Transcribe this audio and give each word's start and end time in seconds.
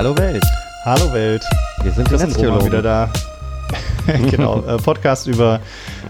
Hallo 0.00 0.16
Welt. 0.16 0.42
Hallo 0.86 1.12
Welt. 1.12 1.44
Wir 1.82 1.92
sind 1.92 2.10
Roman 2.10 2.26
Netztheologen. 2.26 2.66
wieder 2.68 2.80
da. 2.80 3.12
genau, 4.30 4.64
äh, 4.66 4.78
Podcast 4.78 5.26
über 5.26 5.60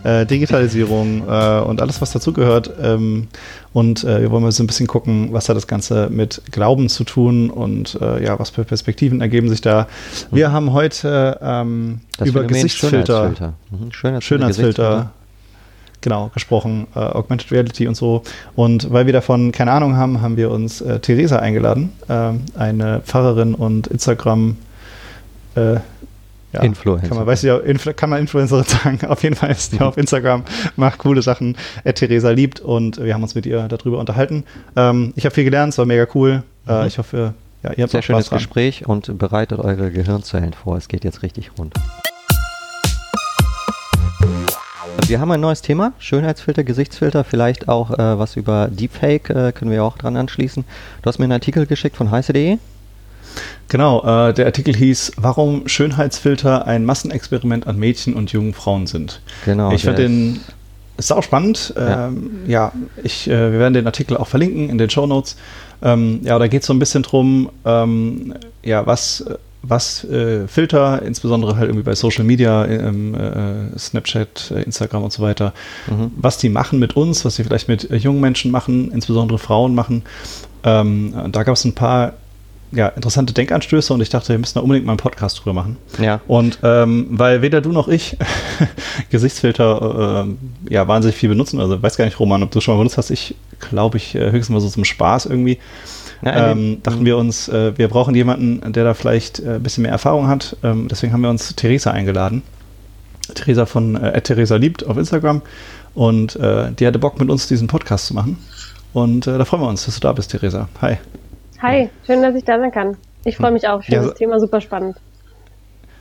äh, 0.05 0.25
Digitalisierung 0.25 1.29
äh, 1.29 1.59
und 1.59 1.83
alles, 1.83 2.01
was 2.01 2.13
dazugehört. 2.13 2.71
Ähm, 2.81 3.27
und 3.73 4.05
äh, 4.05 4.21
wir 4.21 4.31
wollen 4.31 4.45
mal 4.45 4.53
so 4.53 4.63
ein 4.63 4.69
bisschen 4.69 4.87
gucken, 4.87 5.33
was 5.33 5.49
hat 5.49 5.56
das 5.56 5.67
Ganze 5.67 6.09
mit 6.09 6.41
Glauben 6.53 6.88
zu 6.88 7.03
tun 7.03 7.51
und 7.51 7.99
äh, 8.01 8.24
ja, 8.24 8.38
was 8.38 8.51
für 8.51 8.63
Perspektiven 8.63 9.21
ergeben 9.21 9.49
sich 9.49 9.61
da. 9.61 9.88
Wir 10.31 10.53
haben 10.53 10.72
heute 10.72 11.41
ähm, 11.43 11.99
über 12.21 12.43
Phänomen 12.43 12.47
Gesichtsfilter, 12.47 13.35
Schönheitsfilter. 13.35 13.54
Mhm. 13.72 13.91
Schönheitsfilter, 13.91 14.22
Schönheitsfilter, 14.22 15.13
genau, 16.01 16.30
gesprochen, 16.34 16.87
äh, 16.95 16.98
Augmented 16.98 17.51
Reality 17.52 17.86
und 17.88 17.95
so. 17.95 18.22
Und 18.54 18.92
weil 18.92 19.06
wir 19.06 19.12
davon 19.12 19.52
keine 19.52 19.72
Ahnung 19.72 19.96
haben, 19.96 20.20
haben 20.20 20.36
wir 20.36 20.50
uns 20.50 20.80
äh, 20.80 20.98
Theresa 21.00 21.38
eingeladen, 21.38 21.92
ähm, 22.08 22.42
eine 22.56 23.00
Pfarrerin 23.00 23.54
und 23.54 23.86
Instagram 23.88 24.56
äh, 25.56 25.74
ja, 26.52 26.62
Influencer. 26.62 27.06
Kann 27.08 27.16
man, 27.18 27.27
weiß 27.28 27.44
ich, 27.44 27.50
Influ 27.64 27.92
kann 27.94 28.10
man 28.10 28.18
Influencerin 28.20 28.64
sagen. 28.66 28.98
Auf 29.06 29.22
jeden 29.22 29.36
Fall 29.36 29.50
ist 29.52 29.72
die 29.72 29.80
auf 29.80 29.96
Instagram, 29.96 30.42
macht 30.77 30.98
coole 30.98 31.22
Sachen. 31.22 31.56
Äh, 31.84 31.92
Theresa 31.92 32.30
liebt 32.30 32.58
und 32.60 33.00
wir 33.02 33.14
haben 33.14 33.22
uns 33.22 33.34
mit 33.36 33.46
ihr 33.46 33.69
darüber 33.69 33.98
unterhalten. 33.98 34.44
Ähm, 34.74 35.12
ich 35.14 35.24
habe 35.24 35.34
viel 35.34 35.44
gelernt, 35.44 35.72
es 35.72 35.78
war 35.78 35.86
mega 35.86 36.06
cool. 36.14 36.42
Äh, 36.66 36.80
Mhm. 36.82 36.86
ich 36.88 36.98
hoffe, 36.98 37.34
ja, 37.62 37.72
ihr 37.74 37.82
habt 37.84 37.91
Sehr 37.92 38.00
auch 38.00 38.02
Spaß 38.02 38.05
schönes 38.05 38.28
dran. 38.28 38.38
Gespräch 38.38 38.86
und 38.88 39.16
bereitet 39.19 39.60
eure 39.60 39.91
Gehirnzellen 39.92 40.52
vor. 40.52 40.77
Es 40.77 40.88
geht 40.88 41.05
jetzt 41.05 41.22
richtig 41.22 41.52
rund. 41.58 41.74
Wir 45.06 45.20
haben 45.20 45.30
ein 45.30 45.40
neues 45.40 45.62
Thema, 45.62 45.92
Schönheitsfilter, 45.98 46.64
Gesichtsfilter, 46.64 47.24
vielleicht 47.24 47.68
auch 47.68 47.91
äh, 47.91 48.18
was 48.18 48.36
über 48.36 48.68
Deepfake, 48.68 49.30
äh, 49.30 49.52
können 49.52 49.70
wir 49.70 49.84
auch 49.84 49.98
dran 49.98 50.16
anschließen. 50.16 50.64
Du 51.02 51.08
hast 51.08 51.19
mir 51.19 51.25
einen 51.25 51.33
Artikel 51.33 51.66
geschickt 51.66 51.97
von 51.97 52.11
heiße.de. 52.11 52.58
Genau, 53.69 54.02
äh, 54.02 54.34
der 54.34 54.47
Artikel 54.47 54.75
hieß, 54.75 55.12
warum 55.16 55.69
Schönheitsfilter 55.69 56.66
ein 56.66 56.84
Massenexperiment 56.84 57.66
an 57.66 57.78
Mädchen 57.78 58.14
und 58.14 58.33
jungen 58.33 58.55
Frauen 58.55 58.86
sind. 58.86 59.20
Genau. 59.44 59.70
ich 59.72 59.83
finde 59.83 60.02
den 60.02 60.41
ist 61.00 61.12
auch 61.12 61.22
spannend. 61.22 61.72
Ja. 61.77 62.08
Ähm, 62.08 62.30
ja, 62.47 62.72
ich, 63.03 63.27
äh, 63.27 63.53
wir 63.53 63.58
werden 63.58 63.75
den 63.75 63.86
Artikel 63.86 64.16
auch 64.16 64.28
verlinken 64.28 64.69
in 64.69 64.77
den 64.77 64.91
Show 64.91 65.06
Notes. 65.06 65.36
Ähm, 65.82 66.20
ja, 66.25 66.38
da 66.38 66.47
geht 66.47 66.60
es 66.60 66.66
so 66.66 66.75
ein 66.75 66.78
bisschen 66.78 67.03
drum, 67.03 67.50
ähm, 67.64 68.34
ja, 68.62 68.86
was, 68.86 69.25
was 69.62 70.05
äh, 70.05 70.48
Filter, 70.48 71.03
insbesondere 71.03 71.56
halt 71.56 71.69
irgendwie 71.69 71.84
bei 71.84 71.94
Social 71.94 72.25
Media, 72.25 72.64
ähm, 72.66 73.14
äh, 73.14 73.78
Snapchat, 73.78 74.53
äh, 74.56 74.62
Instagram 74.62 75.05
und 75.05 75.12
so 75.12 75.22
weiter, 75.22 75.53
Mhm. 75.89 76.12
was 76.16 76.39
die 76.39 76.48
machen 76.48 76.78
mit 76.78 76.97
uns, 76.97 77.25
was 77.25 77.36
sie 77.36 77.44
vielleicht 77.44 77.69
mit 77.69 77.91
äh, 77.91 77.97
jungen 77.97 78.20
Menschen 78.20 78.50
machen, 78.50 78.91
insbesondere 78.91 79.38
Frauen 79.38 79.75
machen. 79.75 80.03
Ähm, 80.64 81.14
da 81.33 81.42
gab 81.42 81.55
es 81.56 81.64
ein 81.64 81.75
paar 81.75 82.14
ja, 82.72 82.86
interessante 82.86 83.33
Denkanstöße 83.34 83.92
und 83.92 84.00
ich 84.00 84.11
dachte, 84.11 84.28
wir 84.28 84.38
müssen 84.38 84.55
da 84.55 84.61
unbedingt 84.61 84.86
mal 84.86 84.92
einen 84.92 84.98
Podcast 84.98 85.41
drüber 85.41 85.53
machen. 85.55 85.77
Ja. 86.00 86.20
Und 86.28 86.61
ähm, 86.62 87.06
weil 87.11 87.42
weder 87.42 87.61
du 87.61 87.72
noch 87.72 87.88
ich 87.88 88.16
Gesichtsfilter 89.11 90.27
äh, 90.69 90.72
ja 90.72 90.86
wahnsinnig 90.88 91.16
viel 91.16 91.28
benutzen, 91.28 91.61
also 91.61 91.83
weiß 91.83 91.97
gar 91.97 92.05
nicht, 92.05 92.20
Roman, 92.20 92.42
ob 92.42 92.50
du 92.50 92.61
schon 92.61 92.75
mal 92.75 92.78
benutzt 92.78 92.98
hast, 92.98 93.11
ich 93.11 93.34
glaube 93.58 93.97
ich 93.98 94.14
äh, 94.14 94.31
höchstens 94.31 94.50
mal 94.50 94.61
so 94.61 94.69
zum 94.69 94.84
Spaß 94.84 95.27
irgendwie, 95.27 95.58
Ja, 96.22 96.50
ähm, 96.50 96.82
dachten 96.82 97.04
wir 97.04 97.16
uns, 97.16 97.48
äh, 97.48 97.76
wir 97.78 97.88
brauchen 97.88 98.14
jemanden, 98.14 98.72
der 98.72 98.84
da 98.84 98.94
vielleicht 98.94 99.40
äh, 99.40 99.54
ein 99.54 99.62
bisschen 99.62 99.82
mehr 99.82 99.92
Erfahrung 99.92 100.28
hat. 100.28 100.56
Ähm, 100.62 100.88
deswegen 100.88 101.12
haben 101.12 101.22
wir 101.22 101.30
uns 101.30 101.54
Theresa 101.56 101.92
eingeladen. 101.92 102.42
Theresa 103.34 103.64
von 103.64 103.96
äh, 103.96 104.20
Theresa 104.20 104.56
liebt 104.56 104.86
auf 104.86 104.96
Instagram 104.96 105.42
und 105.94 106.36
äh, 106.36 106.72
die 106.72 106.86
hatte 106.86 106.98
Bock 106.98 107.18
mit 107.18 107.30
uns 107.30 107.48
diesen 107.48 107.68
Podcast 107.68 108.06
zu 108.06 108.14
machen. 108.14 108.38
Und 108.92 109.26
äh, 109.26 109.38
da 109.38 109.44
freuen 109.44 109.62
wir 109.62 109.68
uns, 109.68 109.86
dass 109.86 109.94
du 109.94 110.00
da 110.00 110.12
bist, 110.12 110.30
Theresa. 110.30 110.68
Hi. 110.82 110.98
Hi, 111.62 111.91
schön, 112.06 112.22
dass 112.22 112.34
ich 112.34 112.44
da 112.44 112.58
sein 112.58 112.72
kann. 112.72 112.96
Ich 113.24 113.36
freue 113.36 113.52
mich 113.52 113.69
auch. 113.69 113.80
Ich 113.80 113.86
finde 113.86 114.03
Ja, 114.03 114.09
das 114.09 114.19
Thema 114.19 114.41
super 114.41 114.60
spannend. 114.60 114.97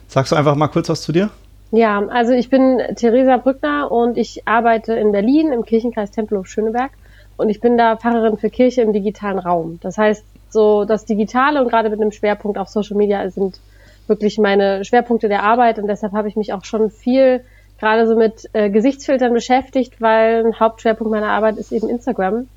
Sagst 0.07 0.31
du 0.31 0.35
einfach 0.35 0.55
mal 0.55 0.67
kurz 0.67 0.89
was 0.89 1.01
zu 1.01 1.11
dir? 1.11 1.29
Ja, 1.71 1.99
also 2.07 2.31
ich 2.31 2.49
bin 2.49 2.81
Theresa 2.95 3.37
Brückner 3.37 3.91
und 3.91 4.17
ich 4.17 4.47
arbeite 4.47 4.93
in 4.93 5.11
Berlin 5.11 5.51
im 5.51 5.63
Kirchenkreis 5.63 6.09
Tempelhof-Schöneberg 6.11 6.91
und 7.39 7.49
ich 7.49 7.61
bin 7.61 7.77
da 7.77 7.95
Pfarrerin 7.95 8.37
für 8.37 8.49
Kirche 8.49 8.81
im 8.81 8.93
digitalen 8.93 9.39
Raum. 9.39 9.79
Das 9.81 9.97
heißt, 9.97 10.23
so 10.49 10.83
das 10.85 11.05
Digitale 11.05 11.61
und 11.61 11.69
gerade 11.69 11.89
mit 11.89 12.01
einem 12.01 12.11
Schwerpunkt 12.11 12.57
auf 12.57 12.67
Social 12.69 12.97
Media 12.97 13.29
sind 13.29 13.59
wirklich 14.07 14.37
meine 14.37 14.83
Schwerpunkte 14.83 15.29
der 15.29 15.43
Arbeit 15.43 15.79
und 15.79 15.87
deshalb 15.87 16.13
habe 16.13 16.27
ich 16.27 16.35
mich 16.35 16.51
auch 16.53 16.65
schon 16.65 16.89
viel 16.89 17.41
gerade 17.79 18.07
so 18.07 18.17
mit 18.17 18.49
äh, 18.53 18.69
Gesichtsfiltern 18.69 19.33
beschäftigt, 19.33 20.01
weil 20.01 20.45
ein 20.45 20.59
Hauptschwerpunkt 20.59 21.11
meiner 21.11 21.29
Arbeit 21.29 21.57
ist 21.57 21.71
eben 21.71 21.87
Instagram 21.87 22.47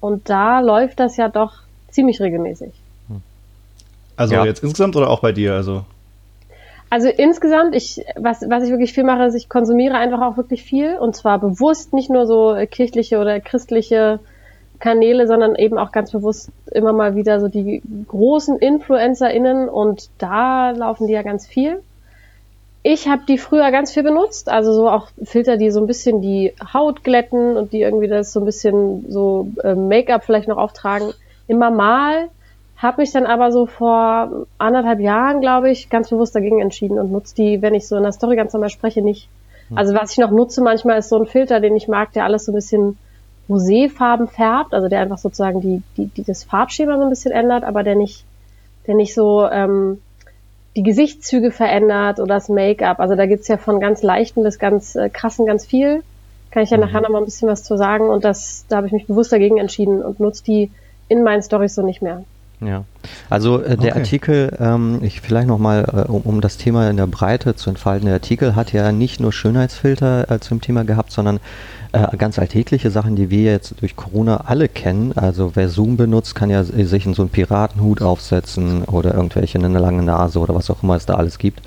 und 0.00 0.28
da 0.28 0.60
läuft 0.60 1.00
das 1.00 1.16
ja 1.16 1.28
doch 1.28 1.52
ziemlich 1.90 2.20
regelmäßig. 2.20 2.72
Also 4.16 4.34
Ja. 4.34 4.44
jetzt 4.44 4.62
insgesamt 4.62 4.96
oder 4.96 5.08
auch 5.08 5.20
bei 5.20 5.32
dir? 5.32 5.54
Also 5.54 5.84
Also 6.90 7.08
insgesamt, 7.08 7.76
ich, 7.76 8.04
was, 8.16 8.42
was 8.48 8.64
ich 8.64 8.70
wirklich 8.70 8.92
viel 8.92 9.04
mache, 9.04 9.24
ist, 9.24 9.36
ich 9.36 9.48
konsumiere 9.48 9.94
einfach 9.94 10.20
auch 10.20 10.36
wirklich 10.36 10.64
viel 10.64 10.96
und 10.96 11.14
zwar 11.14 11.38
bewusst, 11.38 11.92
nicht 11.92 12.10
nur 12.10 12.26
so 12.26 12.56
kirchliche 12.68 13.20
oder 13.20 13.38
christliche 13.38 14.18
Kanäle, 14.80 15.28
sondern 15.28 15.54
eben 15.54 15.78
auch 15.78 15.92
ganz 15.92 16.10
bewusst 16.10 16.50
immer 16.72 16.92
mal 16.92 17.14
wieder 17.14 17.38
so 17.38 17.46
die 17.46 17.80
großen 18.08 18.58
InfluencerInnen 18.58 19.68
und 19.68 20.10
da 20.18 20.72
laufen 20.72 21.06
die 21.06 21.12
ja 21.12 21.22
ganz 21.22 21.46
viel. 21.46 21.80
Ich 22.82 23.06
habe 23.06 23.22
die 23.28 23.38
früher 23.38 23.70
ganz 23.70 23.92
viel 23.92 24.02
benutzt, 24.02 24.48
also 24.48 24.72
so 24.72 24.88
auch 24.88 25.08
Filter, 25.22 25.58
die 25.58 25.70
so 25.70 25.80
ein 25.80 25.86
bisschen 25.86 26.22
die 26.22 26.54
Haut 26.72 27.04
glätten 27.04 27.56
und 27.56 27.72
die 27.72 27.82
irgendwie 27.82 28.08
das 28.08 28.32
so 28.32 28.40
ein 28.40 28.46
bisschen 28.46 29.04
so 29.10 29.48
äh, 29.62 29.74
Make-up 29.74 30.24
vielleicht 30.24 30.48
noch 30.48 30.56
auftragen. 30.56 31.12
Immer 31.46 31.70
mal, 31.70 32.30
habe 32.82 33.02
mich 33.02 33.12
dann 33.12 33.26
aber 33.26 33.52
so 33.52 33.66
vor 33.66 34.46
anderthalb 34.58 35.00
Jahren, 35.00 35.40
glaube 35.40 35.70
ich, 35.70 35.90
ganz 35.90 36.08
bewusst 36.10 36.34
dagegen 36.34 36.60
entschieden 36.60 36.98
und 36.98 37.12
nutze 37.12 37.34
die, 37.34 37.62
wenn 37.62 37.74
ich 37.74 37.86
so 37.86 37.96
in 37.96 38.02
der 38.02 38.12
Story 38.12 38.36
ganz 38.36 38.52
normal 38.52 38.70
spreche, 38.70 39.02
nicht. 39.02 39.28
Also 39.74 39.94
was 39.94 40.12
ich 40.12 40.18
noch 40.18 40.30
nutze 40.30 40.62
manchmal 40.62 40.98
ist 40.98 41.10
so 41.10 41.16
ein 41.16 41.26
Filter, 41.26 41.60
den 41.60 41.76
ich 41.76 41.86
mag, 41.86 42.12
der 42.12 42.24
alles 42.24 42.44
so 42.44 42.52
ein 42.52 42.56
bisschen 42.56 42.98
roséfarben 43.48 44.28
färbt, 44.28 44.74
also 44.74 44.88
der 44.88 45.00
einfach 45.00 45.18
sozusagen 45.18 45.60
die, 45.60 45.82
die, 45.96 46.06
die 46.06 46.24
das 46.24 46.44
Farbschema 46.44 46.96
so 46.96 47.04
ein 47.04 47.10
bisschen 47.10 47.32
ändert, 47.32 47.64
aber 47.64 47.82
der 47.82 47.96
nicht, 47.96 48.24
der 48.86 48.94
nicht 48.94 49.14
so 49.14 49.46
ähm, 49.46 50.00
die 50.76 50.82
Gesichtszüge 50.82 51.50
verändert 51.50 52.20
oder 52.20 52.34
das 52.34 52.48
Make-up. 52.48 53.00
Also 53.00 53.14
da 53.14 53.26
gibt's 53.26 53.48
ja 53.48 53.58
von 53.58 53.80
ganz 53.80 54.02
leichten 54.02 54.42
bis 54.42 54.58
ganz 54.58 54.96
äh, 54.96 55.08
krassen 55.08 55.46
ganz 55.46 55.66
viel. 55.66 56.02
Kann 56.50 56.62
ich 56.62 56.70
ja 56.70 56.78
nachher 56.78 57.00
noch 57.00 57.10
mal 57.10 57.18
ein 57.18 57.24
bisschen 57.24 57.48
was 57.48 57.62
zu 57.62 57.76
sagen 57.76 58.08
und 58.08 58.24
das, 58.24 58.64
da 58.68 58.78
habe 58.78 58.86
ich 58.86 58.92
mich 58.92 59.06
bewusst 59.06 59.32
dagegen 59.32 59.58
entschieden 59.58 60.02
und 60.02 60.18
nutze 60.18 60.42
die 60.44 60.70
in 61.08 61.22
meinen 61.22 61.42
Stories 61.42 61.74
so 61.74 61.82
nicht 61.82 62.02
mehr. 62.02 62.24
Ja, 62.62 62.84
also 63.30 63.62
äh, 63.62 63.78
der 63.78 63.92
Okay. 63.92 64.00
Artikel, 64.00 64.56
ähm, 64.60 64.98
ich 65.02 65.22
vielleicht 65.22 65.48
nochmal, 65.48 65.84
äh, 66.06 66.10
um, 66.10 66.20
um 66.22 66.40
das 66.42 66.58
Thema 66.58 66.90
in 66.90 66.98
der 66.98 67.06
Breite 67.06 67.56
zu 67.56 67.70
entfalten, 67.70 68.04
der 68.04 68.14
Artikel 68.16 68.54
hat 68.54 68.72
ja 68.74 68.92
nicht 68.92 69.18
nur 69.18 69.32
Schönheitsfilter 69.32 70.30
äh, 70.30 70.40
zum 70.40 70.60
Thema 70.60 70.84
gehabt, 70.84 71.10
sondern 71.10 71.40
äh, 71.92 72.16
ganz 72.18 72.38
alltägliche 72.38 72.90
Sachen, 72.90 73.16
die 73.16 73.30
wir 73.30 73.44
jetzt 73.44 73.80
durch 73.80 73.96
Corona 73.96 74.42
alle 74.44 74.68
kennen. 74.68 75.12
Also 75.16 75.52
wer 75.54 75.70
Zoom 75.70 75.96
benutzt, 75.96 76.34
kann 76.34 76.50
ja 76.50 76.62
si- 76.62 76.84
sich 76.84 77.06
in 77.06 77.14
so 77.14 77.22
einen 77.22 77.30
Piratenhut 77.30 78.02
aufsetzen 78.02 78.84
oder 78.84 79.14
irgendwelche 79.14 79.58
eine 79.58 79.78
lange 79.78 80.02
Nase 80.02 80.38
oder 80.38 80.54
was 80.54 80.70
auch 80.70 80.82
immer 80.82 80.96
es 80.96 81.06
da 81.06 81.14
alles 81.14 81.38
gibt. 81.38 81.62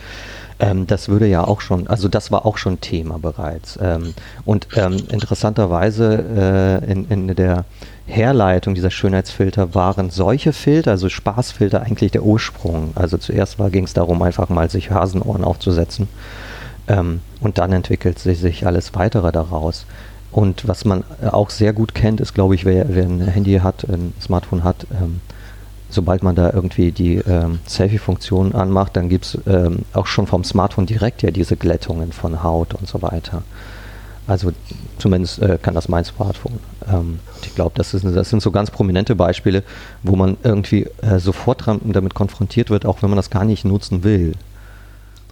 Ähm, 0.60 0.86
das 0.86 1.10
würde 1.10 1.26
ja 1.26 1.44
auch 1.44 1.60
schon, 1.62 1.88
also 1.88 2.08
das 2.08 2.32
war 2.32 2.46
auch 2.46 2.58
schon 2.58 2.80
Thema 2.80 3.18
bereits. 3.18 3.80
Ähm, 3.82 4.14
und 4.46 4.68
ähm, 4.76 4.98
interessanterweise 5.10 6.80
äh, 6.86 6.92
in, 6.92 7.08
in 7.10 7.36
der 7.36 7.66
Herleitung 8.06 8.76
dieser 8.76 8.92
Schönheitsfilter 8.92 9.76
waren 9.76 10.10
solche 10.10 10.52
Filter, 10.52 10.92
also 10.92 11.10
Spaßfilter, 11.10 11.82
eigentlich 11.82 12.12
der 12.12 12.24
Ursprung. 12.24 12.92
Also 12.96 13.18
zuerst 13.18 13.58
ging 13.72 13.86
es 13.86 13.94
darum, 13.94 14.22
einfach 14.22 14.50
mal 14.50 14.70
sich 14.70 14.92
Hasenohren 14.92 15.44
aufzusetzen. 15.44 16.08
Ähm, 16.88 17.22
und 17.40 17.58
dann 17.58 17.72
entwickelt 17.72 18.20
sich, 18.20 18.66
alles 18.66 18.94
weitere 18.96 19.32
daraus. 19.32 19.86
Und 20.32 20.68
was 20.68 20.84
man 20.84 21.04
auch 21.32 21.50
sehr 21.50 21.74
gut 21.74 21.94
kennt, 21.94 22.20
ist, 22.20 22.34
glaube 22.34 22.56
ich, 22.56 22.66
wer, 22.66 22.86
wer 22.90 23.06
ein 23.06 23.22
Handy 23.22 23.60
hat, 23.60 23.84
ein 23.88 24.14
Smartphone 24.20 24.64
hat, 24.64 24.88
ähm, 24.92 25.22
sobald 25.90 26.24
man 26.24 26.36
da 26.36 26.52
irgendwie 26.52 26.92
die 26.92 27.18
ähm, 27.18 27.60
Selfie-Funktion 27.68 28.56
anmacht, 28.56 28.98
dann 28.98 29.10
gibt 29.10 29.26
es 29.26 29.40
ähm, 29.48 29.84
auch 29.94 30.08
schon 30.08 30.28
vom 30.28 30.44
Smartphone 30.44 30.88
direkt 30.88 31.22
ja 31.22 31.32
diese 31.32 31.56
Glättungen 31.56 32.12
von 32.12 32.44
Haut 32.44 32.74
und 32.74 32.88
so 32.88 33.02
weiter. 33.02 33.44
Also 34.28 34.52
zumindest 35.00 35.40
äh, 35.40 35.58
kann 35.62 35.74
das 35.74 35.90
mein 35.90 36.06
Smartphone. 36.06 36.60
Ähm, 36.92 37.20
ich 37.44 37.54
glaube, 37.56 37.74
das, 37.76 37.92
das 37.92 38.30
sind 38.30 38.42
so 38.42 38.52
ganz 38.52 38.72
prominente 38.72 39.16
Beispiele, 39.16 39.64
wo 40.02 40.16
man 40.16 40.38
irgendwie 40.44 40.88
äh, 41.02 41.20
sofort 41.20 41.66
dran, 41.66 41.82
damit 41.84 42.14
konfrontiert 42.14 42.70
wird, 42.70 42.86
auch 42.86 43.02
wenn 43.02 43.10
man 43.10 43.18
das 43.18 43.30
gar 43.30 43.44
nicht 43.44 43.66
nutzen 43.66 44.04
will. 44.04 44.34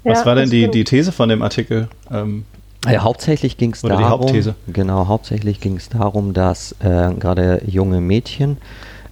was 0.04 0.20
Ja, 0.20 0.26
war 0.26 0.36
denn 0.36 0.50
die, 0.50 0.70
die 0.70 0.84
These 0.84 1.12
von 1.12 1.30
dem 1.30 1.42
Artikel? 1.42 1.88
Ähm, 2.12 2.44
Ja, 2.86 3.04
hauptsächlich 3.04 3.58
ging 3.58 3.72
es 3.74 3.82
die 3.82 3.88
darum, 3.88 4.10
Hauptthese. 4.10 4.56
genau, 4.68 5.08
hauptsächlich 5.08 5.62
ging 5.62 5.78
es 5.78 5.88
darum, 5.90 6.34
dass 6.34 6.74
äh, 6.80 7.14
gerade 7.14 7.62
junge 7.66 8.02
Mädchen 8.02 8.58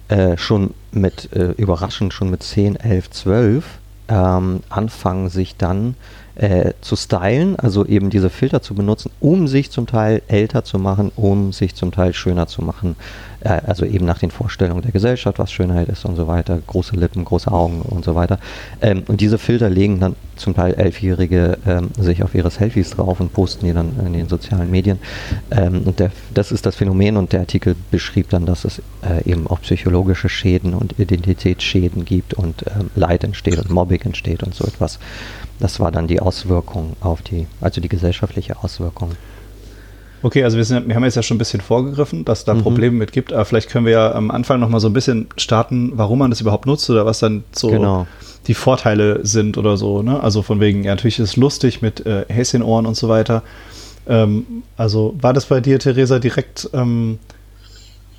äh, 0.08 0.36
schon 0.36 0.74
mit, 0.92 1.32
äh, 1.32 1.52
überraschend 1.52 2.12
schon 2.12 2.30
mit 2.30 2.42
10, 2.42 2.76
11, 2.76 3.10
12 3.10 3.64
ähm, 4.08 4.60
anfangen, 4.68 5.28
sich 5.30 5.56
dann 5.56 5.90
äh, 5.90 5.94
zu 6.80 6.96
stylen, 6.96 7.56
also 7.56 7.84
eben 7.84 8.08
diese 8.08 8.30
Filter 8.30 8.62
zu 8.62 8.74
benutzen, 8.74 9.10
um 9.20 9.46
sich 9.46 9.70
zum 9.70 9.86
Teil 9.86 10.22
älter 10.26 10.64
zu 10.64 10.78
machen, 10.78 11.12
um 11.16 11.52
sich 11.52 11.74
zum 11.74 11.92
Teil 11.92 12.14
schöner 12.14 12.46
zu 12.46 12.62
machen. 12.62 12.96
Äh, 13.40 13.60
also 13.66 13.84
eben 13.84 14.06
nach 14.06 14.18
den 14.18 14.30
Vorstellungen 14.30 14.82
der 14.82 14.92
Gesellschaft, 14.92 15.38
was 15.38 15.52
Schönheit 15.52 15.88
ist 15.88 16.04
und 16.04 16.16
so 16.16 16.26
weiter, 16.26 16.60
große 16.66 16.96
Lippen, 16.96 17.24
große 17.24 17.50
Augen 17.50 17.82
und 17.82 18.04
so 18.04 18.14
weiter. 18.14 18.38
Ähm, 18.80 19.02
und 19.08 19.20
diese 19.20 19.38
Filter 19.38 19.70
legen 19.70 20.00
dann 20.00 20.16
zum 20.36 20.54
Teil 20.54 20.74
Elfjährige 20.74 21.58
ähm, 21.66 21.90
sich 21.98 22.22
auf 22.22 22.34
ihre 22.34 22.50
Selfies 22.50 22.90
drauf 22.90 23.20
und 23.20 23.32
posten 23.32 23.66
die 23.66 23.72
dann 23.72 23.92
in 24.06 24.12
den 24.12 24.28
sozialen 24.28 24.70
Medien. 24.70 24.98
Ähm, 25.50 25.82
und 25.84 25.98
der, 25.98 26.10
das 26.34 26.52
ist 26.52 26.66
das 26.66 26.76
Phänomen 26.76 27.16
und 27.16 27.32
der 27.32 27.40
Artikel 27.40 27.76
beschrieb 27.90 28.30
dann, 28.30 28.46
dass 28.46 28.64
es 28.64 28.82
äh, 29.02 29.28
eben 29.30 29.46
auch 29.46 29.60
psychologische 29.62 30.28
Schäden 30.28 30.74
und 30.74 30.98
Identitätsschäden 30.98 32.04
gibt 32.04 32.34
und 32.34 32.64
ähm, 32.66 32.90
Leid 32.94 33.24
entsteht 33.24 33.58
und 33.58 33.70
Mobbing 33.70 34.02
entsteht 34.02 34.42
und 34.42 34.54
so 34.54 34.64
etwas. 34.64 34.98
Das 35.60 35.78
war 35.78 35.92
dann 35.92 36.06
die 36.06 36.20
Auswirkung 36.20 36.96
auf 37.00 37.22
die, 37.22 37.46
also 37.60 37.80
die 37.80 37.88
gesellschaftliche 37.88 38.62
Auswirkung. 38.62 39.12
Okay, 40.22 40.44
also 40.44 40.56
wir, 40.56 40.64
sind, 40.64 40.88
wir 40.88 40.94
haben 40.94 41.04
jetzt 41.04 41.14
ja 41.14 41.22
schon 41.22 41.36
ein 41.36 41.38
bisschen 41.38 41.60
vorgegriffen, 41.60 42.24
dass 42.24 42.44
da 42.44 42.52
mhm. 42.54 42.62
Probleme 42.62 42.96
mit 42.96 43.12
gibt, 43.12 43.32
aber 43.32 43.44
vielleicht 43.44 43.70
können 43.70 43.86
wir 43.86 43.92
ja 43.92 44.14
am 44.14 44.30
Anfang 44.30 44.60
nochmal 44.60 44.80
so 44.80 44.88
ein 44.88 44.92
bisschen 44.92 45.28
starten, 45.36 45.92
warum 45.94 46.18
man 46.18 46.30
das 46.30 46.40
überhaupt 46.40 46.66
nutzt 46.66 46.88
oder 46.90 47.06
was 47.06 47.20
dann 47.20 47.44
so 47.52 47.68
genau. 47.68 48.06
die 48.46 48.54
Vorteile 48.54 49.24
sind 49.24 49.56
oder 49.56 49.76
so. 49.76 50.02
Ne? 50.02 50.22
Also 50.22 50.42
von 50.42 50.60
wegen, 50.60 50.84
ja, 50.84 50.94
natürlich 50.94 51.18
ist 51.18 51.30
es 51.30 51.36
lustig 51.36 51.80
mit 51.80 52.04
äh, 52.04 52.26
Häschenohren 52.28 52.84
und 52.84 52.96
so 52.96 53.08
weiter. 53.08 53.42
Ähm, 54.06 54.62
also 54.76 55.14
war 55.20 55.32
das 55.32 55.46
bei 55.46 55.60
dir, 55.60 55.78
Theresa, 55.78 56.18
direkt 56.18 56.68
ähm, 56.74 57.18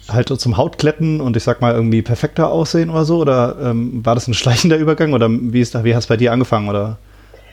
halt 0.10 0.30
zum 0.30 0.58
Hautkletten 0.58 1.22
und 1.22 1.38
ich 1.38 1.44
sag 1.44 1.62
mal 1.62 1.74
irgendwie 1.74 2.02
perfekter 2.02 2.50
aussehen 2.50 2.90
oder 2.90 3.06
so? 3.06 3.20
Oder 3.20 3.58
ähm, 3.64 4.04
war 4.04 4.16
das 4.16 4.28
ein 4.28 4.34
schleichender 4.34 4.78
Übergang 4.78 5.14
oder 5.14 5.30
wie, 5.30 5.62
ist 5.62 5.76
da, 5.76 5.84
wie 5.84 5.96
hast 5.96 6.06
du 6.06 6.14
bei 6.14 6.18
dir 6.18 6.32
angefangen 6.32 6.68
oder 6.68 6.98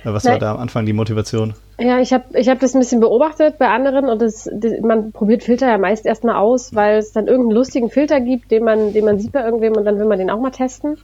was 0.04 0.24
war 0.24 0.38
da 0.38 0.52
am 0.52 0.60
Anfang 0.60 0.86
die 0.86 0.92
Motivation? 0.92 1.54
Ja, 1.78 1.98
ich 1.98 2.12
habe 2.12 2.38
ich 2.38 2.48
hab 2.48 2.60
das 2.60 2.74
ein 2.74 2.80
bisschen 2.80 3.00
beobachtet 3.00 3.58
bei 3.58 3.68
anderen 3.68 4.08
und 4.08 4.20
das, 4.20 4.48
das, 4.52 4.80
man 4.80 5.12
probiert 5.12 5.42
Filter 5.42 5.68
ja 5.68 5.78
meist 5.78 6.06
erstmal 6.06 6.36
aus, 6.36 6.74
weil 6.74 6.98
es 6.98 7.12
dann 7.12 7.26
irgendeinen 7.26 7.56
lustigen 7.56 7.90
Filter 7.90 8.20
gibt, 8.20 8.50
den 8.50 8.64
man, 8.64 8.92
den 8.92 9.04
man 9.04 9.18
sieht 9.18 9.32
bei 9.32 9.44
irgendwem 9.44 9.74
und 9.74 9.84
dann 9.84 9.98
will 9.98 10.06
man 10.06 10.18
den 10.18 10.30
auch 10.30 10.40
mal 10.40 10.50
testen. 10.50 10.98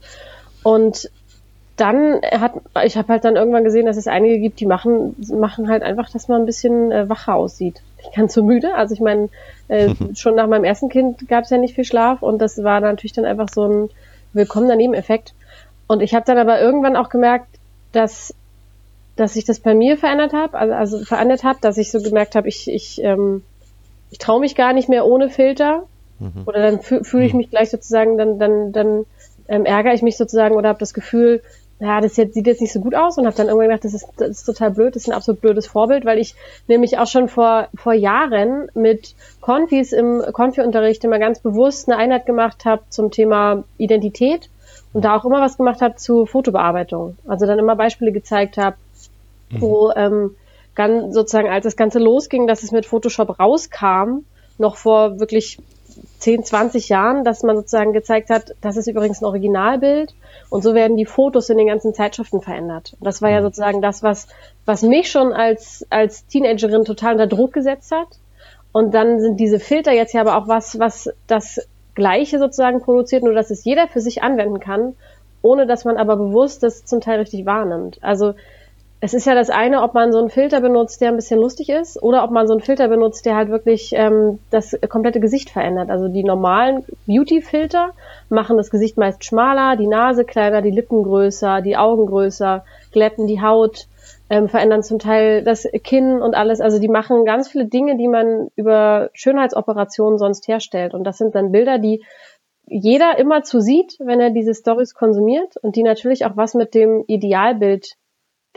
Und 0.63 1.11
dann 1.77 2.21
hat, 2.23 2.53
ich 2.85 2.97
habe 2.97 3.09
halt 3.09 3.25
dann 3.25 3.37
irgendwann 3.37 3.65
gesehen, 3.65 3.87
dass 3.87 3.97
es 3.97 4.07
einige 4.07 4.39
gibt, 4.39 4.61
die 4.61 4.67
machen, 4.67 5.17
machen 5.33 5.69
halt 5.69 5.83
einfach, 5.83 6.09
dass 6.11 6.29
man 6.29 6.43
ein 6.43 6.47
bisschen 6.47 6.93
äh, 6.93 7.09
wacher 7.09 7.35
aussieht. 7.35 7.83
Ich 7.99 8.13
kann 8.13 8.29
zu 8.29 8.45
müde. 8.45 8.75
Also 8.75 8.95
ich 8.95 9.01
meine, 9.01 9.29
äh, 9.69 9.93
schon 10.15 10.37
nach 10.37 10.47
meinem 10.47 10.65
ersten 10.65 10.89
Kind 10.89 11.29
gab 11.29 11.45
es 11.45 11.51
ja 11.51 11.59
nicht 11.59 11.75
viel 11.75 11.85
Schlaf 11.85 12.23
und 12.23 12.39
das 12.41 12.63
war 12.63 12.81
natürlich 12.81 13.13
dann 13.13 13.25
einfach 13.25 13.49
so 13.53 13.67
ein 13.67 13.91
willkommener 14.33 14.77
Nebeneffekt. 14.77 15.35
Und 15.87 16.01
ich 16.01 16.15
habe 16.15 16.25
dann 16.25 16.39
aber 16.39 16.61
irgendwann 16.61 16.97
auch 16.97 17.09
gemerkt, 17.09 17.49
dass 17.93 18.35
dass 19.17 19.37
ich 19.37 19.45
das 19.45 19.61
bei 19.61 19.75
mir 19.75 19.97
verändert 19.97 20.33
habe, 20.33 20.59
also, 20.59 20.75
also 20.75 21.05
verändert 21.05 21.45
habe, 21.45 21.59
dass 21.61 21.79
ich 21.79 21.91
so 21.91 22.01
gemerkt 22.01 22.35
habe, 22.35 22.49
ich, 22.49 22.69
ich, 22.69 23.03
ähm, 23.03 23.43
ich 24.11 24.19
traue 24.19 24.41
mich 24.41 24.55
gar 24.55 24.73
nicht 24.73 24.89
mehr 24.89 25.07
ohne 25.07 25.31
Filter. 25.31 25.85
Mhm. 26.19 26.43
Oder 26.47 26.63
dann 26.63 26.81
fühle 26.81 27.05
fühl 27.05 27.23
ich 27.23 27.33
mhm. 27.33 27.39
mich 27.39 27.51
gleich 27.51 27.71
sozusagen, 27.71 28.19
dann, 28.19 28.39
dann, 28.39 28.73
dann 28.73 29.07
ähm, 29.49 29.65
ärgere 29.65 29.95
ich 29.95 30.03
mich 30.03 30.17
sozusagen 30.17 30.55
oder 30.55 30.69
habe 30.69 30.79
das 30.79 30.95
Gefühl, 30.95 31.43
ja, 31.81 32.01
das 32.01 32.17
jetzt, 32.17 32.35
sieht 32.35 32.47
jetzt 32.47 32.61
nicht 32.61 32.73
so 32.73 32.81
gut 32.81 32.95
aus 32.95 33.19
und 33.19 33.27
habe 33.27 33.37
dann 33.37 33.49
irgendwann 33.49 33.69
gedacht, 33.69 33.85
das 33.85 33.95
ist, 33.95 34.07
das 34.17 34.31
ist 34.31 34.45
total 34.45 34.71
blöd, 34.71 34.95
das 34.95 35.03
ist 35.03 35.09
ein 35.09 35.15
absolut 35.15 35.41
blödes 35.41 35.67
Vorbild, 35.67 36.05
weil 36.05 36.19
ich 36.19 36.35
nämlich 36.69 36.99
auch 36.99 37.07
schon 37.07 37.29
vor, 37.29 37.69
vor 37.75 37.93
Jahren 37.93 38.69
mit 38.75 39.15
Konfis 39.41 39.93
im 39.93 40.23
Konfi-Unterricht 40.33 41.05
immer 41.05 41.19
ganz 41.19 41.41
bewusst 41.41 41.89
eine 41.89 41.99
Einheit 41.99 42.27
gemacht 42.27 42.65
habe 42.65 42.83
zum 42.91 43.11
Thema 43.11 43.65
Identität 43.77 44.49
und 44.93 45.05
da 45.05 45.17
auch 45.17 45.25
immer 45.25 45.41
was 45.41 45.57
gemacht 45.57 45.83
habe 45.83 45.97
zu 45.97 46.27
Fotobearbeitung. 46.27 47.17
Also 47.27 47.47
dann 47.47 47.59
immer 47.59 47.77
Beispiele 47.77 48.13
gezeigt 48.13 48.57
habe. 48.57 48.77
Wo 49.61 49.91
ähm, 49.95 50.37
ganz 50.75 51.15
sozusagen, 51.15 51.49
als 51.49 51.65
das 51.65 51.77
Ganze 51.77 51.99
losging, 51.99 52.47
dass 52.47 52.63
es 52.63 52.73
mit 52.73 52.87
Photoshop 52.87 53.39
rauskam, 53.39 54.25
noch 54.59 54.77
vor 54.77 55.19
wirklich 55.21 55.59
10, 56.19 56.45
20 56.45 56.89
Jahren, 56.89 57.25
dass 57.25 57.43
man 57.43 57.57
sozusagen 57.57 57.93
gezeigt 57.93 58.31
hat, 58.31 58.55
das 58.61 58.77
ist 58.77 58.87
übrigens 58.87 59.21
ein 59.21 59.27
Originalbild 59.27 60.15
und 60.51 60.63
so 60.63 60.75
werden 60.75 60.97
die 60.97 61.07
Fotos 61.07 61.51
in 61.51 61.59
den 61.59 61.67
ganzen 61.67 61.95
Zeitschriften 61.95 62.41
verändert. 62.41 62.95
Und 62.99 63.07
das 63.07 63.23
war 63.23 63.31
ja 63.31 63.41
mhm. 63.41 63.45
sozusagen 63.45 63.83
das, 63.83 64.03
was, 64.03 64.29
was 64.65 64.83
mich 64.83 65.11
schon 65.11 65.33
als, 65.33 65.87
als 65.91 66.27
Teenagerin 66.27 66.85
total 66.85 67.13
unter 67.13 67.27
Druck 67.27 67.53
gesetzt 67.53 67.93
hat. 67.93 68.09
Und 68.73 68.95
dann 68.95 69.21
sind 69.21 69.39
diese 69.39 69.61
Filter 69.61 69.93
jetzt 69.93 70.15
ja 70.15 70.21
aber 70.21 70.37
auch 70.37 70.49
was, 70.49 70.79
was 70.79 71.11
das 71.27 71.61
Gleiche 71.95 72.39
sozusagen 72.39 72.81
produziert, 72.81 73.23
nur 73.23 73.35
dass 73.35 73.51
es 73.51 73.65
jeder 73.65 73.87
für 73.87 74.01
sich 74.01 74.23
anwenden 74.23 74.59
kann, 74.59 74.95
ohne 75.43 75.67
dass 75.67 75.85
man 75.85 75.97
aber 75.97 76.17
bewusst 76.17 76.63
das 76.63 76.85
zum 76.85 77.01
Teil 77.01 77.21
richtig 77.21 77.47
wahrnimmt. 77.47 77.99
Also 78.03 78.35
es 79.05 79.13
ist 79.13 79.27
ja 79.27 79.35
das 79.35 79.51
eine, 79.51 79.83
ob 79.83 79.93
man 79.93 80.13
so 80.13 80.19
einen 80.19 80.31
Filter 80.31 80.63
benutzt, 80.63 81.03
der 81.03 81.11
ein 81.11 81.17
bisschen 81.17 81.39
lustig 81.39 81.69
ist, 81.69 82.03
oder 82.03 82.25
ob 82.25 82.31
man 82.31 82.47
so 82.47 82.55
einen 82.55 82.63
Filter 82.63 82.89
benutzt, 82.89 83.27
der 83.27 83.37
halt 83.37 83.51
wirklich 83.51 83.93
ähm, 83.95 84.39
das 84.51 84.79
komplette 84.89 85.21
Gesicht 85.21 85.51
verändert. 85.51 85.91
Also 85.91 86.09
die 86.09 86.25
normalen 86.25 86.87
Beauty-Filter 87.07 87.91
machen 88.31 88.57
das 88.57 88.71
Gesicht 88.71 88.97
meist 88.97 89.23
schmaler, 89.23 89.77
die 89.77 89.89
Nase 89.89 90.25
kleiner, 90.25 90.63
die 90.63 90.71
Lippen 90.71 91.03
größer, 91.03 91.61
die 91.61 91.77
Augen 91.77 92.07
größer, 92.07 92.65
glätten 92.93 93.27
die 93.27 93.43
Haut, 93.43 93.89
ähm, 94.31 94.49
verändern 94.49 94.83
zum 94.83 94.99
Teil 94.99 95.45
das 95.45 95.69
Kinn 95.83 96.23
und 96.23 96.35
alles. 96.35 96.63
Also 96.63 96.79
die 96.79 96.89
machen 96.89 97.27
ganz 97.27 97.49
viele 97.49 97.67
Dinge, 97.67 97.99
die 97.99 98.09
man 98.09 98.49
über 98.57 99.11
Schönheitsoperationen 99.13 100.17
sonst 100.19 100.49
herstellt. 100.49 100.95
Und 100.95 101.05
das 101.05 101.19
sind 101.19 101.35
dann 101.35 101.53
Bilder, 101.53 101.79
die 101.79 102.03
jeder 102.65 103.19
immer 103.19 103.43
zu 103.43 103.61
sieht, 103.61 103.99
wenn 103.99 104.21
er 104.21 104.31
diese 104.31 104.55
Stories 104.55 104.95
konsumiert 104.95 105.59
und 105.61 105.77
die 105.77 105.83
natürlich 105.83 106.25
auch 106.25 106.39
was 106.39 106.55
mit 106.55 106.73
dem 106.73 107.05
Idealbild 107.07 107.99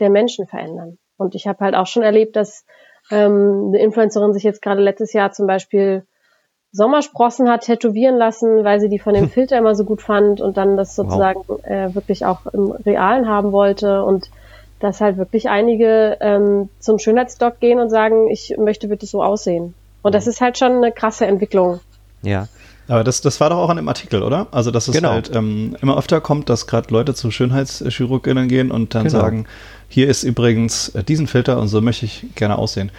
der 0.00 0.10
Menschen 0.10 0.46
verändern. 0.46 0.98
Und 1.16 1.34
ich 1.34 1.46
habe 1.46 1.64
halt 1.64 1.74
auch 1.74 1.86
schon 1.86 2.02
erlebt, 2.02 2.36
dass 2.36 2.64
ähm, 3.10 3.66
eine 3.68 3.78
Influencerin 3.80 4.32
sich 4.32 4.42
jetzt 4.42 4.62
gerade 4.62 4.80
letztes 4.80 5.12
Jahr 5.12 5.32
zum 5.32 5.46
Beispiel 5.46 6.04
Sommersprossen 6.70 7.48
hat 7.48 7.62
tätowieren 7.62 8.16
lassen, 8.16 8.62
weil 8.64 8.80
sie 8.80 8.88
die 8.88 8.98
von 8.98 9.14
dem 9.14 9.28
Filter 9.30 9.58
immer 9.58 9.74
so 9.74 9.84
gut 9.84 10.02
fand 10.02 10.40
und 10.40 10.56
dann 10.56 10.76
das 10.76 10.94
sozusagen 10.94 11.40
wow. 11.46 11.64
äh, 11.64 11.94
wirklich 11.94 12.26
auch 12.26 12.46
im 12.46 12.70
Realen 12.70 13.28
haben 13.28 13.52
wollte 13.52 14.04
und 14.04 14.30
dass 14.80 15.00
halt 15.00 15.16
wirklich 15.16 15.48
einige 15.48 16.18
ähm, 16.20 16.68
zum 16.78 16.98
Schönheitsdoc 16.98 17.58
gehen 17.58 17.80
und 17.80 17.90
sagen, 17.90 18.30
ich 18.30 18.54
möchte 18.58 18.88
bitte 18.88 19.06
so 19.06 19.22
aussehen. 19.22 19.74
Und 20.02 20.14
das 20.14 20.26
mhm. 20.26 20.30
ist 20.30 20.40
halt 20.40 20.58
schon 20.58 20.72
eine 20.72 20.92
krasse 20.92 21.26
Entwicklung. 21.26 21.80
Ja, 22.22 22.46
aber 22.88 23.04
das, 23.04 23.20
das 23.20 23.40
war 23.40 23.50
doch 23.50 23.58
auch 23.58 23.68
an 23.68 23.76
dem 23.76 23.88
Artikel, 23.88 24.22
oder? 24.22 24.46
Also, 24.50 24.70
dass 24.70 24.88
es 24.88 24.94
genau. 24.94 25.10
halt 25.10 25.34
ähm, 25.34 25.76
immer 25.82 25.98
öfter 25.98 26.20
kommt, 26.20 26.48
dass 26.48 26.66
gerade 26.66 26.92
Leute 26.92 27.14
zu 27.14 27.30
Schönheitschirurginnen 27.30 28.48
gehen 28.48 28.70
und 28.70 28.94
dann 28.94 29.04
genau. 29.04 29.20
sagen, 29.20 29.46
hier 29.88 30.08
ist 30.08 30.24
übrigens 30.24 30.90
äh, 30.90 31.04
diesen 31.04 31.26
Filter 31.26 31.58
und 31.60 31.68
so 31.68 31.80
möchte 31.80 32.06
ich 32.06 32.26
gerne 32.34 32.56
aussehen. 32.56 32.90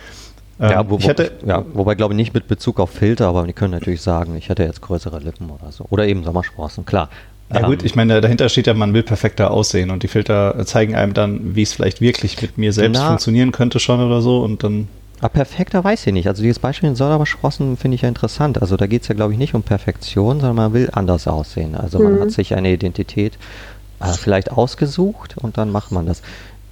Ähm, 0.59 0.71
ja, 0.71 0.89
wo, 0.89 0.97
ich 0.97 1.07
hätte, 1.07 1.31
ja, 1.45 1.63
wobei 1.73 1.95
glaube 1.95 2.13
ich 2.13 2.17
nicht 2.17 2.33
mit 2.33 2.47
Bezug 2.47 2.79
auf 2.79 2.91
Filter, 2.91 3.27
aber 3.27 3.47
die 3.47 3.53
können 3.53 3.71
natürlich 3.71 4.01
sagen, 4.01 4.35
ich 4.35 4.49
hätte 4.49 4.63
jetzt 4.63 4.81
größere 4.81 5.19
Lippen 5.19 5.49
oder 5.49 5.71
so. 5.71 5.85
Oder 5.89 6.05
eben 6.07 6.23
Sommersprossen, 6.23 6.85
klar. 6.85 7.09
Ja 7.51 7.65
gut, 7.65 7.81
ähm, 7.81 7.85
ich 7.85 7.95
meine, 7.95 8.21
dahinter 8.21 8.47
steht 8.49 8.67
ja, 8.67 8.73
man 8.73 8.93
will 8.93 9.03
perfekter 9.03 9.51
aussehen 9.51 9.89
und 9.89 10.03
die 10.03 10.07
Filter 10.07 10.63
zeigen 10.65 10.95
einem 10.95 11.13
dann, 11.13 11.55
wie 11.55 11.63
es 11.63 11.73
vielleicht 11.73 12.01
wirklich 12.01 12.39
mit 12.41 12.57
mir 12.57 12.73
selbst 12.73 12.99
Na, 12.99 13.07
funktionieren 13.07 13.51
könnte 13.51 13.79
schon 13.79 14.01
oder 14.01 14.21
so 14.21 14.41
und 14.41 14.63
dann 14.63 14.87
aber 15.19 15.25
ah, 15.25 15.29
perfekter 15.29 15.83
weiß 15.83 16.07
ich 16.07 16.13
nicht. 16.13 16.27
Also 16.27 16.41
dieses 16.41 16.59
Beispiel 16.59 16.87
in 16.87 16.95
Sondersprossen 16.95 17.75
finde 17.75 17.95
ich 17.95 18.03
ja 18.03 18.07
interessant. 18.07 18.61
Also 18.61 18.77
da 18.77 18.87
geht 18.87 19.01
es 19.01 19.09
ja, 19.09 19.15
glaube 19.15 19.33
ich, 19.33 19.39
nicht 19.39 19.53
um 19.53 19.63
Perfektion, 19.63 20.39
sondern 20.39 20.55
man 20.55 20.73
will 20.73 20.89
anders 20.93 21.27
aussehen. 21.27 21.75
Also 21.75 21.99
man 21.99 22.15
mhm. 22.15 22.21
hat 22.21 22.31
sich 22.31 22.55
eine 22.55 22.71
Identität 22.71 23.37
äh, 23.99 24.13
vielleicht 24.13 24.51
ausgesucht 24.51 25.35
und 25.37 25.57
dann 25.57 25.71
macht 25.71 25.91
man 25.91 26.05
das. 26.05 26.21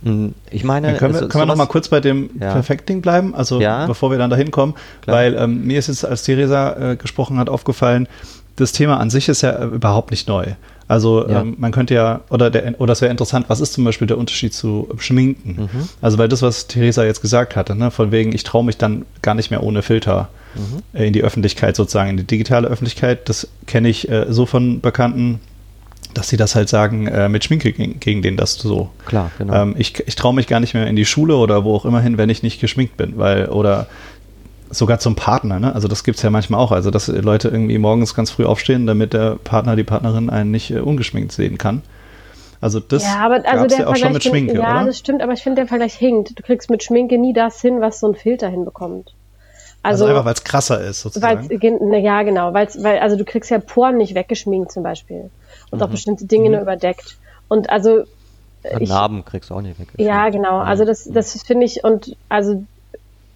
Hm, 0.03 0.33
ich 0.49 0.63
meine, 0.63 0.87
dann 0.87 0.97
können 0.97 1.13
wir, 1.13 1.27
können 1.27 1.41
wir 1.41 1.45
noch 1.45 1.57
mal 1.57 1.65
kurz 1.65 1.89
bei 1.89 1.99
dem 1.99 2.29
ja. 2.39 2.53
Perfekting 2.53 3.01
bleiben, 3.01 3.35
also 3.35 3.59
ja. 3.59 3.85
bevor 3.85 4.11
wir 4.11 4.17
dann 4.17 4.29
dahin 4.29 4.51
kommen, 4.51 4.75
Klar. 5.01 5.17
weil 5.17 5.35
ähm, 5.35 5.65
mir 5.65 5.79
ist 5.79 5.87
jetzt, 5.87 6.05
als 6.05 6.23
Theresa 6.23 6.91
äh, 6.91 6.95
gesprochen 6.95 7.39
hat, 7.39 7.49
aufgefallen, 7.49 8.07
das 8.55 8.71
Thema 8.71 8.99
an 8.99 9.09
sich 9.09 9.27
ist 9.27 9.41
ja 9.41 9.51
äh, 9.51 9.65
überhaupt 9.65 10.11
nicht 10.11 10.27
neu. 10.27 10.53
Also 10.87 11.27
ja. 11.27 11.41
ähm, 11.41 11.55
man 11.59 11.71
könnte 11.71 11.93
ja, 11.93 12.21
oder, 12.29 12.49
der, 12.49 12.79
oder 12.79 12.93
es 12.93 13.01
wäre 13.01 13.11
interessant, 13.11 13.49
was 13.49 13.59
ist 13.59 13.73
zum 13.73 13.83
Beispiel 13.83 14.07
der 14.07 14.17
Unterschied 14.17 14.53
zu 14.53 14.87
Schminken? 14.97 15.63
Mhm. 15.63 15.89
Also 16.01 16.17
weil 16.17 16.29
das, 16.29 16.41
was 16.41 16.67
Theresa 16.67 17.03
jetzt 17.03 17.21
gesagt 17.21 17.55
hatte, 17.55 17.75
ne, 17.75 17.91
von 17.91 18.11
wegen, 18.11 18.33
ich 18.33 18.43
traue 18.43 18.63
mich 18.63 18.77
dann 18.77 19.05
gar 19.21 19.35
nicht 19.35 19.51
mehr 19.51 19.63
ohne 19.63 19.81
Filter 19.81 20.29
mhm. 20.55 20.97
äh, 20.97 21.07
in 21.07 21.13
die 21.13 21.23
Öffentlichkeit 21.23 21.75
sozusagen, 21.75 22.11
in 22.11 22.17
die 22.17 22.23
digitale 22.23 22.67
Öffentlichkeit, 22.67 23.27
das 23.27 23.49
kenne 23.65 23.89
ich 23.89 24.09
äh, 24.09 24.27
so 24.29 24.45
von 24.45 24.79
Bekannten, 24.79 25.39
dass 26.13 26.29
sie 26.29 26.37
das 26.37 26.55
halt 26.55 26.69
sagen, 26.69 27.07
äh, 27.07 27.27
mit 27.27 27.43
Schminke 27.43 27.73
gegen, 27.73 27.99
gegen 27.99 28.21
den 28.21 28.37
das 28.37 28.53
so. 28.53 28.89
Klar, 29.05 29.31
genau. 29.37 29.53
Ähm, 29.53 29.75
ich 29.77 30.01
ich 30.07 30.15
traue 30.15 30.33
mich 30.33 30.47
gar 30.47 30.61
nicht 30.61 30.73
mehr 30.73 30.87
in 30.87 30.95
die 30.95 31.05
Schule 31.05 31.35
oder 31.35 31.63
wo 31.63 31.75
auch 31.75 31.85
immer 31.85 31.99
hin, 31.99 32.17
wenn 32.17 32.29
ich 32.29 32.43
nicht 32.43 32.61
geschminkt 32.61 32.95
bin, 32.97 33.17
weil, 33.17 33.47
oder 33.47 33.87
sogar 34.69 34.99
zum 34.99 35.15
Partner, 35.15 35.59
ne? 35.59 35.73
Also 35.73 35.87
das 35.87 36.03
gibt 36.03 36.17
es 36.17 36.23
ja 36.23 36.29
manchmal 36.29 36.59
auch. 36.59 36.71
Also 36.71 36.91
dass 36.91 37.07
Leute 37.07 37.49
irgendwie 37.49 37.77
morgens 37.77 38.13
ganz 38.13 38.31
früh 38.31 38.45
aufstehen, 38.45 38.87
damit 38.87 39.13
der 39.13 39.35
Partner, 39.35 39.75
die 39.75 39.83
Partnerin 39.83 40.29
einen 40.29 40.51
nicht 40.51 40.71
äh, 40.71 40.79
ungeschminkt 40.79 41.31
sehen 41.31 41.57
kann. 41.57 41.81
Also 42.59 42.79
das 42.79 43.03
ja, 43.03 43.19
aber 43.19 43.43
also 43.45 43.67
der 43.67 43.79
ja 43.79 43.87
auch 43.87 43.95
schon 43.95 44.13
mit 44.13 44.23
Schminke, 44.23 44.53
find, 44.53 44.63
ja, 44.63 44.77
oder? 44.77 44.87
das 44.87 44.97
stimmt, 44.97 45.21
aber 45.21 45.33
ich 45.33 45.43
finde, 45.43 45.61
der 45.61 45.67
Vergleich 45.67 45.93
hinkt. 45.93 46.37
Du 46.37 46.43
kriegst 46.43 46.69
mit 46.69 46.83
Schminke 46.83 47.17
nie 47.17 47.33
das 47.33 47.61
hin, 47.61 47.81
was 47.81 47.99
so 47.99 48.07
ein 48.07 48.15
Filter 48.15 48.49
hinbekommt. 48.49 49.13
Also, 49.83 50.05
also 50.05 50.15
einfach, 50.15 50.25
weil 50.25 50.33
es 50.33 50.43
krasser 50.43 50.81
ist, 50.83 51.01
sozusagen. 51.01 51.49
Weil's, 51.49 52.03
ja, 52.03 52.23
genau. 52.23 52.53
Weil's, 52.53 52.83
weil, 52.83 52.99
also 52.99 53.15
du 53.15 53.25
kriegst 53.25 53.51
ja 53.51 53.59
Poren 53.59 53.97
nicht 53.97 54.15
weggeschminkt 54.15 54.71
zum 54.71 54.83
Beispiel. 54.83 55.29
Und 55.69 55.79
mhm. 55.79 55.85
auch 55.85 55.89
bestimmte 55.89 56.25
Dinge 56.25 56.45
mhm. 56.45 56.51
nur 56.53 56.61
überdeckt. 56.61 57.17
Und 57.47 57.69
also 57.69 58.03
ich, 58.79 58.89
Narben 58.89 59.23
kriegst 59.23 59.49
du 59.49 59.55
auch 59.55 59.61
nicht 59.61 59.79
weg. 59.79 59.87
Ja, 59.97 60.29
genau. 60.29 60.57
Also 60.57 60.83
das, 60.83 61.05
das 61.05 61.41
finde 61.43 61.65
ich 61.65 61.83
und 61.83 62.17
also 62.27 62.63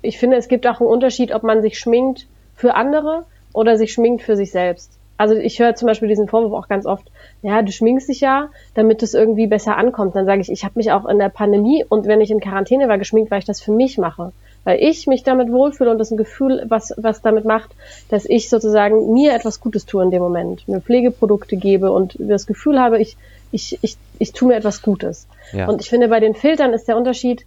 ich 0.02 0.18
finde, 0.18 0.38
es 0.38 0.48
gibt 0.48 0.68
auch 0.68 0.80
einen 0.80 0.90
Unterschied, 0.90 1.34
ob 1.34 1.44
man 1.44 1.62
sich 1.62 1.80
schminkt 1.80 2.28
für 2.56 2.76
andere 2.76 3.26
oder 3.54 3.78
sich 3.78 3.94
schminkt 3.94 4.24
für 4.24 4.36
sich 4.36 4.52
selbst. 4.52 4.92
Also 5.18 5.36
ich 5.36 5.60
höre 5.60 5.76
zum 5.76 5.88
Beispiel 5.88 6.08
diesen 6.08 6.28
Vorwurf 6.28 6.54
auch 6.54 6.68
ganz 6.68 6.88
oft, 6.88 7.12
ja, 7.44 7.62
du 7.62 7.72
schminkst 7.72 8.10
dich 8.10 8.22
ja, 8.22 8.50
damit 8.74 9.04
es 9.04 9.14
irgendwie 9.14 9.46
besser 9.46 9.78
ankommt. 9.78 10.16
Dann 10.16 10.26
sage 10.26 10.42
ich, 10.42 10.52
ich 10.52 10.64
habe 10.64 10.74
mich 10.78 10.92
auch 10.92 11.06
in 11.06 11.20
der 11.20 11.30
Pandemie 11.30 11.86
und 11.88 12.08
wenn 12.08 12.22
ich 12.22 12.32
in 12.32 12.40
Quarantäne 12.40 12.88
war, 12.88 12.98
geschminkt, 12.98 13.30
weil 13.30 13.38
ich 13.38 13.46
das 13.46 13.62
für 13.62 13.72
mich 13.72 14.00
mache. 14.00 14.32
Weil 14.64 14.82
ich 14.82 15.06
mich 15.06 15.22
damit 15.22 15.52
wohlfühle 15.52 15.92
und 15.92 16.00
das 16.00 16.10
ein 16.10 16.18
Gefühl, 16.18 16.66
was, 16.70 16.94
was 16.98 17.22
damit 17.22 17.46
macht, 17.46 17.70
dass 18.10 18.26
ich 18.26 18.50
sozusagen 18.50 19.14
mir 19.14 19.34
etwas 19.36 19.60
Gutes 19.60 19.86
tue 19.86 20.04
in 20.04 20.10
dem 20.10 20.24
Moment, 20.24 20.68
mir 20.68 20.82
Pflegeprodukte 20.82 21.56
gebe 21.56 21.92
und 21.92 22.16
das 22.18 22.48
Gefühl 22.48 22.80
habe, 22.80 23.00
ich, 23.00 23.16
ich, 23.52 23.78
ich, 23.84 23.98
ich 24.18 24.34
tue 24.34 24.48
mir 24.48 24.56
etwas 24.56 24.82
Gutes. 24.82 25.28
Ja. 25.54 25.68
Und 25.68 25.82
ich 25.82 25.90
finde, 25.90 26.08
bei 26.08 26.20
den 26.20 26.34
Filtern 26.34 26.74
ist 26.74 26.88
der 26.88 26.98
Unterschied, 26.98 27.46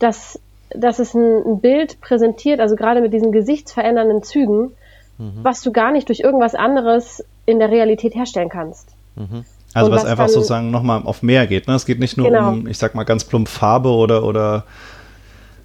dass, 0.00 0.40
dass 0.76 0.98
es 0.98 1.14
ein, 1.14 1.42
ein 1.44 1.60
Bild 1.60 2.00
präsentiert, 2.00 2.60
also 2.60 2.76
gerade 2.76 3.00
mit 3.00 3.12
diesen 3.12 3.32
gesichtsverändernden 3.32 4.22
Zügen, 4.22 4.72
mhm. 5.18 5.40
was 5.42 5.62
du 5.62 5.72
gar 5.72 5.92
nicht 5.92 6.08
durch 6.08 6.20
irgendwas 6.20 6.54
anderes 6.54 7.24
in 7.46 7.58
der 7.58 7.70
Realität 7.70 8.14
herstellen 8.14 8.48
kannst. 8.48 8.90
Mhm. 9.16 9.44
Also 9.74 9.90
was, 9.90 10.02
was, 10.02 10.10
einfach 10.10 10.26
dann, 10.26 10.34
sozusagen 10.34 10.70
nochmal 10.70 11.02
auf 11.04 11.22
mehr 11.22 11.46
geht. 11.46 11.66
Ne? 11.66 11.74
Es 11.74 11.86
geht 11.86 11.98
nicht 11.98 12.16
nur 12.16 12.28
genau. 12.28 12.50
um, 12.50 12.66
ich 12.66 12.78
sag 12.78 12.94
mal, 12.94 13.04
ganz 13.04 13.24
plump 13.24 13.48
Farbe 13.48 13.88
oder, 13.88 14.24
oder 14.24 14.64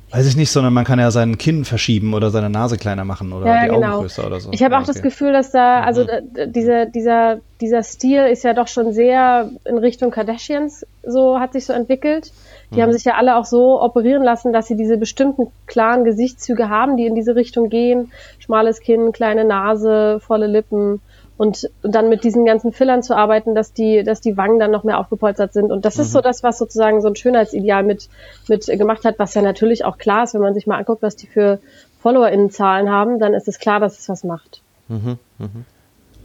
Weiß 0.09 0.25
ich 0.25 0.37
nicht, 0.37 0.51
sondern 0.51 0.73
man 0.73 0.85
kann 0.85 0.99
ja 0.99 1.11
seinen 1.11 1.37
Kinn 1.37 1.65
verschieben 1.65 2.13
oder 2.13 2.29
seine 2.29 2.49
Nase 2.49 2.77
kleiner 2.77 3.03
machen 3.03 3.33
oder 3.33 3.45
ja, 3.45 3.63
die 3.63 3.69
genau. 3.69 3.87
Augen 3.87 3.99
größer 4.03 4.25
oder 4.25 4.39
so. 4.39 4.51
Ich 4.53 4.63
habe 4.63 4.73
ja, 4.73 4.77
auch 4.77 4.83
okay. 4.83 4.93
das 4.93 5.01
Gefühl, 5.01 5.33
dass 5.33 5.51
da, 5.51 5.81
also 5.81 6.03
mhm. 6.03 6.53
dieser, 6.53 6.85
dieser, 6.85 7.39
dieser 7.59 7.83
Stil 7.83 8.25
ist 8.25 8.43
ja 8.45 8.53
doch 8.53 8.69
schon 8.69 8.93
sehr 8.93 9.51
in 9.65 9.77
Richtung 9.77 10.09
Kardashians, 10.09 10.85
so 11.03 11.41
hat 11.41 11.51
sich 11.51 11.65
so 11.65 11.73
entwickelt. 11.73 12.31
Die 12.71 12.75
mhm. 12.75 12.81
haben 12.81 12.93
sich 12.93 13.05
ja 13.05 13.15
alle 13.15 13.38
auch 13.38 13.45
so 13.45 13.81
operieren 13.81 14.24
lassen, 14.24 14.51
dass 14.51 14.67
sie 14.67 14.75
diese 14.75 14.97
bestimmten 14.97 15.47
klaren 15.67 16.03
Gesichtszüge 16.03 16.69
haben, 16.69 16.97
die 16.97 17.05
in 17.05 17.15
diese 17.15 17.36
Richtung 17.36 17.69
gehen. 17.69 18.12
Schmales 18.39 18.81
Kinn, 18.81 19.12
kleine 19.12 19.45
Nase, 19.45 20.19
volle 20.19 20.47
Lippen 20.47 21.01
und, 21.38 21.69
und 21.83 21.95
dann 21.95 22.09
mit 22.09 22.24
diesen 22.24 22.45
ganzen 22.45 22.74
Fillern 22.74 23.03
zu 23.03 23.15
arbeiten, 23.15 23.53
dass 23.53 23.71
die, 23.71 24.03
dass 24.03 24.21
die 24.21 24.38
Wangen 24.38 24.59
dann 24.59 24.71
noch 24.71 24.83
mehr 24.83 25.00
aufgepolstert 25.00 25.53
sind. 25.53 25.71
Und 25.71 25.86
das 25.86 25.97
mhm. 25.97 26.01
ist 26.01 26.12
so 26.12 26.21
das, 26.21 26.43
was 26.43 26.57
sozusagen 26.57 27.01
so 27.01 27.07
ein 27.07 27.15
Schönheitsideal 27.15 27.83
mit, 27.83 28.09
mit 28.47 28.65
gemacht 28.65 29.05
hat, 29.05 29.19
was 29.19 29.33
ja 29.36 29.41
natürlich 29.41 29.86
auch 29.86 29.97
klar 29.97 30.24
ist, 30.24 30.33
wenn 30.33 30.41
man 30.41 30.55
sich 30.55 30.67
mal 30.67 30.77
anguckt, 30.77 31.03
was 31.03 31.15
die 31.15 31.27
für 31.27 31.59
FollowerInnen-Zahlen 32.01 32.89
haben, 32.89 33.19
dann 33.19 33.33
ist 33.33 33.47
es 33.47 33.59
klar, 33.59 33.79
dass 33.79 34.00
es 34.00 34.09
was 34.09 34.24
macht. 34.24 34.62
Mhm. 34.88 35.19
Mhm. 35.38 35.65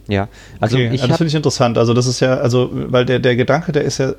Ja, 0.07 0.27
also 0.59 0.75
okay, 0.75 0.89
ich 0.91 1.01
das 1.01 1.17
finde 1.17 1.29
ich 1.29 1.35
interessant. 1.35 1.77
Also 1.77 1.93
das 1.93 2.07
ist 2.07 2.19
ja, 2.19 2.35
also, 2.37 2.69
weil 2.71 3.05
der, 3.05 3.19
der 3.19 3.35
Gedanke, 3.35 3.71
der 3.71 3.83
ist 3.83 3.99
ja, 3.99 4.13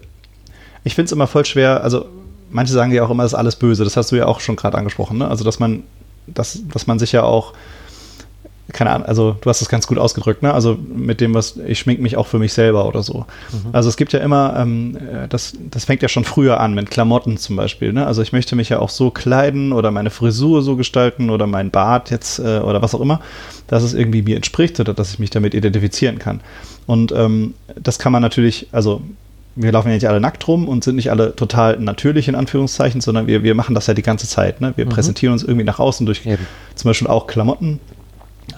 ich 0.84 0.94
finde 0.94 1.06
es 1.06 1.12
immer 1.12 1.26
voll 1.26 1.44
schwer, 1.44 1.82
also 1.82 2.06
manche 2.50 2.72
sagen 2.72 2.92
ja 2.92 3.04
auch 3.04 3.10
immer, 3.10 3.24
das 3.24 3.32
ist 3.32 3.38
alles 3.38 3.56
böse, 3.56 3.84
das 3.84 3.96
hast 3.96 4.12
du 4.12 4.16
ja 4.16 4.26
auch 4.26 4.40
schon 4.40 4.56
gerade 4.56 4.78
angesprochen, 4.78 5.18
ne? 5.18 5.28
Also 5.28 5.44
dass 5.44 5.58
man, 5.58 5.82
dass, 6.26 6.60
dass 6.72 6.86
man 6.86 6.98
sich 6.98 7.12
ja 7.12 7.22
auch 7.22 7.54
keine 8.72 8.90
Ahnung, 8.90 9.06
also 9.06 9.36
du 9.40 9.50
hast 9.50 9.60
es 9.60 9.68
ganz 9.68 9.86
gut 9.86 9.98
ausgedrückt, 9.98 10.42
ne? 10.42 10.54
Also 10.54 10.76
mit 10.76 11.20
dem, 11.20 11.34
was 11.34 11.58
ich 11.66 11.78
schmink 11.78 12.00
mich 12.00 12.16
auch 12.16 12.26
für 12.26 12.38
mich 12.38 12.54
selber 12.54 12.86
oder 12.86 13.02
so. 13.02 13.26
Mhm. 13.52 13.70
Also 13.72 13.90
es 13.90 13.96
gibt 13.96 14.12
ja 14.14 14.20
immer, 14.20 14.54
ähm, 14.56 14.96
äh, 14.96 15.28
das, 15.28 15.52
das 15.70 15.84
fängt 15.84 16.00
ja 16.00 16.08
schon 16.08 16.24
früher 16.24 16.60
an 16.60 16.74
mit 16.74 16.90
Klamotten 16.90 17.36
zum 17.36 17.56
Beispiel, 17.56 17.92
ne? 17.92 18.06
Also 18.06 18.22
ich 18.22 18.32
möchte 18.32 18.56
mich 18.56 18.70
ja 18.70 18.78
auch 18.78 18.88
so 18.88 19.10
kleiden 19.10 19.72
oder 19.72 19.90
meine 19.90 20.10
Frisur 20.10 20.62
so 20.62 20.76
gestalten 20.76 21.28
oder 21.28 21.46
mein 21.46 21.70
Bart 21.70 22.10
jetzt 22.10 22.38
äh, 22.38 22.60
oder 22.60 22.80
was 22.80 22.94
auch 22.94 23.00
immer, 23.00 23.20
dass 23.66 23.82
es 23.82 23.92
irgendwie 23.92 24.22
mir 24.22 24.36
entspricht 24.36 24.80
oder 24.80 24.94
dass 24.94 25.12
ich 25.12 25.18
mich 25.18 25.30
damit 25.30 25.52
identifizieren 25.54 26.18
kann. 26.18 26.40
Und 26.86 27.12
ähm, 27.12 27.54
das 27.76 27.98
kann 27.98 28.12
man 28.12 28.22
natürlich, 28.22 28.68
also 28.72 29.02
wir 29.56 29.72
laufen 29.72 29.88
ja 29.88 29.94
nicht 29.94 30.08
alle 30.08 30.20
nackt 30.20 30.46
rum 30.48 30.68
und 30.68 30.84
sind 30.84 30.96
nicht 30.96 31.10
alle 31.10 31.36
total 31.36 31.78
natürlich 31.78 32.28
in 32.28 32.34
Anführungszeichen, 32.34 33.00
sondern 33.00 33.26
wir, 33.26 33.42
wir 33.42 33.54
machen 33.54 33.74
das 33.74 33.86
ja 33.86 33.94
die 33.94 34.02
ganze 34.02 34.26
Zeit. 34.26 34.60
Ne? 34.60 34.72
Wir 34.76 34.86
mhm. 34.86 34.90
präsentieren 34.90 35.32
uns 35.32 35.42
irgendwie 35.42 35.64
nach 35.64 35.78
außen 35.78 36.06
durch 36.06 36.26
Eben. 36.26 36.46
zum 36.74 36.88
Beispiel 36.88 37.08
auch 37.08 37.26
Klamotten 37.26 37.80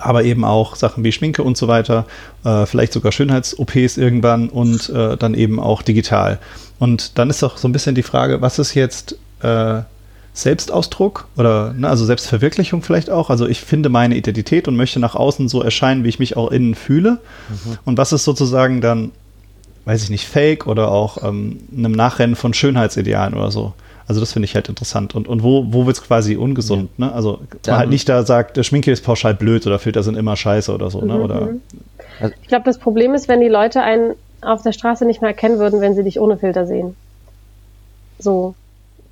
aber 0.01 0.25
eben 0.25 0.45
auch 0.45 0.77
Sachen 0.77 1.05
wie 1.05 1.13
Schminke 1.13 1.43
und 1.43 1.57
so 1.57 1.69
weiter, 1.69 2.07
äh, 2.45 2.67
vielleicht 2.67 2.93
sogar 2.93 3.13
Schönheits-OPs 3.13 3.97
irgendwann 3.97 4.49
und 4.49 4.89
äh, 4.91 5.17
dann 5.17 5.35
eben 5.35 5.61
auch 5.61 5.83
digital. 5.83 6.39
Und 6.79 7.19
dann 7.19 7.31
ist 7.31 7.43
doch 7.43 7.57
so 7.57 7.69
ein 7.69 7.73
bisschen 7.73 7.95
die 7.95 8.03
Frage, 8.03 8.43
was 8.43 8.59
ist 8.59 8.75
jetzt 8.75 9.17
äh, 9.43 9.81
Selbstausdruck 10.35 11.29
oder 11.37 11.73
ne, 11.73 11.89
also 11.89 12.05
Selbstverwirklichung 12.05 12.83
vielleicht 12.83 13.09
auch? 13.11 13.31
Also 13.31 13.47
ich 13.47 13.61
finde 13.61 13.89
meine 13.89 14.17
Identität 14.17 14.69
und 14.69 14.77
möchte 14.77 15.01
nach 15.01 15.15
außen 15.15 15.49
so 15.49 15.63
erscheinen, 15.63 16.05
wie 16.05 16.09
ich 16.09 16.19
mich 16.19 16.37
auch 16.37 16.51
innen 16.51 16.75
fühle. 16.75 17.19
Mhm. 17.49 17.79
Und 17.85 17.99
was 17.99 18.13
ist 18.13 18.25
sozusagen 18.25 18.81
dann, 18.81 19.13
weiß 19.87 20.03
ich 20.03 20.11
nicht, 20.11 20.27
Fake 20.27 20.67
oder 20.67 20.91
auch 20.91 21.23
ähm, 21.23 21.61
einem 21.75 21.93
Nachrennen 21.93 22.37
von 22.37 22.53
Schönheitsidealen 22.53 23.35
oder 23.35 23.51
so? 23.51 23.73
Also 24.09 24.21
das 24.21 24.33
finde 24.33 24.45
ich 24.45 24.55
halt 24.55 24.69
interessant. 24.69 25.15
Und, 25.15 25.27
und 25.27 25.43
wo, 25.43 25.73
wo 25.73 25.87
wird 25.87 25.97
es 25.97 26.03
quasi 26.03 26.37
ungesund? 26.37 26.91
Ja. 26.99 27.07
Ne? 27.07 27.13
Also 27.13 27.41
man 27.67 27.77
halt 27.79 27.89
nicht 27.89 28.09
da 28.09 28.25
sagt, 28.25 28.65
Schminke 28.65 28.91
ist 28.91 29.03
pauschal 29.03 29.35
blöd 29.35 29.67
oder 29.67 29.79
Filter 29.79 30.03
sind 30.03 30.17
immer 30.17 30.37
scheiße 30.37 30.73
oder 30.73 30.91
so. 30.91 31.01
Ne? 31.01 31.15
Mhm. 31.15 31.23
Oder, 31.23 31.41
mhm. 31.41 31.63
also 32.21 32.35
ich 32.43 32.49
glaube, 32.49 32.65
das 32.65 32.79
Problem 32.79 33.15
ist, 33.15 33.29
wenn 33.29 33.41
die 33.41 33.49
Leute 33.49 33.81
einen 33.83 34.15
auf 34.43 34.63
der 34.63 34.73
Straße 34.73 35.07
nicht 35.07 35.23
mehr 35.23 35.31
erkennen 35.31 35.59
würden, 35.59 35.81
wenn 35.81 35.95
sie 35.95 36.05
dich 36.05 36.21
ohne 36.21 36.37
Filter 36.37 36.67
sehen. 36.67 36.95
So. 38.19 38.55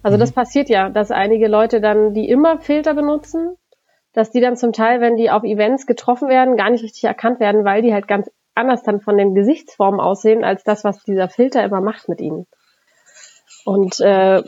Also 0.03 0.17
mhm. 0.17 0.21
das 0.21 0.33
passiert 0.33 0.69
ja, 0.69 0.91
dass 0.91 1.11
einige 1.11 1.49
Leute 1.49 1.81
dann, 1.81 2.15
die 2.15 2.29
immer 2.29 2.59
Filter 2.59 2.95
benutzen, 2.95 3.57
dass 4.13 4.31
die 4.31 4.41
dann 4.41 4.57
zum 4.57 4.73
Teil, 4.73 5.01
wenn 5.01 5.17
die 5.17 5.31
auf 5.31 5.43
Events 5.45 5.87
getroffen 5.87 6.29
werden, 6.29 6.57
gar 6.57 6.71
nicht 6.71 6.85
richtig 6.85 7.05
erkannt 7.05 7.41
werden, 7.41 7.65
weil 7.65 7.83
die 7.83 7.93
halt 7.93 8.07
ganz 8.07 8.31
anders 8.55 8.83
dann 8.83 9.01
von 9.01 9.17
den 9.17 9.35
Gesichtsformen 9.35 10.01
aussehen, 10.01 10.45
als 10.45 10.65
das, 10.65 10.85
was 10.85 11.03
dieser 11.05 11.29
Filter 11.29 11.65
immer 11.65 11.81
macht 11.81 12.09
mit 12.09 12.21
ihnen. 12.21 12.47
Und, 13.65 14.01
äh, 14.01 14.43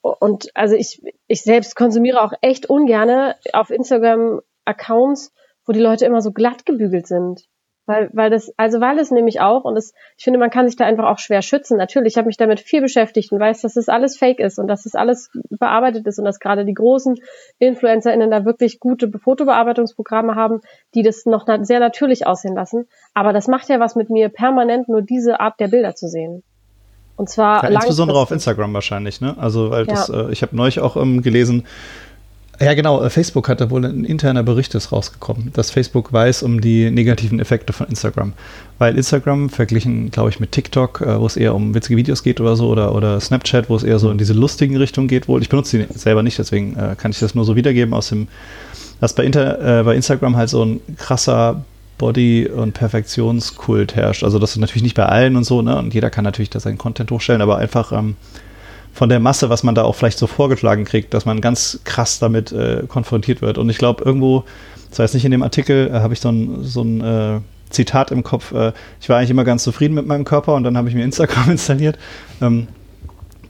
und 0.00 0.50
also 0.54 0.76
ich, 0.76 1.02
ich 1.26 1.42
selbst 1.42 1.74
konsumiere 1.74 2.22
auch 2.22 2.32
echt 2.40 2.66
ungerne 2.66 3.36
auf 3.52 3.70
Instagram 3.70 4.40
Accounts, 4.64 5.32
wo 5.66 5.72
die 5.72 5.80
Leute 5.80 6.06
immer 6.06 6.20
so 6.20 6.30
glatt 6.30 6.64
gebügelt 6.64 7.06
sind. 7.06 7.46
Weil, 7.86 8.08
weil 8.14 8.30
das, 8.30 8.50
also 8.56 8.80
weil 8.80 8.98
es 8.98 9.10
nämlich 9.10 9.40
auch, 9.40 9.64
und 9.64 9.74
das, 9.74 9.92
ich 10.16 10.24
finde, 10.24 10.38
man 10.38 10.48
kann 10.48 10.66
sich 10.66 10.76
da 10.76 10.86
einfach 10.86 11.04
auch 11.04 11.18
schwer 11.18 11.42
schützen. 11.42 11.76
Natürlich, 11.76 12.14
ich 12.14 12.16
habe 12.16 12.28
mich 12.28 12.38
damit 12.38 12.60
viel 12.60 12.80
beschäftigt 12.80 13.30
und 13.30 13.40
weiß, 13.40 13.60
dass 13.60 13.74
das 13.74 13.90
alles 13.90 14.16
fake 14.16 14.40
ist 14.40 14.58
und 14.58 14.68
dass 14.68 14.84
das 14.84 14.94
alles 14.94 15.30
bearbeitet 15.50 16.06
ist 16.06 16.18
und 16.18 16.24
dass 16.24 16.40
gerade 16.40 16.64
die 16.64 16.72
großen 16.72 17.16
InfluencerInnen 17.58 18.30
da 18.30 18.46
wirklich 18.46 18.80
gute 18.80 19.10
Fotobearbeitungsprogramme 19.10 20.34
haben, 20.34 20.62
die 20.94 21.02
das 21.02 21.26
noch 21.26 21.46
sehr 21.62 21.80
natürlich 21.80 22.26
aussehen 22.26 22.54
lassen. 22.54 22.86
Aber 23.12 23.34
das 23.34 23.48
macht 23.48 23.68
ja 23.68 23.80
was 23.80 23.96
mit 23.96 24.08
mir, 24.08 24.30
permanent 24.30 24.88
nur 24.88 25.02
diese 25.02 25.40
Art 25.40 25.60
der 25.60 25.68
Bilder 25.68 25.94
zu 25.94 26.08
sehen. 26.08 26.42
Und 27.16 27.28
zwar 27.28 27.62
ja, 27.64 27.68
insbesondere 27.68 28.18
auf 28.18 28.30
Instagram 28.30 28.72
wahrscheinlich, 28.74 29.20
ne? 29.20 29.36
Also 29.38 29.70
weil 29.70 29.86
das, 29.86 30.08
ja. 30.08 30.28
äh, 30.28 30.32
ich 30.32 30.42
habe 30.42 30.56
neulich 30.56 30.80
auch 30.80 30.96
ähm, 30.96 31.22
gelesen, 31.22 31.64
ja 32.60 32.74
genau, 32.74 33.02
äh, 33.02 33.10
Facebook 33.10 33.48
hatte 33.48 33.70
wohl 33.70 33.84
ein 33.84 34.04
interner 34.04 34.42
Bericht 34.42 34.74
ist 34.74 34.92
rausgekommen, 34.92 35.50
dass 35.52 35.70
Facebook 35.70 36.12
weiß 36.12 36.42
um 36.42 36.60
die 36.60 36.90
negativen 36.90 37.40
Effekte 37.40 37.72
von 37.72 37.86
Instagram. 37.88 38.32
Weil 38.78 38.96
Instagram 38.96 39.50
verglichen, 39.50 40.10
glaube 40.10 40.30
ich, 40.30 40.40
mit 40.40 40.52
TikTok, 40.52 41.00
äh, 41.00 41.20
wo 41.20 41.26
es 41.26 41.36
eher 41.36 41.54
um 41.54 41.74
witzige 41.74 41.96
Videos 41.96 42.22
geht 42.22 42.40
oder 42.40 42.56
so, 42.56 42.68
oder, 42.68 42.94
oder 42.94 43.20
Snapchat, 43.20 43.68
wo 43.68 43.76
es 43.76 43.82
eher 43.82 43.98
so 43.98 44.10
in 44.10 44.18
diese 44.18 44.32
lustigen 44.32 44.76
Richtung 44.76 45.08
geht 45.08 45.28
wohl. 45.28 45.42
Ich 45.42 45.48
benutze 45.48 45.78
die 45.78 45.98
selber 45.98 46.22
nicht, 46.22 46.38
deswegen 46.38 46.76
äh, 46.76 46.94
kann 46.96 47.10
ich 47.10 47.18
das 47.18 47.34
nur 47.34 47.44
so 47.44 47.56
wiedergeben 47.56 47.94
aus 47.94 48.08
dem, 48.08 48.28
dass 49.00 49.14
bei, 49.14 49.24
Inter, 49.24 49.80
äh, 49.80 49.82
bei 49.82 49.94
Instagram 49.94 50.36
halt 50.36 50.48
so 50.48 50.64
ein 50.64 50.80
krasser 50.96 51.64
Body- 51.98 52.48
und 52.48 52.74
Perfektionskult 52.74 53.94
herrscht. 53.94 54.24
Also 54.24 54.38
das 54.38 54.50
ist 54.50 54.58
natürlich 54.58 54.82
nicht 54.82 54.96
bei 54.96 55.06
allen 55.06 55.36
und 55.36 55.44
so, 55.44 55.62
ne? 55.62 55.76
Und 55.78 55.94
jeder 55.94 56.10
kann 56.10 56.24
natürlich 56.24 56.50
da 56.50 56.58
seinen 56.60 56.78
Content 56.78 57.10
hochstellen, 57.10 57.40
aber 57.40 57.58
einfach 57.58 57.92
ähm, 57.92 58.16
von 58.94 59.08
der 59.08 59.20
Masse, 59.20 59.50
was 59.50 59.62
man 59.62 59.74
da 59.74 59.82
auch 59.82 59.94
vielleicht 59.94 60.18
so 60.18 60.26
vorgeschlagen 60.26 60.84
kriegt, 60.84 61.12
dass 61.12 61.26
man 61.26 61.40
ganz 61.40 61.80
krass 61.84 62.18
damit 62.18 62.52
äh, 62.52 62.84
konfrontiert 62.88 63.42
wird. 63.42 63.58
Und 63.58 63.68
ich 63.68 63.76
glaube, 63.76 64.04
irgendwo, 64.04 64.44
das 64.90 65.00
heißt 65.00 65.14
nicht 65.14 65.24
in 65.24 65.32
dem 65.32 65.42
Artikel, 65.42 65.88
äh, 65.88 65.92
habe 65.94 66.14
ich 66.14 66.20
so 66.20 66.30
ein, 66.30 66.62
so 66.62 66.82
ein 66.82 67.00
äh, 67.00 67.40
Zitat 67.70 68.10
im 68.12 68.22
Kopf, 68.22 68.52
äh, 68.52 68.72
ich 69.00 69.08
war 69.08 69.18
eigentlich 69.18 69.30
immer 69.30 69.44
ganz 69.44 69.64
zufrieden 69.64 69.94
mit 69.94 70.06
meinem 70.06 70.24
Körper 70.24 70.54
und 70.54 70.64
dann 70.64 70.76
habe 70.76 70.88
ich 70.88 70.94
mir 70.94 71.04
Instagram 71.04 71.50
installiert. 71.50 71.98
Ähm, 72.40 72.68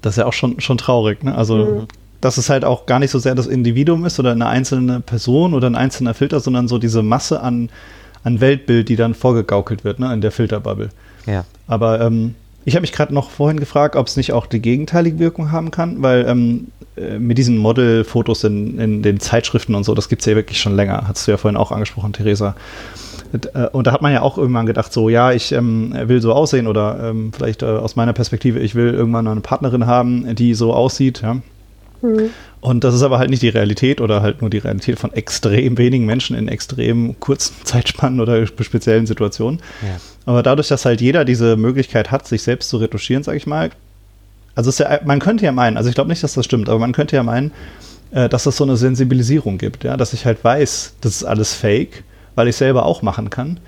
das 0.01 0.15
ist 0.15 0.19
ja 0.19 0.27
auch 0.27 0.33
schon, 0.33 0.61
schon 0.61 0.79
traurig, 0.79 1.23
ne? 1.23 1.35
Also 1.35 1.57
mhm 1.57 1.87
dass 2.21 2.39
es 2.39 2.49
halt 2.49 2.65
auch 2.65 2.87
gar 2.87 3.01
nicht 3.01 3.11
so 3.11 3.19
sehr 3.19 3.35
das 3.35 3.47
Individuum 3.47 4.07
ist 4.07 4.19
oder 4.19 4.33
eine 4.33 4.47
einzelne 4.47 5.01
Person 5.01 5.53
oder 5.53 5.69
ein 5.69 5.75
einzelner 5.75 6.15
Filter, 6.15 6.41
sondern 6.41 6.69
so 6.69 6.79
diese 6.79 7.03
Masse 7.03 7.43
an 7.43 7.69
an 8.25 8.41
Weltbild, 8.41 8.89
die 8.89 8.97
dann 8.97 9.15
vorgegaukelt 9.15 9.85
wird, 9.85 10.01
ne, 10.01 10.13
in 10.13 10.21
der 10.21 10.33
Filterbubble. 10.33 10.89
Ja. 11.27 11.45
Aber 11.67 12.01
ähm, 12.01 12.35
ich 12.65 12.75
habe 12.75 12.83
mich 12.83 12.93
gerade 12.93 13.13
noch 13.13 13.31
vorhin 13.31 13.61
gefragt, 13.61 13.97
ob 13.97 14.07
es 14.07 14.17
nicht 14.17 14.33
auch 14.33 14.47
die 14.47 14.61
gegenteilige 14.61 15.19
Wirkung 15.19 15.53
haben 15.53 15.71
kann, 15.71 16.03
weil 16.03 16.27
ähm, 16.27 16.69
äh, 16.97 17.19
mit 17.19 17.39
diesen 17.39 17.59
Modelfotos 17.59 18.45
in, 18.45 18.79
in 18.79 19.03
den 19.03 19.21
Zeitschriften 19.21 19.75
und 19.75 19.85
so, 19.85 19.95
das 19.95 20.09
gibt 20.09 20.23
es 20.23 20.27
ja 20.27 20.35
wirklich 20.35 20.61
schon 20.61 20.77
länger, 20.77 21.05
hast 21.09 21.27
du 21.27 21.33
ja 21.33 21.37
vorhin 21.37 21.57
auch 21.57 21.73
angesprochen, 21.73 22.13
Theresa. 22.13 22.55
Äh, 23.33 23.67
und 23.69 23.87
da 23.87 23.93
hat 23.93 24.03
man 24.03 24.13
ja 24.13 24.23
auch 24.23 24.39
irgendwann 24.39 24.67
gedacht, 24.67 24.93
so, 24.93 25.09
ja, 25.09 25.33
ich 25.33 25.53
ähm, 25.53 25.95
will 26.05 26.21
so 26.21 26.33
aussehen 26.33 26.67
oder 26.67 27.11
ähm, 27.11 27.33
vielleicht 27.35 27.63
äh, 27.63 27.67
aus 27.67 27.97
meiner 27.97 28.13
Perspektive, 28.13 28.61
ich 28.61 28.75
will 28.75 28.95
irgendwann 28.95 29.27
eine 29.27 29.41
Partnerin 29.41 29.87
haben, 29.87 30.35
die 30.35 30.55
so 30.55 30.73
aussieht, 30.73 31.23
ja. 31.23 31.35
Mhm. 32.03 32.31
Und 32.61 32.83
das 32.83 32.95
ist 32.95 33.03
aber 33.03 33.19
halt 33.19 33.29
nicht 33.29 33.43
die 33.43 33.51
Realität 33.51 34.01
oder 34.01 34.23
halt 34.23 34.41
nur 34.41 34.49
die 34.49 34.59
Realität 34.59 34.99
von 34.99 35.13
extrem 35.13 35.77
wenigen 35.77 36.07
Menschen 36.07 36.37
in 36.37 36.49
extrem 36.49 37.19
kurzen 37.21 37.57
Zeitspannen 37.65 38.21
oder 38.21 38.47
speziellen 38.47 39.07
Situationen. 39.07 39.61
Ja. 39.83 39.97
Aber 40.27 40.43
dadurch, 40.43 40.69
dass 40.69 40.85
halt 40.85 41.01
jeder 41.01 41.25
diese 41.25 41.57
Möglichkeit 41.57 42.11
hat, 42.11 42.27
sich 42.27 42.43
selbst 42.43 42.69
zu 42.71 42.79
retuschieren, 42.79 43.23
sag 43.23 43.37
ich 43.37 43.47
mal, 43.47 43.71
also 44.55 44.71
ja, 44.83 45.01
man 45.05 45.19
könnte 45.19 45.45
ja 45.45 45.53
meinen, 45.53 45.77
also 45.77 45.89
ich 45.89 45.95
glaube 45.95 46.09
nicht, 46.09 46.23
dass 46.23 46.35
das 46.35 46.45
stimmt, 46.45 46.69
aber 46.69 46.79
man 46.79 46.93
könnte 46.93 47.17
ja 47.17 47.23
meinen, 47.23 47.53
äh, 48.13 48.29
dass 48.29 48.47
es 48.47 48.57
so 48.57 48.65
eine 48.65 48.77
Sensibilisierung 48.77 49.59
gibt, 49.59 49.85
ja, 49.85 49.97
dass 49.97 50.13
ich 50.13 50.25
halt 50.25 50.43
weiß, 50.43 50.95
das 51.01 51.17
ist 51.17 51.25
alles 51.25 51.55
Fake, 51.55 52.05
weil 52.35 52.49
ich 52.49 52.57
selber 52.57 52.87
auch 52.87 53.03
machen 53.03 53.31
kann. 53.31 53.59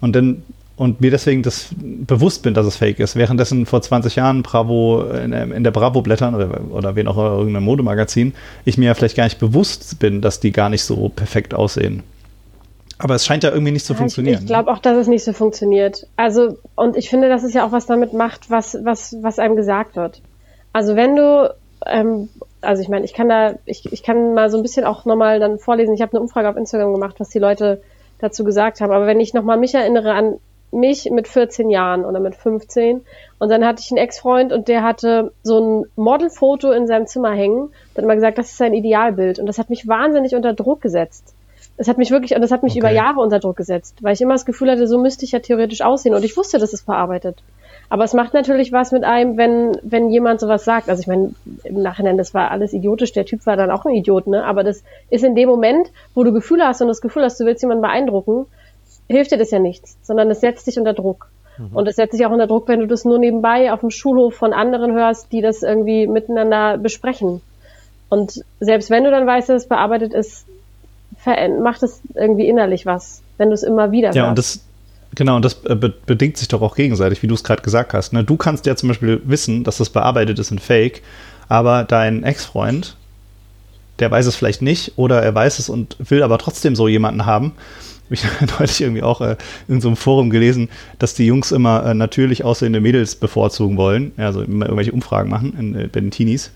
Und 0.00 0.14
dann 0.14 0.42
und 0.76 1.00
mir 1.00 1.10
deswegen 1.10 1.42
das 1.42 1.68
bewusst 1.76 2.42
bin, 2.42 2.52
dass 2.52 2.66
es 2.66 2.76
fake 2.76 2.98
ist. 2.98 3.14
Währenddessen 3.14 3.64
vor 3.64 3.80
20 3.80 4.16
Jahren 4.16 4.42
Bravo 4.42 5.02
in, 5.02 5.32
in 5.32 5.62
der 5.62 5.70
Bravo 5.70 6.02
blättern 6.02 6.34
oder, 6.34 6.60
oder 6.68 6.96
wen 6.96 7.06
auch 7.06 7.16
immer, 7.16 7.38
irgendeinem 7.38 7.64
Modemagazin, 7.64 8.34
ich 8.64 8.76
mir 8.76 8.86
ja 8.86 8.94
vielleicht 8.94 9.16
gar 9.16 9.24
nicht 9.24 9.38
bewusst 9.38 10.00
bin, 10.00 10.20
dass 10.20 10.40
die 10.40 10.50
gar 10.50 10.68
nicht 10.70 10.82
so 10.82 11.08
perfekt 11.10 11.54
aussehen. 11.54 12.02
Aber 13.04 13.16
es 13.16 13.26
scheint 13.26 13.44
ja 13.44 13.50
irgendwie 13.50 13.72
nicht 13.72 13.84
zu 13.84 13.92
ja, 13.92 13.98
funktionieren. 13.98 14.36
Ich, 14.36 14.40
ich 14.40 14.46
glaube 14.46 14.72
auch, 14.72 14.78
dass 14.78 14.96
es 14.96 15.08
nicht 15.08 15.24
so 15.24 15.34
funktioniert. 15.34 16.06
Also, 16.16 16.56
und 16.74 16.96
ich 16.96 17.10
finde, 17.10 17.28
dass 17.28 17.44
es 17.44 17.52
ja 17.52 17.66
auch 17.66 17.70
was 17.70 17.84
damit 17.84 18.14
macht, 18.14 18.50
was, 18.50 18.78
was, 18.82 19.14
was 19.20 19.38
einem 19.38 19.56
gesagt 19.56 19.94
wird. 19.94 20.22
Also 20.72 20.96
wenn 20.96 21.14
du, 21.14 21.54
ähm, 21.84 22.30
also 22.62 22.80
ich 22.80 22.88
meine, 22.88 23.04
ich 23.04 23.12
kann 23.12 23.28
da, 23.28 23.56
ich, 23.66 23.92
ich 23.92 24.02
kann 24.02 24.32
mal 24.32 24.48
so 24.48 24.56
ein 24.56 24.62
bisschen 24.62 24.86
auch 24.86 25.04
nochmal 25.04 25.38
dann 25.38 25.58
vorlesen. 25.58 25.94
Ich 25.94 26.00
habe 26.00 26.12
eine 26.12 26.22
Umfrage 26.22 26.48
auf 26.48 26.56
Instagram 26.56 26.94
gemacht, 26.94 27.16
was 27.18 27.28
die 27.28 27.38
Leute 27.38 27.82
dazu 28.20 28.42
gesagt 28.42 28.80
haben. 28.80 28.90
Aber 28.90 29.06
wenn 29.06 29.20
ich 29.20 29.34
nochmal 29.34 29.58
mich 29.58 29.74
erinnere 29.74 30.14
an 30.14 30.36
mich 30.72 31.10
mit 31.10 31.28
14 31.28 31.68
Jahren 31.68 32.06
oder 32.06 32.20
mit 32.20 32.34
15 32.34 33.02
und 33.38 33.48
dann 33.50 33.66
hatte 33.66 33.82
ich 33.84 33.90
einen 33.90 33.98
Ex-Freund 33.98 34.50
und 34.50 34.68
der 34.68 34.82
hatte 34.82 35.30
so 35.42 35.60
ein 35.60 35.84
Modelfoto 35.94 36.72
in 36.72 36.86
seinem 36.86 37.06
Zimmer 37.06 37.32
hängen 37.32 37.64
und 37.64 37.96
hat 37.96 38.04
immer 38.04 38.14
gesagt, 38.14 38.38
das 38.38 38.50
ist 38.50 38.56
sein 38.56 38.72
Idealbild 38.72 39.38
und 39.38 39.44
das 39.44 39.58
hat 39.58 39.68
mich 39.68 39.86
wahnsinnig 39.86 40.34
unter 40.34 40.54
Druck 40.54 40.80
gesetzt. 40.80 41.34
Das 41.76 41.88
hat 41.88 41.98
mich 41.98 42.10
wirklich, 42.10 42.34
und 42.34 42.40
das 42.40 42.52
hat 42.52 42.62
mich 42.62 42.72
okay. 42.72 42.80
über 42.80 42.90
Jahre 42.90 43.20
unter 43.20 43.40
Druck 43.40 43.56
gesetzt, 43.56 43.96
weil 44.00 44.14
ich 44.14 44.20
immer 44.20 44.34
das 44.34 44.46
Gefühl 44.46 44.70
hatte, 44.70 44.86
so 44.86 44.98
müsste 44.98 45.24
ich 45.24 45.32
ja 45.32 45.40
theoretisch 45.40 45.82
aussehen 45.82 46.14
und 46.14 46.24
ich 46.24 46.36
wusste, 46.36 46.58
dass 46.58 46.72
es 46.72 46.82
verarbeitet. 46.82 47.42
Aber 47.88 48.04
es 48.04 48.14
macht 48.14 48.34
natürlich 48.34 48.72
was 48.72 48.92
mit 48.92 49.04
einem, 49.04 49.36
wenn, 49.36 49.76
wenn 49.82 50.10
jemand 50.10 50.40
sowas 50.40 50.64
sagt. 50.64 50.88
Also 50.88 51.00
ich 51.02 51.06
meine, 51.06 51.34
im 51.64 51.82
Nachhinein, 51.82 52.16
das 52.16 52.32
war 52.32 52.50
alles 52.50 52.72
idiotisch. 52.72 53.12
Der 53.12 53.26
Typ 53.26 53.44
war 53.46 53.56
dann 53.56 53.70
auch 53.70 53.84
ein 53.84 53.94
Idiot, 53.94 54.26
ne? 54.26 54.44
Aber 54.44 54.64
das 54.64 54.82
ist 55.10 55.24
in 55.24 55.34
dem 55.34 55.48
Moment, 55.48 55.88
wo 56.14 56.24
du 56.24 56.32
Gefühle 56.32 56.66
hast 56.66 56.80
und 56.80 56.88
das 56.88 57.00
Gefühl 57.00 57.24
hast, 57.24 57.38
du 57.40 57.44
willst 57.44 57.62
jemanden 57.62 57.82
beeindrucken, 57.82 58.46
hilft 59.08 59.32
dir 59.32 59.38
das 59.38 59.50
ja 59.50 59.58
nichts, 59.58 59.96
sondern 60.02 60.30
es 60.30 60.40
setzt 60.40 60.66
dich 60.66 60.78
unter 60.78 60.94
Druck. 60.94 61.28
Mhm. 61.58 61.76
Und 61.76 61.86
es 61.86 61.96
setzt 61.96 62.14
dich 62.14 62.24
auch 62.26 62.30
unter 62.30 62.46
Druck, 62.46 62.68
wenn 62.68 62.80
du 62.80 62.86
das 62.86 63.04
nur 63.04 63.18
nebenbei 63.18 63.72
auf 63.72 63.80
dem 63.80 63.90
Schulhof 63.90 64.34
von 64.34 64.52
anderen 64.52 64.92
hörst, 64.92 65.30
die 65.32 65.40
das 65.40 65.62
irgendwie 65.62 66.06
miteinander 66.06 66.78
besprechen. 66.78 67.42
Und 68.08 68.44
selbst 68.60 68.90
wenn 68.90 69.04
du 69.04 69.10
dann 69.10 69.26
weißt, 69.26 69.48
dass 69.48 69.62
es 69.62 69.68
bearbeitet 69.68 70.14
ist, 70.14 70.46
macht 71.60 71.82
es 71.82 72.00
irgendwie 72.14 72.48
innerlich 72.48 72.86
was, 72.86 73.22
wenn 73.38 73.48
du 73.48 73.54
es 73.54 73.62
immer 73.62 73.90
wieder 73.90 74.12
Ja, 74.12 74.22
hörst. 74.22 74.28
und 74.28 74.38
das, 74.38 74.60
Genau, 75.14 75.36
und 75.36 75.44
das 75.44 75.54
bedingt 75.54 76.36
sich 76.36 76.48
doch 76.48 76.60
auch 76.60 76.74
gegenseitig, 76.74 77.22
wie 77.22 77.26
du 77.26 77.34
es 77.34 77.44
gerade 77.44 77.62
gesagt 77.62 77.94
hast. 77.94 78.12
Ne? 78.12 78.24
Du 78.24 78.36
kannst 78.36 78.66
ja 78.66 78.74
zum 78.74 78.88
Beispiel 78.88 79.20
wissen, 79.24 79.62
dass 79.62 79.76
das 79.76 79.90
bearbeitet 79.90 80.38
ist 80.38 80.50
in 80.50 80.58
Fake, 80.58 81.02
aber 81.48 81.84
dein 81.84 82.24
Ex-Freund, 82.24 82.96
der 84.00 84.10
weiß 84.10 84.26
es 84.26 84.34
vielleicht 84.34 84.62
nicht 84.62 84.94
oder 84.96 85.22
er 85.22 85.34
weiß 85.34 85.58
es 85.58 85.68
und 85.68 85.96
will 86.00 86.22
aber 86.22 86.38
trotzdem 86.38 86.74
so 86.74 86.88
jemanden 86.88 87.26
haben. 87.26 87.52
Ich 88.10 88.24
habe 88.40 88.46
neulich 88.58 88.80
irgendwie 88.80 89.02
auch 89.02 89.20
äh, 89.20 89.36
in 89.68 89.80
so 89.80 89.88
einem 89.88 89.96
Forum 89.96 90.30
gelesen, 90.30 90.68
dass 90.98 91.14
die 91.14 91.26
Jungs 91.26 91.52
immer 91.52 91.86
äh, 91.86 91.94
natürlich 91.94 92.44
aussehende 92.44 92.80
Mädels 92.80 93.14
bevorzugen 93.14 93.76
wollen, 93.76 94.12
also 94.16 94.42
immer 94.42 94.66
irgendwelche 94.66 94.92
Umfragen 94.92 95.30
machen 95.30 95.54
in, 95.58 95.74
äh, 95.74 95.86
bei 95.86 96.00
den 96.00 96.10
Teenies. 96.10 96.50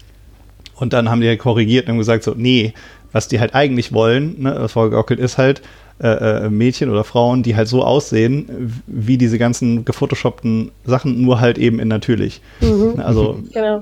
Und 0.74 0.92
dann 0.92 1.10
haben 1.10 1.20
die 1.20 1.28
halt 1.28 1.40
korrigiert 1.40 1.88
und 1.88 1.98
gesagt 1.98 2.22
so, 2.22 2.34
nee, 2.36 2.72
was 3.12 3.28
die 3.28 3.40
halt 3.40 3.54
eigentlich 3.54 3.92
wollen, 3.92 4.42
ne, 4.42 4.56
was 4.58 4.72
vorgegaukelt 4.72 5.20
ist 5.20 5.38
halt, 5.38 5.62
äh, 6.00 6.44
äh, 6.46 6.50
Mädchen 6.50 6.90
oder 6.90 7.02
Frauen, 7.02 7.42
die 7.42 7.56
halt 7.56 7.66
so 7.66 7.82
aussehen, 7.82 8.82
wie 8.86 9.18
diese 9.18 9.36
ganzen 9.36 9.84
gefotoshoppten 9.84 10.70
Sachen, 10.84 11.22
nur 11.22 11.40
halt 11.40 11.58
eben 11.58 11.80
in 11.80 11.88
natürlich. 11.88 12.40
Mhm. 12.60 13.00
Also 13.00 13.40
genau. 13.52 13.80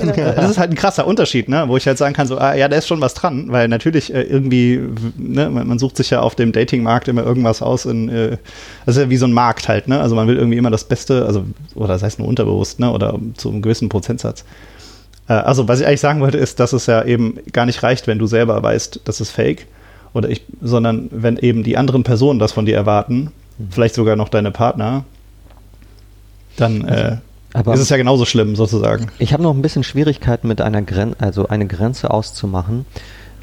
Genau. 0.00 0.32
Das 0.32 0.50
ist 0.50 0.58
halt 0.58 0.70
ein 0.70 0.76
krasser 0.76 1.06
Unterschied, 1.06 1.48
ne? 1.48 1.64
wo 1.66 1.76
ich 1.76 1.86
halt 1.86 1.96
sagen 1.96 2.14
kann, 2.14 2.26
so, 2.26 2.38
ah, 2.38 2.54
ja, 2.54 2.68
da 2.68 2.76
ist 2.76 2.86
schon 2.86 3.00
was 3.00 3.14
dran, 3.14 3.46
weil 3.50 3.68
natürlich 3.68 4.12
äh, 4.12 4.22
irgendwie, 4.22 4.80
ne, 5.16 5.48
man, 5.48 5.66
man, 5.66 5.78
sucht 5.78 5.96
sich 5.96 6.10
ja 6.10 6.20
auf 6.20 6.34
dem 6.34 6.52
Datingmarkt 6.52 7.08
immer 7.08 7.24
irgendwas 7.24 7.62
aus, 7.62 7.86
in, 7.86 8.08
äh, 8.08 8.36
das 8.84 8.96
ist 8.96 9.02
ja 9.02 9.10
wie 9.10 9.16
so 9.16 9.26
ein 9.26 9.32
Markt 9.32 9.68
halt, 9.68 9.88
ne? 9.88 9.98
also 10.00 10.14
man 10.14 10.28
will 10.28 10.36
irgendwie 10.36 10.58
immer 10.58 10.70
das 10.70 10.84
Beste, 10.84 11.24
also, 11.24 11.44
oder 11.74 11.94
das 11.94 12.02
heißt 12.02 12.18
nur 12.18 12.28
unterbewusst, 12.28 12.78
ne? 12.78 12.90
oder 12.90 13.18
zu 13.36 13.50
einem 13.50 13.62
gewissen 13.62 13.88
Prozentsatz. 13.88 14.44
Äh, 15.30 15.34
also, 15.34 15.68
was 15.68 15.80
ich 15.80 15.86
eigentlich 15.86 16.00
sagen 16.00 16.20
wollte, 16.20 16.36
ist, 16.36 16.60
dass 16.60 16.72
es 16.72 16.86
ja 16.86 17.04
eben 17.04 17.38
gar 17.52 17.64
nicht 17.64 17.82
reicht, 17.82 18.06
wenn 18.06 18.18
du 18.18 18.26
selber 18.26 18.62
weißt, 18.62 19.02
das 19.04 19.20
ist 19.20 19.30
fake, 19.30 19.66
oder 20.12 20.28
ich, 20.28 20.42
sondern 20.60 21.08
wenn 21.12 21.36
eben 21.36 21.62
die 21.62 21.76
anderen 21.76 22.02
Personen 22.02 22.40
das 22.40 22.52
von 22.52 22.66
dir 22.66 22.74
erwarten, 22.74 23.30
mhm. 23.56 23.68
vielleicht 23.70 23.94
sogar 23.94 24.16
noch 24.16 24.28
deine 24.28 24.50
Partner, 24.50 25.04
dann 26.56 26.84
äh, 26.86 27.16
aber 27.52 27.74
ist 27.74 27.80
es 27.80 27.88
ja 27.88 27.96
genauso 27.96 28.24
schlimm 28.24 28.54
sozusagen. 28.54 29.08
Ich 29.18 29.32
habe 29.32 29.42
noch 29.42 29.54
ein 29.54 29.62
bisschen 29.62 29.82
Schwierigkeiten 29.82 30.46
mit 30.46 30.60
einer 30.60 30.82
Grenze, 30.82 31.16
also 31.20 31.48
eine 31.48 31.66
Grenze 31.66 32.10
auszumachen, 32.10 32.86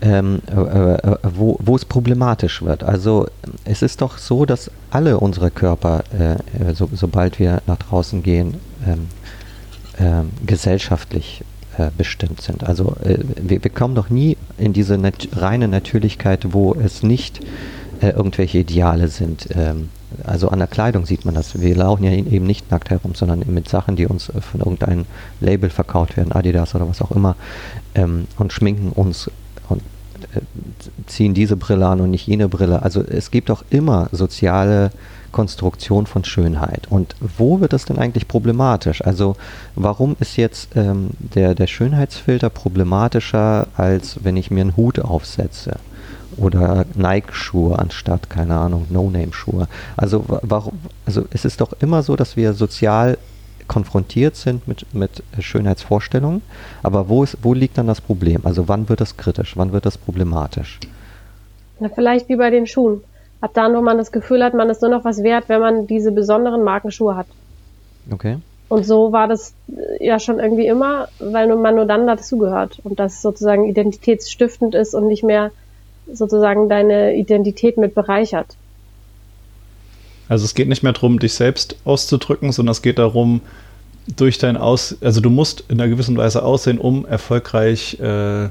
ähm, 0.02 0.42
äh, 0.50 0.94
äh, 0.94 1.18
wo, 1.24 1.58
wo 1.60 1.76
es 1.76 1.84
problematisch 1.84 2.62
wird. 2.62 2.84
Also 2.84 3.28
es 3.66 3.82
ist 3.82 4.02
doch 4.02 4.18
so, 4.18 4.46
dass 4.46 4.72
alle 4.92 5.20
unsere 5.20 5.52
Körper, 5.52 6.04
äh, 6.18 6.74
so, 6.74 6.90
sobald 6.94 7.40
wir 7.40 7.62
nach 7.66 7.78
draußen 7.78 8.24
gehen, 8.24 8.56
ähm, 8.86 9.08
ähm 10.00 10.30
gesellschaftlich 10.46 11.44
bestimmt 11.98 12.42
sind. 12.42 12.64
Also 12.64 12.96
äh, 13.04 13.20
wir, 13.42 13.64
wir, 13.64 13.72
kommen 13.72 13.96
doch 13.96 14.10
nie 14.10 14.38
in 14.58 14.74
diese 14.74 14.98
nat 14.98 15.30
reine 15.34 15.68
Natürlichkeit, 15.68 16.54
wo 16.54 16.74
es 16.74 17.04
nicht 17.04 17.42
äh, 18.02 18.10
irgendwelche 18.10 18.60
Ideale 18.60 19.08
sind. 19.08 19.50
Ähm, 19.56 19.90
also 20.24 20.50
an 20.50 20.60
der 20.60 20.68
Kleidung 20.68 21.06
sieht 21.06 21.26
man 21.26 21.36
das. 21.36 21.60
Wir 21.60 21.76
laufen 21.76 22.04
ja 22.04 22.12
eben 22.12 22.46
nicht 22.46 22.72
nackt 22.72 22.90
herum, 22.90 23.14
sondern 23.14 23.44
mit 23.48 23.68
Sachen, 23.70 23.96
die 23.96 24.08
uns 24.08 24.30
äh, 24.30 24.42
von 24.42 24.62
irgendeinem 24.62 25.06
Label 25.42 25.70
verkauft 25.70 26.18
werden, 26.18 26.32
Adidas 26.32 26.76
oder 26.76 26.88
was 26.88 27.02
auch 27.02 27.12
immer, 27.12 27.36
ähm, 27.96 28.28
und 28.38 28.54
schminken 28.54 28.92
uns 28.92 29.30
und 29.70 29.82
äh, 30.34 30.42
ziehen 31.08 31.34
diese 31.34 31.58
Brille 31.58 31.88
an 31.88 32.02
und 32.02 32.12
nicht 32.12 32.28
jene 32.28 32.48
Brille. 32.48 32.82
Also 32.82 33.04
es 33.04 33.32
gibt 33.32 33.50
doch 33.50 33.64
immer 33.70 34.10
soziale 34.12 34.92
Konstruktion 35.32 36.06
von 36.06 36.24
Schönheit. 36.24 36.88
Und 36.90 37.16
wo 37.20 37.60
wird 37.60 37.74
das 37.74 37.86
denn 37.86 37.98
eigentlich 37.98 38.28
problematisch? 38.28 39.04
Also 39.04 39.36
warum 39.76 40.16
ist 40.20 40.38
jetzt 40.38 40.76
ähm, 40.76 41.10
der, 41.20 41.56
der 41.56 41.68
Schönheitsfilter 41.68 42.50
problematischer, 42.50 43.68
als 43.76 44.24
wenn 44.24 44.38
ich 44.38 44.52
mir 44.52 44.62
einen 44.62 44.78
Hut 44.78 45.00
aufsetze? 45.00 45.78
Oder 46.38 46.86
Nike-Schuhe 46.96 47.80
anstatt, 47.80 48.30
keine 48.30 48.56
Ahnung, 48.56 48.86
No-Name-Schuhe. 48.90 49.68
Also 49.96 50.24
warum, 50.28 50.74
also 51.06 51.26
es 51.32 51.46
ist 51.46 51.62
doch 51.62 51.74
immer 51.80 52.04
so, 52.04 52.16
dass 52.16 52.38
wir 52.38 52.54
sozial 52.54 53.18
konfrontiert 53.68 54.36
sind 54.36 54.68
mit, 54.68 54.94
mit 54.94 55.24
Schönheitsvorstellungen. 55.40 56.42
Aber 56.84 57.10
wo, 57.10 57.24
ist, 57.24 57.38
wo 57.42 57.54
liegt 57.54 57.78
dann 57.78 57.88
das 57.88 58.02
Problem? 58.02 58.42
Also 58.44 58.68
wann 58.68 58.90
wird 58.90 59.02
das 59.02 59.18
kritisch? 59.18 59.58
Wann 59.58 59.72
wird 59.72 59.86
das 59.86 59.98
problematisch? 59.98 60.80
Na, 61.80 61.90
vielleicht 61.90 62.30
wie 62.30 62.36
bei 62.36 62.50
den 62.50 62.66
Schuhen. 62.66 63.02
Ab 63.40 63.52
dann, 63.54 63.76
wo 63.76 63.82
man 63.82 63.98
das 63.98 64.12
Gefühl 64.12 64.44
hat, 64.44 64.54
man 64.54 64.70
ist 64.70 64.82
nur 64.82 64.92
noch 64.92 65.06
was 65.06 65.22
wert, 65.24 65.46
wenn 65.48 65.62
man 65.62 65.88
diese 65.88 66.12
besonderen 66.12 66.64
Markenschuhe 66.64 67.16
hat. 67.16 67.28
Okay. 68.12 68.38
Und 68.70 68.86
so 68.86 69.12
war 69.12 69.28
das 69.28 69.54
äh, 69.70 70.06
ja 70.06 70.20
schon 70.20 70.40
irgendwie 70.40 70.68
immer, 70.68 71.08
weil 71.20 71.54
man 71.56 71.76
nur 71.76 71.86
dann 71.86 72.08
dazugehört 72.08 72.80
und 72.84 73.00
das 73.00 73.22
sozusagen 73.22 73.66
identitätsstiftend 73.66 74.76
ist 74.76 74.94
und 74.94 75.08
nicht 75.08 75.24
mehr 75.24 75.52
sozusagen 76.12 76.70
deine 76.70 77.16
Identität 77.16 77.78
mit 77.78 77.94
bereichert. 77.96 78.56
Also 80.30 80.46
es 80.46 80.54
geht 80.54 80.68
nicht 80.68 80.84
mehr 80.84 80.94
darum, 80.94 81.20
dich 81.20 81.34
selbst 81.34 81.78
auszudrücken, 81.86 82.52
sondern 82.52 82.72
es 82.72 82.82
geht 82.82 83.00
darum, 83.00 83.42
durch 84.16 84.38
dein 84.38 84.58
Aus, 84.58 84.98
also 85.02 85.22
du 85.22 85.30
musst 85.30 85.66
in 85.70 85.80
einer 85.80 85.90
gewissen 85.90 86.18
Weise 86.18 86.44
aussehen, 86.44 86.78
um 86.78 87.06
erfolgreich, 87.06 88.00
äh, 88.00 88.50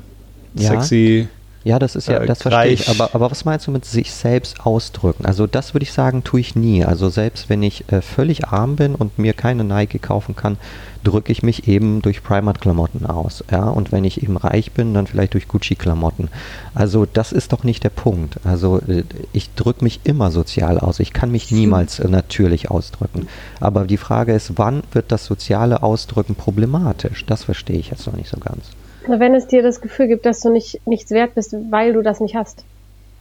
sexy, 0.55 1.29
ja, 1.29 1.36
das 1.81 1.97
ist 1.97 2.07
ja, 2.07 2.19
äh, 2.19 2.27
das 2.27 2.43
verstehe 2.43 2.73
ich. 2.73 2.89
Aber, 2.89 3.13
aber 3.13 3.29
was 3.29 3.45
meinst 3.45 3.67
du 3.67 3.73
mit 3.73 3.85
sich 3.85 4.13
selbst 4.13 4.65
ausdrücken? 4.65 5.27
Also 5.27 5.49
das 5.49 5.75
würde 5.75 5.83
ich 5.83 5.93
sagen, 5.93 6.23
tue 6.23 6.39
ich 6.39 6.55
nie. 6.55 6.85
Also 6.85 7.09
selbst 7.09 7.49
wenn 7.49 7.61
ich 7.65 7.91
äh, 7.91 8.03
völlig 8.03 8.47
arm 8.47 8.77
bin 8.77 8.95
und 8.95 9.19
mir 9.19 9.33
keine 9.33 9.65
Nike 9.65 9.99
kaufen 9.99 10.37
kann, 10.37 10.59
drücke 11.03 11.33
ich 11.33 11.43
mich 11.43 11.67
eben 11.67 12.03
durch 12.03 12.23
Primark-Klamotten 12.23 13.05
aus. 13.05 13.43
Ja? 13.51 13.65
Und 13.65 13.91
wenn 13.91 14.05
ich 14.05 14.23
eben 14.23 14.37
reich 14.37 14.71
bin, 14.71 14.95
dann 14.95 15.09
vielleicht 15.09 15.35
durch 15.35 15.49
Gucci-Klamotten. 15.49 16.29
Also 16.73 17.05
das 17.05 17.33
ist 17.33 17.53
doch 17.53 17.65
nicht 17.65 17.83
der 17.83 17.91
Punkt. 17.91 18.39
Also 18.45 18.79
äh, 18.87 19.03
ich 19.33 19.53
drücke 19.55 19.83
mich 19.83 20.03
immer 20.05 20.31
sozial 20.31 20.79
aus. 20.79 21.01
Ich 21.01 21.13
kann 21.13 21.33
mich 21.33 21.51
niemals 21.51 21.99
äh, 21.99 22.07
natürlich 22.07 22.71
ausdrücken. 22.71 23.27
Aber 23.59 23.87
die 23.87 23.97
Frage 23.97 24.35
ist, 24.35 24.53
wann 24.57 24.85
wird 24.93 25.11
das 25.11 25.25
soziale 25.25 25.83
Ausdrücken 25.83 26.37
problematisch? 26.37 27.27
Das 27.27 27.43
verstehe 27.43 27.81
ich 27.81 27.91
jetzt 27.91 28.07
noch 28.07 28.15
nicht 28.15 28.31
so 28.31 28.39
ganz. 28.39 28.67
Wenn 29.09 29.35
es 29.35 29.47
dir 29.47 29.63
das 29.63 29.81
Gefühl 29.81 30.09
gibt, 30.09 30.27
dass 30.27 30.41
du 30.41 30.51
nicht, 30.51 30.81
nichts 30.87 31.11
wert 31.11 31.35
bist, 31.35 31.55
weil 31.71 31.93
du 31.93 32.03
das 32.03 32.21
nicht 32.21 32.35
hast. 32.35 32.65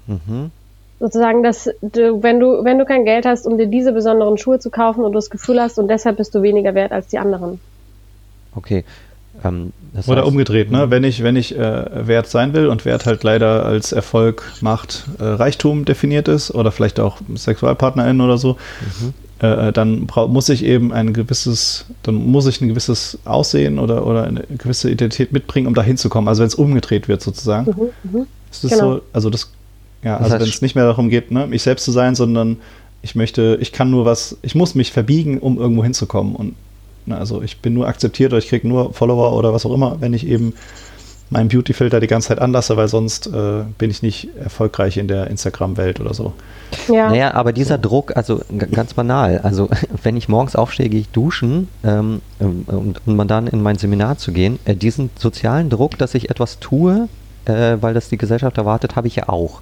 Mhm. 0.08 0.52
Sozusagen, 1.00 1.43
dass 1.43 1.69
du, 1.82 2.24
wenn 2.24 2.39
du, 2.39 2.63
wenn 2.63 2.80
du 2.80 2.86
kein 2.86 3.06
Geld 3.06 3.26
hast, 3.26 3.45
um 3.45 3.58
dir 3.58 3.67
diese 3.67 3.91
besonderen 3.91 4.38
Schuhe 4.38 4.60
zu 4.60 4.69
kaufen 4.69 5.04
und 5.04 5.12
du 5.12 5.17
das 5.17 5.30
Gefühl 5.30 5.60
hast 5.60 5.78
und 5.78 5.88
deshalb 5.89 6.17
bist 6.17 6.34
du 6.34 6.41
weniger 6.41 6.74
wert 6.74 6.91
als 6.91 7.08
die 7.08 7.17
anderen. 7.17 7.60
Okay. 8.56 8.86
Ähm, 9.43 9.74
Oder 10.08 10.21
heißt, 10.21 10.28
umgedreht, 10.28 10.71
ne? 10.71 10.86
Mhm. 10.86 10.91
Wenn 10.91 11.04
ich, 11.04 11.24
wenn 11.24 11.36
ich 11.36 11.58
äh, 11.58 12.08
wert 12.08 12.28
sein 12.28 12.54
will 12.54 12.67
und 12.67 12.86
Wert 12.86 13.06
halt 13.06 13.24
leider 13.24 13.65
als 13.65 13.91
Erfolg, 13.91 14.43
Macht, 14.62 15.06
äh, 15.19 15.24
Reichtum 15.24 15.84
definiert 15.84 16.28
ist 16.28 16.52
oder 16.52 16.71
vielleicht 16.71 17.00
auch 17.00 17.17
SexualpartnerInnen 17.34 18.21
oder 18.21 18.38
so, 18.38 18.54
mhm. 19.02 19.13
Äh, 19.39 19.74
dann 19.74 20.08
muss 20.28 20.50
ich 20.50 20.63
eben 20.63 20.93
ein 20.93 21.13
gewisses, 21.13 21.86
dann 22.04 22.15
muss 22.15 22.45
ich 22.45 22.62
ein 22.62 22.69
gewisses 22.69 23.19
Aussehen 23.26 23.80
oder, 23.80 24.08
oder 24.08 24.24
eine 24.24 24.43
gewisse 24.58 24.89
Identität 24.89 25.34
mitbringen, 25.34 25.67
um 25.67 25.74
da 25.74 25.84
hinzukommen. 25.84 26.28
Also 26.28 26.41
wenn 26.41 26.48
es 26.48 26.56
umgedreht 26.56 27.08
wird 27.08 27.21
sozusagen. 27.21 27.71
Mhm, 27.71 28.19
mh. 28.19 28.26
Ist 28.52 28.63
das 28.63 28.71
genau. 28.71 28.95
so? 28.95 29.02
Also 29.12 29.30
das, 29.30 29.52
ja, 30.04 30.17
also 30.17 30.36
wenn 30.36 30.41
es 30.43 30.62
nicht 30.62 30.76
mehr 30.76 30.86
darum 30.86 31.10
geht, 31.10 31.32
ne, 31.32 31.48
mich 31.48 31.63
selbst 31.63 31.84
zu 31.84 31.91
sein, 31.91 32.15
sondern 32.15 32.58
ich 33.02 33.15
möchte, 33.15 33.58
ich 33.60 33.71
kann 33.71 33.91
nur 33.91 34.06
was, 34.06 34.38
ich 34.41 34.56
muss 34.56 34.74
mich 34.74 34.91
verbiegen, 34.91 35.39
um 35.39 35.58
irgendwo 35.58 35.84
hinzukommen. 35.84 36.36
Und 36.36 36.56
ne, 37.06 37.17
also 37.17 37.41
ich 37.41 37.60
bin 37.60 37.74
nur 37.74 37.88
akzeptiert 37.88 38.32
oder 38.32 38.39
ich 38.39 38.48
kriege 38.48 38.67
nur 38.67 38.93
Follower 38.93 39.34
oder 39.34 39.54
was 39.54 39.65
auch 39.65 39.74
immer, 39.74 39.98
wenn 40.00 40.13
ich 40.13 40.26
eben 40.26 40.54
meinen 41.36 41.50
Beauty-Filter 41.50 42.00
die 42.00 42.08
ganze 42.08 42.30
Zeit 42.30 42.39
anlasse, 42.39 42.78
weil 42.78 42.88
sonst 42.88 43.28
äh, 43.28 43.63
bin 43.78 43.91
ich 43.91 44.02
nicht 44.02 44.30
erfolgreich 44.41 44.95
in 44.95 45.10
der 45.10 45.28
Instagram-Welt 45.28 46.00
oder 46.00 46.13
so. 46.13 46.32
Ja. 46.88 47.10
Naja, 47.10 47.34
aber 47.34 47.52
dieser 47.52 47.78
Druck, 47.78 48.15
also 48.15 48.41
ganz 48.71 48.93
banal, 48.93 49.39
also 49.43 49.69
wenn 50.04 50.15
ich 50.15 50.30
morgens 50.30 50.56
aufstehe, 50.56 50.88
gehe 50.88 51.02
ich 51.02 51.10
duschen 51.10 51.67
ähm, 51.84 52.21
und, 52.39 53.02
und 53.06 53.15
man 53.17 53.28
dann 53.28 53.48
in 53.48 53.62
mein 53.62 53.78
Seminar 53.78 54.17
zu 54.17 54.32
gehen, 54.32 54.60
äh, 54.63 54.76
diesen 54.76 55.10
sozialen 55.19 55.69
Druck, 55.69 55.98
dass 55.98 56.15
ich 56.15 56.30
etwas 56.30 56.60
tue, 56.60 57.10
äh, 57.45 57.78
weil 57.82 57.93
das 57.93 58.08
die 58.08 58.17
Gesellschaft 58.17 58.58
erwartet, 58.58 58.95
habe 58.95 59.08
ich 59.08 59.17
ja 59.17 59.28
auch. 59.28 59.62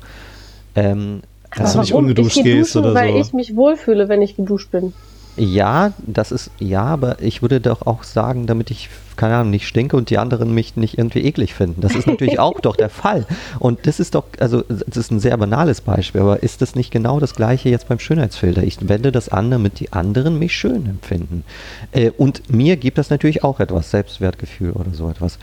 Ähm, 0.75 1.21
dass 1.55 1.73
du 1.73 1.79
nicht 1.79 1.93
ungeduscht 1.93 2.43
gehst 2.43 2.75
duschen, 2.75 2.86
oder 2.86 2.95
weil 2.95 3.09
so. 3.09 3.13
Weil 3.15 3.21
ich 3.21 3.33
mich 3.33 3.55
wohlfühle, 3.55 4.09
wenn 4.09 4.21
ich 4.21 4.36
geduscht 4.36 4.71
bin. 4.71 4.93
Ja, 5.35 5.93
das 6.05 6.31
ist, 6.31 6.51
ja, 6.59 6.83
aber 6.83 7.19
ich 7.19 7.41
würde 7.41 7.59
doch 7.59 7.87
auch 7.87 8.03
sagen, 8.03 8.45
damit 8.45 8.69
ich, 8.69 8.89
keine 9.15 9.35
Ahnung, 9.35 9.49
nicht 9.49 9.67
stinke 9.67 9.97
und 9.97 10.11
die 10.11 10.19
anderen 10.19 10.53
mich 10.53 10.75
nicht 10.75 10.99
irgendwie 10.99 11.25
eklig 11.25 11.55
finden. 11.55 11.81
Das 11.81 11.95
ist 11.95 12.05
natürlich 12.05 12.39
auch 12.39 12.59
doch 12.59 12.75
der 12.75 12.89
Fall. 12.89 13.25
Und 13.57 13.87
das 13.87 13.99
ist 13.99 14.13
doch, 14.13 14.25
also, 14.39 14.63
das 14.67 14.97
ist 14.97 15.11
ein 15.11 15.19
sehr 15.19 15.35
banales 15.37 15.81
Beispiel, 15.81 16.21
aber 16.21 16.43
ist 16.43 16.61
das 16.61 16.75
nicht 16.75 16.91
genau 16.91 17.19
das 17.19 17.33
Gleiche 17.33 17.69
jetzt 17.69 17.87
beim 17.87 17.97
Schönheitsfilter? 17.97 18.61
Ich 18.63 18.87
wende 18.87 19.11
das 19.11 19.29
an, 19.29 19.49
damit 19.49 19.79
die 19.79 19.91
anderen 19.91 20.37
mich 20.37 20.55
schön 20.55 20.85
empfinden. 20.85 21.43
Äh, 21.91 22.11
und 22.11 22.51
mir 22.51 22.77
gibt 22.77 22.99
das 22.99 23.09
natürlich 23.09 23.43
auch 23.43 23.59
etwas, 23.59 23.89
Selbstwertgefühl 23.89 24.73
oder 24.73 24.93
so 24.93 25.09
etwas. 25.09 25.39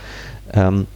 Ähm, 0.52 0.82
äh, 0.82 0.86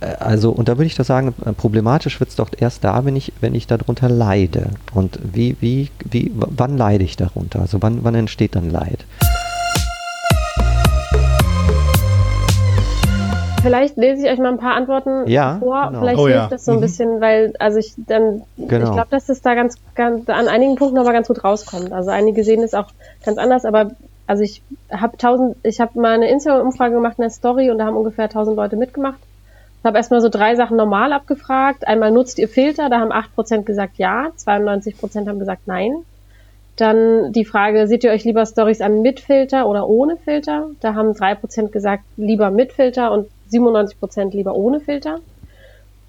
also, 0.00 0.50
und 0.50 0.68
da 0.68 0.76
würde 0.76 0.86
ich 0.86 0.96
doch 0.96 1.04
sagen, 1.04 1.34
äh, 1.44 1.52
problematisch 1.52 2.20
wird 2.20 2.30
es 2.30 2.36
doch 2.36 2.50
erst 2.56 2.84
da, 2.84 3.04
wenn 3.04 3.16
ich, 3.16 3.32
wenn 3.40 3.54
ich 3.54 3.66
darunter 3.66 4.08
leide. 4.08 4.70
Und 4.92 5.18
wie, 5.22 5.56
wie, 5.60 5.90
wie, 6.04 6.30
wann 6.34 6.76
leide 6.76 7.04
ich 7.04 7.16
darunter? 7.16 7.60
Also 7.60 7.80
wann, 7.82 8.04
wann 8.04 8.14
entsteht 8.14 8.54
dann 8.54 8.70
Leid? 8.70 9.04
Vielleicht 13.62 13.96
lese 13.96 14.26
ich 14.26 14.30
euch 14.30 14.38
mal 14.38 14.52
ein 14.52 14.58
paar 14.58 14.74
Antworten 14.74 15.26
ja, 15.26 15.56
vor. 15.58 15.86
Genau. 15.86 16.00
Vielleicht 16.00 16.18
oh, 16.18 16.26
hilft 16.26 16.38
ja. 16.38 16.48
das 16.48 16.66
so 16.66 16.72
ein 16.72 16.76
mhm. 16.76 16.82
bisschen, 16.82 17.20
weil, 17.22 17.54
also 17.58 17.78
ich 17.78 17.94
dann, 17.96 18.42
genau. 18.58 18.88
ich 18.88 18.92
glaube, 18.92 19.08
dass 19.10 19.30
es 19.30 19.40
da 19.40 19.54
ganz, 19.54 19.76
ganz, 19.94 20.28
an 20.28 20.48
einigen 20.48 20.74
Punkten 20.74 20.98
aber 20.98 21.12
ganz 21.12 21.28
gut 21.28 21.42
rauskommt. 21.42 21.90
Also 21.90 22.10
einige 22.10 22.44
sehen 22.44 22.62
es 22.62 22.74
auch 22.74 22.88
ganz 23.24 23.38
anders, 23.38 23.64
aber 23.64 23.92
also 24.26 24.42
ich 24.42 24.62
habe 24.90 25.16
tausend, 25.16 25.56
ich 25.62 25.80
habe 25.80 25.98
mal 25.98 26.12
eine 26.12 26.28
Instagram-Umfrage 26.28 26.94
gemacht 26.94 27.14
in 27.16 27.22
der 27.22 27.30
Story 27.30 27.70
und 27.70 27.78
da 27.78 27.86
haben 27.86 27.96
ungefähr 27.96 28.28
tausend 28.28 28.56
Leute 28.56 28.76
mitgemacht. 28.76 29.18
Ich 29.84 29.86
habe 29.86 29.98
erstmal 29.98 30.22
so 30.22 30.30
drei 30.30 30.54
Sachen 30.54 30.78
normal 30.78 31.12
abgefragt. 31.12 31.86
Einmal 31.86 32.10
nutzt 32.10 32.38
ihr 32.38 32.48
Filter, 32.48 32.88
da 32.88 33.00
haben 33.00 33.12
8% 33.12 33.64
gesagt 33.64 33.98
ja, 33.98 34.30
92% 34.38 35.28
haben 35.28 35.38
gesagt 35.38 35.66
nein. 35.66 35.92
Dann 36.76 37.34
die 37.34 37.44
Frage, 37.44 37.86
seht 37.86 38.02
ihr 38.02 38.10
euch 38.10 38.24
lieber 38.24 38.46
Stories 38.46 38.80
an 38.80 39.02
mit 39.02 39.20
Filter 39.20 39.68
oder 39.68 39.86
ohne 39.86 40.16
Filter? 40.16 40.70
Da 40.80 40.94
haben 40.94 41.10
3% 41.10 41.68
gesagt 41.68 42.04
lieber 42.16 42.50
mit 42.50 42.72
Filter 42.72 43.12
und 43.12 43.28
97% 43.52 44.30
lieber 44.30 44.54
ohne 44.54 44.80
Filter. 44.80 45.18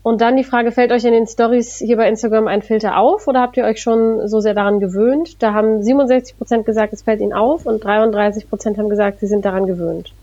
Und 0.03 0.21
dann 0.21 0.37
die 0.37 0.45
Frage, 0.45 0.71
fällt 0.71 0.93
euch 0.93 1.03
in 1.03 1.11
den 1.11 1.27
Stories 1.27 1.79
hier 1.79 1.97
bei 1.97 2.07
Instagram 2.07 2.47
ein 2.47 2.61
Filter 2.61 2.97
auf 2.97 3.27
oder 3.27 3.41
habt 3.41 3.57
ihr 3.57 3.65
euch 3.65 3.81
schon 3.81 4.29
so 4.29 4.39
sehr 4.39 4.53
daran 4.53 4.79
gewöhnt? 4.79 5.43
Da 5.43 5.53
haben 5.53 5.81
67% 5.81 6.63
gesagt, 6.63 6.93
es 6.93 7.01
fällt 7.01 7.19
ihnen 7.19 7.33
auf 7.33 7.65
und 7.65 7.83
33% 7.83 8.77
haben 8.77 8.87
gesagt, 8.87 9.19
sie 9.19 9.27
sind 9.27 9.43
daran 9.43 9.65
gewöhnt. 9.65 10.13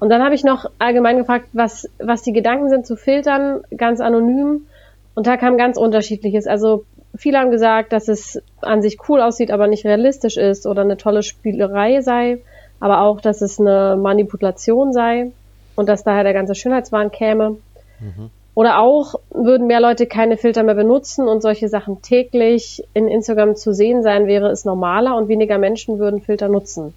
Und 0.00 0.10
dann 0.10 0.22
habe 0.22 0.34
ich 0.34 0.44
noch 0.44 0.66
allgemein 0.78 1.18
gefragt, 1.18 1.48
was, 1.52 1.88
was 1.98 2.22
die 2.22 2.32
Gedanken 2.32 2.68
sind 2.68 2.86
zu 2.86 2.96
filtern, 2.96 3.62
ganz 3.76 4.00
anonym. 4.00 4.66
Und 5.14 5.26
da 5.26 5.36
kam 5.36 5.56
ganz 5.56 5.76
unterschiedliches. 5.76 6.46
Also 6.46 6.84
viele 7.16 7.38
haben 7.38 7.50
gesagt, 7.50 7.92
dass 7.92 8.08
es 8.08 8.40
an 8.60 8.82
sich 8.82 8.98
cool 9.08 9.20
aussieht, 9.20 9.50
aber 9.50 9.66
nicht 9.66 9.84
realistisch 9.84 10.36
ist 10.36 10.66
oder 10.66 10.82
eine 10.82 10.96
tolle 10.96 11.22
Spielerei 11.22 12.00
sei, 12.00 12.38
aber 12.80 13.00
auch, 13.00 13.20
dass 13.20 13.42
es 13.42 13.58
eine 13.58 13.96
Manipulation 14.00 14.92
sei 14.92 15.32
und 15.74 15.88
dass 15.88 16.04
daher 16.04 16.22
der 16.22 16.34
ganze 16.34 16.54
Schönheitswahn 16.54 17.10
käme. 17.10 17.56
Mhm. 18.00 18.30
Oder 18.54 18.80
auch 18.80 19.14
würden 19.30 19.68
mehr 19.68 19.80
Leute 19.80 20.06
keine 20.06 20.36
Filter 20.36 20.64
mehr 20.64 20.74
benutzen 20.74 21.28
und 21.28 21.42
solche 21.42 21.68
Sachen 21.68 22.02
täglich 22.02 22.82
in 22.92 23.06
Instagram 23.06 23.54
zu 23.54 23.72
sehen 23.72 24.02
sein, 24.02 24.26
wäre 24.26 24.50
es 24.50 24.64
normaler 24.64 25.16
und 25.16 25.28
weniger 25.28 25.58
Menschen 25.58 26.00
würden 26.00 26.20
Filter 26.20 26.48
nutzen. 26.48 26.92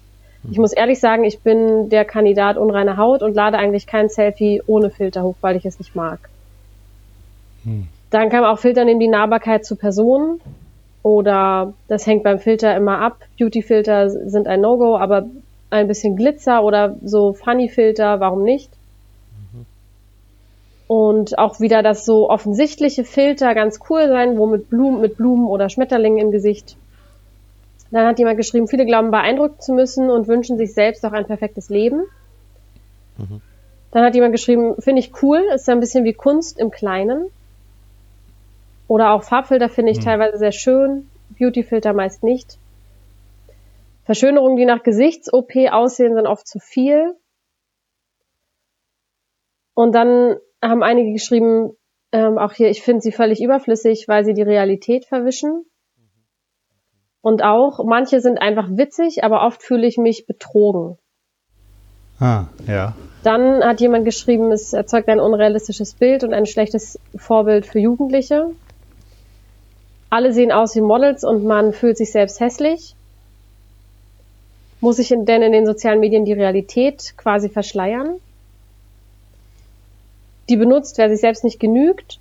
Ich 0.50 0.58
muss 0.58 0.72
ehrlich 0.72 0.98
sagen, 0.98 1.24
ich 1.24 1.40
bin 1.40 1.88
der 1.88 2.04
Kandidat 2.04 2.56
unreine 2.56 2.96
Haut 2.96 3.22
und 3.22 3.34
lade 3.34 3.58
eigentlich 3.58 3.86
kein 3.86 4.08
Selfie 4.08 4.60
ohne 4.66 4.90
Filter 4.90 5.22
hoch, 5.22 5.36
weil 5.40 5.56
ich 5.56 5.64
es 5.64 5.78
nicht 5.78 5.94
mag. 5.94 6.18
Hm. 7.64 7.86
Dann 8.10 8.28
kann 8.28 8.42
man 8.42 8.50
auch 8.50 8.58
filtern 8.58 8.88
in 8.88 8.98
die 8.98 9.08
Nahbarkeit 9.08 9.64
zu 9.64 9.76
Personen 9.76 10.40
oder 11.02 11.74
das 11.88 12.06
hängt 12.06 12.24
beim 12.24 12.40
Filter 12.40 12.76
immer 12.76 12.98
ab. 12.98 13.18
Beauty-Filter 13.38 14.10
sind 14.10 14.48
ein 14.48 14.60
No-Go, 14.60 14.96
aber 14.96 15.26
ein 15.70 15.88
bisschen 15.88 16.16
Glitzer 16.16 16.62
oder 16.64 16.96
so 17.04 17.32
Funny-Filter, 17.32 18.18
warum 18.18 18.42
nicht? 18.42 18.70
Mhm. 19.52 19.66
Und 20.88 21.38
auch 21.38 21.60
wieder 21.60 21.82
das 21.82 22.04
so 22.04 22.28
offensichtliche 22.28 23.04
Filter 23.04 23.54
ganz 23.54 23.78
cool 23.88 24.08
sein, 24.08 24.36
wo 24.36 24.46
mit 24.46 24.68
Blumen, 24.68 25.00
mit 25.00 25.16
Blumen 25.16 25.46
oder 25.46 25.68
Schmetterlingen 25.68 26.18
im 26.18 26.30
Gesicht 26.32 26.76
dann 27.92 28.06
hat 28.06 28.18
jemand 28.18 28.38
geschrieben, 28.38 28.68
viele 28.68 28.86
glauben 28.86 29.10
beeindrucken 29.10 29.60
zu 29.60 29.74
müssen 29.74 30.10
und 30.10 30.26
wünschen 30.26 30.56
sich 30.56 30.72
selbst 30.72 31.04
auch 31.04 31.12
ein 31.12 31.26
perfektes 31.26 31.68
Leben. 31.68 32.04
Mhm. 33.18 33.42
Dann 33.90 34.04
hat 34.04 34.14
jemand 34.14 34.32
geschrieben, 34.32 34.80
finde 34.80 35.00
ich 35.00 35.22
cool, 35.22 35.44
ist 35.54 35.68
ein 35.68 35.80
bisschen 35.80 36.04
wie 36.04 36.14
Kunst 36.14 36.58
im 36.58 36.70
Kleinen. 36.70 37.26
Oder 38.88 39.12
auch 39.12 39.22
Farbfilter 39.22 39.68
finde 39.68 39.92
ich 39.92 39.98
mhm. 39.98 40.04
teilweise 40.04 40.38
sehr 40.38 40.52
schön, 40.52 41.10
Beautyfilter 41.38 41.92
meist 41.92 42.22
nicht. 42.22 42.58
Verschönerungen, 44.04 44.56
die 44.56 44.64
nach 44.64 44.82
Gesichts-OP 44.82 45.52
aussehen, 45.70 46.14
sind 46.14 46.26
oft 46.26 46.48
zu 46.48 46.58
viel. 46.58 47.14
Und 49.74 49.94
dann 49.94 50.36
haben 50.62 50.82
einige 50.82 51.12
geschrieben, 51.12 51.76
ähm, 52.12 52.38
auch 52.38 52.52
hier, 52.52 52.70
ich 52.70 52.82
finde 52.82 53.02
sie 53.02 53.12
völlig 53.12 53.42
überflüssig, 53.42 54.08
weil 54.08 54.24
sie 54.24 54.34
die 54.34 54.42
Realität 54.42 55.04
verwischen. 55.04 55.66
Und 57.22 57.42
auch, 57.44 57.82
manche 57.84 58.20
sind 58.20 58.42
einfach 58.42 58.68
witzig, 58.68 59.22
aber 59.22 59.46
oft 59.46 59.62
fühle 59.62 59.86
ich 59.86 59.96
mich 59.96 60.26
betrogen. 60.26 60.98
Ah, 62.18 62.46
ja. 62.66 62.94
Dann 63.22 63.62
hat 63.64 63.80
jemand 63.80 64.04
geschrieben, 64.04 64.50
es 64.50 64.72
erzeugt 64.72 65.08
ein 65.08 65.20
unrealistisches 65.20 65.94
Bild 65.94 66.24
und 66.24 66.34
ein 66.34 66.46
schlechtes 66.46 66.98
Vorbild 67.16 67.64
für 67.64 67.78
Jugendliche. 67.78 68.50
Alle 70.10 70.32
sehen 70.32 70.52
aus 70.52 70.74
wie 70.74 70.80
Models 70.80 71.22
und 71.24 71.44
man 71.44 71.72
fühlt 71.72 71.96
sich 71.96 72.10
selbst 72.10 72.40
hässlich. 72.40 72.96
Muss 74.80 74.98
ich 74.98 75.08
denn 75.08 75.42
in 75.42 75.52
den 75.52 75.64
sozialen 75.64 76.00
Medien 76.00 76.24
die 76.24 76.32
Realität 76.32 77.14
quasi 77.16 77.48
verschleiern? 77.48 78.16
Die 80.48 80.56
benutzt, 80.56 80.98
wer 80.98 81.08
sich 81.08 81.20
selbst 81.20 81.44
nicht 81.44 81.60
genügt. 81.60 82.18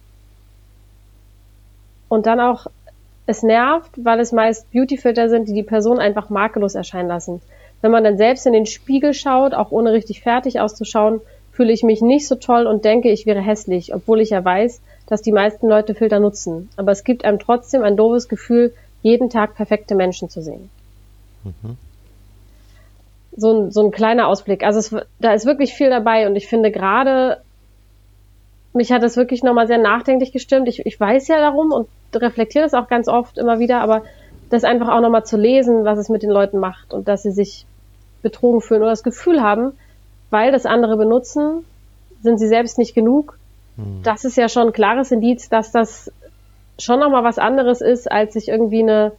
Und 2.08 2.28
dann 2.28 2.40
auch 2.40 2.68
es 3.26 3.44
nervt, 3.44 3.92
weil 4.04 4.20
es 4.20 4.32
meist 4.32 4.72
Beautyfilter 4.72 5.30
sind, 5.30 5.48
die 5.48 5.54
die 5.54 5.64
Person 5.64 6.00
einfach 6.00 6.30
makellos 6.30 6.76
erscheinen 6.76 7.08
lassen. 7.08 7.42
Wenn 7.82 7.92
man 7.92 8.04
dann 8.04 8.18
selbst 8.18 8.46
in 8.46 8.54
den 8.54 8.66
Spiegel 8.66 9.14
schaut, 9.14 9.54
auch 9.54 9.72
ohne 9.72 9.92
richtig 9.92 10.22
fertig 10.22 10.60
auszuschauen, 10.60 11.22
fühle 11.52 11.74
ich 11.74 11.84
mich 11.84 12.02
nicht 12.02 12.28
so 12.28 12.36
toll 12.36 12.66
und 12.66 12.86
denke, 12.86 13.12
ich 13.12 13.26
wäre 13.26 13.42
hässlich, 13.42 13.94
obwohl 13.94 14.22
ich 14.22 14.30
ja 14.30 14.44
weiß, 14.44 14.82
dass 15.08 15.22
die 15.22 15.32
meisten 15.32 15.68
Leute 15.68 15.96
Filter 15.96 16.20
nutzen. 16.20 16.70
Aber 16.78 16.92
es 16.92 17.04
gibt 17.04 17.26
einem 17.26 17.40
trotzdem 17.40 17.84
ein 17.84 17.98
doofes 17.98 18.30
Gefühl, 18.30 18.74
jeden 19.02 19.30
Tag 19.30 19.56
perfekte 19.56 19.96
Menschen 19.96 20.30
zu 20.30 20.42
sehen. 20.42 20.70
Mhm. 21.44 21.78
So, 23.36 23.52
ein, 23.52 23.72
so 23.72 23.86
ein 23.86 23.92
kleiner 23.92 24.28
Ausblick. 24.28 24.64
Also 24.64 24.80
es, 24.80 25.06
da 25.20 25.34
ist 25.34 25.46
wirklich 25.46 25.74
viel 25.74 25.90
dabei 25.90 26.28
und 26.28 26.36
ich 26.36 26.48
finde 26.48 26.72
gerade, 26.72 27.42
mich 28.74 28.92
hat 28.92 29.04
es 29.04 29.18
wirklich 29.18 29.44
nochmal 29.44 29.68
sehr 29.68 29.78
nachdenklich 29.78 30.32
gestimmt. 30.32 30.68
Ich, 30.68 30.86
ich 30.86 31.00
weiß 31.00 31.28
ja 31.28 31.40
darum 31.40 31.72
und 31.72 31.88
reflektiere 32.16 32.64
das 32.64 32.74
auch 32.74 32.88
ganz 32.88 33.08
oft 33.08 33.38
immer 33.38 33.60
wieder, 33.60 33.82
aber 33.82 34.04
das 34.50 34.64
einfach 34.64 34.90
auch 34.90 35.02
nochmal 35.02 35.26
zu 35.26 35.38
lesen, 35.38 35.86
was 35.86 35.98
es 35.98 36.10
mit 36.10 36.24
den 36.24 36.30
Leuten 36.30 36.60
macht 36.60 36.94
und 36.94 37.08
dass 37.08 37.24
sie 37.24 37.32
sich 37.32 37.66
betrogen 38.22 38.62
fühlen 38.62 38.82
oder 38.82 38.92
das 38.92 39.04
Gefühl 39.04 39.42
haben, 39.42 39.74
weil 40.30 40.52
das 40.52 40.66
andere 40.66 40.98
benutzen, 40.98 41.66
sind 42.22 42.38
sie 42.38 42.48
selbst 42.48 42.78
nicht 42.78 42.94
genug. 42.94 43.38
Mhm. 43.78 44.04
Das 44.04 44.26
ist 44.26 44.38
ja 44.38 44.50
schon 44.50 44.68
ein 44.68 44.74
klares 44.74 45.12
Indiz, 45.12 45.50
dass 45.50 45.72
das 45.72 46.12
schon 46.80 47.00
nochmal 47.00 47.24
was 47.24 47.40
anderes 47.40 47.82
ist, 47.82 48.12
als 48.12 48.34
sich 48.34 48.48
irgendwie 48.48 48.84
eine, 48.84 49.12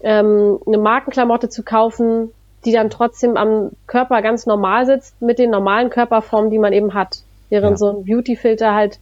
ähm, 0.00 0.58
eine 0.66 0.78
Markenklamotte 0.78 1.48
zu 1.48 1.62
kaufen, 1.62 2.30
die 2.64 2.72
dann 2.72 2.90
trotzdem 2.90 3.36
am 3.36 3.70
Körper 3.86 4.22
ganz 4.22 4.46
normal 4.46 4.86
sitzt, 4.86 5.20
mit 5.20 5.38
den 5.38 5.50
normalen 5.50 5.90
Körperformen, 5.90 6.50
die 6.50 6.58
man 6.58 6.72
eben 6.72 6.94
hat. 6.94 7.22
Während 7.62 7.72
ja. 7.72 7.76
so 7.76 7.98
ein 7.98 8.04
Beauty-Filter 8.04 8.74
halt, 8.74 8.98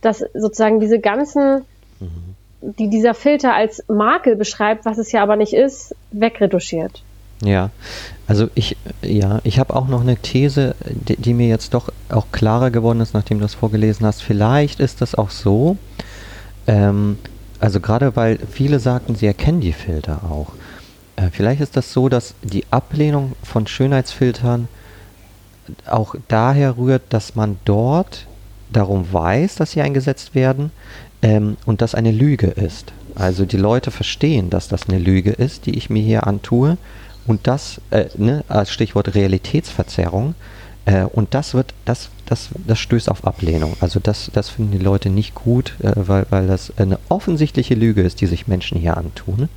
dass 0.00 0.24
sozusagen 0.34 0.80
diese 0.80 1.00
ganzen 1.00 1.64
mhm 2.00 2.36
die 2.60 2.88
dieser 2.88 3.14
Filter 3.14 3.54
als 3.54 3.84
Makel 3.88 4.36
beschreibt, 4.36 4.84
was 4.84 4.98
es 4.98 5.12
ja 5.12 5.22
aber 5.22 5.36
nicht 5.36 5.52
ist, 5.52 5.94
wegretuschiert. 6.10 7.02
Ja, 7.42 7.70
also 8.26 8.48
ich, 8.54 8.76
ja, 9.02 9.40
ich 9.44 9.58
habe 9.58 9.76
auch 9.76 9.88
noch 9.88 10.00
eine 10.00 10.16
These, 10.16 10.74
die, 10.88 11.16
die, 11.16 11.34
mir 11.34 11.48
jetzt 11.48 11.74
doch 11.74 11.92
auch 12.08 12.26
klarer 12.32 12.70
geworden 12.70 13.00
ist, 13.00 13.12
nachdem 13.12 13.38
du 13.38 13.42
das 13.42 13.54
vorgelesen 13.54 14.06
hast. 14.06 14.22
Vielleicht 14.22 14.80
ist 14.80 15.02
das 15.02 15.14
auch 15.14 15.28
so, 15.28 15.76
ähm, 16.66 17.18
also 17.60 17.80
gerade 17.80 18.16
weil 18.16 18.38
viele 18.50 18.80
sagten, 18.80 19.16
sie 19.16 19.26
erkennen 19.26 19.60
die 19.60 19.74
Filter 19.74 20.22
auch. 20.24 20.52
Äh, 21.16 21.28
vielleicht 21.30 21.60
ist 21.60 21.76
das 21.76 21.92
so, 21.92 22.08
dass 22.08 22.34
die 22.42 22.64
Ablehnung 22.70 23.32
von 23.42 23.66
Schönheitsfiltern 23.66 24.68
auch 25.86 26.14
daher 26.28 26.76
rührt, 26.76 27.02
dass 27.10 27.34
man 27.34 27.58
dort 27.64 28.26
darum 28.72 29.12
weiß, 29.12 29.56
dass 29.56 29.72
sie 29.72 29.82
eingesetzt 29.82 30.34
werden 30.34 30.70
ähm, 31.22 31.56
und 31.66 31.82
das 31.82 31.94
eine 31.94 32.10
Lüge 32.10 32.48
ist. 32.48 32.92
Also 33.14 33.44
die 33.44 33.56
Leute 33.56 33.90
verstehen, 33.90 34.50
dass 34.50 34.68
das 34.68 34.88
eine 34.88 34.98
Lüge 34.98 35.30
ist, 35.30 35.66
die 35.66 35.76
ich 35.76 35.88
mir 35.88 36.02
hier 36.02 36.26
antue 36.26 36.76
und 37.26 37.46
das, 37.46 37.80
äh, 37.90 38.06
ne, 38.16 38.44
als 38.48 38.70
Stichwort 38.70 39.14
Realitätsverzerrung, 39.14 40.34
äh, 40.86 41.04
und 41.04 41.34
das 41.34 41.52
wird, 41.52 41.74
das, 41.84 42.08
das, 42.24 42.48
das 42.66 42.78
stößt 42.78 43.10
auf 43.10 43.26
Ablehnung. 43.26 43.76
Also 43.80 44.00
das, 44.00 44.30
das 44.32 44.48
finden 44.48 44.72
die 44.72 44.84
Leute 44.84 45.10
nicht 45.10 45.34
gut, 45.34 45.74
äh, 45.82 45.92
weil, 45.96 46.26
weil 46.30 46.46
das 46.46 46.72
eine 46.78 46.98
offensichtliche 47.08 47.74
Lüge 47.74 48.02
ist, 48.02 48.20
die 48.20 48.26
sich 48.26 48.46
Menschen 48.46 48.78
hier 48.78 48.96
antun. 48.96 49.48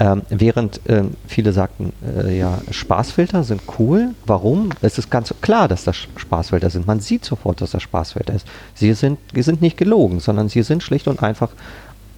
Ähm, 0.00 0.22
während 0.28 0.80
ähm, 0.86 1.14
viele 1.26 1.52
sagten, 1.52 1.92
äh, 2.06 2.38
ja, 2.38 2.58
Spaßfilter 2.70 3.42
sind 3.42 3.62
cool. 3.78 4.10
Warum? 4.26 4.70
Es 4.80 4.96
ist 4.96 5.10
ganz 5.10 5.34
klar, 5.40 5.66
dass 5.66 5.82
das 5.82 5.96
Spaßfilter 5.96 6.70
sind. 6.70 6.86
Man 6.86 7.00
sieht 7.00 7.24
sofort, 7.24 7.60
dass 7.60 7.72
das 7.72 7.82
Spaßfilter 7.82 8.32
ist. 8.34 8.46
Sie 8.74 8.92
sind, 8.94 9.18
sie 9.34 9.42
sind 9.42 9.60
nicht 9.60 9.76
gelogen, 9.76 10.20
sondern 10.20 10.48
sie 10.48 10.62
sind 10.62 10.84
schlicht 10.84 11.08
und 11.08 11.20
einfach 11.22 11.50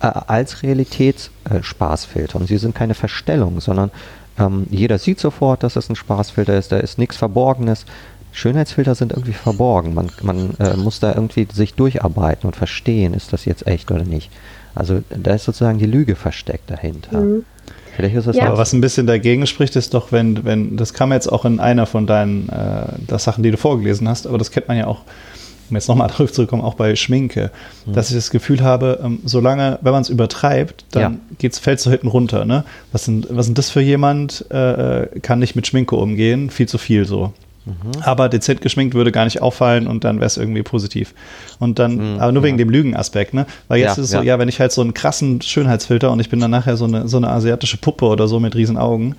äh, 0.00 0.06
als 0.06 0.62
Realitätsspaßfilter. 0.62 2.34
Äh, 2.34 2.38
und 2.38 2.48
sie 2.48 2.58
sind 2.58 2.74
keine 2.74 2.94
Verstellung, 2.94 3.60
sondern 3.60 3.90
ähm, 4.38 4.66
jeder 4.70 4.98
sieht 4.98 5.18
sofort, 5.18 5.62
dass 5.62 5.76
es 5.76 5.88
ein 5.88 5.96
Spaßfilter 5.96 6.58
ist. 6.58 6.72
Da 6.72 6.78
ist 6.78 6.98
nichts 6.98 7.16
Verborgenes. 7.16 7.86
Schönheitsfilter 8.32 8.94
sind 8.94 9.12
irgendwie 9.12 9.32
verborgen. 9.32 9.94
Man, 9.94 10.10
man 10.22 10.54
äh, 10.58 10.76
muss 10.76 11.00
da 11.00 11.14
irgendwie 11.14 11.48
sich 11.50 11.74
durcharbeiten 11.74 12.46
und 12.46 12.56
verstehen, 12.56 13.14
ist 13.14 13.32
das 13.32 13.46
jetzt 13.46 13.66
echt 13.66 13.90
oder 13.90 14.04
nicht. 14.04 14.30
Also 14.74 15.02
da 15.08 15.34
ist 15.34 15.44
sozusagen 15.44 15.78
die 15.78 15.86
Lüge 15.86 16.14
versteckt 16.14 16.70
dahinter. 16.70 17.20
Mhm. 17.20 17.44
Vielleicht 17.96 18.16
ist 18.16 18.26
das 18.26 18.36
ja. 18.36 18.46
Aber 18.46 18.58
was 18.58 18.72
ein 18.72 18.80
bisschen 18.80 19.06
dagegen 19.06 19.46
spricht, 19.46 19.76
ist 19.76 19.94
doch, 19.94 20.12
wenn, 20.12 20.44
wenn, 20.44 20.76
das 20.76 20.94
kam 20.94 21.12
jetzt 21.12 21.26
auch 21.30 21.44
in 21.44 21.60
einer 21.60 21.86
von 21.86 22.06
deinen 22.06 22.48
äh, 22.48 23.18
Sachen, 23.18 23.42
die 23.42 23.50
du 23.50 23.56
vorgelesen 23.56 24.08
hast, 24.08 24.26
aber 24.26 24.38
das 24.38 24.50
kennt 24.50 24.68
man 24.68 24.76
ja 24.76 24.86
auch, 24.86 25.02
um 25.68 25.76
jetzt 25.76 25.88
nochmal 25.88 26.08
darauf 26.08 26.16
zurückzukommen, 26.32 26.62
auch 26.62 26.74
bei 26.74 26.94
Schminke, 26.96 27.50
mhm. 27.86 27.92
dass 27.92 28.10
ich 28.10 28.16
das 28.16 28.30
Gefühl 28.30 28.62
habe, 28.62 29.00
ähm, 29.04 29.20
solange, 29.24 29.78
wenn 29.82 29.92
man 29.92 30.02
es 30.02 30.08
übertreibt, 30.08 30.84
dann 30.92 31.20
ja. 31.40 31.50
fällt 31.50 31.78
es 31.78 31.84
so 31.84 31.90
hinten 31.90 32.08
runter. 32.08 32.44
Ne? 32.44 32.64
Was 32.92 33.04
sind, 33.04 33.26
was 33.30 33.46
sind 33.46 33.58
das 33.58 33.70
für 33.70 33.80
jemand, 33.80 34.44
äh, 34.50 35.02
äh, 35.02 35.20
kann 35.20 35.38
nicht 35.38 35.56
mit 35.56 35.66
Schminke 35.66 35.96
umgehen, 35.96 36.50
viel 36.50 36.68
zu 36.68 36.78
viel 36.78 37.04
so. 37.04 37.32
Mhm. 37.66 38.02
Aber 38.02 38.28
dezent 38.28 38.62
geschminkt 38.62 38.94
würde 38.94 39.12
gar 39.12 39.24
nicht 39.24 39.42
auffallen 39.42 39.86
und 39.86 40.04
dann 40.04 40.16
wäre 40.16 40.26
es 40.26 40.36
irgendwie 40.36 40.62
positiv. 40.62 41.14
Und 41.58 41.78
dann, 41.78 42.14
mhm, 42.14 42.20
aber 42.20 42.32
nur 42.32 42.42
wegen 42.42 42.58
dem 42.58 42.70
Lügenaspekt, 42.70 43.34
ne? 43.34 43.46
Weil 43.68 43.80
jetzt 43.80 43.96
ja, 43.96 44.02
ist 44.02 44.08
es 44.08 44.10
so, 44.10 44.16
ja. 44.18 44.22
ja, 44.22 44.38
wenn 44.38 44.48
ich 44.48 44.60
halt 44.60 44.72
so 44.72 44.80
einen 44.80 44.94
krassen 44.94 45.42
Schönheitsfilter 45.42 46.10
und 46.10 46.20
ich 46.20 46.30
bin 46.30 46.40
dann 46.40 46.50
nachher 46.50 46.76
so 46.76 46.86
eine, 46.86 47.06
so 47.06 47.18
eine 47.18 47.28
asiatische 47.28 47.76
Puppe 47.76 48.06
oder 48.06 48.28
so 48.28 48.40
mit 48.40 48.54
riesen 48.54 48.78
Augen, 48.78 49.16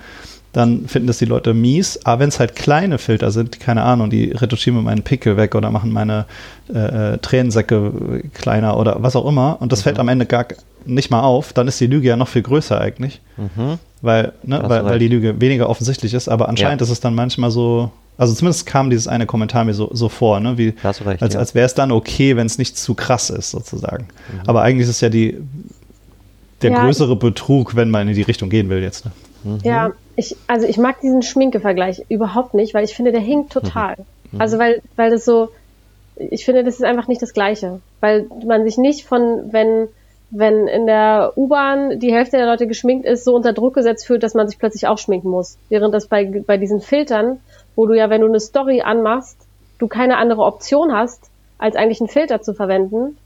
dann 0.53 0.87
finden 0.87 1.07
das 1.07 1.17
die 1.17 1.25
Leute 1.25 1.53
mies. 1.53 1.99
Aber 2.05 2.21
wenn 2.21 2.29
es 2.29 2.39
halt 2.39 2.55
kleine 2.55 2.97
Filter 2.97 3.31
sind, 3.31 3.59
keine 3.59 3.83
Ahnung, 3.83 4.09
die 4.09 4.31
retuschieren 4.31 4.77
mir 4.77 4.83
meinen 4.83 5.03
Pickel 5.03 5.37
weg 5.37 5.55
oder 5.55 5.71
machen 5.71 5.91
meine 5.91 6.25
äh, 6.73 7.13
äh 7.13 7.17
Tränensäcke 7.19 8.23
kleiner 8.33 8.77
oder 8.77 8.97
was 9.01 9.15
auch 9.15 9.27
immer 9.27 9.57
und 9.61 9.71
das 9.71 9.79
mhm. 9.79 9.83
fällt 9.83 9.99
am 9.99 10.07
Ende 10.09 10.25
gar 10.25 10.47
nicht 10.85 11.11
mal 11.11 11.21
auf, 11.21 11.53
dann 11.53 11.67
ist 11.67 11.79
die 11.79 11.87
Lüge 11.87 12.07
ja 12.07 12.17
noch 12.17 12.27
viel 12.27 12.41
größer 12.41 12.79
eigentlich. 12.79 13.21
Mhm. 13.37 13.77
Weil, 14.01 14.33
ne, 14.43 14.61
weil, 14.65 14.83
weil 14.83 14.99
die 14.99 15.07
Lüge 15.07 15.39
weniger 15.39 15.69
offensichtlich 15.69 16.15
ist, 16.15 16.27
aber 16.27 16.49
anscheinend 16.49 16.81
ist 16.81 16.89
es 16.89 17.01
dann 17.01 17.13
manchmal 17.13 17.51
so, 17.51 17.91
also 18.21 18.35
zumindest 18.35 18.67
kam 18.67 18.91
dieses 18.91 19.07
eine 19.07 19.25
Kommentar 19.25 19.65
mir 19.65 19.73
so, 19.73 19.89
so 19.93 20.07
vor, 20.07 20.39
ne? 20.39 20.55
Wie, 20.55 20.75
recht, 20.83 21.23
als, 21.23 21.33
ja. 21.33 21.39
als 21.39 21.55
wäre 21.55 21.65
es 21.65 21.73
dann 21.73 21.91
okay, 21.91 22.35
wenn 22.35 22.45
es 22.45 22.59
nicht 22.59 22.77
zu 22.77 22.93
krass 22.93 23.31
ist, 23.31 23.49
sozusagen. 23.49 24.03
Mhm. 24.03 24.41
Aber 24.45 24.61
eigentlich 24.61 24.83
ist 24.83 24.97
es 24.97 25.01
ja 25.01 25.09
die, 25.09 25.41
der 26.61 26.69
ja, 26.69 26.83
größere 26.83 27.15
Betrug, 27.15 27.75
wenn 27.75 27.89
man 27.89 28.07
in 28.07 28.13
die 28.13 28.21
Richtung 28.21 28.51
gehen 28.51 28.69
will 28.69 28.83
jetzt. 28.83 29.05
Ne? 29.05 29.11
Mhm. 29.43 29.59
Ja, 29.63 29.91
ich, 30.15 30.35
also 30.45 30.67
ich 30.67 30.77
mag 30.77 31.01
diesen 31.01 31.23
Schminke-Vergleich 31.23 32.03
überhaupt 32.09 32.53
nicht, 32.53 32.75
weil 32.75 32.83
ich 32.83 32.93
finde, 32.93 33.11
der 33.11 33.21
hinkt 33.21 33.53
total. 33.53 33.95
Mhm. 34.31 34.39
Also 34.39 34.59
weil, 34.59 34.83
weil 34.97 35.09
das 35.09 35.25
so, 35.25 35.49
ich 36.15 36.45
finde, 36.45 36.63
das 36.63 36.75
ist 36.75 36.83
einfach 36.83 37.07
nicht 37.07 37.23
das 37.23 37.33
Gleiche. 37.33 37.79
Weil 38.01 38.27
man 38.45 38.63
sich 38.65 38.77
nicht 38.77 39.03
von, 39.03 39.51
wenn, 39.51 39.87
wenn 40.29 40.67
in 40.67 40.85
der 40.85 41.33
U-Bahn 41.35 41.99
die 41.99 42.13
Hälfte 42.13 42.37
der 42.37 42.45
Leute 42.45 42.67
geschminkt 42.67 43.07
ist, 43.07 43.23
so 43.23 43.35
unter 43.35 43.53
Druck 43.53 43.73
gesetzt 43.73 44.05
fühlt, 44.05 44.21
dass 44.21 44.35
man 44.35 44.47
sich 44.47 44.59
plötzlich 44.59 44.85
auch 44.85 44.99
schminken 44.99 45.31
muss. 45.31 45.57
Während 45.69 45.91
das 45.91 46.05
bei, 46.05 46.25
bei 46.45 46.57
diesen 46.57 46.81
Filtern 46.81 47.39
wo 47.75 47.87
du 47.87 47.93
ja, 47.93 48.09
wenn 48.09 48.21
du 48.21 48.27
eine 48.27 48.39
Story 48.39 48.81
anmachst, 48.81 49.37
du 49.79 49.87
keine 49.87 50.17
andere 50.17 50.41
Option 50.41 50.93
hast, 50.93 51.29
als 51.57 51.75
eigentlich 51.75 52.01
einen 52.01 52.09
Filter 52.09 52.41
zu 52.41 52.53
verwenden. 52.53 53.17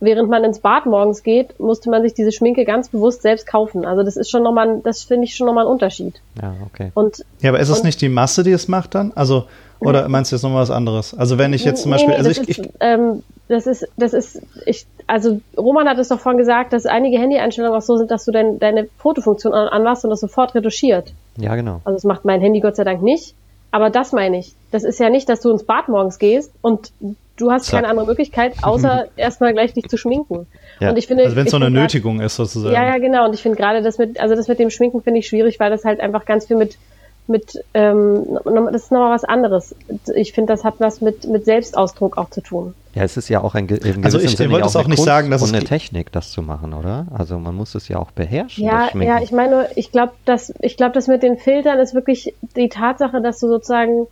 Während 0.00 0.28
man 0.28 0.44
ins 0.44 0.58
Bad 0.58 0.86
morgens 0.86 1.22
geht, 1.22 1.58
musste 1.60 1.88
man 1.88 2.02
sich 2.02 2.12
diese 2.12 2.32
Schminke 2.32 2.64
ganz 2.64 2.88
bewusst 2.88 3.22
selbst 3.22 3.46
kaufen. 3.46 3.86
Also 3.86 4.02
das 4.02 4.16
ist 4.16 4.30
schon 4.30 4.42
nochmal, 4.42 4.80
das 4.82 5.04
finde 5.04 5.24
ich 5.24 5.34
schon 5.34 5.46
nochmal 5.46 5.64
ein 5.64 5.70
Unterschied. 5.70 6.20
Ja, 6.42 6.54
okay. 6.66 6.90
Und, 6.94 7.24
ja, 7.40 7.50
aber 7.50 7.60
ist 7.60 7.70
es 7.70 7.84
nicht 7.84 8.00
die 8.00 8.08
Masse, 8.08 8.42
die 8.42 8.50
es 8.50 8.68
macht 8.68 8.94
dann? 8.94 9.12
Also, 9.14 9.44
oder 9.80 10.08
meinst 10.08 10.30
du 10.30 10.36
jetzt 10.36 10.42
nochmal 10.42 10.62
was 10.62 10.70
anderes? 10.70 11.14
Also 11.14 11.38
wenn 11.38 11.52
ich 11.52 11.64
jetzt 11.64 11.82
zum 11.82 11.92
Beispiel, 11.92 12.10
nee, 12.10 12.16
also 12.16 12.30
ich, 12.30 12.38
ist, 12.38 12.58
ich 12.58 12.68
ähm, 12.80 13.22
das 13.48 13.66
ist, 13.66 13.86
das 13.96 14.14
ist, 14.14 14.42
ich, 14.66 14.86
also 15.06 15.40
Roman 15.56 15.88
hat 15.88 15.98
es 15.98 16.08
doch 16.08 16.18
vorhin 16.18 16.38
gesagt, 16.38 16.72
dass 16.72 16.86
einige 16.86 17.18
Handy-Einstellungen 17.18 17.76
auch 17.76 17.82
so 17.82 17.96
sind, 17.96 18.10
dass 18.10 18.24
du 18.24 18.32
dein, 18.32 18.58
deine 18.58 18.88
Fotofunktion 18.98 19.52
anmachst 19.52 20.04
und 20.04 20.10
das 20.10 20.20
sofort 20.20 20.54
retuschiert. 20.54 21.12
Ja, 21.36 21.54
genau. 21.54 21.80
Also 21.84 21.96
das 21.96 22.04
macht 22.04 22.24
mein 22.24 22.40
Handy 22.40 22.60
Gott 22.60 22.76
sei 22.76 22.84
Dank 22.84 23.02
nicht. 23.02 23.34
Aber 23.74 23.90
das 23.90 24.12
meine 24.12 24.38
ich. 24.38 24.54
Das 24.70 24.84
ist 24.84 25.00
ja 25.00 25.10
nicht, 25.10 25.28
dass 25.28 25.40
du 25.40 25.50
ins 25.50 25.64
Bad 25.64 25.88
morgens 25.88 26.20
gehst 26.20 26.52
und 26.60 26.92
du 27.36 27.50
hast 27.50 27.64
Zack. 27.64 27.80
keine 27.80 27.88
andere 27.88 28.06
Möglichkeit, 28.06 28.54
außer 28.62 29.06
erstmal 29.16 29.52
gleich 29.52 29.72
dich 29.72 29.88
zu 29.88 29.96
schminken. 29.96 30.46
Ja. 30.78 30.90
Und 30.90 30.96
ich 30.96 31.08
finde, 31.08 31.24
also 31.24 31.34
wenn 31.34 31.46
es 31.46 31.50
so 31.50 31.56
eine 31.56 31.72
Nötigung 31.72 32.18
grad, 32.18 32.26
ist 32.26 32.36
sozusagen. 32.36 32.72
Ja, 32.72 32.86
ja, 32.86 32.98
genau. 32.98 33.24
Und 33.24 33.34
ich 33.34 33.42
finde 33.42 33.58
gerade 33.58 33.82
das 33.82 33.98
mit, 33.98 34.20
also 34.20 34.36
das 34.36 34.46
mit 34.46 34.60
dem 34.60 34.70
Schminken 34.70 35.02
finde 35.02 35.18
ich 35.18 35.26
schwierig, 35.26 35.58
weil 35.58 35.70
das 35.70 35.84
halt 35.84 35.98
einfach 35.98 36.24
ganz 36.24 36.46
viel 36.46 36.56
mit 36.56 36.78
mit, 37.26 37.64
ähm, 37.72 38.38
das 38.44 38.84
ist 38.84 38.92
nochmal 38.92 39.14
was 39.14 39.24
anderes. 39.24 39.74
Ich 40.14 40.32
finde, 40.32 40.52
das 40.52 40.64
hat 40.64 40.74
was 40.78 41.00
mit, 41.00 41.26
mit 41.26 41.44
Selbstausdruck 41.46 42.18
auch 42.18 42.30
zu 42.30 42.42
tun. 42.42 42.74
Ja, 42.94 43.02
es 43.02 43.16
ist 43.16 43.28
ja 43.28 43.42
auch 43.42 43.54
ein 43.54 43.66
in 43.66 44.04
Also 44.04 44.18
ich 44.18 44.38
wollte 44.38 44.66
es 44.66 44.76
auch, 44.76 44.86
nicht 44.86 44.96
Kunst 44.96 45.04
sagen, 45.04 45.30
dass 45.30 45.42
es 45.42 45.52
eine 45.52 45.64
Technik, 45.64 46.12
das 46.12 46.30
zu 46.30 46.42
machen, 46.42 46.74
oder? 46.74 47.06
Also 47.16 47.38
man 47.38 47.54
muss 47.54 47.74
es 47.74 47.88
ja 47.88 47.98
auch 47.98 48.10
beherrschen. 48.10 48.64
Ja, 48.64 48.88
ja, 48.94 49.20
ich 49.20 49.32
meine, 49.32 49.68
ich 49.74 49.90
glaube, 49.90 50.12
dass 50.26 50.52
ich 50.60 50.76
glaube, 50.76 50.92
dass 50.92 51.08
mit 51.08 51.22
den 51.22 51.38
Filtern 51.38 51.78
ist 51.78 51.94
wirklich 51.94 52.34
die 52.56 52.68
Tatsache, 52.68 53.20
dass 53.20 53.40
du 53.40 53.48
sozusagen 53.48 54.06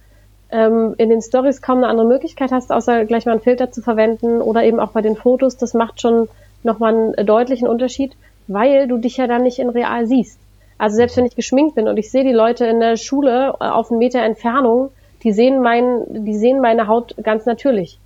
ähm, 0.50 0.94
in 0.98 1.10
den 1.10 1.22
Stories 1.22 1.62
kaum 1.62 1.78
eine 1.78 1.88
andere 1.88 2.06
Möglichkeit 2.06 2.50
hast, 2.50 2.72
außer 2.72 3.04
gleich 3.04 3.26
mal 3.26 3.32
einen 3.32 3.40
Filter 3.40 3.70
zu 3.70 3.82
verwenden 3.82 4.40
oder 4.40 4.64
eben 4.64 4.80
auch 4.80 4.90
bei 4.90 5.02
den 5.02 5.16
Fotos. 5.16 5.56
Das 5.58 5.74
macht 5.74 6.00
schon 6.00 6.28
nochmal 6.62 6.94
einen 6.94 7.26
deutlichen 7.26 7.68
Unterschied, 7.68 8.12
weil 8.48 8.88
du 8.88 8.98
dich 8.98 9.18
ja 9.18 9.26
dann 9.26 9.42
nicht 9.42 9.58
in 9.58 9.68
real 9.68 10.06
siehst. 10.06 10.38
Also 10.82 10.96
selbst 10.96 11.16
wenn 11.16 11.26
ich 11.26 11.36
geschminkt 11.36 11.76
bin 11.76 11.86
und 11.86 11.96
ich 11.96 12.10
sehe 12.10 12.24
die 12.24 12.32
Leute 12.32 12.66
in 12.66 12.80
der 12.80 12.96
Schule 12.96 13.54
äh, 13.60 13.66
auf 13.66 13.92
einen 13.92 14.00
Meter 14.00 14.20
Entfernung, 14.20 14.90
die 15.22 15.32
sehen, 15.32 15.62
mein, 15.62 16.02
die 16.08 16.36
sehen 16.36 16.60
meine 16.60 16.88
Haut 16.88 17.14
ganz 17.22 17.46
natürlich. 17.46 18.00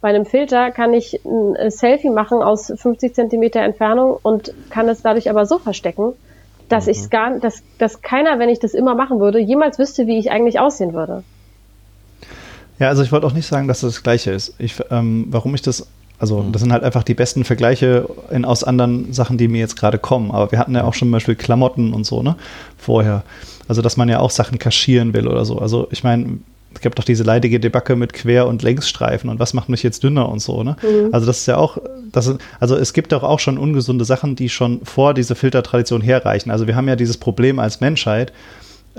Bei 0.00 0.10
einem 0.10 0.24
Filter 0.24 0.70
kann 0.70 0.94
ich 0.94 1.24
ein 1.24 1.56
äh, 1.56 1.72
Selfie 1.72 2.08
machen 2.08 2.40
aus 2.40 2.72
50 2.72 3.16
Zentimeter 3.16 3.62
Entfernung 3.62 4.16
und 4.22 4.54
kann 4.70 4.88
es 4.88 5.02
dadurch 5.02 5.28
aber 5.28 5.44
so 5.44 5.58
verstecken, 5.58 6.12
dass 6.68 6.86
mhm. 6.86 6.92
ich 6.92 7.10
gar, 7.10 7.40
dass, 7.40 7.64
dass 7.78 8.00
keiner, 8.00 8.38
wenn 8.38 8.48
ich 8.48 8.60
das 8.60 8.74
immer 8.74 8.94
machen 8.94 9.18
würde, 9.18 9.40
jemals 9.40 9.80
wüsste, 9.80 10.06
wie 10.06 10.16
ich 10.16 10.30
eigentlich 10.30 10.60
aussehen 10.60 10.92
würde. 10.92 11.24
Ja, 12.78 12.90
also 12.90 13.02
ich 13.02 13.10
wollte 13.10 13.26
auch 13.26 13.34
nicht 13.34 13.48
sagen, 13.48 13.66
dass 13.66 13.80
das 13.80 13.94
das 13.94 14.02
Gleiche 14.04 14.30
ist. 14.30 14.54
Ich, 14.58 14.76
ähm, 14.92 15.26
warum 15.30 15.52
ich 15.56 15.62
das 15.62 15.88
also 16.20 16.42
mhm. 16.42 16.52
das 16.52 16.60
sind 16.60 16.72
halt 16.72 16.84
einfach 16.84 17.02
die 17.02 17.14
besten 17.14 17.44
Vergleiche 17.44 18.08
in, 18.30 18.44
aus 18.44 18.62
anderen 18.62 19.12
Sachen, 19.12 19.38
die 19.38 19.48
mir 19.48 19.58
jetzt 19.58 19.76
gerade 19.76 19.98
kommen. 19.98 20.30
Aber 20.30 20.52
wir 20.52 20.58
hatten 20.58 20.74
ja 20.74 20.84
auch 20.84 20.94
schon 20.94 21.08
zum 21.08 21.12
Beispiel 21.12 21.34
Klamotten 21.34 21.92
und 21.92 22.04
so, 22.04 22.22
ne? 22.22 22.36
Vorher. 22.76 23.24
Also 23.66 23.82
dass 23.82 23.96
man 23.96 24.08
ja 24.08 24.20
auch 24.20 24.30
Sachen 24.30 24.58
kaschieren 24.58 25.14
will 25.14 25.26
oder 25.26 25.44
so. 25.44 25.58
Also 25.58 25.88
ich 25.90 26.04
meine, 26.04 26.38
es 26.74 26.80
gibt 26.82 26.98
doch 26.98 27.04
diese 27.04 27.24
leidige 27.24 27.58
Debacke 27.58 27.96
mit 27.96 28.12
Quer- 28.12 28.46
und 28.46 28.62
Längsstreifen 28.62 29.30
und 29.30 29.40
was 29.40 29.54
macht 29.54 29.68
mich 29.68 29.82
jetzt 29.82 30.04
dünner 30.04 30.28
und 30.28 30.40
so, 30.40 30.62
ne? 30.62 30.76
Mhm. 30.82 31.08
Also 31.12 31.26
das 31.26 31.38
ist 31.38 31.46
ja 31.46 31.56
auch, 31.56 31.78
das 32.12 32.32
also 32.60 32.76
es 32.76 32.92
gibt 32.92 33.12
doch 33.12 33.22
auch 33.22 33.40
schon 33.40 33.58
ungesunde 33.58 34.04
Sachen, 34.04 34.36
die 34.36 34.48
schon 34.48 34.84
vor 34.84 35.14
diese 35.14 35.34
Filtertradition 35.34 36.00
herreichen. 36.00 36.50
Also 36.50 36.66
wir 36.66 36.76
haben 36.76 36.86
ja 36.86 36.96
dieses 36.96 37.16
Problem 37.16 37.58
als 37.58 37.80
Menschheit, 37.80 38.32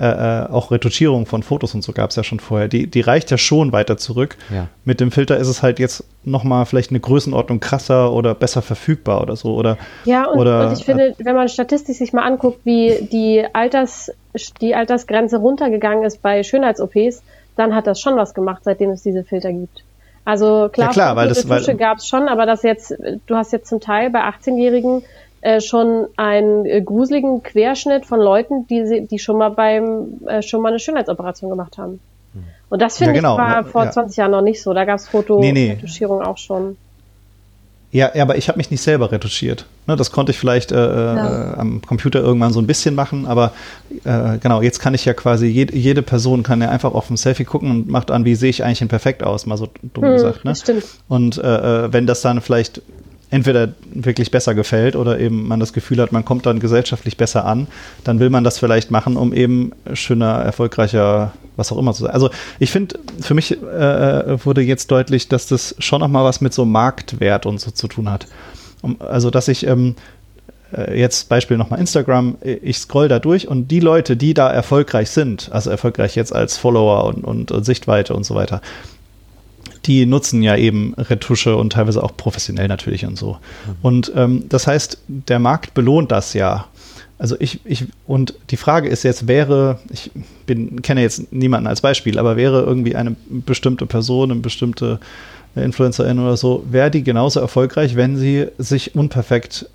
äh, 0.01 0.45
äh, 0.45 0.49
auch 0.49 0.71
Retuschierung 0.71 1.27
von 1.27 1.43
Fotos 1.43 1.75
und 1.75 1.83
so 1.83 1.91
gab 1.91 2.09
es 2.09 2.15
ja 2.15 2.23
schon 2.23 2.39
vorher. 2.39 2.67
Die, 2.67 2.87
die 2.87 3.01
reicht 3.01 3.29
ja 3.29 3.37
schon 3.37 3.71
weiter 3.71 3.97
zurück. 3.97 4.35
Ja. 4.51 4.67
Mit 4.83 4.99
dem 4.99 5.11
Filter 5.11 5.37
ist 5.37 5.47
es 5.47 5.61
halt 5.61 5.77
jetzt 5.77 6.03
nochmal 6.23 6.65
vielleicht 6.65 6.89
eine 6.89 6.99
Größenordnung 6.99 7.59
krasser 7.59 8.11
oder 8.11 8.33
besser 8.33 8.63
verfügbar 8.63 9.21
oder 9.21 9.35
so. 9.35 9.53
Oder, 9.53 9.77
ja, 10.05 10.25
und, 10.25 10.39
oder, 10.39 10.69
und 10.69 10.79
ich 10.79 10.85
finde, 10.85 11.09
äh, 11.09 11.13
wenn 11.19 11.35
man 11.35 11.49
statistisch 11.49 11.97
sich 11.97 12.13
mal 12.13 12.23
anguckt, 12.23 12.61
wie 12.63 13.07
die, 13.11 13.45
Alters, 13.53 14.11
die 14.59 14.73
Altersgrenze 14.73 15.37
runtergegangen 15.37 16.03
ist 16.03 16.23
bei 16.23 16.41
Schönheits-OPs, 16.41 17.21
dann 17.55 17.75
hat 17.75 17.85
das 17.85 18.01
schon 18.01 18.15
was 18.15 18.33
gemacht, 18.33 18.63
seitdem 18.63 18.89
es 18.89 19.03
diese 19.03 19.23
Filter 19.23 19.53
gibt. 19.53 19.83
Also 20.25 20.69
klar, 20.73 20.87
ja, 20.87 20.93
klar 20.93 21.15
weil 21.15 21.27
das 21.27 21.45
gab 21.77 21.99
es 21.99 22.07
schon, 22.07 22.27
aber 22.27 22.47
das 22.47 22.63
jetzt, 22.63 22.95
du 23.27 23.35
hast 23.35 23.53
jetzt 23.53 23.69
zum 23.69 23.79
Teil 23.79 24.09
bei 24.09 24.21
18-Jährigen 24.21 25.01
äh, 25.01 25.05
schon 25.59 26.07
einen 26.17 26.65
äh, 26.65 26.81
gruseligen 26.81 27.43
Querschnitt 27.43 28.05
von 28.05 28.19
Leuten, 28.19 28.67
die, 28.67 29.07
die 29.09 29.19
schon 29.19 29.37
mal 29.37 29.49
beim 29.49 30.19
äh, 30.27 30.41
schon 30.41 30.61
mal 30.61 30.69
eine 30.69 30.79
Schönheitsoperation 30.79 31.49
gemacht 31.49 31.77
haben. 31.77 31.99
Hm. 32.33 32.43
Und 32.69 32.81
das 32.81 32.97
finde 32.97 33.13
ja, 33.13 33.21
genau. 33.21 33.33
ich 33.33 33.39
war 33.39 33.65
vor 33.65 33.85
ja. 33.85 33.91
20 33.91 34.17
Jahren 34.17 34.31
noch 34.31 34.41
nicht 34.41 34.61
so. 34.61 34.73
Da 34.73 34.85
gab 34.85 34.97
es 34.97 35.07
Fotoretuschierung 35.07 36.19
nee, 36.19 36.23
nee. 36.23 36.29
auch 36.29 36.37
schon. 36.37 36.77
Ja, 37.93 38.15
aber 38.21 38.37
ich 38.37 38.47
habe 38.47 38.57
mich 38.57 38.71
nicht 38.71 38.81
selber 38.81 39.11
retuschiert. 39.11 39.65
Ne, 39.85 39.97
das 39.97 40.11
konnte 40.11 40.31
ich 40.31 40.39
vielleicht 40.39 40.71
äh, 40.71 40.75
äh, 40.75 41.15
ja. 41.15 41.53
äh, 41.53 41.57
am 41.57 41.81
Computer 41.81 42.21
irgendwann 42.21 42.53
so 42.53 42.61
ein 42.61 42.67
bisschen 42.67 42.95
machen, 42.95 43.25
aber 43.25 43.51
äh, 44.05 44.37
genau, 44.37 44.61
jetzt 44.61 44.79
kann 44.79 44.93
ich 44.93 45.03
ja 45.03 45.13
quasi, 45.13 45.47
jede, 45.47 45.75
jede 45.75 46.01
Person 46.01 46.43
kann 46.43 46.61
ja 46.61 46.69
einfach 46.69 46.93
auf 46.93 47.09
ein 47.09 47.17
Selfie 47.17 47.43
gucken 47.43 47.69
und 47.69 47.89
macht 47.89 48.09
an, 48.09 48.23
wie 48.23 48.35
sehe 48.35 48.49
ich 48.49 48.63
eigentlich 48.63 48.87
perfekt 48.87 49.23
aus, 49.23 49.45
mal 49.45 49.57
so 49.57 49.67
dumm 49.93 50.05
hm, 50.05 50.13
gesagt. 50.13 50.45
Ne? 50.45 50.55
Stimmt. 50.55 50.85
Und 51.09 51.37
äh, 51.37 51.85
äh, 51.85 51.93
wenn 51.93 52.07
das 52.07 52.21
dann 52.21 52.39
vielleicht 52.39 52.81
entweder 53.31 53.69
wirklich 53.93 54.29
besser 54.29 54.53
gefällt 54.53 54.95
oder 54.95 55.19
eben 55.19 55.47
man 55.47 55.59
das 55.59 55.73
Gefühl 55.73 56.01
hat, 56.01 56.11
man 56.11 56.25
kommt 56.25 56.45
dann 56.45 56.59
gesellschaftlich 56.59 57.17
besser 57.17 57.45
an, 57.45 57.67
dann 58.03 58.19
will 58.19 58.29
man 58.29 58.43
das 58.43 58.59
vielleicht 58.59 58.91
machen, 58.91 59.15
um 59.17 59.33
eben 59.33 59.71
schöner, 59.93 60.33
erfolgreicher, 60.33 61.31
was 61.55 61.71
auch 61.71 61.77
immer 61.77 61.93
zu 61.93 62.03
sein. 62.03 62.11
Also 62.11 62.29
ich 62.59 62.71
finde, 62.71 62.99
für 63.21 63.33
mich 63.33 63.51
äh, 63.53 64.45
wurde 64.45 64.61
jetzt 64.61 64.91
deutlich, 64.91 65.29
dass 65.29 65.47
das 65.47 65.75
schon 65.79 66.01
noch 66.01 66.09
mal 66.09 66.25
was 66.25 66.41
mit 66.41 66.53
so 66.53 66.65
Marktwert 66.65 67.45
und 67.45 67.59
so 67.59 67.71
zu 67.71 67.87
tun 67.87 68.09
hat. 68.09 68.27
Also 68.99 69.29
dass 69.29 69.47
ich 69.47 69.65
ähm, 69.65 69.95
äh, 70.75 70.99
jetzt 70.99 71.29
Beispiel 71.29 71.57
nochmal 71.57 71.79
Instagram, 71.79 72.35
ich 72.41 72.79
scroll 72.79 73.07
da 73.07 73.19
durch 73.19 73.47
und 73.47 73.69
die 73.69 73.79
Leute, 73.79 74.17
die 74.17 74.33
da 74.33 74.51
erfolgreich 74.51 75.09
sind, 75.09 75.49
also 75.53 75.69
erfolgreich 75.69 76.15
jetzt 76.15 76.35
als 76.35 76.57
Follower 76.57 77.05
und, 77.05 77.23
und, 77.23 77.51
und 77.51 77.63
Sichtweite 77.63 78.13
und 78.13 78.25
so 78.25 78.35
weiter, 78.35 78.61
die 79.85 80.05
nutzen 80.05 80.43
ja 80.43 80.55
eben 80.55 80.93
Retusche 80.95 81.55
und 81.55 81.73
teilweise 81.73 82.03
auch 82.03 82.15
professionell 82.15 82.67
natürlich 82.67 83.05
und 83.05 83.17
so. 83.17 83.33
Mhm. 83.33 83.75
Und 83.81 84.11
ähm, 84.15 84.43
das 84.49 84.67
heißt, 84.67 84.99
der 85.07 85.39
Markt 85.39 85.73
belohnt 85.73 86.11
das 86.11 86.33
ja. 86.33 86.67
Also 87.17 87.35
ich, 87.39 87.59
ich, 87.65 87.85
und 88.07 88.33
die 88.49 88.57
Frage 88.57 88.89
ist 88.89 89.03
jetzt, 89.03 89.27
wäre, 89.27 89.79
ich 89.91 90.11
bin, 90.45 90.81
kenne 90.81 91.01
jetzt 91.01 91.31
niemanden 91.31 91.67
als 91.67 91.81
Beispiel, 91.81 92.17
aber 92.17 92.35
wäre 92.35 92.61
irgendwie 92.63 92.95
eine 92.95 93.15
bestimmte 93.29 93.85
Person, 93.85 94.31
eine 94.31 94.39
bestimmte 94.39 94.99
Influencerin 95.55 96.17
oder 96.19 96.37
so, 96.37 96.63
wäre 96.69 96.89
die 96.89 97.03
genauso 97.03 97.39
erfolgreich, 97.39 97.95
wenn 97.95 98.17
sie 98.17 98.47
sich 98.57 98.95
unperfekt 98.95 99.67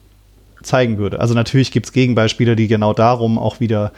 zeigen 0.63 0.99
würde. 0.99 1.21
Also 1.21 1.35
natürlich 1.35 1.71
gibt 1.71 1.87
es 1.87 1.93
Gegenbeispiele, 1.93 2.57
die 2.57 2.67
genau 2.67 2.93
darum 2.93 3.39
auch 3.39 3.61
wieder, 3.61 3.93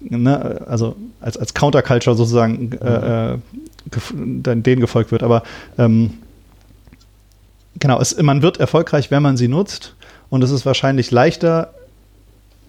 ne, 0.00 0.62
also 0.66 0.96
als, 1.20 1.36
als 1.36 1.54
Counterculture 1.54 2.16
sozusagen 2.16 2.72
äh, 2.72 3.34
mhm. 3.34 3.34
äh, 3.34 3.38
denen 4.12 4.80
gefolgt 4.80 5.12
wird. 5.12 5.22
Aber 5.22 5.42
ähm, 5.78 6.14
genau, 7.78 8.00
es, 8.00 8.20
man 8.20 8.42
wird 8.42 8.58
erfolgreich, 8.58 9.10
wenn 9.10 9.22
man 9.22 9.36
sie 9.36 9.48
nutzt. 9.48 9.94
Und 10.28 10.42
es 10.42 10.50
ist 10.50 10.66
wahrscheinlich 10.66 11.10
leichter, 11.10 11.72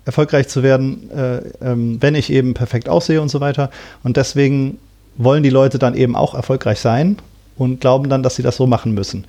erfolgreich 0.05 0.47
zu 0.47 0.63
werden, 0.63 1.09
äh, 1.11 1.37
ähm, 1.61 2.01
wenn 2.01 2.15
ich 2.15 2.31
eben 2.31 2.53
perfekt 2.53 2.87
aussehe 2.87 3.21
und 3.21 3.29
so 3.29 3.39
weiter. 3.39 3.71
Und 4.03 4.17
deswegen 4.17 4.79
wollen 5.17 5.43
die 5.43 5.49
Leute 5.49 5.79
dann 5.79 5.95
eben 5.95 6.15
auch 6.15 6.33
erfolgreich 6.35 6.79
sein 6.79 7.17
und 7.57 7.81
glauben 7.81 8.09
dann, 8.09 8.23
dass 8.23 8.35
sie 8.35 8.43
das 8.43 8.55
so 8.55 8.67
machen 8.67 8.93
müssen. 8.93 9.25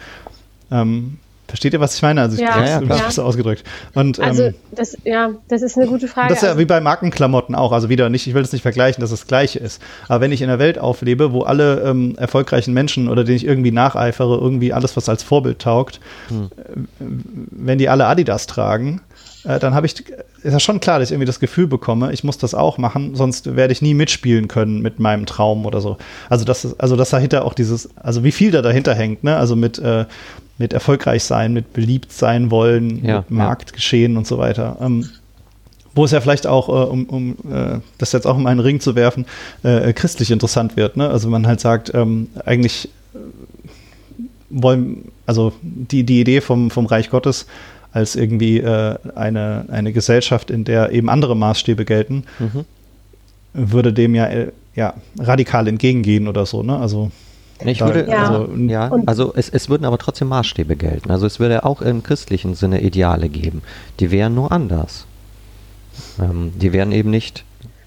Ähm, 0.70 1.18
Versteht 1.48 1.72
ihr, 1.72 1.80
was 1.80 1.94
ich 1.94 2.02
meine? 2.02 2.20
Also 2.20 2.34
ich 2.34 2.42
ja, 2.42 2.62
ja, 2.64 2.82
ja. 2.82 3.10
so 3.10 3.22
ausgedrückt. 3.22 3.64
Und, 3.94 4.20
also 4.20 4.44
ähm, 4.44 4.54
das, 4.70 4.96
ja, 5.04 5.30
das 5.48 5.62
ist 5.62 5.78
eine 5.78 5.86
gute 5.86 6.06
Frage. 6.06 6.28
Das 6.28 6.42
ist 6.42 6.48
ja 6.48 6.58
wie 6.58 6.66
bei 6.66 6.80
Markenklamotten 6.80 7.54
auch. 7.54 7.72
Also 7.72 7.88
wieder 7.88 8.10
nicht, 8.10 8.26
ich 8.26 8.34
will 8.34 8.42
das 8.42 8.52
nicht 8.52 8.60
vergleichen, 8.60 9.00
dass 9.00 9.10
es 9.10 9.20
das 9.20 9.26
Gleiche 9.26 9.58
ist. 9.58 9.80
Aber 10.08 10.20
wenn 10.20 10.30
ich 10.30 10.42
in 10.42 10.50
einer 10.50 10.58
Welt 10.58 10.78
auflebe, 10.78 11.32
wo 11.32 11.42
alle 11.42 11.80
ähm, 11.80 12.16
erfolgreichen 12.18 12.74
Menschen 12.74 13.08
oder 13.08 13.24
denen 13.24 13.38
ich 13.38 13.46
irgendwie 13.46 13.70
nacheifere, 13.70 14.36
irgendwie 14.36 14.74
alles, 14.74 14.94
was 14.98 15.08
als 15.08 15.22
Vorbild 15.22 15.58
taugt, 15.58 16.00
hm. 16.28 16.50
äh, 16.56 17.04
wenn 17.50 17.78
die 17.78 17.88
alle 17.88 18.06
Adidas 18.06 18.46
tragen, 18.46 19.00
äh, 19.44 19.58
dann 19.58 19.74
habe 19.74 19.86
ich, 19.86 19.94
ist 20.42 20.52
ja 20.52 20.60
schon 20.60 20.80
klar, 20.80 20.98
dass 20.98 21.08
ich 21.08 21.12
irgendwie 21.12 21.26
das 21.26 21.40
Gefühl 21.40 21.66
bekomme, 21.66 22.12
ich 22.12 22.24
muss 22.24 22.36
das 22.36 22.54
auch 22.54 22.76
machen, 22.76 23.14
sonst 23.14 23.56
werde 23.56 23.72
ich 23.72 23.80
nie 23.80 23.94
mitspielen 23.94 24.48
können 24.48 24.82
mit 24.82 24.98
meinem 24.98 25.24
Traum 25.24 25.64
oder 25.64 25.80
so. 25.80 25.96
Also 26.28 26.44
das 26.44 26.66
ist, 26.66 26.80
also 26.80 26.96
das 26.96 27.08
dahinter 27.10 27.44
auch 27.46 27.54
dieses, 27.54 27.88
also 27.96 28.22
wie 28.22 28.32
viel 28.32 28.50
da 28.50 28.60
dahinter 28.60 28.94
hängt, 28.94 29.24
ne? 29.24 29.36
Also 29.36 29.56
mit 29.56 29.78
äh, 29.78 30.04
mit 30.58 30.72
erfolgreich 30.72 31.24
sein, 31.24 31.52
mit 31.52 31.72
beliebt 31.72 32.12
sein 32.12 32.50
wollen, 32.50 33.04
ja, 33.04 33.18
mit 33.18 33.30
Marktgeschehen 33.30 34.12
ja. 34.12 34.18
und 34.18 34.26
so 34.26 34.38
weiter. 34.38 34.76
Ähm, 34.80 35.08
wo 35.94 36.04
es 36.04 36.12
ja 36.12 36.20
vielleicht 36.20 36.46
auch, 36.46 36.68
äh, 36.68 36.88
um, 36.88 37.04
um 37.06 37.30
äh, 37.52 37.80
das 37.98 38.12
jetzt 38.12 38.26
auch 38.26 38.38
in 38.38 38.46
einen 38.46 38.60
Ring 38.60 38.80
zu 38.80 38.94
werfen, 38.94 39.26
äh, 39.62 39.92
christlich 39.92 40.30
interessant 40.30 40.76
wird. 40.76 40.96
Ne? 40.96 41.08
Also 41.08 41.28
man 41.28 41.46
halt 41.46 41.60
sagt, 41.60 41.92
ähm, 41.94 42.28
eigentlich 42.44 42.88
äh, 43.14 43.18
wollen, 44.50 45.10
also 45.26 45.52
die, 45.62 46.04
die 46.04 46.20
Idee 46.20 46.40
vom, 46.40 46.70
vom 46.70 46.86
Reich 46.86 47.10
Gottes 47.10 47.46
als 47.92 48.16
irgendwie 48.16 48.58
äh, 48.58 48.96
eine, 49.14 49.64
eine 49.70 49.92
Gesellschaft, 49.92 50.50
in 50.50 50.64
der 50.64 50.92
eben 50.92 51.08
andere 51.08 51.36
Maßstäbe 51.36 51.84
gelten, 51.84 52.24
mhm. 52.38 52.64
würde 53.54 53.92
dem 53.92 54.14
ja, 54.14 54.26
äh, 54.26 54.52
ja 54.76 54.94
radikal 55.18 55.66
entgegengehen 55.66 56.28
oder 56.28 56.46
so. 56.46 56.62
Ne? 56.62 56.78
Also 56.78 57.10
ich 57.64 57.80
würde, 57.80 58.08
ja. 58.08 58.28
also, 58.28 58.54
ja, 58.54 58.90
also 59.06 59.32
es, 59.34 59.48
es 59.48 59.68
würden 59.68 59.84
aber 59.84 59.98
trotzdem 59.98 60.28
Maßstäbe 60.28 60.76
gelten. 60.76 61.10
Also 61.10 61.26
es 61.26 61.40
würde 61.40 61.64
auch 61.64 61.82
im 61.82 62.02
christlichen 62.02 62.54
Sinne 62.54 62.80
Ideale 62.80 63.28
geben. 63.28 63.62
Die 64.00 64.10
wären 64.10 64.34
nur 64.34 64.52
anders. 64.52 65.06
Ähm, 66.20 66.52
die 66.56 66.72
wären 66.72 66.92
eben 66.92 67.10
nicht. 67.10 67.44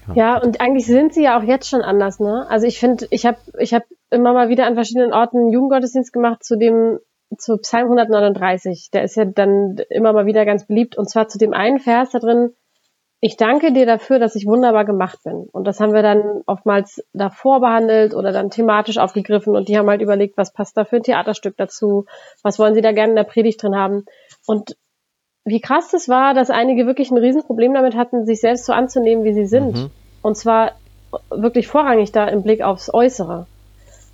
Ja. 0.08 0.14
ja, 0.14 0.38
und 0.38 0.60
eigentlich 0.60 0.86
sind 0.86 1.14
sie 1.14 1.22
ja 1.22 1.38
auch 1.38 1.44
jetzt 1.44 1.68
schon 1.68 1.82
anders, 1.82 2.18
ne? 2.18 2.46
Also 2.48 2.66
ich 2.66 2.78
finde, 2.78 3.06
ich 3.10 3.24
habe 3.24 3.38
ich 3.58 3.72
hab 3.72 3.84
immer 4.10 4.32
mal 4.32 4.48
wieder 4.48 4.66
an 4.66 4.74
verschiedenen 4.74 5.12
Orten 5.12 5.50
Jugendgottesdienst 5.50 6.12
gemacht 6.12 6.44
zu 6.44 6.58
dem, 6.58 6.98
zu 7.38 7.56
Psalm 7.58 7.84
139. 7.84 8.90
Der 8.92 9.04
ist 9.04 9.16
ja 9.16 9.24
dann 9.24 9.76
immer 9.88 10.12
mal 10.12 10.26
wieder 10.26 10.44
ganz 10.44 10.66
beliebt. 10.66 10.98
Und 10.98 11.08
zwar 11.08 11.28
zu 11.28 11.38
dem 11.38 11.54
einen 11.54 11.78
Vers 11.78 12.10
da 12.10 12.18
drin, 12.18 12.50
ich 13.24 13.36
danke 13.36 13.72
dir 13.72 13.86
dafür, 13.86 14.18
dass 14.18 14.34
ich 14.34 14.46
wunderbar 14.46 14.84
gemacht 14.84 15.20
bin. 15.22 15.48
Und 15.52 15.64
das 15.64 15.78
haben 15.78 15.94
wir 15.94 16.02
dann 16.02 16.42
oftmals 16.46 17.04
davor 17.12 17.60
behandelt 17.60 18.14
oder 18.14 18.32
dann 18.32 18.50
thematisch 18.50 18.98
aufgegriffen 18.98 19.54
und 19.54 19.68
die 19.68 19.78
haben 19.78 19.88
halt 19.88 20.02
überlegt, 20.02 20.36
was 20.36 20.52
passt 20.52 20.76
da 20.76 20.84
für 20.84 20.96
ein 20.96 21.04
Theaterstück 21.04 21.56
dazu, 21.56 22.06
was 22.42 22.58
wollen 22.58 22.74
sie 22.74 22.80
da 22.80 22.90
gerne 22.90 23.10
in 23.10 23.16
der 23.16 23.22
Predigt 23.22 23.62
drin 23.62 23.76
haben. 23.76 24.06
Und 24.44 24.76
wie 25.44 25.60
krass 25.60 25.88
das 25.92 26.08
war, 26.08 26.34
dass 26.34 26.50
einige 26.50 26.84
wirklich 26.84 27.12
ein 27.12 27.16
Riesenproblem 27.16 27.72
damit 27.74 27.94
hatten, 27.94 28.26
sich 28.26 28.40
selbst 28.40 28.64
so 28.64 28.72
anzunehmen, 28.72 29.22
wie 29.22 29.34
sie 29.34 29.46
sind. 29.46 29.76
Mhm. 29.76 29.90
Und 30.20 30.36
zwar 30.36 30.72
wirklich 31.30 31.68
vorrangig 31.68 32.10
da 32.10 32.26
im 32.26 32.42
Blick 32.42 32.60
aufs 32.60 32.92
Äußere. 32.92 33.46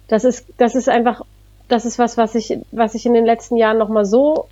Das 0.09 0.25
ist, 0.25 0.53
das 0.59 0.75
ist 0.75 0.91
einfach, 0.91 1.23
das 1.69 1.87
ist 1.87 1.99
was, 1.99 2.19
was 2.19 2.35
ich, 2.35 2.59
was 2.73 2.95
ich 2.95 3.07
in 3.07 3.15
den 3.15 3.25
letzten 3.25 3.57
Jahren 3.57 3.79
nochmal 3.79 4.05
so 4.05 4.49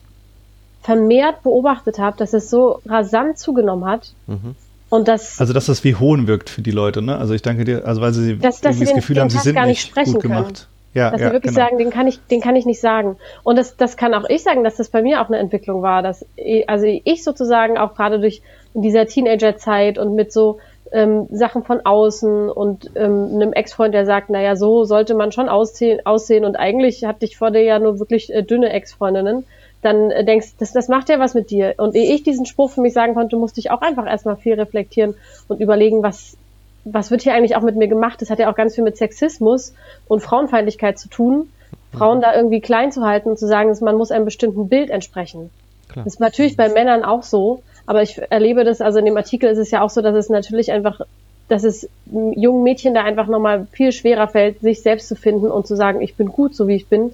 vermehrt 0.83 1.43
beobachtet 1.43 1.99
habe, 1.99 2.17
dass 2.17 2.33
es 2.33 2.51
so 2.51 2.81
rasant 2.87 3.39
zugenommen 3.39 3.85
hat. 3.85 4.12
Mhm. 4.27 4.55
Und 4.89 5.09
das, 5.09 5.41
also, 5.41 5.53
dass 5.53 5.67
das 5.67 5.83
wie 5.83 5.97
Hohn 5.97 6.29
wirkt 6.29 6.49
für 6.49 6.62
die 6.62 6.71
Leute, 6.71 7.03
ne? 7.03 7.19
Also, 7.19 7.35
ich 7.35 7.43
danke 7.43 7.65
dir, 7.65 7.85
also, 7.85 8.01
weil 8.01 8.12
sie 8.12 8.39
dass, 8.39 8.61
dass 8.61 8.79
sie 8.79 8.85
das 8.85 8.95
Gefühl 8.95 9.15
den 9.15 9.23
haben, 9.23 9.31
sie 9.31 9.39
sind 9.39 9.55
nicht, 9.67 9.97
nicht 9.97 10.12
gut 10.12 10.23
können. 10.23 10.35
gemacht. 10.35 10.69
Ja, 10.95 11.11
dass 11.11 11.21
ja, 11.21 11.27
sie 11.27 11.33
wirklich 11.35 11.55
genau. 11.55 11.67
sagen, 11.67 11.79
den 11.79 11.91
kann 11.91 12.07
ich, 12.07 12.21
den 12.31 12.41
kann 12.41 12.57
ich 12.57 12.65
nicht 12.65 12.81
sagen. 12.81 13.17
Und 13.43 13.59
das, 13.59 13.77
das 13.77 13.97
kann 13.97 14.15
auch 14.15 14.25
ich 14.31 14.43
sagen, 14.43 14.65
dass 14.65 14.77
das 14.77 14.89
bei 14.89 15.03
mir 15.03 15.21
auch 15.21 15.27
eine 15.27 15.39
Entwicklung 15.39 15.83
war, 15.83 16.03
dass, 16.03 16.25
also 16.69 16.87
ich 16.87 17.23
sozusagen 17.23 17.77
auch 17.77 17.95
gerade 17.95 18.19
durch 18.19 18.41
dieser 18.73 19.07
Teenagerzeit 19.07 19.99
und 19.99 20.15
mit 20.15 20.33
so 20.33 20.59
ähm, 20.93 21.27
Sachen 21.31 21.65
von 21.65 21.85
außen 21.85 22.49
und 22.49 22.91
ähm, 22.95 23.31
einem 23.35 23.53
Ex-Freund, 23.53 23.93
der 23.93 24.07
sagt, 24.07 24.31
naja, 24.31 24.57
so 24.57 24.85
sollte 24.85 25.15
man 25.15 25.33
schon 25.33 25.49
aussehen, 25.49 26.01
aussehen 26.05 26.45
und 26.45 26.57
eigentlich 26.57 27.05
hatte 27.05 27.27
ich 27.27 27.37
vor 27.37 27.51
dir 27.51 27.62
ja 27.62 27.79
nur 27.79 27.99
wirklich 27.99 28.33
äh, 28.33 28.43
dünne 28.43 28.71
Ex-Freundinnen 28.71 29.45
dann 29.87 30.11
äh, 30.11 30.25
denkst, 30.25 30.55
das, 30.59 30.72
das 30.72 30.88
macht 30.88 31.09
ja 31.09 31.18
was 31.18 31.35
mit 31.35 31.51
dir. 31.51 31.75
Und 31.79 31.94
ehe 31.94 32.14
ich 32.14 32.22
diesen 32.22 32.44
Spruch 32.44 32.70
für 32.70 32.83
mich 32.83 32.92
sagen 32.92 33.14
konnte, 33.14 33.37
musste 33.37 33.61
ich 33.61 33.70
auch 33.70 33.81
einfach 33.81 34.07
erstmal 34.07 34.37
viel 34.37 34.55
reflektieren 34.55 35.14
und 35.49 35.61
überlegen, 35.61 36.03
was, 36.03 36.37
was 36.85 37.11
wird 37.11 37.22
hier 37.22 37.35
eigentlich 37.35 37.57
auch 37.57 37.62
mit 37.62 37.77
mir 37.77 37.88
gemacht? 37.88 38.20
Das 38.20 38.31
hat 38.31 38.38
ja 38.38 38.51
auch 38.51 38.57
ganz 38.57 38.75
viel 38.75 38.85
mit 38.85 38.96
Sexismus 38.96 39.75
und 40.09 40.20
Frauenfeindlichkeit 40.20 40.99
zu 40.99 41.09
tun. 41.09 41.49
Frauen 41.92 42.20
da 42.20 42.35
irgendwie 42.35 42.61
klein 42.61 42.92
zu 42.92 43.03
halten 43.03 43.31
und 43.31 43.38
zu 43.38 43.46
sagen, 43.46 43.70
dass 43.70 43.81
man 43.81 43.96
muss 43.96 44.11
einem 44.11 44.25
bestimmten 44.27 44.68
Bild 44.68 44.90
entsprechen. 44.90 45.51
Klar. 45.88 46.05
Das 46.05 46.14
ist 46.14 46.20
natürlich 46.20 46.57
bei 46.57 46.68
Männern 46.68 47.05
auch 47.05 47.22
so, 47.22 47.62
aber 47.87 48.03
ich 48.03 48.20
erlebe 48.31 48.64
das, 48.64 48.81
also 48.81 48.99
in 48.99 49.05
dem 49.05 49.16
Artikel 49.16 49.49
ist 49.49 49.59
es 49.59 49.70
ja 49.70 49.83
auch 49.83 49.90
so, 49.90 50.03
dass 50.03 50.14
es 50.14 50.29
natürlich 50.29 50.72
einfach, 50.72 51.01
dass 51.49 51.64
es 51.64 51.88
jungen 52.11 52.62
Mädchen 52.64 52.92
da 52.92 53.03
einfach 53.03 53.29
nochmal 53.29 53.66
viel 53.72 53.92
schwerer 53.92 54.29
fällt, 54.29 54.61
sich 54.61 54.83
selbst 54.83 55.09
zu 55.09 55.16
finden 55.16 55.51
und 55.51 55.66
zu 55.66 55.77
sagen, 55.77 56.03
ich 56.03 56.16
bin 56.16 56.28
gut, 56.28 56.55
so 56.55 56.68
wie 56.68 56.74
ich 56.74 56.89
bin, 56.89 57.12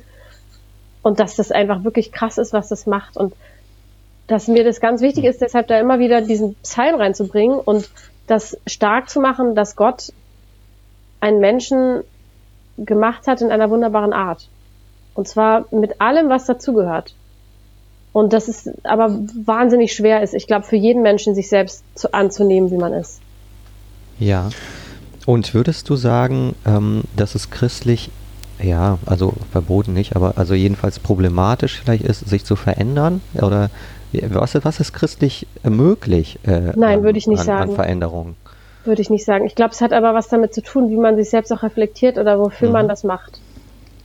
und 1.02 1.20
dass 1.20 1.36
das 1.36 1.50
einfach 1.50 1.84
wirklich 1.84 2.12
krass 2.12 2.38
ist, 2.38 2.52
was 2.52 2.68
das 2.68 2.86
macht 2.86 3.16
und 3.16 3.34
dass 4.26 4.48
mir 4.48 4.64
das 4.64 4.80
ganz 4.80 5.02
wichtig 5.02 5.24
ist, 5.24 5.40
deshalb 5.40 5.66
da 5.66 5.78
immer 5.78 5.98
wieder 5.98 6.22
diesen 6.22 6.54
Psalm 6.62 6.94
reinzubringen 6.94 7.58
und 7.58 7.90
das 8.26 8.56
stark 8.66 9.10
zu 9.10 9.20
machen, 9.20 9.54
dass 9.54 9.76
Gott 9.76 10.12
einen 11.20 11.40
Menschen 11.40 12.02
gemacht 12.78 13.26
hat 13.26 13.42
in 13.42 13.50
einer 13.50 13.68
wunderbaren 13.68 14.12
Art. 14.12 14.48
Und 15.14 15.28
zwar 15.28 15.66
mit 15.70 16.00
allem, 16.00 16.28
was 16.28 16.46
dazugehört. 16.46 17.14
Und 18.12 18.32
das 18.32 18.48
ist 18.48 18.70
aber 18.84 19.10
wahnsinnig 19.44 19.92
schwer 19.92 20.22
ist, 20.22 20.34
ich 20.34 20.46
glaube, 20.46 20.66
für 20.66 20.76
jeden 20.76 21.02
Menschen 21.02 21.34
sich 21.34 21.48
selbst 21.48 21.84
zu, 21.94 22.12
anzunehmen, 22.12 22.70
wie 22.70 22.76
man 22.76 22.92
ist. 22.92 23.20
Ja. 24.18 24.50
Und 25.24 25.54
würdest 25.54 25.88
du 25.88 25.96
sagen, 25.96 26.54
ähm, 26.66 27.04
dass 27.16 27.34
es 27.34 27.50
christlich 27.50 28.10
ja, 28.62 28.98
also 29.06 29.34
verboten 29.50 29.92
nicht, 29.92 30.16
aber 30.16 30.34
also 30.36 30.54
jedenfalls 30.54 30.98
problematisch 30.98 31.80
vielleicht 31.80 32.04
ist, 32.04 32.28
sich 32.28 32.44
zu 32.44 32.56
verändern 32.56 33.20
oder 33.34 33.70
Was, 34.28 34.54
was 34.62 34.78
ist 34.78 34.92
christlich 34.92 35.46
möglich? 35.62 36.38
Äh, 36.46 36.72
Nein, 36.76 37.02
würde 37.02 37.18
ich 37.18 37.26
nicht 37.26 37.40
an, 37.40 37.46
sagen. 37.46 37.70
An 37.70 37.76
Veränderungen? 37.76 38.36
Würde 38.84 39.00
ich 39.00 39.10
nicht 39.10 39.24
sagen. 39.24 39.46
Ich 39.46 39.54
glaube, 39.54 39.72
es 39.72 39.80
hat 39.80 39.92
aber 39.92 40.12
was 40.12 40.28
damit 40.28 40.52
zu 40.52 40.62
tun, 40.62 40.90
wie 40.90 40.96
man 40.96 41.16
sich 41.16 41.30
selbst 41.30 41.50
auch 41.52 41.62
reflektiert 41.62 42.18
oder 42.18 42.38
wofür 42.38 42.68
mhm. 42.68 42.72
man 42.74 42.88
das 42.88 43.04
macht. 43.04 43.40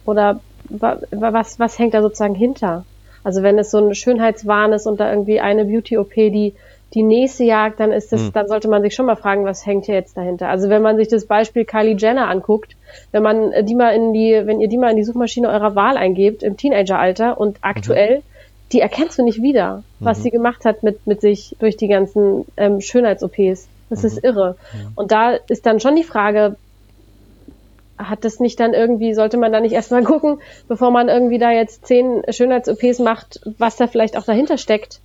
Oder 0.05 0.39
was, 0.69 1.59
was 1.59 1.77
hängt 1.77 1.93
da 1.93 2.01
sozusagen 2.01 2.35
hinter? 2.35 2.85
Also 3.23 3.43
wenn 3.43 3.59
es 3.59 3.71
so 3.71 3.79
ein 3.79 3.93
Schönheitswahn 3.93 4.71
ist 4.71 4.87
und 4.87 4.99
da 4.99 5.09
irgendwie 5.09 5.41
eine 5.41 5.65
Beauty-OP, 5.65 6.13
die 6.13 6.53
die 6.93 7.03
nächste 7.03 7.43
jagt, 7.43 7.79
dann 7.79 7.91
ist 7.91 8.13
das, 8.13 8.21
mhm. 8.21 8.33
dann 8.33 8.47
sollte 8.47 8.67
man 8.69 8.81
sich 8.81 8.95
schon 8.95 9.05
mal 9.05 9.15
fragen, 9.15 9.45
was 9.45 9.65
hängt 9.65 9.85
hier 9.85 9.95
jetzt 9.95 10.15
dahinter? 10.15 10.47
Also 10.47 10.69
wenn 10.69 10.81
man 10.81 10.97
sich 10.97 11.07
das 11.07 11.25
Beispiel 11.25 11.65
Kylie 11.65 11.97
Jenner 11.97 12.29
anguckt, 12.29 12.75
wenn 13.11 13.23
man 13.23 13.51
die 13.65 13.75
mal 13.75 13.93
in 13.93 14.13
die, 14.13 14.41
wenn 14.45 14.61
ihr 14.61 14.69
die 14.69 14.77
mal 14.77 14.91
in 14.91 14.97
die 14.97 15.03
Suchmaschine 15.03 15.49
eurer 15.49 15.75
Wahl 15.75 15.97
eingebt 15.97 16.43
im 16.43 16.55
Teenageralter 16.55 17.39
und 17.39 17.57
aktuell, 17.61 18.19
mhm. 18.19 18.23
die 18.71 18.79
erkennst 18.79 19.19
du 19.19 19.23
nicht 19.23 19.41
wieder, 19.41 19.83
was 19.99 20.19
mhm. 20.19 20.23
sie 20.23 20.31
gemacht 20.31 20.63
hat 20.63 20.83
mit, 20.83 21.05
mit 21.05 21.21
sich 21.21 21.55
durch 21.59 21.75
die 21.75 21.87
ganzen 21.87 22.45
ähm, 22.55 22.79
Schönheits-OPs. 22.79 23.67
Das 23.89 24.03
ist 24.03 24.23
mhm. 24.23 24.29
irre. 24.29 24.55
Und 24.95 25.11
da 25.11 25.31
ist 25.31 25.65
dann 25.65 25.79
schon 25.79 25.95
die 25.95 26.03
Frage, 26.03 26.55
hat 27.97 28.23
das 28.23 28.39
nicht 28.39 28.59
dann 28.59 28.73
irgendwie, 28.73 29.13
sollte 29.13 29.37
man 29.37 29.51
da 29.51 29.59
nicht 29.59 29.73
erstmal 29.73 30.03
gucken, 30.05 30.39
bevor 30.67 30.91
man 30.91 31.09
irgendwie 31.09 31.37
da 31.37 31.51
jetzt 31.51 31.85
zehn 31.85 32.23
Schönheits-OPs 32.29 32.99
macht, 32.99 33.41
was 33.57 33.75
da 33.75 33.87
vielleicht 33.87 34.17
auch 34.17 34.23
dahinter 34.23 34.57
steckt? 34.57 35.01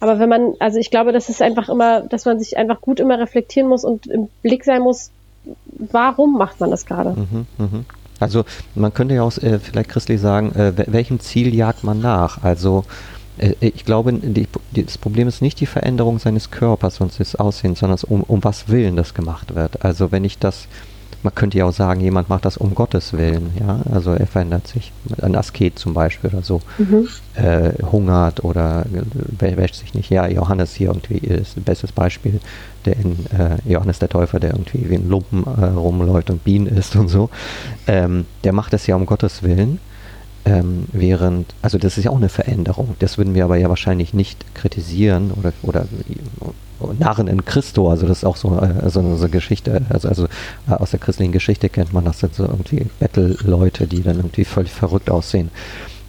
Aber 0.00 0.18
wenn 0.18 0.28
man, 0.28 0.54
also 0.60 0.78
ich 0.78 0.90
glaube, 0.90 1.12
das 1.12 1.28
ist 1.28 1.42
einfach 1.42 1.68
immer, 1.68 2.02
dass 2.02 2.24
man 2.24 2.38
sich 2.38 2.56
einfach 2.56 2.80
gut 2.80 3.00
immer 3.00 3.18
reflektieren 3.18 3.68
muss 3.68 3.84
und 3.84 4.06
im 4.06 4.28
Blick 4.42 4.64
sein 4.64 4.82
muss, 4.82 5.10
warum 5.72 6.38
macht 6.38 6.60
man 6.60 6.70
das 6.70 6.86
gerade? 6.86 7.10
Mhm, 7.10 7.46
mh. 7.58 7.84
Also 8.20 8.44
man 8.74 8.92
könnte 8.92 9.14
ja 9.14 9.22
auch 9.22 9.36
äh, 9.38 9.58
vielleicht 9.58 9.90
christlich 9.90 10.20
sagen, 10.20 10.52
äh, 10.52 10.72
welchem 10.86 11.20
Ziel 11.20 11.54
jagt 11.54 11.84
man 11.84 12.00
nach? 12.00 12.42
Also 12.42 12.84
äh, 13.38 13.54
ich 13.60 13.84
glaube, 13.84 14.12
die, 14.12 14.46
die, 14.72 14.84
das 14.84 14.98
Problem 14.98 15.28
ist 15.28 15.40
nicht 15.40 15.60
die 15.60 15.66
Veränderung 15.66 16.18
seines 16.18 16.50
Körpers 16.50 17.00
und 17.00 17.16
des 17.18 17.36
Aussehens, 17.36 17.80
sondern 17.80 17.98
um, 18.08 18.22
um 18.22 18.42
was 18.42 18.68
Willen 18.68 18.96
das 18.96 19.14
gemacht 19.14 19.54
wird. 19.54 19.84
Also 19.84 20.10
wenn 20.10 20.24
ich 20.24 20.38
das 20.38 20.66
man 21.22 21.34
könnte 21.34 21.58
ja 21.58 21.64
auch 21.64 21.72
sagen, 21.72 22.00
jemand 22.00 22.28
macht 22.28 22.44
das 22.44 22.56
um 22.56 22.74
Gottes 22.74 23.12
Willen, 23.12 23.50
ja, 23.58 23.80
also 23.92 24.12
er 24.12 24.26
verändert 24.26 24.68
sich, 24.68 24.92
ein 25.20 25.34
Asket 25.34 25.78
zum 25.78 25.94
Beispiel 25.94 26.30
oder 26.30 26.42
so, 26.42 26.60
mhm. 26.78 27.08
äh, 27.34 27.72
hungert 27.90 28.44
oder 28.44 28.84
wäscht 29.38 29.76
sich 29.76 29.94
nicht. 29.94 30.10
Ja, 30.10 30.28
Johannes 30.28 30.74
hier 30.74 30.88
irgendwie 30.88 31.18
ist 31.18 31.56
ein 31.56 31.64
bestes 31.64 31.92
Beispiel, 31.92 32.40
der 32.84 32.96
in 32.96 33.26
äh, 33.36 33.56
Johannes 33.70 33.98
der 33.98 34.08
Täufer, 34.08 34.38
der 34.38 34.52
irgendwie 34.52 34.88
wie 34.88 34.94
ein 34.94 35.08
Lumpen 35.08 35.44
äh, 35.44 35.64
rumläuft 35.64 36.30
und 36.30 36.44
Bienen 36.44 36.66
isst 36.66 36.94
und 36.94 37.08
so, 37.08 37.30
ähm, 37.86 38.26
der 38.44 38.52
macht 38.52 38.72
das 38.72 38.86
ja 38.86 38.94
um 38.94 39.06
Gottes 39.06 39.42
Willen. 39.42 39.80
Ähm, 40.44 40.84
während, 40.92 41.52
also 41.62 41.78
das 41.78 41.98
ist 41.98 42.04
ja 42.04 42.10
auch 42.10 42.16
eine 42.16 42.28
Veränderung. 42.28 42.94
Das 43.00 43.18
würden 43.18 43.34
wir 43.34 43.44
aber 43.44 43.56
ja 43.56 43.68
wahrscheinlich 43.68 44.14
nicht 44.14 44.54
kritisieren 44.54 45.32
oder, 45.32 45.52
oder 45.62 45.86
Narren 46.98 47.26
in 47.28 47.44
Christo, 47.44 47.90
also 47.90 48.06
das 48.06 48.18
ist 48.18 48.24
auch 48.24 48.36
so, 48.36 48.58
äh, 48.60 48.88
so 48.88 49.00
eine 49.00 49.28
Geschichte, 49.28 49.82
also, 49.88 50.08
also 50.08 50.24
äh, 50.68 50.72
aus 50.72 50.90
der 50.90 51.00
christlichen 51.00 51.32
Geschichte 51.32 51.68
kennt 51.68 51.92
man 51.92 52.04
das, 52.04 52.20
sind 52.20 52.34
so 52.34 52.44
irgendwie 52.44 52.86
Bettelleute, 53.00 53.86
die 53.86 54.02
dann 54.02 54.16
irgendwie 54.16 54.44
völlig 54.44 54.72
verrückt 54.72 55.10
aussehen. 55.10 55.50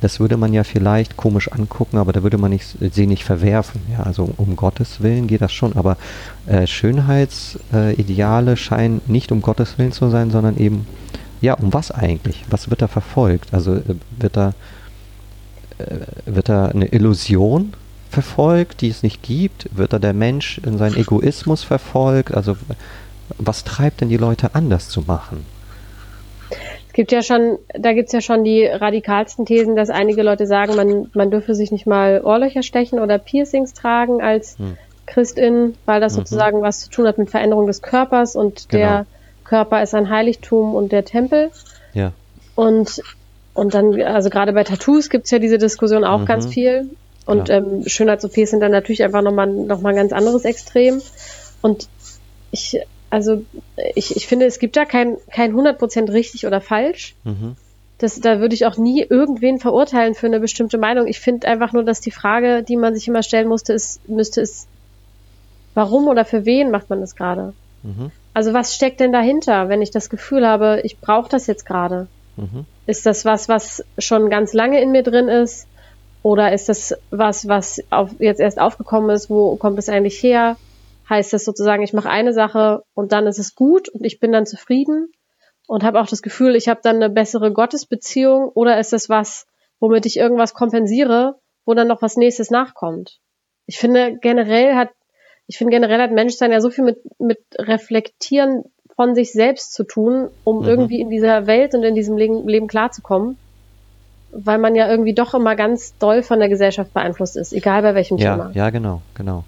Das 0.01 0.19
würde 0.19 0.37
man 0.37 0.53
ja 0.53 0.63
vielleicht 0.63 1.17
komisch 1.17 1.51
angucken, 1.51 1.97
aber 1.97 2.13
da 2.13 2.23
würde 2.23 2.37
man 2.37 2.51
nicht, 2.51 2.77
sie 2.91 3.05
nicht 3.05 3.25
verwerfen. 3.25 3.81
Ja, 3.91 4.03
also 4.03 4.29
um 4.37 4.55
Gottes 4.55 5.01
Willen 5.01 5.27
geht 5.27 5.41
das 5.41 5.51
schon, 5.51 5.75
aber 5.75 5.97
äh, 6.47 6.65
Schönheitsideale 6.67 8.55
scheinen 8.55 9.01
nicht 9.07 9.33
um 9.33 9.41
Gottes 9.41 9.77
Willen 9.77 9.91
zu 9.91 10.09
sein, 10.09 10.31
sondern 10.31 10.55
eben, 10.57 10.87
ja, 11.41 11.55
um 11.55 11.73
was 11.73 11.91
eigentlich? 11.91 12.45
Was 12.49 12.69
wird 12.69 12.81
da 12.81 12.87
verfolgt? 12.87 13.53
Also 13.53 13.75
äh, 13.75 13.95
wird 14.17 14.37
da, 14.37 14.53
äh, 15.79 15.97
wird 16.25 16.47
da 16.47 16.67
eine 16.67 16.85
Illusion 16.85 17.73
verfolgt, 18.09 18.81
die 18.81 18.89
es 18.89 19.03
nicht 19.03 19.21
gibt? 19.21 19.75
Wird 19.75 19.93
da 19.93 19.99
der 19.99 20.13
Mensch 20.13 20.59
in 20.65 20.77
seinen 20.77 20.97
Egoismus 20.97 21.63
verfolgt? 21.63 22.33
Also 22.33 22.57
was 23.37 23.63
treibt 23.63 24.01
denn 24.01 24.09
die 24.09 24.17
Leute 24.17 24.55
anders 24.55 24.89
zu 24.89 25.01
machen? 25.01 25.45
Es 26.87 26.93
gibt 26.93 27.11
ja 27.11 27.21
schon, 27.21 27.59
da 27.73 27.93
gibt 27.93 28.07
es 28.07 28.13
ja 28.13 28.21
schon 28.21 28.43
die 28.43 28.65
radikalsten 28.65 29.45
Thesen, 29.45 29.75
dass 29.75 29.89
einige 29.89 30.23
Leute 30.23 30.47
sagen, 30.47 30.75
man, 30.75 31.09
man 31.13 31.31
dürfe 31.31 31.53
sich 31.53 31.71
nicht 31.71 31.85
mal 31.85 32.21
Ohrlöcher 32.23 32.63
stechen 32.63 32.99
oder 32.99 33.19
Piercings 33.19 33.73
tragen 33.73 34.21
als 34.21 34.57
hm. 34.57 34.75
Christin, 35.05 35.75
weil 35.85 36.01
das 36.01 36.13
mhm. 36.13 36.17
sozusagen 36.17 36.61
was 36.61 36.81
zu 36.81 36.89
tun 36.89 37.07
hat 37.07 37.17
mit 37.17 37.29
Veränderung 37.29 37.67
des 37.67 37.81
Körpers 37.81 38.35
und 38.35 38.69
genau. 38.69 38.83
der 38.83 39.05
Körper 39.43 39.81
ist 39.81 39.95
ein 39.95 40.09
Heiligtum 40.09 40.75
und 40.75 40.91
der 40.91 41.05
Tempel. 41.05 41.51
Ja. 41.93 42.11
Und, 42.55 43.01
und 43.53 43.73
dann, 43.73 43.99
also 44.01 44.29
gerade 44.29 44.53
bei 44.53 44.63
Tattoos 44.63 45.09
gibt 45.09 45.25
es 45.25 45.31
ja 45.31 45.39
diese 45.39 45.57
Diskussion 45.57 46.03
auch 46.03 46.19
mhm. 46.19 46.25
ganz 46.25 46.47
viel. 46.47 46.89
Und 47.29 47.47
ja. 47.47 47.57
ähm, 47.57 47.83
Schönheits-OPs 47.85 48.49
sind 48.49 48.59
dann 48.59 48.71
natürlich 48.71 49.03
einfach 49.03 49.21
nochmal 49.21 49.45
noch 49.45 49.81
mal 49.81 49.89
ein 49.89 49.95
ganz 49.95 50.13
anderes 50.13 50.45
Extrem. 50.45 50.99
Und 51.61 51.87
ich, 52.49 52.81
also 53.11 53.43
ich, 53.93 54.15
ich 54.15 54.25
finde, 54.25 54.47
es 54.47 54.57
gibt 54.57 54.75
da 54.75 54.83
kein, 54.83 55.17
kein 55.29 55.53
100% 55.53 56.11
richtig 56.11 56.47
oder 56.47 56.59
falsch. 56.59 57.13
Mhm. 57.25 57.55
Das, 57.99 58.19
da 58.19 58.39
würde 58.39 58.55
ich 58.55 58.65
auch 58.65 58.77
nie 58.77 59.05
irgendwen 59.07 59.59
verurteilen 59.59 60.15
für 60.15 60.25
eine 60.25 60.39
bestimmte 60.39 60.79
Meinung. 60.79 61.05
Ich 61.05 61.19
finde 61.19 61.47
einfach 61.47 61.71
nur, 61.71 61.83
dass 61.83 62.01
die 62.01 62.09
Frage, 62.09 62.63
die 62.63 62.77
man 62.77 62.95
sich 62.95 63.07
immer 63.07 63.21
stellen 63.21 63.47
musste, 63.47 63.73
ist, 63.73 64.09
müsste 64.09 64.41
es, 64.41 64.65
warum 65.75 66.07
oder 66.07 66.25
für 66.25 66.45
wen 66.45 66.71
macht 66.71 66.89
man 66.89 66.99
das 66.99 67.15
gerade? 67.15 67.53
Mhm. 67.83 68.09
Also 68.33 68.53
was 68.53 68.73
steckt 68.73 69.01
denn 69.01 69.11
dahinter, 69.11 69.69
wenn 69.69 69.83
ich 69.83 69.91
das 69.91 70.09
Gefühl 70.09 70.47
habe, 70.47 70.81
ich 70.83 70.97
brauche 70.97 71.29
das 71.29 71.45
jetzt 71.45 71.67
gerade? 71.67 72.07
Mhm. 72.37 72.65
Ist 72.87 73.05
das 73.05 73.23
was, 73.23 73.49
was 73.49 73.85
schon 73.99 74.31
ganz 74.31 74.53
lange 74.53 74.81
in 74.81 74.91
mir 74.91 75.03
drin 75.03 75.27
ist? 75.27 75.67
Oder 76.21 76.51
ist 76.51 76.69
das 76.69 76.95
was, 77.11 77.47
was 77.47 77.81
auf, 77.91 78.11
jetzt 78.19 78.41
erst 78.41 78.59
aufgekommen 78.59 79.09
ist? 79.09 79.29
Wo 79.29 79.55
kommt 79.55 79.79
es 79.79 79.89
eigentlich 79.89 80.21
her? 80.21 80.57
Heißt 81.09 81.33
das 81.33 81.45
sozusagen, 81.45 81.81
ich 81.81 81.93
mache 81.93 82.09
eine 82.09 82.33
Sache 82.33 82.83
und 82.93 83.11
dann 83.11 83.25
ist 83.25 83.39
es 83.39 83.55
gut 83.55 83.89
und 83.89 84.05
ich 84.05 84.19
bin 84.19 84.31
dann 84.31 84.45
zufrieden 84.45 85.11
und 85.67 85.83
habe 85.83 85.99
auch 85.99 86.07
das 86.07 86.21
Gefühl, 86.21 86.55
ich 86.55 86.67
habe 86.67 86.81
dann 86.83 86.97
eine 86.97 87.09
bessere 87.09 87.51
Gottesbeziehung? 87.51 88.49
Oder 88.49 88.79
ist 88.79 88.93
das 88.93 89.09
was, 89.09 89.47
womit 89.79 90.05
ich 90.05 90.17
irgendwas 90.17 90.53
kompensiere, 90.53 91.39
wo 91.65 91.73
dann 91.73 91.87
noch 91.87 92.01
was 92.01 92.17
nächstes 92.17 92.51
nachkommt? 92.51 93.19
Ich 93.65 93.77
finde 93.77 94.17
generell 94.21 94.75
hat, 94.75 94.89
ich 95.47 95.57
finde 95.57 95.71
generell 95.71 96.01
hat 96.01 96.11
Menschsein 96.11 96.51
ja 96.51 96.59
so 96.59 96.69
viel 96.69 96.83
mit, 96.83 96.99
mit 97.19 97.39
Reflektieren 97.57 98.65
von 98.95 99.15
sich 99.15 99.31
selbst 99.31 99.73
zu 99.73 99.85
tun, 99.85 100.29
um 100.43 100.63
mhm. 100.63 100.67
irgendwie 100.67 100.99
in 100.99 101.09
dieser 101.09 101.47
Welt 101.47 101.73
und 101.73 101.83
in 101.83 101.95
diesem 101.95 102.17
Leben, 102.17 102.47
Leben 102.47 102.67
klarzukommen 102.67 103.37
weil 104.31 104.57
man 104.57 104.75
ja 104.75 104.89
irgendwie 104.89 105.13
doch 105.13 105.33
immer 105.33 105.55
ganz 105.55 105.97
doll 105.97 106.23
von 106.23 106.39
der 106.39 106.49
Gesellschaft 106.49 106.93
beeinflusst 106.93 107.37
ist, 107.37 107.53
egal 107.53 107.81
bei 107.81 107.95
welchem 107.95 108.17
ja, 108.17 108.35
Thema. 108.35 108.51
Ja, 108.53 108.69
genau, 108.69 109.01
genau. 109.15 109.43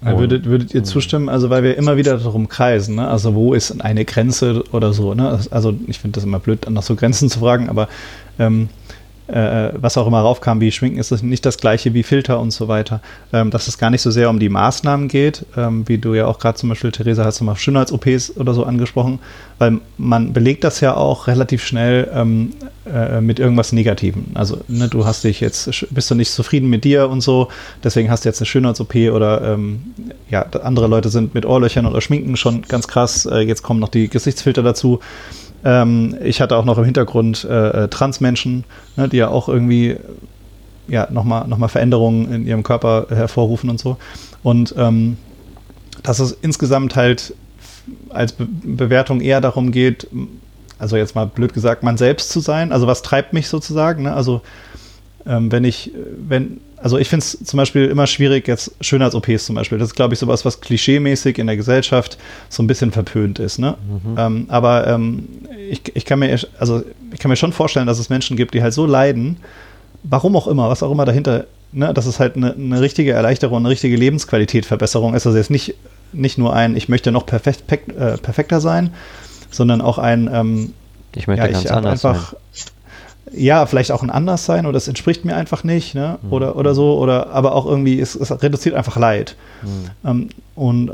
Würdet, 0.00 0.44
würdet 0.44 0.72
ihr 0.74 0.84
zustimmen, 0.84 1.28
also 1.28 1.50
weil 1.50 1.64
wir 1.64 1.76
immer 1.76 1.96
wieder 1.96 2.16
darum 2.18 2.48
kreisen, 2.48 2.94
ne? 2.94 3.08
also 3.08 3.34
wo 3.34 3.52
ist 3.52 3.80
eine 3.80 4.04
Grenze 4.04 4.62
oder 4.70 4.92
so, 4.92 5.12
ne? 5.12 5.40
also 5.50 5.74
ich 5.88 5.98
finde 5.98 6.14
das 6.14 6.24
immer 6.24 6.38
blöd, 6.38 6.70
nach 6.70 6.84
so 6.84 6.94
Grenzen 6.94 7.28
zu 7.28 7.40
fragen, 7.40 7.68
aber 7.68 7.88
ähm, 8.38 8.68
äh, 9.28 9.72
was 9.76 9.96
auch 9.96 10.06
immer 10.06 10.20
raufkam, 10.20 10.60
wie 10.60 10.72
Schminken 10.72 10.98
ist 10.98 11.12
es 11.12 11.22
nicht 11.22 11.44
das 11.44 11.58
gleiche 11.58 11.94
wie 11.94 12.02
Filter 12.02 12.40
und 12.40 12.50
so 12.50 12.68
weiter. 12.68 13.00
Ähm, 13.32 13.50
dass 13.50 13.68
es 13.68 13.78
gar 13.78 13.90
nicht 13.90 14.02
so 14.02 14.10
sehr 14.10 14.30
um 14.30 14.38
die 14.38 14.48
Maßnahmen 14.48 15.08
geht, 15.08 15.44
ähm, 15.56 15.86
wie 15.86 15.98
du 15.98 16.14
ja 16.14 16.26
auch 16.26 16.38
gerade 16.38 16.56
zum 16.56 16.70
Beispiel, 16.70 16.92
Theresa, 16.92 17.24
hast 17.24 17.40
du 17.40 17.44
mal 17.44 17.56
Schönheits-OPs 17.56 18.36
oder 18.36 18.54
so 18.54 18.64
angesprochen, 18.64 19.18
weil 19.58 19.80
man 19.98 20.32
belegt 20.32 20.64
das 20.64 20.80
ja 20.80 20.96
auch 20.96 21.26
relativ 21.26 21.64
schnell 21.64 22.10
ähm, 22.14 22.52
äh, 22.92 23.20
mit 23.20 23.38
irgendwas 23.38 23.72
Negativem. 23.72 24.26
Also 24.34 24.58
ne, 24.68 24.88
du 24.88 25.04
hast 25.04 25.24
dich 25.24 25.40
jetzt, 25.40 25.86
bist 25.90 26.10
du 26.10 26.14
nicht 26.14 26.32
zufrieden 26.32 26.70
mit 26.70 26.84
dir 26.84 27.10
und 27.10 27.20
so, 27.20 27.48
deswegen 27.84 28.10
hast 28.10 28.24
du 28.24 28.28
jetzt 28.28 28.40
eine 28.40 28.46
Schönheits-OP 28.46 28.94
oder 29.12 29.42
ähm, 29.42 29.94
ja, 30.30 30.46
andere 30.62 30.86
Leute 30.86 31.10
sind 31.10 31.34
mit 31.34 31.44
Ohrlöchern 31.44 31.86
oder 31.86 32.00
Schminken 32.00 32.36
schon 32.36 32.62
ganz 32.62 32.88
krass, 32.88 33.26
äh, 33.26 33.40
jetzt 33.40 33.62
kommen 33.62 33.80
noch 33.80 33.90
die 33.90 34.08
Gesichtsfilter 34.08 34.62
dazu. 34.62 35.00
Ähm, 35.64 36.16
ich 36.22 36.40
hatte 36.40 36.56
auch 36.56 36.64
noch 36.64 36.78
im 36.78 36.84
Hintergrund 36.84 37.44
äh, 37.44 37.84
äh, 37.84 37.88
Transmenschen, 37.88 38.64
ne, 38.96 39.08
die 39.08 39.16
ja 39.16 39.28
auch 39.28 39.48
irgendwie 39.48 39.96
ja, 40.88 41.08
nochmal 41.10 41.46
noch 41.46 41.58
mal 41.58 41.68
Veränderungen 41.68 42.32
in 42.32 42.46
ihrem 42.46 42.62
Körper 42.62 43.06
hervorrufen 43.10 43.68
und 43.68 43.78
so. 43.78 43.96
Und 44.42 44.74
ähm, 44.78 45.18
dass 46.02 46.18
es 46.18 46.32
insgesamt 46.32 46.96
halt 46.96 47.34
als 48.10 48.32
Be 48.32 48.46
Bewertung 48.46 49.20
eher 49.20 49.40
darum 49.40 49.72
geht, 49.72 50.08
also 50.78 50.96
jetzt 50.96 51.14
mal 51.14 51.26
blöd 51.26 51.52
gesagt, 51.52 51.82
man 51.82 51.96
selbst 51.96 52.30
zu 52.30 52.40
sein. 52.40 52.72
Also 52.72 52.86
was 52.86 53.02
treibt 53.02 53.32
mich 53.32 53.48
sozusagen? 53.48 54.04
Ne? 54.04 54.14
Also 54.14 54.42
ähm, 55.26 55.50
wenn 55.52 55.64
ich, 55.64 55.92
wenn, 56.16 56.60
also 56.82 56.98
ich 56.98 57.08
finde 57.08 57.24
es 57.24 57.38
zum 57.44 57.56
Beispiel 57.56 57.86
immer 57.86 58.06
schwierig, 58.06 58.46
jetzt 58.46 58.72
Schönheits-OPs 58.80 59.46
zum 59.46 59.54
Beispiel. 59.54 59.78
Das 59.78 59.88
ist, 59.88 59.94
glaube 59.94 60.14
ich, 60.14 60.20
sowas, 60.20 60.44
was 60.44 60.60
klischeemäßig 60.60 61.38
in 61.38 61.46
der 61.46 61.56
Gesellschaft 61.56 62.18
so 62.48 62.62
ein 62.62 62.66
bisschen 62.66 62.92
verpönt 62.92 63.38
ist. 63.38 63.58
Ne? 63.58 63.76
Mhm. 63.86 64.14
Ähm, 64.16 64.44
aber 64.48 64.86
ähm, 64.86 65.28
ich, 65.70 65.82
ich, 65.94 66.04
kann 66.04 66.20
mir, 66.20 66.38
also 66.58 66.82
ich 67.12 67.18
kann 67.18 67.30
mir 67.30 67.36
schon 67.36 67.52
vorstellen, 67.52 67.86
dass 67.86 67.98
es 67.98 68.10
Menschen 68.10 68.36
gibt, 68.36 68.54
die 68.54 68.62
halt 68.62 68.74
so 68.74 68.86
leiden, 68.86 69.38
warum 70.02 70.36
auch 70.36 70.46
immer, 70.46 70.68
was 70.68 70.82
auch 70.82 70.92
immer 70.92 71.04
dahinter, 71.04 71.46
ne, 71.72 71.92
dass 71.92 72.06
es 72.06 72.20
halt 72.20 72.36
eine, 72.36 72.54
eine 72.54 72.80
richtige 72.80 73.12
Erleichterung, 73.12 73.58
eine 73.58 73.68
richtige 73.68 73.96
Lebensqualitätverbesserung 73.96 75.14
ist. 75.14 75.26
Also 75.26 75.36
jetzt 75.36 75.50
nicht, 75.50 75.74
nicht 76.12 76.38
nur 76.38 76.54
ein, 76.54 76.76
ich 76.76 76.88
möchte 76.88 77.12
noch 77.12 77.26
perfekt, 77.26 77.70
äh, 77.70 78.18
perfekter 78.18 78.60
sein, 78.60 78.94
sondern 79.50 79.80
auch 79.80 79.98
ein, 79.98 80.30
ähm, 80.32 80.72
ich 81.14 81.26
möchte 81.26 81.46
ja, 81.46 81.52
ganz 81.52 81.64
ich 81.64 81.72
anders 81.72 82.04
einfach, 82.04 82.32
sein 82.52 82.77
ja, 83.32 83.66
vielleicht 83.66 83.92
auch 83.92 84.02
ein 84.02 84.10
Anderssein 84.10 84.66
oder 84.66 84.76
es 84.76 84.88
entspricht 84.88 85.24
mir 85.24 85.36
einfach 85.36 85.64
nicht, 85.64 85.94
ne? 85.94 86.18
Mhm. 86.22 86.32
Oder, 86.32 86.56
oder 86.56 86.74
so, 86.74 86.98
oder 86.98 87.30
aber 87.30 87.54
auch 87.54 87.66
irgendwie, 87.66 88.00
es, 88.00 88.14
es 88.14 88.30
reduziert 88.42 88.74
einfach 88.74 88.96
Leid. 88.96 89.36
Mhm. 89.62 90.08
Ähm, 90.08 90.28
und 90.54 90.88
äh, 90.88 90.92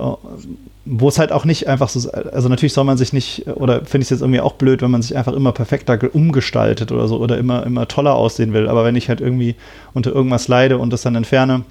wo 0.87 1.09
es 1.09 1.19
halt 1.19 1.33
auch 1.33 1.45
nicht 1.47 1.67
einfach 1.67 1.89
so, 1.89 2.11
also 2.11 2.49
natürlich 2.49 2.75
soll 2.75 2.85
man 2.85 2.99
sich 2.99 3.13
nicht, 3.15 3.47
oder 3.47 3.77
finde 3.87 3.99
ich 3.99 4.07
es 4.07 4.11
jetzt 4.11 4.21
irgendwie 4.21 4.41
auch 4.41 4.53
blöd, 4.55 4.83
wenn 4.83 4.91
man 4.91 5.01
sich 5.01 5.17
einfach 5.17 5.33
immer 5.33 5.53
perfekter 5.53 5.97
ge- 5.97 6.11
umgestaltet 6.13 6.93
oder 6.93 7.09
so 7.09 7.17
oder 7.19 7.39
immer, 7.39 7.65
immer 7.65 7.89
toller 7.89 8.15
aussehen 8.15 8.53
will. 8.53 8.69
Aber 8.69 8.85
wenn 8.85 8.95
ich 8.95 9.09
halt 9.09 9.21
irgendwie 9.23 9.55
unter 9.95 10.13
irgendwas 10.13 10.47
leide 10.49 10.77
und 10.77 10.93
das 10.93 11.01
dann 11.03 11.15
entferne, 11.15 11.63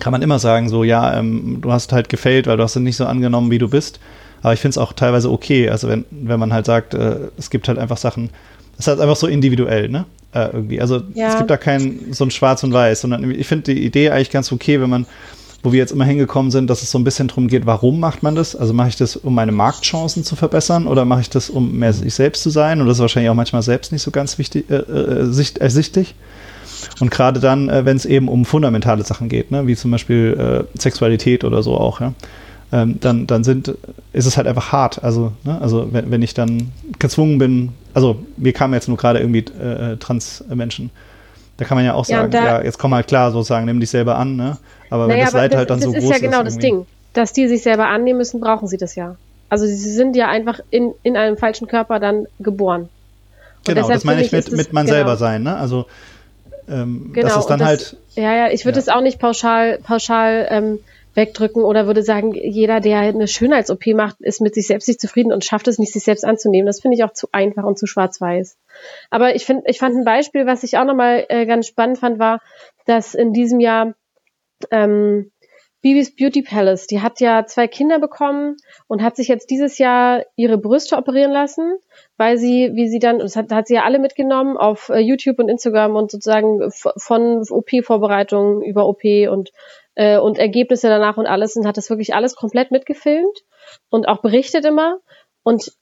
kann 0.00 0.10
man 0.10 0.22
immer 0.22 0.38
sagen, 0.38 0.70
so, 0.70 0.84
ja, 0.84 1.18
ähm, 1.18 1.58
du 1.60 1.70
hast 1.70 1.92
halt 1.92 2.08
gefailt, 2.08 2.46
weil 2.46 2.56
du 2.56 2.62
hast 2.62 2.76
es 2.76 2.82
nicht 2.82 2.96
so 2.96 3.04
angenommen, 3.04 3.50
wie 3.50 3.58
du 3.58 3.68
bist. 3.68 4.00
Aber 4.42 4.54
ich 4.54 4.60
finde 4.60 4.70
es 4.70 4.78
auch 4.78 4.94
teilweise 4.94 5.30
okay, 5.30 5.68
also 5.68 5.88
wenn, 5.88 6.06
wenn 6.10 6.40
man 6.40 6.52
halt 6.54 6.64
sagt, 6.64 6.94
äh, 6.94 7.16
es 7.36 7.50
gibt 7.50 7.68
halt 7.68 7.78
einfach 7.78 7.98
Sachen, 7.98 8.30
es 8.78 8.80
ist 8.80 8.88
halt 8.88 9.00
einfach 9.00 9.16
so 9.16 9.26
individuell, 9.26 9.88
ne? 9.88 10.04
Äh, 10.32 10.50
irgendwie. 10.52 10.80
Also 10.80 11.02
Ja. 11.14 11.28
es 11.28 11.36
gibt 11.38 11.50
da 11.50 11.56
kein 11.56 12.12
so 12.12 12.24
ein 12.24 12.30
Schwarz 12.30 12.62
und 12.62 12.72
Weiß, 12.72 13.00
sondern 13.00 13.30
ich 13.30 13.46
finde 13.46 13.74
die 13.74 13.84
Idee 13.84 14.10
eigentlich 14.10 14.30
ganz 14.30 14.52
okay, 14.52 14.80
wenn 14.80 14.90
man, 14.90 15.06
wo 15.62 15.72
wir 15.72 15.78
jetzt 15.78 15.92
immer 15.92 16.04
hingekommen 16.04 16.50
sind, 16.50 16.68
dass 16.68 16.82
es 16.82 16.90
so 16.90 16.98
ein 16.98 17.04
bisschen 17.04 17.28
darum 17.28 17.48
geht, 17.48 17.64
warum 17.66 18.00
macht 18.00 18.22
man 18.22 18.34
das? 18.34 18.54
Also 18.54 18.74
mache 18.74 18.88
ich 18.88 18.96
das, 18.96 19.16
um 19.16 19.34
meine 19.34 19.52
Marktchancen 19.52 20.24
zu 20.24 20.36
verbessern 20.36 20.86
oder 20.86 21.04
mache 21.04 21.22
ich 21.22 21.30
das, 21.30 21.48
um 21.48 21.78
mehr 21.78 21.92
sich 21.92 22.14
selbst 22.14 22.42
zu 22.42 22.50
sein? 22.50 22.80
Und 22.80 22.86
das 22.86 22.98
ist 22.98 23.00
wahrscheinlich 23.00 23.30
auch 23.30 23.34
manchmal 23.34 23.62
selbst 23.62 23.92
nicht 23.92 24.02
so 24.02 24.10
ganz 24.10 24.38
wichtig, 24.38 24.70
äh, 24.70 24.74
äh, 24.76 25.24
sicht, 25.32 25.58
ersichtlich. 25.58 26.14
Und 27.00 27.10
gerade 27.10 27.40
dann, 27.40 27.68
äh, 27.68 27.84
wenn 27.84 27.96
es 27.96 28.04
eben 28.04 28.28
um 28.28 28.44
fundamentale 28.44 29.04
Sachen 29.04 29.28
geht, 29.28 29.50
ne, 29.50 29.66
wie 29.66 29.76
zum 29.76 29.90
Beispiel 29.90 30.66
äh, 30.74 30.78
Sexualität 30.78 31.44
oder 31.44 31.62
so 31.62 31.76
auch, 31.78 32.00
ja, 32.00 32.12
ähm, 32.76 32.98
dann, 33.00 33.26
dann 33.26 33.42
sind, 33.42 33.68
ist 34.12 34.26
es 34.26 34.36
halt 34.36 34.46
einfach 34.46 34.70
hart. 34.72 35.02
Also, 35.02 35.32
ne, 35.44 35.58
also 35.60 35.88
wenn, 35.92 36.10
wenn 36.10 36.20
ich 36.22 36.34
dann 36.34 36.72
gezwungen 36.98 37.38
bin, 37.38 37.72
also 37.94 38.16
mir 38.36 38.52
kamen 38.52 38.74
jetzt 38.74 38.88
nur 38.88 38.96
gerade 38.98 39.18
irgendwie 39.20 39.44
äh, 39.58 39.96
Trans-Menschen, 39.96 40.90
da 41.56 41.64
kann 41.64 41.76
man 41.78 41.84
ja 41.86 41.94
auch 41.94 42.04
Ja, 42.04 42.18
sagen, 42.20 42.32
da- 42.32 42.44
ja, 42.44 42.62
jetzt 42.62 42.78
komm 42.78 42.94
halt 42.94 43.06
klar, 43.06 43.30
sozusagen, 43.32 43.64
nimm 43.64 43.80
dich 43.80 43.88
selber 43.90 44.16
an, 44.18 44.36
ne? 44.36 44.58
Aber 44.90 45.04
wenn 45.08 45.14
Naja, 45.14 45.24
das 45.24 45.32
aber 45.32 45.42
Leid 45.42 45.54
halt 45.56 45.70
dann 45.70 45.78
das 45.80 45.86
so 45.86 45.92
ist 45.92 46.02
groß 46.02 46.10
ja 46.10 46.18
genau 46.18 46.42
das 46.42 46.58
Ding. 46.58 46.86
Dass 47.14 47.32
die 47.32 47.48
sich 47.48 47.62
selber 47.62 47.86
annehmen 47.88 48.18
müssen, 48.18 48.40
brauchen 48.40 48.68
sie 48.68 48.76
das 48.76 48.94
ja. 48.94 49.16
Also 49.48 49.64
sie 49.64 49.74
sind 49.74 50.14
ja 50.16 50.28
einfach 50.28 50.60
in, 50.70 50.92
in 51.02 51.16
einem 51.16 51.38
falschen 51.38 51.66
Körper 51.66 51.98
dann 51.98 52.26
geboren. 52.38 52.90
Und 53.66 53.74
Genau, 53.74 53.88
das 53.88 54.04
meine 54.04 54.20
ich 54.20 54.32
mit, 54.32 54.48
ist 54.48 54.52
mit 54.56 54.72
man 54.72 54.84
genau. 54.84 54.96
selber 54.96 55.16
sein, 55.16 55.42
ne? 55.44 55.56
Also 55.56 55.86
ähm, 56.68 57.10
Genau, 57.14 57.28
das 57.28 57.38
ist 57.38 57.46
dann 57.46 57.60
und 57.60 57.66
halt, 57.66 57.96
Ja, 58.16 58.34
ja, 58.34 58.48
ich 58.50 58.64
würde 58.64 58.76
Ja. 58.78 58.82
es 58.82 58.88
auch 58.88 59.00
nicht 59.00 59.18
pauschal, 59.18 59.78
pauschal 59.82 60.46
ähm, 60.50 60.78
wegdrücken 61.16 61.64
oder 61.64 61.86
würde 61.86 62.02
sagen, 62.02 62.34
jeder, 62.34 62.80
der 62.80 63.00
eine 63.00 63.26
Schönheits-OP 63.26 63.86
macht, 63.94 64.20
ist 64.20 64.40
mit 64.40 64.54
sich 64.54 64.66
selbst 64.66 64.86
nicht 64.88 65.00
zufrieden 65.00 65.32
und 65.32 65.44
schafft 65.44 65.66
es 65.68 65.78
nicht, 65.78 65.92
sich 65.92 66.04
selbst 66.04 66.24
anzunehmen. 66.24 66.66
Das 66.66 66.80
finde 66.80 66.96
ich 66.96 67.04
auch 67.04 67.12
zu 67.12 67.28
einfach 67.32 67.64
und 67.64 67.78
zu 67.78 67.86
schwarz-weiß. 67.86 68.58
Aber 69.10 69.34
ich 69.34 69.44
finde, 69.46 69.64
ich 69.66 69.78
fand 69.78 69.96
ein 69.96 70.04
Beispiel, 70.04 70.46
was 70.46 70.62
ich 70.62 70.78
auch 70.78 70.84
nochmal 70.84 71.24
äh, 71.28 71.46
ganz 71.46 71.66
spannend 71.66 71.98
fand, 71.98 72.18
war, 72.18 72.40
dass 72.84 73.14
in 73.14 73.32
diesem 73.32 73.60
Jahr 73.60 73.94
ähm, 74.70 75.30
Bibis 75.86 76.16
Beauty 76.16 76.42
Palace, 76.42 76.88
die 76.88 77.00
hat 77.00 77.20
ja 77.20 77.46
zwei 77.46 77.68
Kinder 77.68 78.00
bekommen 78.00 78.56
und 78.88 79.02
hat 79.02 79.14
sich 79.14 79.28
jetzt 79.28 79.50
dieses 79.50 79.78
Jahr 79.78 80.24
ihre 80.34 80.58
Brüste 80.58 80.96
operieren 80.96 81.30
lassen, 81.30 81.78
weil 82.16 82.38
sie, 82.38 82.72
wie 82.74 82.88
sie 82.88 82.98
dann, 82.98 83.20
das 83.20 83.36
hat, 83.36 83.52
hat 83.52 83.68
sie 83.68 83.74
ja 83.74 83.84
alle 83.84 84.00
mitgenommen 84.00 84.56
auf 84.56 84.88
äh, 84.88 84.98
YouTube 84.98 85.38
und 85.38 85.48
Instagram 85.48 85.94
und 85.94 86.10
sozusagen 86.10 86.60
von 86.72 87.44
OP-Vorbereitungen 87.48 88.62
über 88.62 88.88
OP 88.88 89.04
und, 89.30 89.52
äh, 89.96 90.18
und 90.18 90.38
Ergebnisse 90.38 90.88
danach 90.88 91.16
und 91.16 91.26
alles 91.26 91.56
und 91.56 91.66
hat 91.66 91.76
das 91.76 91.90
wirklich 91.90 92.14
alles 92.14 92.36
komplett 92.36 92.70
mitgefilmt 92.70 93.42
und 93.90 94.06
auch 94.08 94.22
berichtet 94.22 94.64
immer. 94.64 95.00
Und 95.42 95.72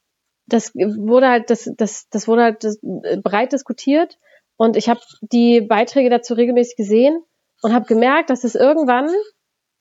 das 0.47 0.75
wurde 0.75 1.29
halt, 1.29 1.51
das, 1.51 1.71
das, 1.77 2.09
das 2.09 2.27
wurde 2.27 2.43
halt 2.43 2.65
äh, 2.65 3.19
breit 3.23 3.53
diskutiert. 3.53 4.19
Und 4.57 4.77
ich 4.77 4.89
habe 4.89 5.01
die 5.21 5.61
Beiträge 5.61 6.11
dazu 6.11 6.35
regelmäßig 6.35 6.77
gesehen 6.77 7.23
und 7.63 7.75
habe 7.75 7.87
gemerkt, 7.87 8.31
dass 8.31 8.45
es 8.45 8.55
irgendwann 8.55 9.11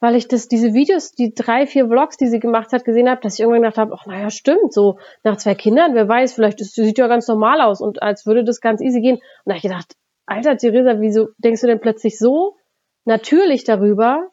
weil 0.04 0.18
ich 0.18 0.28
das, 0.28 0.50
diese 0.50 0.74
Videos, 0.74 1.14
die 1.14 1.34
drei, 1.34 1.66
vier 1.66 1.88
Vlogs, 1.88 2.18
die 2.18 2.28
sie 2.28 2.42
gemacht 2.42 2.74
hat, 2.74 2.84
gesehen 2.84 3.10
habe, 3.10 3.22
dass 3.22 3.36
ich 3.36 3.40
irgendwann 3.40 3.62
gedacht 3.62 3.78
habe, 3.78 3.96
ach 3.98 4.06
naja, 4.06 4.30
stimmt, 4.30 4.74
so 4.74 5.00
nach 5.24 5.38
zwei 5.38 5.56
Kindern, 5.56 5.96
wer 5.96 6.10
weiß, 6.10 6.34
vielleicht 6.34 6.60
ist, 6.60 6.76
sieht 6.76 6.98
ja 6.98 7.08
ganz 7.08 7.30
normal 7.30 7.62
aus 7.62 7.80
und 7.80 8.04
als 8.04 8.26
würde 8.26 8.44
das 8.44 8.60
ganz 8.60 8.82
easy 8.82 9.00
gehen. 9.00 9.16
Und 9.16 9.24
da 9.46 9.52
habe 9.52 9.60
ich 9.60 9.64
gedacht, 9.64 9.96
Alter, 10.26 10.58
Theresa, 10.58 11.00
wieso 11.00 11.30
denkst 11.38 11.62
du 11.62 11.68
denn 11.68 11.80
plötzlich 11.80 12.20
so 12.20 12.58
natürlich 13.06 13.64
darüber? 13.64 14.30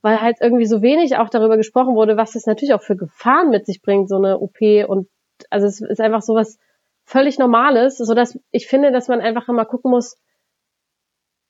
Weil 0.00 0.20
halt 0.20 0.38
irgendwie 0.40 0.66
so 0.66 0.82
wenig 0.82 1.16
auch 1.16 1.28
darüber 1.28 1.56
gesprochen 1.56 1.94
wurde, 1.94 2.16
was 2.16 2.34
es 2.34 2.46
natürlich 2.46 2.74
auch 2.74 2.82
für 2.82 2.96
Gefahren 2.96 3.50
mit 3.50 3.66
sich 3.66 3.82
bringt, 3.82 4.08
so 4.08 4.16
eine 4.16 4.40
OP 4.40 4.60
und 4.88 5.08
also 5.50 5.66
es 5.66 5.80
ist 5.80 6.00
einfach 6.00 6.22
so 6.22 6.34
was 6.34 6.58
völlig 7.04 7.38
Normales, 7.38 7.98
so 7.98 8.14
dass 8.14 8.38
ich 8.50 8.66
finde, 8.66 8.90
dass 8.90 9.08
man 9.08 9.20
einfach 9.20 9.48
immer 9.48 9.64
gucken 9.64 9.90
muss, 9.90 10.16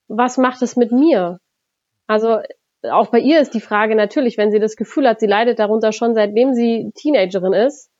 was 0.08 0.36
macht 0.36 0.60
es 0.60 0.76
mit 0.76 0.92
mir? 0.92 1.40
Also 2.06 2.40
auch 2.90 3.08
bei 3.08 3.20
ihr 3.20 3.40
ist 3.40 3.54
die 3.54 3.60
Frage 3.60 3.94
natürlich, 3.94 4.36
wenn 4.36 4.50
sie 4.50 4.58
das 4.58 4.76
Gefühl 4.76 5.08
hat, 5.08 5.20
sie 5.20 5.26
leidet 5.26 5.58
darunter 5.58 5.92
schon 5.92 6.14
seitdem 6.14 6.52
sie 6.52 6.92
Teenagerin 6.94 7.52
ist, 7.52 7.90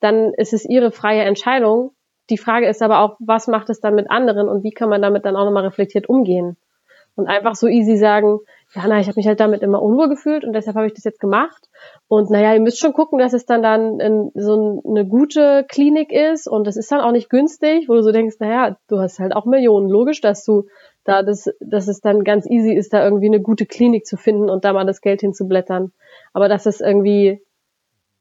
dann 0.00 0.32
ist 0.34 0.52
es 0.52 0.64
ihre 0.64 0.92
freie 0.92 1.22
Entscheidung. 1.22 1.92
Die 2.30 2.38
Frage 2.38 2.68
ist 2.68 2.80
aber 2.80 3.00
auch, 3.00 3.16
was 3.18 3.48
macht 3.48 3.70
es 3.70 3.80
dann 3.80 3.94
mit 3.94 4.10
anderen 4.10 4.48
und 4.48 4.62
wie 4.62 4.70
kann 4.70 4.88
man 4.88 5.02
damit 5.02 5.24
dann 5.24 5.36
auch 5.36 5.44
nochmal 5.44 5.64
reflektiert 5.64 6.08
umgehen? 6.08 6.56
Und 7.16 7.26
einfach 7.26 7.54
so 7.54 7.66
easy 7.66 7.96
sagen, 7.96 8.38
ja, 8.74 8.84
na, 8.86 9.00
ich 9.00 9.08
habe 9.08 9.16
mich 9.16 9.26
halt 9.26 9.40
damit 9.40 9.62
immer 9.62 9.82
unwohl 9.82 10.08
gefühlt 10.08 10.44
und 10.44 10.52
deshalb 10.52 10.76
habe 10.76 10.86
ich 10.86 10.94
das 10.94 11.04
jetzt 11.04 11.20
gemacht. 11.20 11.68
Und 12.06 12.30
naja, 12.30 12.54
ihr 12.54 12.60
müsst 12.60 12.78
schon 12.78 12.92
gucken, 12.92 13.18
dass 13.18 13.32
es 13.32 13.44
dann 13.44 13.62
dann 13.62 13.98
in, 13.98 14.30
so 14.34 14.82
eine 14.86 15.04
gute 15.06 15.64
Klinik 15.68 16.12
ist 16.12 16.46
und 16.46 16.66
das 16.66 16.76
ist 16.76 16.90
dann 16.92 17.00
auch 17.00 17.10
nicht 17.10 17.28
günstig, 17.28 17.88
wo 17.88 17.94
du 17.94 18.02
so 18.02 18.12
denkst, 18.12 18.36
naja, 18.38 18.76
du 18.88 19.00
hast 19.00 19.18
halt 19.18 19.34
auch 19.34 19.44
Millionen. 19.44 19.88
Logisch, 19.88 20.20
dass 20.20 20.44
du 20.44 20.66
da 21.04 21.22
das, 21.22 21.50
dass 21.60 21.88
es 21.88 22.00
dann 22.00 22.22
ganz 22.22 22.48
easy 22.48 22.72
ist, 22.72 22.92
da 22.92 23.02
irgendwie 23.02 23.26
eine 23.26 23.40
gute 23.40 23.66
Klinik 23.66 24.06
zu 24.06 24.16
finden 24.16 24.48
und 24.48 24.64
da 24.64 24.72
mal 24.72 24.86
das 24.86 25.00
Geld 25.00 25.20
hinzublättern. 25.20 25.92
Aber 26.32 26.48
das 26.48 26.66
ist 26.66 26.80
irgendwie, 26.80 27.42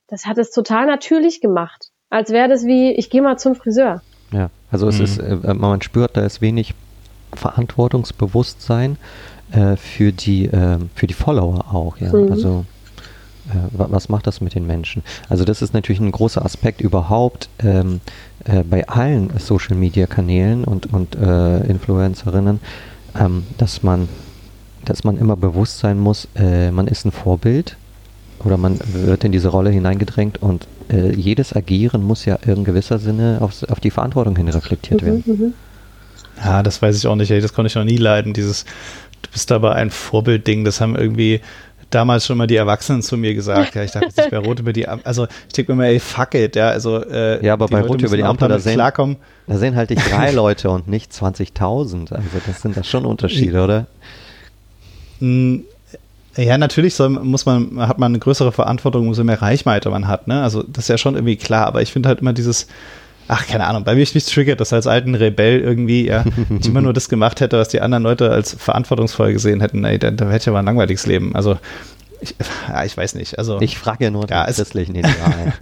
das 0.07 0.25
hat 0.25 0.39
es 0.39 0.49
total 0.49 0.87
natürlich 0.87 1.41
gemacht. 1.41 1.91
Als 2.09 2.31
wäre 2.31 2.49
das 2.49 2.65
wie, 2.65 2.91
ich 2.93 3.11
gehe 3.11 3.21
mal 3.21 3.37
zum 3.37 3.53
Friseur. 3.53 4.01
Ja, 4.31 4.49
also 4.71 4.87
es 4.87 4.97
Mhm. 4.97 5.03
ist, 5.03 5.17
äh, 5.19 5.53
man 5.53 5.81
spürt, 5.83 6.17
da 6.17 6.25
ist 6.25 6.41
wenig 6.41 6.73
Verantwortungsbewusstsein 7.33 8.97
äh, 9.51 9.75
für 9.75 10.11
die 10.11 10.45
äh, 10.45 10.77
für 10.95 11.07
die 11.07 11.13
Follower 11.13 11.65
auch, 11.73 11.97
ja. 11.97 12.11
Mhm. 12.15 12.31
Also 12.31 12.65
äh, 13.49 13.77
wa- 13.77 13.87
was 13.89 14.09
macht 14.09 14.27
das 14.27 14.41
mit 14.41 14.55
den 14.55 14.67
Menschen? 14.67 15.03
Also 15.27 15.43
das 15.45 15.61
ist 15.61 15.73
natürlich 15.73 15.99
ein 16.01 16.11
großer 16.11 16.43
Aspekt 16.45 16.81
überhaupt 16.81 17.49
ähm, 17.63 17.99
äh, 18.45 18.63
bei 18.63 18.87
allen 18.87 19.31
Social 19.39 19.75
Media 19.75 20.05
Kanälen 20.07 20.63
und 20.63 20.91
und 20.93 21.15
äh, 21.15 21.61
Influencerinnen, 21.67 22.59
ähm, 23.19 23.43
dass 23.57 23.83
man 23.83 24.07
dass 24.85 25.03
man 25.03 25.17
immer 25.17 25.35
bewusst 25.35 25.79
sein 25.79 25.99
muss, 25.99 26.27
äh, 26.35 26.71
man 26.71 26.87
ist 26.87 27.05
ein 27.05 27.11
Vorbild 27.11 27.75
oder 28.43 28.57
man 28.57 28.79
wird 28.93 29.23
in 29.25 29.31
diese 29.31 29.49
Rolle 29.49 29.69
hineingedrängt 29.71 30.41
und 30.41 30.67
äh, 30.89 31.13
jedes 31.13 31.53
Agieren 31.53 32.01
muss 32.03 32.23
ja 32.25 32.35
in 32.35 32.63
gewisser 32.63 32.97
Sinne 32.97 33.39
aufs, 33.41 33.63
auf 33.65 33.79
die 33.81 33.91
Verantwortung 33.91 34.35
hin 34.37 34.47
reflektiert 34.47 35.03
werden. 35.03 35.23
Mhm, 35.25 35.33
mhm. 35.33 35.53
Ja, 36.43 36.63
das 36.63 36.81
weiß 36.81 36.97
ich 36.97 37.07
auch 37.07 37.15
nicht. 37.15 37.31
Das 37.31 37.53
konnte 37.53 37.67
ich 37.67 37.75
noch 37.75 37.83
nie 37.83 37.97
leiden. 37.97 38.33
Dieses, 38.33 38.65
du 39.21 39.29
bist 39.31 39.51
aber 39.51 39.75
ein 39.75 39.89
Vorbildding. 39.91 40.63
Das 40.65 40.79
haben 40.81 40.95
irgendwie 40.95 41.41
damals 41.89 42.25
schon 42.27 42.37
mal 42.37 42.45
die 42.47 42.55
Erwachsenen 42.55 43.01
zu 43.01 43.17
mir 43.17 43.33
gesagt. 43.33 43.73
Ja, 43.75 43.83
ich 43.83 43.91
dachte, 43.91 44.07
jetzt 44.15 44.29
bei 44.29 44.37
Rot 44.37 44.59
über 44.59 44.73
die 44.73 44.87
Ampel. 44.87 45.05
Also 45.07 45.27
ich 45.47 45.53
denke 45.53 45.73
mir 45.73 45.83
immer, 45.83 45.91
ey, 45.91 45.99
fuck 45.99 46.35
it. 46.35 46.55
Ja, 46.55 46.69
also, 46.69 47.03
äh, 47.03 47.43
Ja, 47.45 47.53
aber 47.53 47.67
bei 47.67 47.81
Rot 47.81 48.01
über 48.01 48.15
die 48.15 48.23
Ampel, 48.23 48.47
da 48.47 48.59
sehen- 48.59 48.75
klarkommen. 48.75 49.17
Da 49.47 49.57
sehen 49.57 49.75
halt 49.75 49.89
dich 49.89 49.99
drei 49.99 50.31
Leute 50.33 50.69
und 50.69 50.87
nicht 50.87 51.11
20.000. 51.11 52.13
Also 52.13 52.27
das 52.45 52.61
sind 52.61 52.77
da 52.77 52.83
schon 52.83 53.05
Unterschiede, 53.05 53.63
oder? 53.63 53.87
Mm, 55.19 55.57
Ja, 56.37 56.57
natürlich 56.57 56.93
soll, 56.93 57.09
muss 57.09 57.45
man, 57.45 57.79
hat 57.87 57.97
man 57.97 58.11
eine 58.11 58.19
größere 58.19 58.51
Verantwortung, 58.51 59.07
umso 59.07 59.23
mehr 59.23 59.41
Reichweite 59.41 59.89
man 59.89 60.07
hat. 60.07 60.27
Ne? 60.27 60.41
Also 60.43 60.63
das 60.63 60.85
ist 60.85 60.87
ja 60.89 60.97
schon 60.97 61.15
irgendwie 61.15 61.35
klar. 61.35 61.65
Aber 61.67 61.81
ich 61.81 61.91
finde 61.91 62.07
halt 62.07 62.19
immer 62.21 62.33
dieses, 62.33 62.67
ach, 63.29 63.47
keine 63.47 63.67
Ahnung, 63.67 63.83
bei 63.85 63.95
mir 63.95 64.01
ist 64.01 64.15
mich 64.15 64.25
triggert, 64.25 64.59
dass 64.59 64.73
als 64.73 64.87
alten 64.87 65.15
Rebell 65.15 65.61
irgendwie, 65.61 66.07
ja, 66.07 66.25
ich 66.59 66.67
immer 66.67 66.81
nur 66.81 66.93
das 66.93 67.07
gemacht 67.07 67.39
hätte, 67.39 67.57
was 67.57 67.69
die 67.69 67.79
anderen 67.79 68.03
Leute 68.03 68.31
als 68.31 68.53
verantwortungsvoll 68.53 69.31
gesehen 69.31 69.61
hätten, 69.61 69.85
ey, 69.85 69.97
dann, 69.97 70.17
dann 70.17 70.29
hätte 70.29 70.43
ich 70.43 70.49
aber 70.49 70.59
ein 70.59 70.65
langweiliges 70.65 71.05
Leben. 71.05 71.35
Also, 71.35 71.57
ich, 72.19 72.35
ja, 72.67 72.83
ich 72.83 72.97
weiß 72.97 73.15
nicht. 73.15 73.37
Also, 73.37 73.61
Ich 73.61 73.77
frage 73.77 74.05
ja 74.05 74.11
nur 74.11 74.29
Ja, 74.29 74.45
den 74.45 74.55
christlichen 74.55 74.95
Ideal. 74.95 75.53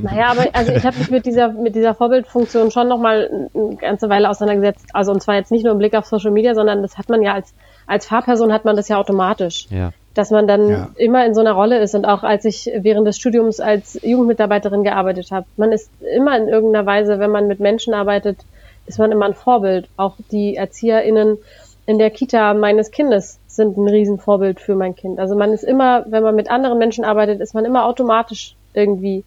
Naja, 0.00 0.28
aber 0.30 0.46
also 0.52 0.72
ich 0.72 0.84
habe 0.84 0.96
mich 0.98 1.10
mit 1.10 1.26
dieser 1.26 1.48
mit 1.48 1.74
dieser 1.74 1.94
Vorbildfunktion 1.94 2.70
schon 2.70 2.86
nochmal 2.86 3.48
eine 3.52 3.76
ganze 3.76 4.08
Weile 4.08 4.30
auseinandergesetzt. 4.30 4.86
Also 4.92 5.10
und 5.10 5.20
zwar 5.20 5.34
jetzt 5.34 5.50
nicht 5.50 5.64
nur 5.64 5.72
im 5.72 5.78
Blick 5.78 5.94
auf 5.94 6.06
Social 6.06 6.30
Media, 6.30 6.54
sondern 6.54 6.82
das 6.82 6.98
hat 6.98 7.08
man 7.08 7.20
ja 7.20 7.34
als 7.34 7.52
als 7.88 8.06
Fahrperson 8.06 8.52
hat 8.52 8.64
man 8.64 8.76
das 8.76 8.86
ja 8.86 8.96
automatisch, 8.96 9.66
ja. 9.70 9.92
Dass 10.14 10.30
man 10.30 10.46
dann 10.46 10.68
Ja. 10.68 10.88
immer 10.96 11.24
in 11.24 11.34
so 11.34 11.40
einer 11.40 11.52
Rolle 11.52 11.78
ist 11.80 11.94
und 11.94 12.04
auch 12.04 12.22
als 12.22 12.44
ich 12.44 12.70
während 12.74 13.06
des 13.06 13.16
Studiums 13.16 13.60
als 13.60 13.98
Jugendmitarbeiterin 14.02 14.84
gearbeitet 14.84 15.30
habe, 15.30 15.46
man 15.56 15.72
ist 15.72 15.90
immer 16.14 16.36
in 16.36 16.48
irgendeiner 16.48 16.86
Weise, 16.86 17.18
wenn 17.18 17.30
man 17.30 17.46
mit 17.48 17.60
Menschen 17.60 17.94
arbeitet, 17.94 18.38
ist 18.86 18.98
man 18.98 19.12
immer 19.12 19.26
ein 19.26 19.34
Vorbild. 19.34 19.88
Auch 19.96 20.16
die 20.30 20.56
ErzieherInnen 20.56 21.38
in 21.86 21.98
der 21.98 22.10
Kita 22.10 22.54
meines 22.54 22.90
Kindes 22.90 23.38
sind 23.46 23.76
ein 23.76 23.88
Riesenvorbild 23.88 24.60
für 24.60 24.74
mein 24.74 24.94
Kind. 24.94 25.18
Also 25.18 25.34
man 25.36 25.52
ist 25.52 25.64
immer, 25.64 26.04
wenn 26.08 26.22
man 26.22 26.34
mit 26.34 26.50
anderen 26.50 26.78
Menschen 26.78 27.04
arbeitet, 27.04 27.40
ist 27.40 27.54
man 27.54 27.64
immer 27.64 27.84
automatisch 27.84 28.54
irgendwie 28.74 29.24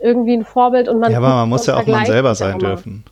irgendwie 0.00 0.34
ein 0.34 0.44
Vorbild 0.44 0.88
und 0.88 1.00
man 1.00 1.12
ja, 1.12 1.18
aber 1.18 1.28
man 1.28 1.48
muss 1.48 1.66
ja 1.66 1.76
auch 1.76 1.86
man 1.86 2.04
selber 2.04 2.34
sein 2.34 2.58
dürfen. 2.58 3.04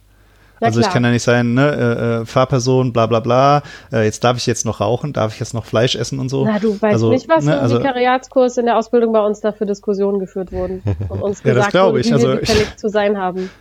Ja, 0.63 0.69
also 0.69 0.79
klar. 0.79 0.89
ich 0.89 0.95
kann 0.95 1.05
ja 1.05 1.11
nicht 1.11 1.25
sein, 1.25 1.55
ne, 1.55 1.71
äh, 1.73 2.21
äh, 2.21 2.25
Fahrperson, 2.25 2.93
bla 2.93 3.07
bla 3.07 3.19
bla, 3.19 3.63
äh, 3.93 4.05
jetzt 4.05 4.23
darf 4.23 4.37
ich 4.37 4.47
jetzt 4.47 4.65
noch 4.65 4.81
rauchen, 4.81 5.13
darf 5.13 5.35
ich 5.35 5.41
jetzt 5.41 5.55
noch 5.55 5.65
Fleisch 5.65 5.97
essen 5.97 6.21
und 6.21 6.29
so. 6.29 6.45
Na, 6.45 6.61
du 6.61 6.81
weißt 6.81 6.85
also, 6.85 7.11
nicht, 7.11 7.29
was 7.29 7.45
ne, 7.45 7.55
im 7.55 7.59
also, 7.59 7.81
Vikariatskurs 7.81 8.59
in 8.59 8.67
der 8.67 8.79
Ausbildung 8.79 9.13
bei 9.13 9.19
uns 9.19 9.41
da 9.41 9.51
für 9.51 9.67
Diskussionen 9.67 10.21
geführt 10.21 10.53
wurden 10.53 10.81
und 11.09 11.21
uns 11.21 11.43
ja, 11.43 11.53
gesagt 11.53 11.75
wurden, 11.75 12.05
wie 12.05 12.13
also, 12.13 12.29
wir 12.29 12.37
gefällig 12.37 12.77
zu 12.77 12.89
sein 12.89 13.19
haben. 13.19 13.51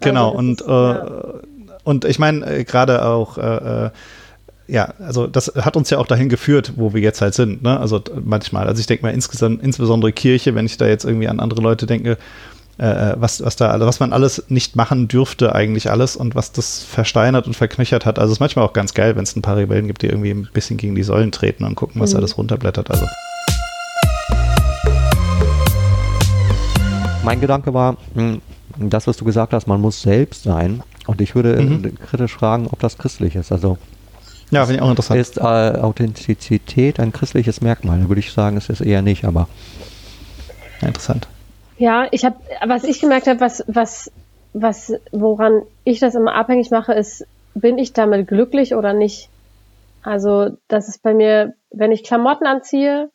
Genau, 0.00 0.28
also, 0.28 0.38
und, 0.38 0.60
ist, 0.60 0.66
äh, 0.66 0.70
ja. 0.70 1.24
und 1.84 2.04
ich 2.04 2.18
meine, 2.18 2.46
äh, 2.46 2.64
gerade 2.64 3.04
auch 3.04 3.36
äh, 3.36 3.90
ja, 4.68 4.94
also 5.00 5.26
das 5.26 5.52
hat 5.56 5.76
uns 5.76 5.90
ja 5.90 5.98
auch 5.98 6.06
dahin 6.06 6.28
geführt, 6.28 6.74
wo 6.76 6.94
wir 6.94 7.00
jetzt 7.00 7.20
halt 7.20 7.34
sind. 7.34 7.62
Ne? 7.62 7.78
Also 7.78 8.00
manchmal, 8.24 8.68
also 8.68 8.80
ich 8.80 8.86
denke 8.86 9.04
mal 9.04 9.12
insgesamt, 9.12 9.62
insbesondere 9.62 10.12
Kirche, 10.12 10.54
wenn 10.54 10.64
ich 10.64 10.78
da 10.78 10.86
jetzt 10.86 11.04
irgendwie 11.04 11.28
an 11.28 11.40
andere 11.40 11.60
Leute 11.60 11.84
denke, 11.84 12.16
äh, 12.78 12.86
äh, 12.86 13.14
was, 13.18 13.44
was 13.44 13.56
da, 13.56 13.68
also 13.68 13.86
was 13.86 14.00
man 14.00 14.12
alles 14.12 14.44
nicht 14.48 14.76
machen 14.76 15.06
dürfte, 15.06 15.54
eigentlich 15.54 15.90
alles 15.90 16.16
und 16.16 16.34
was 16.34 16.52
das 16.52 16.82
versteinert 16.82 17.46
und 17.46 17.54
verknöchert 17.54 18.06
hat. 18.06 18.18
Also 18.18 18.32
es 18.32 18.36
ist 18.36 18.40
manchmal 18.40 18.64
auch 18.64 18.72
ganz 18.72 18.94
geil, 18.94 19.14
wenn 19.14 19.24
es 19.24 19.36
ein 19.36 19.42
paar 19.42 19.56
Rebellen 19.56 19.86
gibt, 19.86 20.02
die 20.02 20.06
irgendwie 20.06 20.30
ein 20.30 20.48
bisschen 20.52 20.78
gegen 20.78 20.94
die 20.94 21.02
Säulen 21.02 21.32
treten 21.32 21.64
und 21.64 21.74
gucken, 21.74 22.00
was 22.00 22.12
mhm. 22.12 22.18
alles 22.18 22.38
runterblättert. 22.38 22.90
Also. 22.90 23.06
Mein 27.22 27.40
Gedanke 27.40 27.74
war, 27.74 27.98
hm, 28.14 28.40
das, 28.78 29.06
was 29.06 29.18
du 29.18 29.24
gesagt 29.24 29.52
hast, 29.52 29.66
man 29.66 29.80
muss 29.80 30.00
selbst 30.00 30.42
sein. 30.42 30.82
Und 31.06 31.20
ich 31.20 31.34
würde 31.34 31.60
mhm. 31.60 31.98
kritisch 31.98 32.32
fragen, 32.32 32.68
ob 32.68 32.80
das 32.80 32.96
christlich 32.96 33.36
ist. 33.36 33.52
Also 33.52 33.76
ja, 34.50 34.64
finde 34.64 34.76
ich 34.76 34.82
auch 34.82 34.90
interessant. 34.90 35.20
Ist 35.20 35.38
äh, 35.38 35.42
Authentizität 35.42 37.00
ein 37.00 37.12
christliches 37.12 37.60
Merkmal? 37.60 38.00
Da 38.00 38.08
würde 38.08 38.20
ich 38.20 38.32
sagen, 38.32 38.56
es 38.56 38.68
ist 38.68 38.80
eher 38.80 39.02
nicht, 39.02 39.24
aber 39.24 39.48
ja, 40.80 40.88
interessant. 40.88 41.28
Ja, 41.82 42.06
ich 42.12 42.24
habe, 42.24 42.36
was 42.64 42.84
ich 42.84 43.00
gemerkt 43.00 43.26
habe, 43.26 43.40
was, 43.40 43.64
was, 43.66 44.12
was, 44.52 44.92
woran 45.10 45.62
ich 45.82 45.98
das 45.98 46.14
immer 46.14 46.32
abhängig 46.32 46.70
mache, 46.70 46.92
ist, 46.92 47.26
bin 47.54 47.76
ich 47.76 47.92
damit 47.92 48.28
glücklich 48.28 48.76
oder 48.76 48.92
nicht? 48.92 49.30
Also, 50.04 50.50
das 50.68 50.86
ist 50.86 51.02
bei 51.02 51.12
mir, 51.12 51.54
wenn 51.70 51.90
ich 51.90 52.04
Klamotten 52.04 52.46
anziehe 52.46 53.10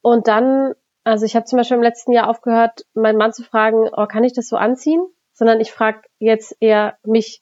und 0.00 0.26
dann, 0.26 0.74
also 1.04 1.24
ich 1.24 1.36
habe 1.36 1.44
zum 1.44 1.58
Beispiel 1.58 1.76
im 1.76 1.82
letzten 1.84 2.10
Jahr 2.10 2.28
aufgehört, 2.28 2.84
meinen 2.92 3.18
Mann 3.18 3.32
zu 3.32 3.44
fragen, 3.44 3.88
oh, 3.96 4.06
kann 4.06 4.24
ich 4.24 4.32
das 4.32 4.48
so 4.48 4.56
anziehen? 4.56 5.06
Sondern 5.32 5.60
ich 5.60 5.70
frage 5.70 6.02
jetzt 6.18 6.56
eher 6.58 6.96
mich, 7.04 7.40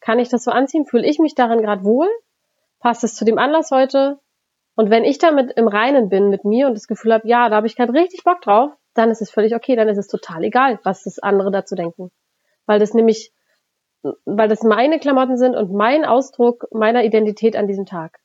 kann 0.00 0.18
ich 0.18 0.28
das 0.28 0.44
so 0.44 0.50
anziehen? 0.50 0.84
Fühle 0.84 1.06
ich 1.06 1.18
mich 1.18 1.34
darin 1.34 1.62
gerade 1.62 1.82
wohl? 1.82 2.10
Passt 2.78 3.04
es 3.04 3.14
zu 3.14 3.24
dem 3.24 3.38
Anlass 3.38 3.70
heute? 3.70 4.20
Und 4.76 4.90
wenn 4.90 5.04
ich 5.04 5.16
damit 5.16 5.52
im 5.52 5.66
Reinen 5.66 6.10
bin 6.10 6.28
mit 6.28 6.44
mir 6.44 6.66
und 6.66 6.74
das 6.74 6.88
Gefühl 6.88 7.14
habe, 7.14 7.26
ja, 7.26 7.48
da 7.48 7.56
habe 7.56 7.66
ich 7.66 7.74
gerade 7.74 7.94
richtig 7.94 8.22
Bock 8.22 8.42
drauf, 8.42 8.70
dann 8.94 9.10
ist 9.10 9.22
es 9.22 9.30
völlig 9.30 9.54
okay, 9.54 9.76
dann 9.76 9.88
ist 9.88 9.98
es 9.98 10.08
total 10.08 10.44
egal, 10.44 10.78
was 10.84 11.04
das 11.04 11.18
andere 11.18 11.50
dazu 11.50 11.74
denken. 11.74 12.10
Weil 12.66 12.78
das 12.78 12.94
nämlich, 12.94 13.32
weil 14.24 14.48
das 14.48 14.62
meine 14.62 14.98
Klamotten 14.98 15.36
sind 15.36 15.54
und 15.54 15.72
mein 15.72 16.04
Ausdruck 16.04 16.66
meiner 16.72 17.04
Identität 17.04 17.56
an 17.56 17.66
diesem 17.66 17.86
Tag. 17.86 18.18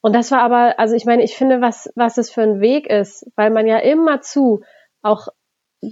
Und 0.00 0.14
das 0.14 0.30
war 0.30 0.40
aber, 0.42 0.78
also 0.78 0.94
ich 0.94 1.04
meine, 1.04 1.22
ich 1.22 1.36
finde, 1.36 1.60
was, 1.60 1.90
was 1.94 2.18
es 2.18 2.30
für 2.30 2.42
ein 2.42 2.60
Weg 2.60 2.88
ist, 2.88 3.30
weil 3.36 3.50
man 3.50 3.66
ja 3.66 3.78
immer 3.78 4.20
zu 4.20 4.62
auch 5.00 5.28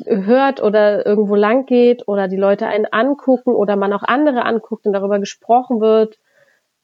hört 0.07 0.63
oder 0.63 1.05
irgendwo 1.05 1.35
lang 1.35 1.67
geht 1.67 2.07
oder 2.07 2.29
die 2.29 2.37
Leute 2.37 2.67
einen 2.67 2.87
angucken 2.87 3.55
oder 3.55 3.77
man 3.77 3.93
auch 3.93 4.03
andere 4.03 4.45
anguckt 4.45 4.87
und 4.87 4.93
darüber 4.93 5.19
gesprochen 5.19 5.81
wird. 5.81 6.19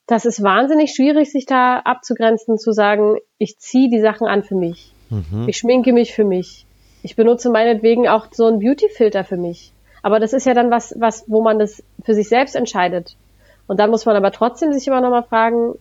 Das 0.07 0.24
ist 0.24 0.43
wahnsinnig 0.43 0.95
schwierig, 0.95 1.30
sich 1.30 1.47
da 1.47 1.78
abzugrenzen, 1.78 2.59
zu 2.59 2.72
sagen, 2.72 3.16
ich 3.39 3.59
ziehe 3.59 3.91
die 3.91 4.01
Sachen 4.01 4.26
an 4.26 4.43
für 4.43 4.57
mich. 4.57 4.93
Mhm. 5.11 5.47
Ich 5.49 5.59
schminke 5.59 5.93
mich 5.93 6.14
für 6.14 6.24
mich. 6.24 6.66
Ich 7.07 7.14
benutze 7.14 7.50
meinetwegen 7.50 8.09
auch 8.09 8.26
so 8.32 8.46
einen 8.46 8.59
Beauty-Filter 8.59 9.22
für 9.22 9.36
mich. 9.36 9.70
Aber 10.02 10.18
das 10.18 10.32
ist 10.32 10.44
ja 10.44 10.54
dann 10.54 10.72
was, 10.72 10.92
was, 10.98 11.22
wo 11.28 11.40
man 11.40 11.61
das 11.61 11.80
für 12.04 12.14
sich 12.14 12.28
selbst 12.28 12.57
entscheidet. 12.57 13.14
Und 13.68 13.78
dann 13.78 13.90
muss 13.90 14.07
man 14.07 14.16
aber 14.16 14.32
trotzdem 14.32 14.72
sich 14.72 14.88
immer 14.88 15.00
nochmal 15.00 15.22
fragen, 15.22 15.74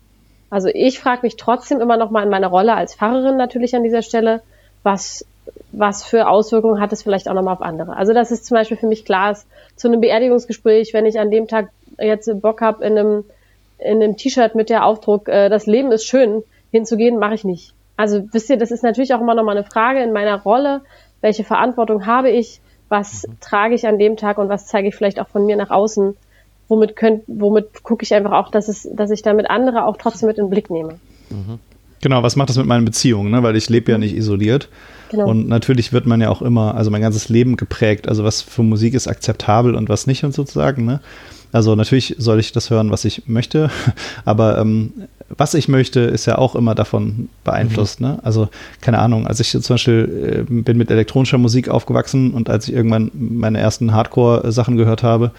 also 0.52 0.70
ich 0.72 1.00
frage 1.00 1.22
mich 1.24 1.36
trotzdem 1.36 1.82
immer 1.82 1.98
nochmal 1.98 2.26
in 2.26 2.30
meiner 2.30 2.50
Rolle 2.50 2.76
als 2.76 2.94
Pfarrerin 2.94 3.38
natürlich 3.38 3.76
an 3.76 3.82
dieser 3.82 4.04
Stelle, 4.04 4.44
was, 4.84 5.26
was 5.72 6.04
für 6.04 6.28
Auswirkungen 6.28 6.80
hat 6.80 6.94
es 6.94 7.02
vielleicht 7.02 7.28
auch 7.28 7.34
nochmal 7.34 7.56
auf 7.56 7.64
andere. 7.64 7.98
Also 7.98 8.14
dass 8.14 8.30
es 8.30 8.44
zum 8.44 8.54
Beispiel 8.54 8.78
für 8.78 8.88
mich 8.88 9.04
klar 9.04 9.32
ist, 9.32 9.48
zu 9.76 9.88
einem 9.88 10.02
Beerdigungsgespräch, 10.02 10.94
wenn 10.94 11.08
ich 11.08 11.20
an 11.20 11.32
dem 11.32 11.48
Tag 11.48 11.70
jetzt 11.98 12.30
Bock 12.40 12.62
habe, 12.62 12.86
in 12.86 13.00
einem, 13.00 13.24
in 13.80 14.04
einem 14.04 14.16
T-Shirt 14.16 14.54
mit 14.54 14.70
der 14.70 14.86
Aufdruck, 14.86 15.28
äh, 15.28 15.50
das 15.50 15.66
Leben 15.66 15.92
ist 15.92 16.06
schön, 16.06 16.44
hinzugehen, 16.70 17.18
mache 17.18 17.34
ich 17.34 17.46
nicht. 17.46 17.74
Also 17.98 18.24
wisst 18.32 18.50
ihr, 18.50 18.58
das 18.58 18.72
ist 18.72 18.84
natürlich 18.84 19.14
auch 19.14 19.22
immer 19.22 19.36
nochmal 19.36 19.58
eine 19.58 19.66
Frage 19.66 20.04
in 20.04 20.12
meiner 20.12 20.42
Rolle, 20.42 20.82
welche 21.22 21.44
Verantwortung 21.44 22.06
habe 22.06 22.30
ich, 22.30 22.60
was 22.90 23.28
mhm. 23.28 23.40
trage 23.42 23.76
ich 23.76 23.88
an 23.88 24.00
dem 24.00 24.18
Tag 24.18 24.38
und 24.38 24.50
was 24.50 24.68
zeige 24.68 24.90
ich 24.90 24.96
vielleicht 24.96 25.20
auch 25.20 25.28
von 25.28 25.46
mir 25.46 25.56
nach 25.56 25.70
außen. 25.70 26.16
Womit 26.68 26.96
könnt, 26.96 27.24
womit 27.28 27.84
gucke 27.84 28.04
ich 28.04 28.14
einfach 28.14 28.32
auch, 28.32 28.50
dass 28.50 28.68
es, 28.68 28.88
dass 28.92 29.12
ich 29.12 29.22
damit 29.22 29.50
andere 29.50 29.86
auch 29.86 29.98
trotzdem 29.98 30.28
mit 30.28 30.38
in 30.38 30.46
den 30.46 30.50
Blick 30.50 30.72
nehme. 30.72 31.00
Mhm. 31.30 31.60
Genau, 32.02 32.24
was 32.24 32.36
macht 32.36 32.50
das 32.50 32.58
mit 32.58 32.66
meinen 32.66 32.86
Beziehungen, 32.86 33.32
ne? 33.32 33.44
Weil 33.44 33.56
ich 33.56 33.70
lebe 33.70 33.92
ja 33.92 33.98
mhm. 33.98 34.04
nicht 34.04 34.16
isoliert. 34.16 34.70
Genau. 35.10 35.28
Und 35.28 35.48
natürlich 35.48 35.94
wird 35.94 36.06
man 36.06 36.22
ja 36.22 36.30
auch 36.30 36.42
immer, 36.42 36.76
also 36.76 36.90
mein 36.92 37.02
ganzes 37.02 37.30
Leben 37.30 37.56
geprägt, 37.58 38.08
also 38.08 38.24
was 38.24 38.42
für 38.42 38.64
Musik 38.64 38.96
ist 38.96 39.08
akzeptabel 39.08 39.76
und 39.76 39.90
was 39.90 40.08
nicht 40.08 40.24
und 40.24 40.34
sozusagen, 40.34 40.86
ne? 40.86 41.00
Also 41.52 41.76
natürlich 41.76 42.16
soll 42.18 42.40
ich 42.40 42.52
das 42.52 42.70
hören, 42.70 42.92
was 42.92 43.06
ich 43.06 43.28
möchte, 43.28 43.70
aber 44.26 44.58
ähm, 44.58 45.08
was 45.30 45.54
ich 45.56 45.68
möchte, 45.68 46.02
ist 46.02 46.28
ja 46.28 46.38
auch 46.38 46.56
immer 46.56 46.76
davon 46.76 47.30
beeinflusst. 47.44 48.00
Mhm. 48.00 48.08
Ne? 48.08 48.20
Also 48.24 48.50
keine 48.82 49.00
Ahnung, 49.00 49.26
als 49.28 49.40
ich 49.40 49.50
zum 49.50 49.74
Beispiel 49.74 50.46
äh, 50.48 50.54
bin 50.62 50.78
mit 50.78 50.92
elektronischer 50.92 51.38
Musik 51.38 51.70
aufgewachsen 51.70 52.32
und 52.32 52.50
als 52.50 52.68
ich 52.68 52.76
irgendwann 52.76 53.12
meine 53.14 53.60
ersten 53.60 53.94
Hardcore-Sachen 53.94 54.78
gehört 54.78 55.04
habe, 55.04 55.32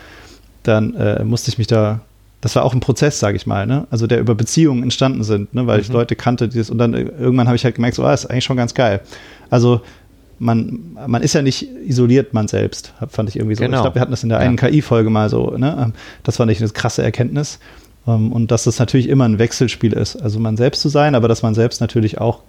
dann 0.65 0.95
äh, 0.95 1.25
musste 1.25 1.51
ich 1.51 1.59
mich 1.59 1.69
da, 1.69 2.01
das 2.41 2.57
war 2.57 2.65
auch 2.65 2.75
ein 2.75 2.81
Prozess, 2.81 3.21
sage 3.21 3.37
ich 3.37 3.47
mal, 3.47 3.67
ne? 3.67 3.87
also 3.91 4.09
der 4.09 4.19
über 4.19 4.35
Beziehungen 4.35 4.83
entstanden 4.83 5.23
sind, 5.23 5.55
ne? 5.55 5.67
weil 5.69 5.79
mhm. 5.79 5.83
ich 5.83 5.89
Leute 5.89 6.17
kannte, 6.17 6.49
die 6.49 6.59
das, 6.59 6.69
und 6.71 6.79
dann 6.79 6.93
äh, 6.93 7.03
irgendwann 7.03 7.47
habe 7.47 7.57
ich 7.57 7.65
halt 7.65 7.77
gemerkt, 7.77 7.95
so, 7.97 8.05
ah, 8.05 8.13
ist 8.13 8.27
eigentlich 8.27 8.45
schon 8.45 8.57
ganz 8.57 8.75
geil. 8.75 9.01
Also 9.51 9.83
man, 10.39 10.97
man 11.07 11.23
ist 11.23 11.35
ja 11.35 11.43
nicht 11.43 11.63
isoliert, 11.87 12.35
man 12.35 12.49
selbst, 12.49 12.93
fand 13.09 13.29
ich 13.29 13.37
irgendwie 13.37 13.55
so. 13.55 13.63
Genau. 13.63 13.79
Ich 13.79 13.83
glaube, 13.83 13.95
wir 13.95 14.03
hatten 14.03 14.11
das 14.11 14.23
in 14.23 14.29
der 14.29 14.39
einen 14.39 14.57
KI-Folge 14.57 15.09
mal 15.09 15.31
so, 15.31 15.57
ne? 15.57 15.77
Ähm, 15.81 15.93
das 16.25 16.37
fand 16.37 16.51
ich 16.51 16.61
eine 16.61 16.69
krasse 16.71 17.03
Erkenntnis. 17.03 17.59
Ähm, 18.07 18.33
und 18.33 18.51
dass 18.51 18.65
das 18.65 18.79
natürlich 18.79 19.09
immer 19.09 19.25
ein 19.25 19.39
Wechselspiel 19.39 19.93
ist. 19.93 20.17
Also 20.17 20.39
man 20.39 20.57
selbst 20.57 20.83
zu 20.83 20.89
sein, 20.89 21.15
aber 21.15 21.29
dass 21.29 21.43
man 21.43 21.55
selbst 21.55 21.81
natürlich 21.81 22.19
auch 22.19 22.41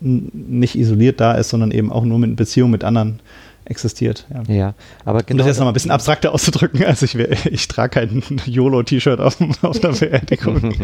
nicht 0.00 0.76
isoliert 0.76 1.20
da 1.20 1.32
ist, 1.32 1.50
sondern 1.50 1.70
eben 1.70 1.90
auch 1.90 2.04
nur 2.04 2.18
mit 2.18 2.36
Beziehung 2.36 2.70
mit 2.70 2.84
anderen 2.84 3.20
existiert. 3.66 4.26
Ja, 4.48 4.54
ja 4.54 4.74
aber 5.04 5.22
genau. 5.22 5.32
Um 5.32 5.38
das 5.38 5.46
jetzt 5.46 5.56
nochmal 5.58 5.72
ein 5.72 5.74
bisschen 5.74 5.90
abstrakter 5.90 6.32
auszudrücken, 6.32 6.84
also 6.86 7.04
ich, 7.04 7.14
ich 7.16 7.68
trage 7.68 8.06
kein 8.06 8.22
YOLO-T-Shirt 8.46 9.20
auf, 9.20 9.38
auf 9.62 9.80
der 9.80 9.92
Beerdigung. 9.92 10.74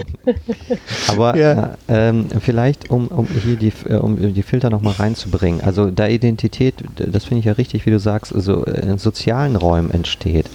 aber 1.09 1.36
ja. 1.36 1.76
äh, 1.88 2.09
ähm, 2.09 2.26
vielleicht, 2.40 2.90
um, 2.90 3.09
um 3.09 3.26
hier 3.26 3.57
die, 3.57 3.72
äh, 3.86 3.96
um 3.96 4.32
die 4.32 4.42
Filter 4.42 4.70
nochmal 4.70 4.94
reinzubringen, 4.94 5.61
also 5.61 5.90
da 5.90 6.09
Identität, 6.09 6.74
das 6.96 7.24
finde 7.24 7.40
ich 7.40 7.44
ja 7.44 7.53
richtig, 7.53 7.84
wie 7.86 7.90
du 7.90 7.98
sagst, 7.98 8.34
also 8.34 8.64
in 8.64 8.98
sozialen 8.98 9.57
Räumen 9.57 9.90
entsteht, 9.90 10.46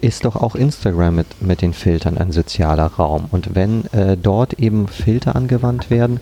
ist 0.00 0.24
doch 0.24 0.36
auch 0.36 0.54
Instagram 0.54 1.16
mit, 1.16 1.42
mit 1.42 1.62
den 1.62 1.72
Filtern 1.72 2.18
ein 2.18 2.32
sozialer 2.32 2.86
Raum. 2.86 3.26
Und 3.30 3.54
wenn 3.54 3.84
äh, 3.92 4.16
dort 4.16 4.54
eben 4.54 4.88
Filter 4.88 5.34
angewandt 5.34 5.90
werden, 5.90 6.20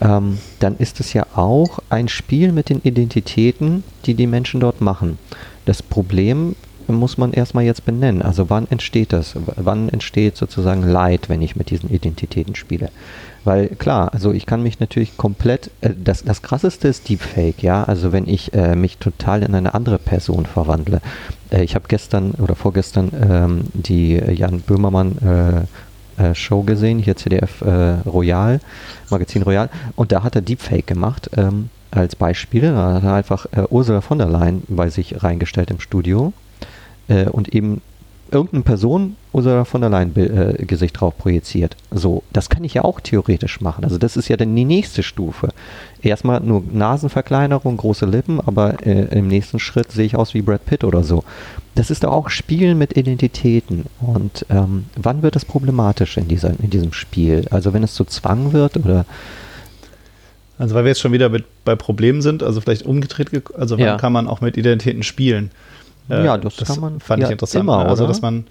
ähm, 0.00 0.38
dann 0.58 0.76
ist 0.76 1.00
es 1.00 1.12
ja 1.12 1.26
auch 1.34 1.78
ein 1.90 2.08
Spiel 2.08 2.52
mit 2.52 2.68
den 2.68 2.80
Identitäten, 2.82 3.84
die 4.06 4.14
die 4.14 4.26
Menschen 4.26 4.60
dort 4.60 4.80
machen. 4.80 5.18
Das 5.64 5.82
Problem 5.82 6.56
muss 6.88 7.18
man 7.18 7.32
erstmal 7.32 7.64
jetzt 7.64 7.84
benennen. 7.84 8.22
Also 8.22 8.50
wann 8.50 8.68
entsteht 8.70 9.12
das? 9.12 9.34
Wann 9.56 9.88
entsteht 9.88 10.36
sozusagen 10.36 10.82
Leid, 10.82 11.28
wenn 11.28 11.42
ich 11.42 11.56
mit 11.56 11.70
diesen 11.70 11.90
Identitäten 11.90 12.54
spiele? 12.54 12.90
Weil 13.44 13.68
klar, 13.68 14.12
also 14.14 14.32
ich 14.32 14.46
kann 14.46 14.62
mich 14.62 14.80
natürlich 14.80 15.16
komplett, 15.16 15.70
äh, 15.82 15.90
das, 16.02 16.24
das 16.24 16.42
krasseste 16.42 16.88
ist 16.88 17.08
Deepfake, 17.08 17.62
ja, 17.62 17.84
also 17.84 18.12
wenn 18.12 18.26
ich 18.26 18.54
äh, 18.54 18.74
mich 18.74 18.98
total 18.98 19.42
in 19.42 19.54
eine 19.54 19.74
andere 19.74 19.98
Person 19.98 20.46
verwandle. 20.46 21.00
Äh, 21.50 21.62
ich 21.62 21.74
habe 21.74 21.84
gestern 21.88 22.32
oder 22.32 22.54
vorgestern 22.54 23.10
ähm, 23.20 23.60
die 23.74 24.14
Jan 24.14 24.60
Böhmermann 24.60 25.18
äh, 26.18 26.22
äh, 26.22 26.34
Show 26.34 26.62
gesehen, 26.62 26.98
hier 26.98 27.16
CDF 27.16 27.60
äh, 27.60 28.08
Royal, 28.08 28.60
Magazin 29.10 29.42
Royal, 29.42 29.68
und 29.94 30.10
da 30.10 30.22
hat 30.22 30.36
er 30.36 30.42
Deepfake 30.42 30.86
gemacht. 30.86 31.30
Ähm, 31.36 31.68
als 31.90 32.16
Beispiel, 32.16 32.62
da 32.62 32.94
hat 32.94 33.04
er 33.04 33.14
einfach 33.14 33.46
Ursula 33.70 34.00
von 34.00 34.18
der 34.18 34.26
Leyen 34.26 34.64
bei 34.66 34.90
sich 34.90 35.22
reingestellt 35.22 35.70
im 35.70 35.78
Studio 35.78 36.32
und 37.08 37.54
eben 37.54 37.80
irgendeine 38.30 38.62
Person 38.62 39.16
Ursula 39.32 39.64
von 39.64 39.80
der 39.80 39.90
Leyen 39.90 40.14
äh, 40.16 40.64
Gesicht 40.64 41.00
drauf 41.00 41.16
projiziert. 41.16 41.76
So, 41.90 42.22
das 42.32 42.48
kann 42.48 42.64
ich 42.64 42.74
ja 42.74 42.84
auch 42.84 43.00
theoretisch 43.00 43.60
machen. 43.60 43.84
Also 43.84 43.98
das 43.98 44.16
ist 44.16 44.28
ja 44.28 44.36
dann 44.36 44.54
die 44.54 44.64
nächste 44.64 45.02
Stufe. 45.02 45.48
Erstmal 46.02 46.40
nur 46.40 46.62
Nasenverkleinerung, 46.70 47.76
große 47.76 48.06
Lippen, 48.06 48.40
aber 48.40 48.84
äh, 48.86 49.18
im 49.18 49.28
nächsten 49.28 49.58
Schritt 49.58 49.92
sehe 49.92 50.06
ich 50.06 50.16
aus 50.16 50.34
wie 50.34 50.42
Brad 50.42 50.66
Pitt 50.66 50.84
oder 50.84 51.04
so. 51.04 51.24
Das 51.74 51.90
ist 51.90 52.04
doch 52.04 52.12
auch 52.12 52.30
Spielen 52.30 52.78
mit 52.78 52.96
Identitäten. 52.96 53.86
Und 54.00 54.46
ähm, 54.50 54.84
wann 54.96 55.22
wird 55.22 55.36
das 55.36 55.44
problematisch 55.44 56.16
in, 56.16 56.28
dieser, 56.28 56.50
in 56.60 56.70
diesem 56.70 56.92
Spiel? 56.92 57.46
Also 57.50 57.72
wenn 57.72 57.82
es 57.82 57.94
zu 57.94 58.04
Zwang 58.04 58.52
wird 58.52 58.76
oder 58.76 59.04
also 60.56 60.76
weil 60.76 60.84
wir 60.84 60.90
jetzt 60.90 61.00
schon 61.00 61.10
wieder 61.10 61.30
mit, 61.30 61.44
bei 61.64 61.74
Problemen 61.74 62.22
sind, 62.22 62.44
also 62.44 62.60
vielleicht 62.60 62.86
umgedreht, 62.86 63.28
also 63.58 63.76
wann 63.76 63.84
ja. 63.84 63.96
kann 63.96 64.12
man 64.12 64.28
auch 64.28 64.40
mit 64.40 64.56
Identitäten 64.56 65.02
spielen? 65.02 65.50
Äh, 66.10 66.24
ja, 66.24 66.38
das, 66.38 66.56
das, 66.56 66.68
kann 66.68 66.80
man 66.80 67.00
fand 67.00 67.22
ja, 67.22 67.28
ich 67.28 67.32
interessant. 67.32 67.62
Immer, 67.62 67.86
also, 67.86 68.06
dass 68.06 68.20
man 68.20 68.46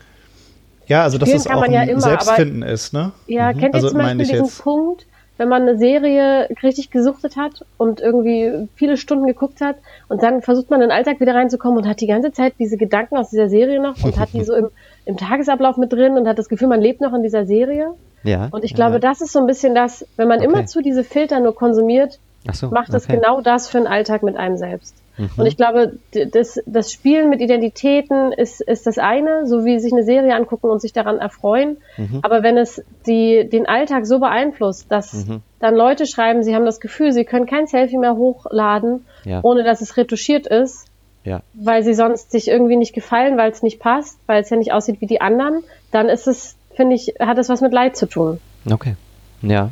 Ja, 0.88 1.04
also 1.04 1.18
dass 1.18 1.30
Spielen 1.30 1.42
es 1.42 1.46
kann 1.46 1.58
auch 1.58 1.62
man 1.62 1.72
ja 1.72 1.82
ein 1.82 1.90
immer, 1.90 2.02
Selbstfinden 2.02 2.64
ist, 2.64 2.94
ne? 2.94 3.12
Ja, 3.28 3.54
kennt 3.54 3.64
ihr 3.64 3.76
Also 3.76 3.90
zum 3.90 4.00
Beispiel 4.00 4.18
diesen 4.18 4.36
jetzt. 4.46 4.62
Punkt, 4.62 5.06
wenn 5.38 5.50
man 5.50 5.64
eine 5.64 5.78
Serie 5.78 6.50
richtig 6.62 6.92
gesuchtet 6.92 7.38
hat 7.38 7.66
und 7.78 8.00
irgendwie 8.00 8.68
viele 8.76 8.98
Stunden 8.98 9.26
geguckt 9.26 9.62
hat 9.62 9.78
und 10.08 10.22
dann 10.22 10.42
versucht 10.42 10.70
man 10.70 10.82
in 10.82 10.90
den 10.90 10.96
Alltag 10.96 11.20
wieder 11.20 11.36
reinzukommen 11.36 11.78
und 11.80 11.88
hat 11.88 12.02
die 12.02 12.08
ganze 12.08 12.32
Zeit 12.32 12.54
diese 12.60 12.78
Gedanken 12.78 13.18
aus 13.18 13.30
dieser 13.30 13.50
Serie 13.50 13.82
noch 13.82 14.04
und 14.04 14.20
hat 14.20 14.30
die 14.34 14.44
so 14.46 14.54
im, 14.54 14.70
im 15.06 15.18
Tagesablauf 15.18 15.78
mit 15.78 15.92
drin 15.92 16.18
und 16.18 16.28
hat 16.28 16.38
das 16.38 16.50
Gefühl, 16.50 16.68
man 16.68 16.82
lebt 16.82 17.02
noch 17.02 17.14
in 17.14 17.24
dieser 17.24 17.46
Serie. 17.46 17.94
Ja. 18.24 18.48
Und 18.52 18.64
ich 18.64 18.72
ja, 18.72 18.76
glaube, 18.76 18.94
ja. 18.94 19.00
das 19.00 19.22
ist 19.22 19.34
so 19.34 19.40
ein 19.40 19.48
bisschen 19.48 19.76
das, 19.76 20.06
wenn 20.18 20.28
man 20.28 20.40
Okay. 20.40 20.48
immer 20.48 20.66
zu 20.66 20.82
diese 20.82 21.04
Filter 21.04 21.40
nur 21.40 21.56
konsumiert, 21.56 22.20
so, 22.52 22.70
macht 22.70 22.94
es 22.94 23.06
okay. 23.06 23.16
genau 23.16 23.42
das 23.42 23.70
für 23.70 23.78
den 23.78 23.88
Alltag 23.88 24.24
mit 24.24 24.36
einem 24.36 24.58
selbst. 24.58 24.96
Mhm. 25.18 25.30
Und 25.38 25.46
ich 25.46 25.56
glaube, 25.58 25.94
das, 26.32 26.60
das 26.66 26.92
Spielen 26.92 27.30
mit 27.30 27.40
Identitäten 27.40 28.32
ist, 28.32 28.62
ist 28.62 28.88
das 28.88 28.98
eine, 28.98 29.46
so 29.46 29.64
wie 29.64 29.80
sich 29.80 29.94
eine 29.94 30.04
Serie 30.04 30.36
angucken 30.36 30.68
und 30.70 30.82
sich 30.82 30.92
daran 30.92 31.20
erfreuen. 31.20 31.78
Mhm. 31.98 32.20
Aber 32.24 32.42
wenn 32.44 32.58
es 32.58 32.84
die, 33.06 33.48
den 33.48 33.68
Alltag 33.68 34.06
so 34.08 34.20
beeinflusst, 34.20 34.92
dass 34.92 35.14
Mhm. 35.14 35.42
dann 35.60 35.76
Leute 35.76 36.08
schreiben, 36.08 36.42
sie 36.44 36.56
haben 36.56 36.66
das 36.66 36.80
Gefühl, 36.80 37.12
sie 37.12 37.26
können 37.26 37.46
kein 37.46 37.68
Selfie 37.68 37.98
mehr 37.98 38.16
hochladen, 38.16 39.06
Ja. 39.24 39.40
ohne 39.44 39.64
dass 39.64 39.82
es 39.82 39.96
retuschiert 39.98 40.48
ist, 40.48 40.86
Ja. 41.24 41.42
weil 41.54 41.84
sie 41.84 41.94
sonst 41.94 42.32
sich 42.32 42.48
irgendwie 42.48 42.76
nicht 42.76 42.94
gefallen, 42.94 43.38
weil 43.38 43.52
es 43.52 43.62
nicht 43.62 43.80
passt, 43.80 44.18
weil 44.26 44.42
es 44.42 44.50
ja 44.50 44.58
nicht 44.58 44.74
aussieht 44.74 45.00
wie 45.00 45.08
die 45.08 45.22
anderen, 45.22 45.64
dann 45.92 46.10
ist 46.10 46.28
es, 46.28 46.56
finde 46.76 46.96
ich, 46.96 47.14
hat 47.20 47.38
es 47.38 47.50
was 47.50 47.62
mit 47.62 47.72
Leid 47.72 47.96
zu 47.96 48.08
tun. 48.08 48.40
Okay. 48.70 48.96
Ja. 49.44 49.70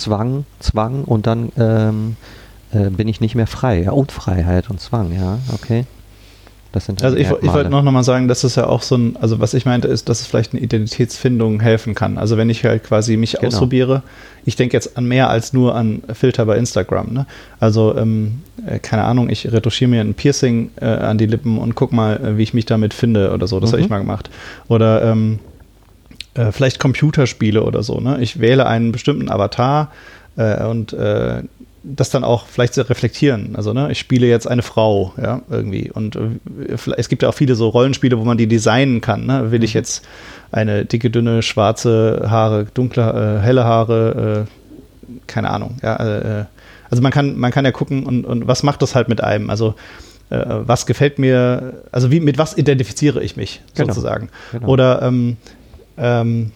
Zwang, 0.00 0.44
Zwang 0.58 1.04
und 1.04 1.26
dann 1.26 1.50
ähm, 1.58 2.16
äh, 2.72 2.90
bin 2.90 3.06
ich 3.08 3.20
nicht 3.20 3.34
mehr 3.34 3.46
frei. 3.46 3.82
Ja, 3.82 3.92
und 3.92 4.10
Freiheit 4.12 4.70
und 4.70 4.80
Zwang, 4.80 5.12
ja, 5.12 5.38
okay. 5.52 5.84
Das 6.72 6.86
sind 6.86 7.02
Also 7.02 7.16
ich, 7.16 7.28
wo- 7.28 7.38
ich 7.42 7.52
wollte 7.52 7.68
noch, 7.68 7.82
noch 7.82 7.90
mal 7.90 8.04
sagen, 8.04 8.28
dass 8.28 8.44
es 8.44 8.54
ja 8.54 8.66
auch 8.68 8.82
so 8.82 8.94
ein, 8.96 9.16
also 9.20 9.40
was 9.40 9.54
ich 9.54 9.66
meinte, 9.66 9.88
ist, 9.88 10.08
dass 10.08 10.20
es 10.20 10.28
vielleicht 10.28 10.52
eine 10.52 10.60
Identitätsfindung 10.62 11.58
helfen 11.58 11.96
kann. 11.96 12.16
Also 12.16 12.36
wenn 12.36 12.48
ich 12.48 12.64
halt 12.64 12.84
quasi 12.84 13.16
mich 13.16 13.32
Genau. 13.32 13.48
ausprobiere, 13.48 14.04
ich 14.44 14.54
denke 14.54 14.76
jetzt 14.76 14.96
an 14.96 15.04
mehr 15.06 15.28
als 15.30 15.52
nur 15.52 15.74
an 15.74 16.02
Filter 16.12 16.46
bei 16.46 16.56
Instagram. 16.56 17.12
Ne? 17.12 17.26
Also 17.58 17.96
ähm, 17.96 18.42
äh, 18.64 18.78
keine 18.78 19.02
Ahnung, 19.02 19.30
ich 19.30 19.50
retuschiere 19.50 19.90
mir 19.90 20.00
ein 20.00 20.14
Piercing 20.14 20.70
äh, 20.80 20.84
an 20.84 21.18
die 21.18 21.26
Lippen 21.26 21.58
und 21.58 21.74
guck 21.74 21.92
mal, 21.92 22.16
äh, 22.24 22.36
wie 22.38 22.44
ich 22.44 22.54
mich 22.54 22.66
damit 22.66 22.94
finde 22.94 23.32
oder 23.32 23.48
so. 23.48 23.58
Das 23.58 23.70
habe 23.72 23.78
Mhm. 23.80 23.84
ich 23.86 23.90
mal 23.90 23.98
gemacht. 23.98 24.30
Oder 24.68 25.02
ähm, 25.02 25.40
äh, 26.34 26.52
vielleicht 26.52 26.78
Computerspiele 26.78 27.62
oder 27.62 27.82
so. 27.82 28.00
Ne? 28.00 28.18
Ich 28.20 28.40
wähle 28.40 28.66
einen 28.66 28.92
bestimmten 28.92 29.30
Avatar 29.30 29.90
äh, 30.36 30.64
und 30.64 30.92
äh, 30.92 31.42
das 31.82 32.10
dann 32.10 32.24
auch 32.24 32.46
vielleicht 32.46 32.74
zu 32.74 32.88
reflektieren. 32.88 33.56
Also, 33.56 33.72
ne, 33.72 33.90
ich 33.90 33.98
spiele 33.98 34.26
jetzt 34.26 34.46
eine 34.46 34.60
Frau, 34.60 35.14
ja, 35.16 35.40
irgendwie. 35.48 35.90
Und 35.90 36.14
äh, 36.14 36.76
es 36.96 37.08
gibt 37.08 37.22
ja 37.22 37.30
auch 37.30 37.34
viele 37.34 37.54
so 37.54 37.68
Rollenspiele, 37.68 38.18
wo 38.18 38.24
man 38.24 38.36
die 38.36 38.46
designen 38.46 39.00
kann. 39.00 39.24
Ne? 39.24 39.50
Will 39.50 39.64
ich 39.64 39.72
jetzt 39.72 40.06
eine 40.52 40.84
dicke, 40.84 41.08
dünne, 41.08 41.42
schwarze 41.42 42.26
Haare, 42.28 42.66
dunkle, 42.74 43.38
äh, 43.40 43.42
helle 43.42 43.64
Haare, 43.64 44.46
äh, 44.46 45.12
keine 45.26 45.50
Ahnung. 45.50 45.78
Ja, 45.82 45.96
äh, 45.96 46.44
also 46.90 47.02
man 47.02 47.12
kann, 47.12 47.38
man 47.38 47.50
kann 47.50 47.64
ja 47.64 47.72
gucken 47.72 48.04
und, 48.04 48.26
und 48.26 48.46
was 48.46 48.62
macht 48.62 48.82
das 48.82 48.94
halt 48.94 49.08
mit 49.08 49.22
einem? 49.22 49.48
Also 49.48 49.74
äh, 50.28 50.44
was 50.46 50.84
gefällt 50.86 51.18
mir, 51.18 51.82
also 51.92 52.10
wie, 52.10 52.20
mit 52.20 52.36
was 52.36 52.58
identifiziere 52.58 53.22
ich 53.22 53.36
mich 53.36 53.62
Genau. 53.74 53.88
sozusagen? 53.88 54.28
Genau. 54.52 54.68
Oder 54.68 55.02
ähm, 55.02 55.36
ähm, 56.00 56.52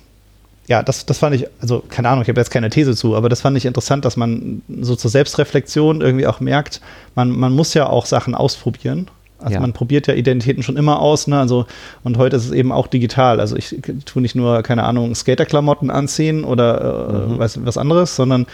ja, 0.66 0.82
das, 0.82 1.04
das 1.04 1.18
fand 1.18 1.36
ich, 1.36 1.46
also 1.60 1.82
keine 1.88 2.08
Ahnung, 2.08 2.22
ich 2.22 2.28
habe 2.28 2.40
jetzt 2.40 2.50
keine 2.50 2.70
These 2.70 2.96
zu, 2.96 3.14
aber 3.14 3.28
das 3.28 3.42
fand 3.42 3.56
ich 3.56 3.66
interessant, 3.66 4.04
dass 4.06 4.16
man 4.16 4.62
so 4.80 4.96
zur 4.96 5.10
Selbstreflexion 5.10 6.00
irgendwie 6.00 6.26
auch 6.26 6.40
merkt, 6.40 6.80
man, 7.14 7.30
man 7.30 7.52
muss 7.52 7.74
ja 7.74 7.86
auch 7.88 8.06
Sachen 8.06 8.34
ausprobieren. 8.34 9.08
Also 9.40 9.54
Ja. 9.54 9.60
man 9.60 9.74
probiert 9.74 10.06
ja 10.06 10.14
Identitäten 10.14 10.62
schon 10.62 10.78
immer 10.78 11.00
aus, 11.00 11.26
ne? 11.26 11.38
Also, 11.38 11.66
und 12.02 12.16
heute 12.16 12.36
ist 12.36 12.46
es 12.46 12.52
eben 12.52 12.72
auch 12.72 12.86
digital. 12.86 13.40
Also 13.40 13.56
ich 13.56 13.76
tue 14.06 14.22
nicht 14.22 14.34
nur, 14.34 14.62
keine 14.62 14.84
Ahnung, 14.84 15.14
Skaterklamotten 15.14 15.90
anziehen 15.90 16.44
oder 16.44 17.08
äh, 17.28 17.32
Mhm. 17.34 17.38
was, 17.38 17.62
was 17.62 17.76
anderes, 17.76 18.16
sondern 18.16 18.46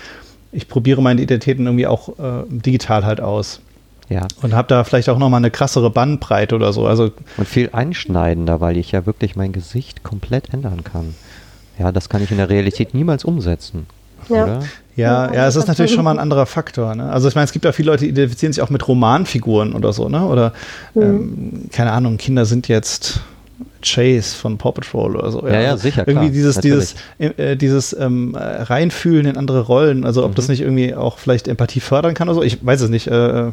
ich 0.50 0.66
probiere 0.66 1.00
meine 1.00 1.22
Identitäten 1.22 1.64
irgendwie 1.66 1.86
auch 1.86 2.08
äh, 2.18 2.42
digital 2.48 3.04
halt 3.04 3.20
aus. 3.20 3.60
Ja. 4.10 4.26
Und 4.42 4.52
habe 4.54 4.68
da 4.68 4.84
vielleicht 4.84 5.08
auch 5.08 5.16
nochmal 5.18 5.38
eine 5.38 5.50
krassere 5.50 5.88
Bandbreite 5.88 6.54
oder 6.54 6.72
so. 6.74 6.86
Also 6.86 7.10
Und 7.38 7.48
viel 7.48 7.70
einschneidender, 7.72 8.60
weil 8.60 8.76
ich 8.76 8.92
ja 8.92 9.06
wirklich 9.06 9.36
mein 9.36 9.52
Gesicht 9.52 10.02
komplett 10.02 10.52
ändern 10.52 10.84
kann. 10.84 11.14
Ja, 11.78 11.92
das 11.92 12.08
kann 12.10 12.22
ich 12.22 12.30
in 12.30 12.36
der 12.36 12.50
Realität 12.50 12.92
niemals 12.92 13.24
umsetzen. 13.24 13.86
Ja. 14.28 14.44
Oder? 14.44 14.58
Ja, 14.96 15.26
Ja, 15.28 15.34
ja, 15.34 15.46
es 15.48 15.54
das 15.54 15.64
ist 15.64 15.68
natürlich 15.68 15.92
schon 15.92 16.04
mal 16.04 16.10
ein 16.10 16.18
anderer 16.18 16.44
Faktor. 16.44 16.94
Ne? 16.94 17.10
Also 17.10 17.26
ich 17.28 17.34
meine, 17.34 17.46
es 17.46 17.52
gibt 17.52 17.64
ja 17.64 17.72
viele 17.72 17.90
Leute, 17.90 18.04
die 18.04 18.10
identifizieren 18.10 18.52
sich 18.52 18.62
auch 18.62 18.68
mit 18.68 18.86
Romanfiguren 18.86 19.72
oder 19.72 19.94
so, 19.94 20.10
ne? 20.10 20.26
Oder 20.26 20.52
Mhm. 20.94 21.02
ähm, 21.02 21.52
keine 21.72 21.92
Ahnung, 21.92 22.18
Kinder 22.18 22.44
sind 22.44 22.68
jetzt 22.68 23.20
Chase 23.82 24.36
von 24.36 24.58
Paw 24.58 24.72
Patrol 24.72 25.16
oder 25.16 25.30
so. 25.30 25.46
Ja, 25.46 25.60
ja, 25.60 25.76
sicher, 25.78 26.06
Irgendwie 26.06 26.26
klar, 26.26 26.34
dieses, 26.34 26.58
dieses, 26.58 26.94
äh, 27.18 27.56
dieses 27.56 27.94
ähm, 27.98 28.34
äh, 28.34 28.38
Reinfühlen 28.38 29.24
in 29.26 29.36
andere 29.38 29.60
Rollen, 29.60 30.04
also 30.04 30.22
ob 30.24 30.34
das 30.34 30.48
Mhm. 30.48 30.52
nicht 30.52 30.60
irgendwie 30.60 30.94
auch 30.94 31.18
vielleicht 31.18 31.48
Empathie 31.48 31.80
fördern 31.80 32.12
kann 32.14 32.28
oder 32.28 32.34
so, 32.36 32.42
ich 32.42 32.64
weiß 32.64 32.82
es 32.82 32.90
nicht. 32.90 33.06
Äh, 33.06 33.52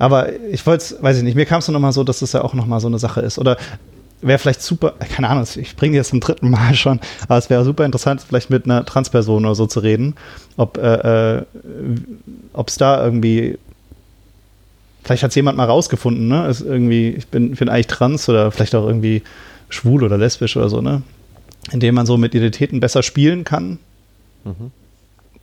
aber 0.00 0.32
ich 0.50 0.66
wollte 0.66 0.82
es, 0.82 1.02
weiß 1.02 1.18
ich 1.18 1.22
nicht, 1.22 1.34
mir 1.34 1.44
kam 1.44 1.58
es 1.58 1.68
nur 1.68 1.74
noch 1.74 1.80
mal 1.80 1.92
so, 1.92 2.04
dass 2.04 2.20
das 2.20 2.32
ja 2.32 2.42
auch 2.42 2.54
noch 2.54 2.64
mal 2.64 2.80
so 2.80 2.88
eine 2.88 2.98
Sache 2.98 3.20
ist. 3.20 3.38
Oder 3.38 3.58
wäre 4.22 4.38
vielleicht 4.38 4.62
super, 4.62 4.94
keine 5.14 5.28
Ahnung, 5.28 5.44
ich 5.56 5.76
bringe 5.76 5.94
jetzt 5.94 6.08
zum 6.08 6.20
dritten 6.20 6.48
Mal 6.48 6.74
schon, 6.74 7.00
aber 7.24 7.36
es 7.36 7.50
wäre 7.50 7.64
super 7.64 7.84
interessant, 7.84 8.24
vielleicht 8.26 8.48
mit 8.48 8.64
einer 8.64 8.86
Transperson 8.86 9.44
oder 9.44 9.54
so 9.54 9.66
zu 9.66 9.80
reden, 9.80 10.14
ob 10.56 10.78
äh, 10.78 11.36
äh, 11.36 11.42
es 12.66 12.76
da 12.76 13.04
irgendwie, 13.04 13.58
vielleicht 15.04 15.22
hat 15.22 15.32
es 15.32 15.34
jemand 15.34 15.58
mal 15.58 15.64
rausgefunden, 15.64 16.28
ne? 16.28 16.48
Ist 16.48 16.62
irgendwie, 16.62 17.10
ich 17.10 17.26
bin, 17.26 17.54
bin 17.54 17.68
eigentlich 17.68 17.88
trans 17.88 18.26
oder 18.26 18.50
vielleicht 18.50 18.74
auch 18.74 18.86
irgendwie 18.86 19.22
schwul 19.68 20.02
oder 20.02 20.16
lesbisch 20.16 20.56
oder 20.56 20.70
so, 20.70 20.80
ne? 20.80 21.02
Indem 21.72 21.94
man 21.94 22.06
so 22.06 22.16
mit 22.16 22.34
Identitäten 22.34 22.80
besser 22.80 23.02
spielen 23.02 23.44
kann. 23.44 23.78
Mhm. 24.44 24.70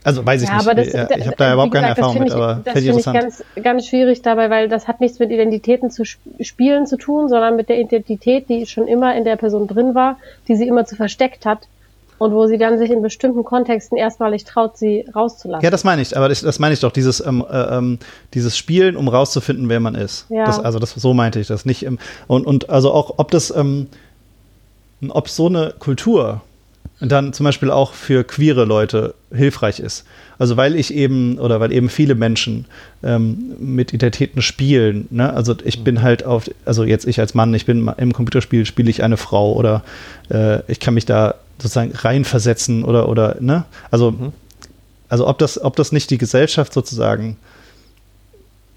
Also 0.08 0.26
weiß 0.26 0.42
ich 0.42 0.48
ja, 0.48 0.56
nicht. 0.56 0.66
aber 0.66 0.76
das, 0.76 0.88
ich 0.88 1.28
habe 1.28 1.36
da 1.38 1.54
überhaupt 1.54 1.74
keine 1.74 1.88
Erfahrung 1.88 2.20
mit, 2.20 2.30
finde 2.32 2.42
aber 2.42 2.58
ich, 2.60 2.64
das 2.64 2.82
ich 2.82 2.86
finde 2.86 3.00
ich 3.02 3.06
ganz, 3.06 3.44
ganz 3.62 3.88
schwierig 3.88 4.22
dabei, 4.22 4.50
weil 4.50 4.70
das 4.70 4.88
hat 4.88 5.02
nichts 5.02 5.20
mit 5.20 5.32
Identitäten 5.32 5.92
zu 5.92 6.04
sp- 6.08 6.24
spielen 6.40 6.88
zu 6.88 6.96
tun, 6.96 7.28
sondern 7.28 7.58
mit 7.58 7.68
der 7.68 7.78
Identität, 7.78 8.48
die 8.48 8.66
schon 8.68 8.88
immer 8.88 9.18
in 9.18 9.26
der 9.26 9.36
Person 9.36 9.68
drin 9.68 9.96
war, 9.96 10.18
die 10.48 10.56
sie 10.56 10.66
immer 10.66 10.86
zu 10.86 10.96
versteckt 10.96 11.46
hat 11.46 11.68
und 12.20 12.32
wo 12.34 12.48
sie 12.48 12.58
dann 12.58 12.78
sich 12.78 12.90
in 12.90 13.02
bestimmten 13.02 13.44
Kontexten 13.44 13.98
erstmalig 13.98 14.46
traut, 14.46 14.78
sie 14.78 15.06
rauszulassen. 15.14 15.66
Ja, 15.66 15.72
das 15.72 15.84
meine 15.84 16.02
ich, 16.02 16.16
aber 16.16 16.30
das, 16.30 16.40
das 16.40 16.58
meine 16.58 16.74
ich 16.74 16.80
doch, 16.80 16.94
dieses, 16.94 17.20
ähm, 17.20 17.46
äh, 17.52 17.78
ähm, 17.78 18.00
dieses 18.34 18.58
Spielen, 18.58 18.96
um 18.96 19.10
rauszufinden, 19.10 19.68
wer 19.68 19.82
man 19.82 19.94
ist. 19.94 20.26
Ja. 20.30 20.46
Das, 20.46 20.58
also 20.58 20.80
das, 20.80 20.92
so 20.92 21.14
meinte 21.14 21.42
ich 21.42 21.48
das 21.48 21.66
nicht. 21.66 21.84
Im, 21.84 22.00
und, 22.28 22.48
und 22.48 22.70
also 22.70 22.94
auch, 22.94 23.16
ob 23.18 23.30
das, 23.32 23.54
ähm, 23.54 23.88
ob 25.10 25.28
so 25.28 25.48
eine 25.48 25.74
Kultur 25.78 26.42
dann 27.00 27.32
zum 27.34 27.44
Beispiel 27.44 27.70
auch 27.70 27.94
für 27.94 28.24
queere 28.24 28.66
Leute 28.66 29.14
hilfreich 29.32 29.80
ist. 29.80 30.06
Also 30.40 30.58
weil 30.58 30.76
ich 30.76 30.94
eben, 30.94 31.38
oder 31.38 31.60
weil 31.60 31.72
eben 31.72 31.90
viele 31.90 32.16
Menschen 32.16 32.66
ähm, 33.04 33.56
mit 33.60 33.94
Identitäten 33.94 34.42
spielen. 34.42 35.08
Ne? 35.12 35.32
Also 35.32 35.56
ich 35.64 35.84
bin 35.84 36.02
halt 36.02 36.26
auf, 36.26 36.50
also 36.66 36.84
jetzt 36.84 37.06
ich 37.06 37.20
als 37.20 37.34
Mann, 37.36 37.54
ich 37.54 37.66
bin 37.68 37.92
im 37.98 38.14
Computerspiel, 38.14 38.66
spiele 38.66 38.90
ich 38.90 39.04
eine 39.04 39.18
Frau 39.18 39.54
oder 39.54 39.84
äh, 40.30 40.60
ich 40.72 40.80
kann 40.80 40.96
mich 40.96 41.06
da 41.06 41.36
sozusagen 41.60 41.92
reinversetzen 41.94 42.84
oder, 42.84 43.10
oder, 43.10 43.38
ne? 43.40 43.66
Also 43.92 44.12
Mhm. 44.12 44.32
also 45.10 45.28
ob 45.28 45.38
das, 45.40 45.64
ob 45.64 45.76
das 45.76 45.92
nicht 45.92 46.10
die 46.12 46.18
Gesellschaft 46.18 46.74
sozusagen, 46.74 47.38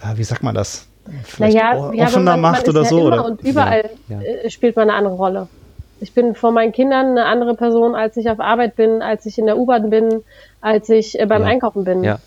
ah, 0.00 0.12
wie 0.16 0.24
sagt 0.24 0.42
man 0.42 0.54
das? 0.54 0.86
Vielleicht 1.24 1.56
naja, 1.56 1.76
o- 1.78 1.92
ja, 1.92 2.04
offener 2.06 2.32
man, 2.32 2.40
macht 2.52 2.66
man 2.66 2.76
oder 2.76 2.84
so. 2.86 2.98
ja 2.98 3.06
immer 3.06 3.14
Oder? 3.16 3.24
und 3.26 3.40
überall 3.42 3.90
Ja. 4.08 4.20
äh, 4.20 4.50
spielt 4.50 4.76
man 4.76 4.88
eine 4.88 4.98
andere 4.98 5.14
Rolle. 5.14 5.48
Ich 6.00 6.14
bin 6.14 6.34
vor 6.34 6.50
meinen 6.50 6.72
Kindern 6.72 7.10
eine 7.10 7.26
andere 7.26 7.54
Person, 7.54 7.94
als 7.94 8.16
ich 8.16 8.30
auf 8.30 8.40
Arbeit 8.40 8.74
bin, 8.74 9.02
als 9.02 9.26
ich 9.26 9.38
in 9.38 9.46
der 9.46 9.58
U-Bahn 9.58 9.90
bin, 9.90 10.24
als 10.60 10.88
ich 10.88 11.18
äh, 11.20 11.26
beim 11.26 11.42
Ja. 11.42 11.48
Einkaufen 11.48 11.84
bin. 11.84 12.02
Ja. 12.02 12.18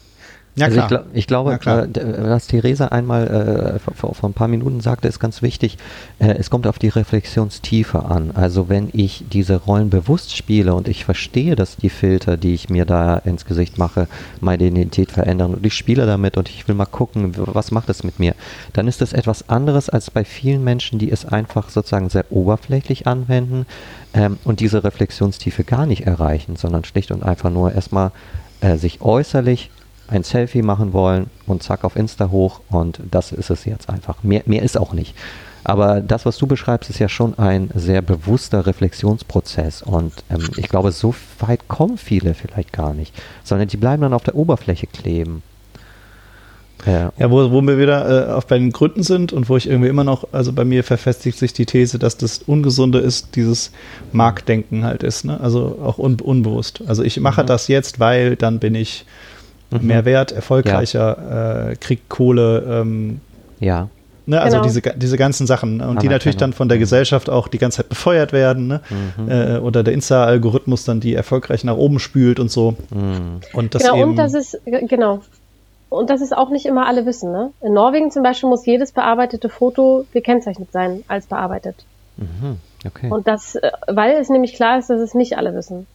Ja, 0.56 0.68
also 0.68 0.82
klar. 0.82 1.06
ich, 1.14 1.26
glaub, 1.26 1.52
ich 1.52 1.60
glaube, 1.60 1.90
Ja, 1.96 2.02
äh, 2.02 2.30
was 2.30 2.46
Theresa 2.46 2.90
einmal 2.90 3.28
äh, 3.28 3.80
vor, 3.96 4.14
vor- 4.14 4.30
ein 4.30 4.34
paar 4.34 4.48
Minuten 4.48 4.82
sagte, 4.82 5.08
ist 5.08 5.20
ganz 5.20 5.42
wichtig. 5.42 5.78
Äh, 6.20 6.34
es 6.34 6.52
kommt 6.52 6.68
auf 6.68 6.78
die 6.78 6.90
Reflexionstiefe 6.90 8.06
an. 8.06 8.30
Also 8.36 8.70
wenn 8.70 8.90
ich 8.94 9.24
diese 9.32 9.56
Rollen 9.56 9.90
bewusst 9.90 10.36
spiele 10.38 10.76
und 10.76 10.88
ich 10.88 11.06
verstehe, 11.06 11.56
dass 11.56 11.78
die 11.78 11.90
Filter, 11.90 12.38
die 12.38 12.54
ich 12.54 12.70
mir 12.70 12.86
da 12.86 13.16
ins 13.18 13.46
Gesicht 13.46 13.80
mache, 13.80 14.08
meine 14.42 14.64
Identität 14.66 15.12
verändern 15.12 15.56
und 15.56 15.66
ich 15.66 15.74
spiele 15.74 16.06
damit 16.06 16.38
und 16.38 16.48
ich 16.50 16.68
will 16.68 16.76
mal 16.76 16.86
gucken, 16.86 17.34
was 17.36 17.72
macht 17.72 17.90
es 17.90 18.04
mit 18.04 18.20
mir, 18.20 18.36
dann 18.74 18.88
ist 18.88 19.02
das 19.02 19.14
etwas 19.14 19.50
anderes 19.50 19.90
als 19.90 20.12
bei 20.12 20.24
vielen 20.24 20.64
Menschen, 20.64 21.00
die 21.00 21.10
es 21.12 21.26
einfach 21.26 21.70
sozusagen 21.70 22.10
sehr 22.10 22.26
oberflächlich 22.32 23.08
anwenden 23.08 23.66
ähm, 24.14 24.38
und 24.44 24.60
diese 24.60 24.84
Reflexionstiefe 24.84 25.64
gar 25.64 25.88
nicht 25.88 26.06
erreichen, 26.06 26.58
sondern 26.58 26.84
schlicht 26.84 27.10
und 27.10 27.24
einfach 27.24 27.50
nur 27.50 27.72
erstmal 27.74 28.12
äh, 28.62 28.78
sich 28.78 29.02
äußerlich 29.02 29.72
ein 30.14 30.24
Selfie 30.24 30.62
machen 30.62 30.94
wollen 30.94 31.30
und 31.48 31.64
zack 31.64 31.84
auf 31.84 31.96
Insta 31.96 32.30
hoch 32.30 32.62
und 32.70 33.00
das 33.10 33.32
ist 33.32 33.50
es 33.50 33.66
jetzt 33.66 33.90
einfach. 33.90 34.24
Mehr, 34.24 34.44
mehr 34.46 34.62
ist 34.62 34.78
auch 34.78 34.94
nicht. 34.94 35.16
Aber 35.64 36.02
das, 36.02 36.26
was 36.26 36.38
du 36.38 36.46
beschreibst, 36.46 36.90
ist 36.90 37.00
ja 37.00 37.08
schon 37.08 37.40
ein 37.40 37.70
sehr 37.74 38.02
bewusster 38.02 38.66
Reflexionsprozess 38.66 39.82
und 39.82 40.14
ähm, 40.30 40.50
ich 40.58 40.68
glaube, 40.68 40.92
so 40.92 41.16
weit 41.40 41.68
kommen 41.68 41.98
viele 41.98 42.34
vielleicht 42.34 42.74
gar 42.74 42.94
nicht, 42.94 43.14
sondern 43.44 43.70
die 43.70 43.78
bleiben 43.78 44.02
dann 44.02 44.14
auf 44.14 44.24
der 44.24 44.36
Oberfläche 44.36 44.88
kleben. 44.88 45.42
Ja, 46.86 47.14
ja 47.18 47.32
wo, 47.32 47.50
wo 47.52 47.62
wir 47.62 47.78
wieder 47.78 48.28
äh, 48.28 48.32
auf 48.34 48.46
bei 48.46 48.58
den 48.58 48.72
Gründen 48.72 49.04
sind 49.04 49.32
und 49.32 49.48
wo 49.48 49.56
ich 49.56 49.68
irgendwie 49.68 49.88
immer 49.88 50.04
noch, 50.04 50.28
also 50.34 50.52
bei 50.52 50.66
mir 50.66 50.84
verfestigt 50.84 51.38
sich 51.38 51.54
die 51.54 51.66
These, 51.66 51.98
dass 51.98 52.18
das 52.18 52.40
Ungesunde 52.40 53.00
ist, 53.00 53.38
dieses 53.38 53.72
Marktdenken 54.12 54.84
halt 54.84 55.02
ist, 55.02 55.24
ne? 55.24 55.40
Also 55.40 55.80
auch 55.82 55.98
un 55.98 56.20
unbewusst. 56.20 56.84
Also 56.88 57.04
ich 57.04 57.20
mache 57.22 57.44
mhm. 57.44 57.48
das 57.48 57.70
jetzt, 57.70 58.02
weil 58.02 58.36
dann 58.36 58.60
bin 58.60 58.76
ich 58.76 59.06
mhm. 59.82 59.88
mehr 59.88 60.06
wert, 60.06 60.32
erfolgreicher, 60.32 61.18
ja. 61.18 61.70
äh, 61.72 61.76
krieg 61.76 62.10
Kohle, 62.10 62.64
ähm, 62.68 63.22
ja. 63.60 63.90
Ne, 64.26 64.40
also 64.40 64.58
genau. 64.58 64.68
diese, 64.68 64.82
diese 64.82 65.18
ganzen 65.18 65.48
Sachen. 65.48 65.78
Ne? 65.78 65.88
Und 65.88 66.02
die 66.02 66.08
natürlich 66.08 66.38
dann 66.38 66.54
von 66.54 66.70
der 66.70 66.78
mhm. 66.78 66.82
Gesellschaft 66.82 67.30
auch 67.30 67.50
die 67.50 67.58
ganze 67.58 67.78
Zeit 67.78 67.90
befeuert 67.90 68.32
werden. 68.32 68.68
Ne? 68.68 68.82
Mhm. 69.18 69.30
Äh, 69.30 69.58
oder 69.58 69.84
der 69.84 69.94
Insta-Algorithmus 69.94 70.86
dann 70.86 71.02
die 71.02 71.14
erfolgreich 71.14 71.66
nach 71.66 71.76
oben 71.76 72.00
spült 72.00 72.40
und 72.40 72.50
so. 72.50 72.76
Mhm. 72.90 73.42
Und 73.52 73.76
das 73.76 73.84
genau, 73.84 73.98
eben, 73.98 74.12
und 74.12 74.16
das 74.16 74.34
ist, 74.34 74.62
genau. 74.66 75.22
Und 75.90 76.10
das 76.10 76.22
ist 76.22 76.36
auch 76.36 76.50
nicht 76.50 76.66
immer 76.66 76.88
alle 76.88 77.06
wissen. 77.06 77.34
Ne? 77.34 77.52
In 77.62 77.74
Norwegen 77.74 78.12
zum 78.12 78.24
Beispiel 78.24 78.50
muss 78.50 78.66
jedes 78.66 78.94
bearbeitete 78.94 79.50
Foto 79.50 80.06
gekennzeichnet 80.14 80.72
sein 80.72 81.04
als 81.10 81.28
bearbeitet. 81.28 81.76
Mhm. 82.16 82.58
Okay. 82.86 83.10
Und 83.10 83.28
das, 83.28 83.56
äh, 83.56 83.72
weil 83.88 84.14
es 84.14 84.30
nämlich 84.30 84.54
klar 84.54 84.80
ist, 84.80 84.90
dass 84.90 85.02
es 85.02 85.14
nicht 85.14 85.38
alle 85.38 85.54
wissen. 85.54 85.86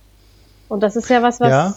Und 0.68 0.82
das 0.82 0.96
ist 0.96 1.08
ja 1.08 1.22
was, 1.22 1.40
was, 1.40 1.50
ja. 1.50 1.74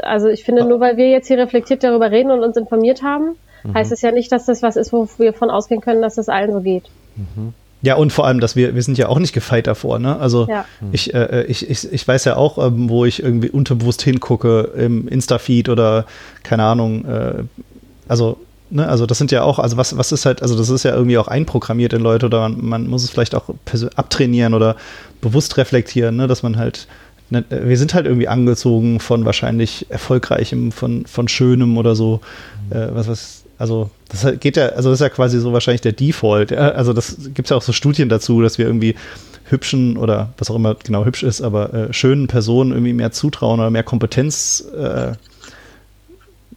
Also 0.00 0.28
ich 0.28 0.44
finde, 0.44 0.64
nur 0.64 0.80
weil 0.80 0.96
wir 0.96 1.08
jetzt 1.08 1.28
hier 1.28 1.38
reflektiert 1.38 1.82
darüber 1.82 2.10
reden 2.10 2.30
und 2.30 2.42
uns 2.42 2.56
informiert 2.56 3.02
haben, 3.02 3.36
mhm. 3.64 3.74
heißt 3.74 3.92
es 3.92 4.02
ja 4.02 4.12
nicht, 4.12 4.30
dass 4.32 4.46
das 4.46 4.62
was 4.62 4.76
ist, 4.76 4.92
wo 4.92 5.08
wir 5.18 5.32
von 5.32 5.50
ausgehen 5.50 5.80
können, 5.80 6.02
dass 6.02 6.16
das 6.16 6.28
allen 6.28 6.52
so 6.52 6.60
geht. 6.60 6.84
Mhm. 7.16 7.54
Ja, 7.80 7.94
und 7.94 8.12
vor 8.12 8.26
allem, 8.26 8.40
dass 8.40 8.56
wir, 8.56 8.74
wir 8.74 8.82
sind 8.82 8.98
ja 8.98 9.08
auch 9.08 9.20
nicht 9.20 9.32
gefeit 9.32 9.68
davor, 9.68 10.00
ne? 10.00 10.18
Also 10.18 10.48
ja. 10.48 10.64
ich, 10.90 11.14
äh, 11.14 11.44
ich, 11.44 11.70
ich, 11.70 11.92
ich 11.92 12.08
weiß 12.08 12.24
ja 12.24 12.36
auch, 12.36 12.58
ähm, 12.58 12.88
wo 12.88 13.04
ich 13.04 13.22
irgendwie 13.22 13.50
unterbewusst 13.50 14.02
hingucke 14.02 14.72
im 14.76 15.06
Insta-Feed 15.06 15.68
oder 15.68 16.04
keine 16.42 16.64
Ahnung, 16.64 17.04
äh, 17.04 17.44
also, 18.08 18.38
ne, 18.70 18.88
also 18.88 19.06
das 19.06 19.18
sind 19.18 19.30
ja 19.30 19.44
auch, 19.44 19.60
also 19.60 19.76
was, 19.76 19.96
was 19.96 20.10
ist 20.10 20.26
halt, 20.26 20.42
also 20.42 20.58
das 20.58 20.70
ist 20.70 20.82
ja 20.82 20.92
irgendwie 20.92 21.18
auch 21.18 21.28
einprogrammiert 21.28 21.92
in 21.92 22.02
Leute 22.02 22.26
oder 22.26 22.48
man, 22.48 22.66
man 22.68 22.86
muss 22.88 23.04
es 23.04 23.10
vielleicht 23.10 23.36
auch 23.36 23.48
abtrainieren 23.94 24.54
oder 24.54 24.74
bewusst 25.20 25.56
reflektieren, 25.56 26.16
ne, 26.16 26.26
dass 26.26 26.42
man 26.42 26.56
halt 26.56 26.88
wir 27.30 27.76
sind 27.76 27.94
halt 27.94 28.06
irgendwie 28.06 28.28
angezogen 28.28 29.00
von 29.00 29.24
wahrscheinlich 29.24 29.86
erfolgreichem, 29.90 30.72
von, 30.72 31.06
von 31.06 31.28
schönem 31.28 31.76
oder 31.76 31.94
so, 31.94 32.20
mhm. 32.70 32.76
äh, 32.76 32.94
was, 32.94 33.08
was, 33.08 33.44
also 33.58 33.90
das 34.08 34.26
geht 34.40 34.56
ja, 34.56 34.68
also 34.68 34.90
das 34.90 35.00
ist 35.00 35.04
ja 35.04 35.10
quasi 35.10 35.40
so 35.40 35.52
wahrscheinlich 35.52 35.82
der 35.82 35.92
Default. 35.92 36.52
Ja? 36.52 36.70
Also 36.70 36.92
das 36.92 37.16
gibt 37.34 37.46
es 37.46 37.50
ja 37.50 37.56
auch 37.56 37.62
so 37.62 37.72
Studien 37.72 38.08
dazu, 38.08 38.40
dass 38.40 38.56
wir 38.58 38.66
irgendwie 38.66 38.94
hübschen 39.44 39.96
oder 39.96 40.30
was 40.38 40.50
auch 40.50 40.56
immer 40.56 40.74
genau 40.74 41.04
hübsch 41.04 41.22
ist, 41.22 41.40
aber 41.42 41.72
äh, 41.74 41.92
schönen 41.92 42.28
Personen 42.28 42.72
irgendwie 42.72 42.92
mehr 42.92 43.12
zutrauen 43.12 43.60
oder 43.60 43.70
mehr 43.70 43.82
Kompetenz 43.82 44.64
äh, 44.78 45.12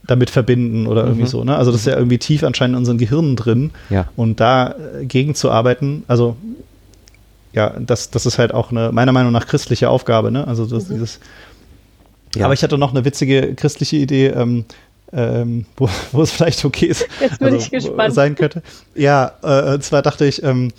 damit 0.04 0.30
verbinden 0.30 0.88
oder 0.88 1.04
irgendwie 1.04 1.24
mhm. 1.24 1.28
so. 1.28 1.44
Ne? 1.44 1.56
Also 1.56 1.72
das 1.72 1.82
ist 1.82 1.88
ja 1.88 1.96
irgendwie 1.96 2.18
tief 2.18 2.44
anscheinend 2.44 2.76
in 2.76 2.80
unseren 2.80 2.98
Gehirnen 2.98 3.36
drin. 3.36 3.72
Ja. 3.90 4.08
Und 4.16 4.40
dagegen 4.40 5.36
zu 5.36 5.52
arbeiten, 5.52 6.04
also 6.08 6.36
ja, 7.54 7.72
das, 7.80 8.12
das 8.12 8.26
ist 8.26 8.38
halt 8.38 8.54
auch 8.54 8.72
eine, 8.72 8.92
meiner 8.92 9.12
Meinung 9.12 9.32
nach, 9.32 9.48
christliche 9.48 9.90
Aufgabe. 9.90 10.32
Ne? 10.32 10.48
Also 10.48 10.66
das, 10.66 10.88
mhm. 10.88 10.94
dieses 10.94 11.20
ja. 12.36 12.46
Aber 12.46 12.54
ich 12.54 12.64
hatte 12.64 12.78
noch 12.78 12.92
eine 12.92 13.04
witzige 13.04 13.56
christliche 13.56 13.98
Idee. 13.98 14.28
Ähm, 14.28 14.66
ähm, 15.14 15.66
wo, 15.76 15.90
wo 16.14 16.22
es 16.22 16.32
vielleicht 16.32 16.64
okay 16.64 16.86
ist, 16.86 17.06
Jetzt 17.20 17.40
bin 17.40 17.50
also, 17.50 17.58
ich 17.58 17.70
gespannt. 17.70 18.14
sein 18.14 18.36
könnte. 18.36 18.62
Ja, 18.96 19.34
äh, 19.44 19.74
und 19.74 19.84
zwar 19.84 20.02
dachte 20.02 20.26
ich 20.26 20.42
ähm, 20.42 20.72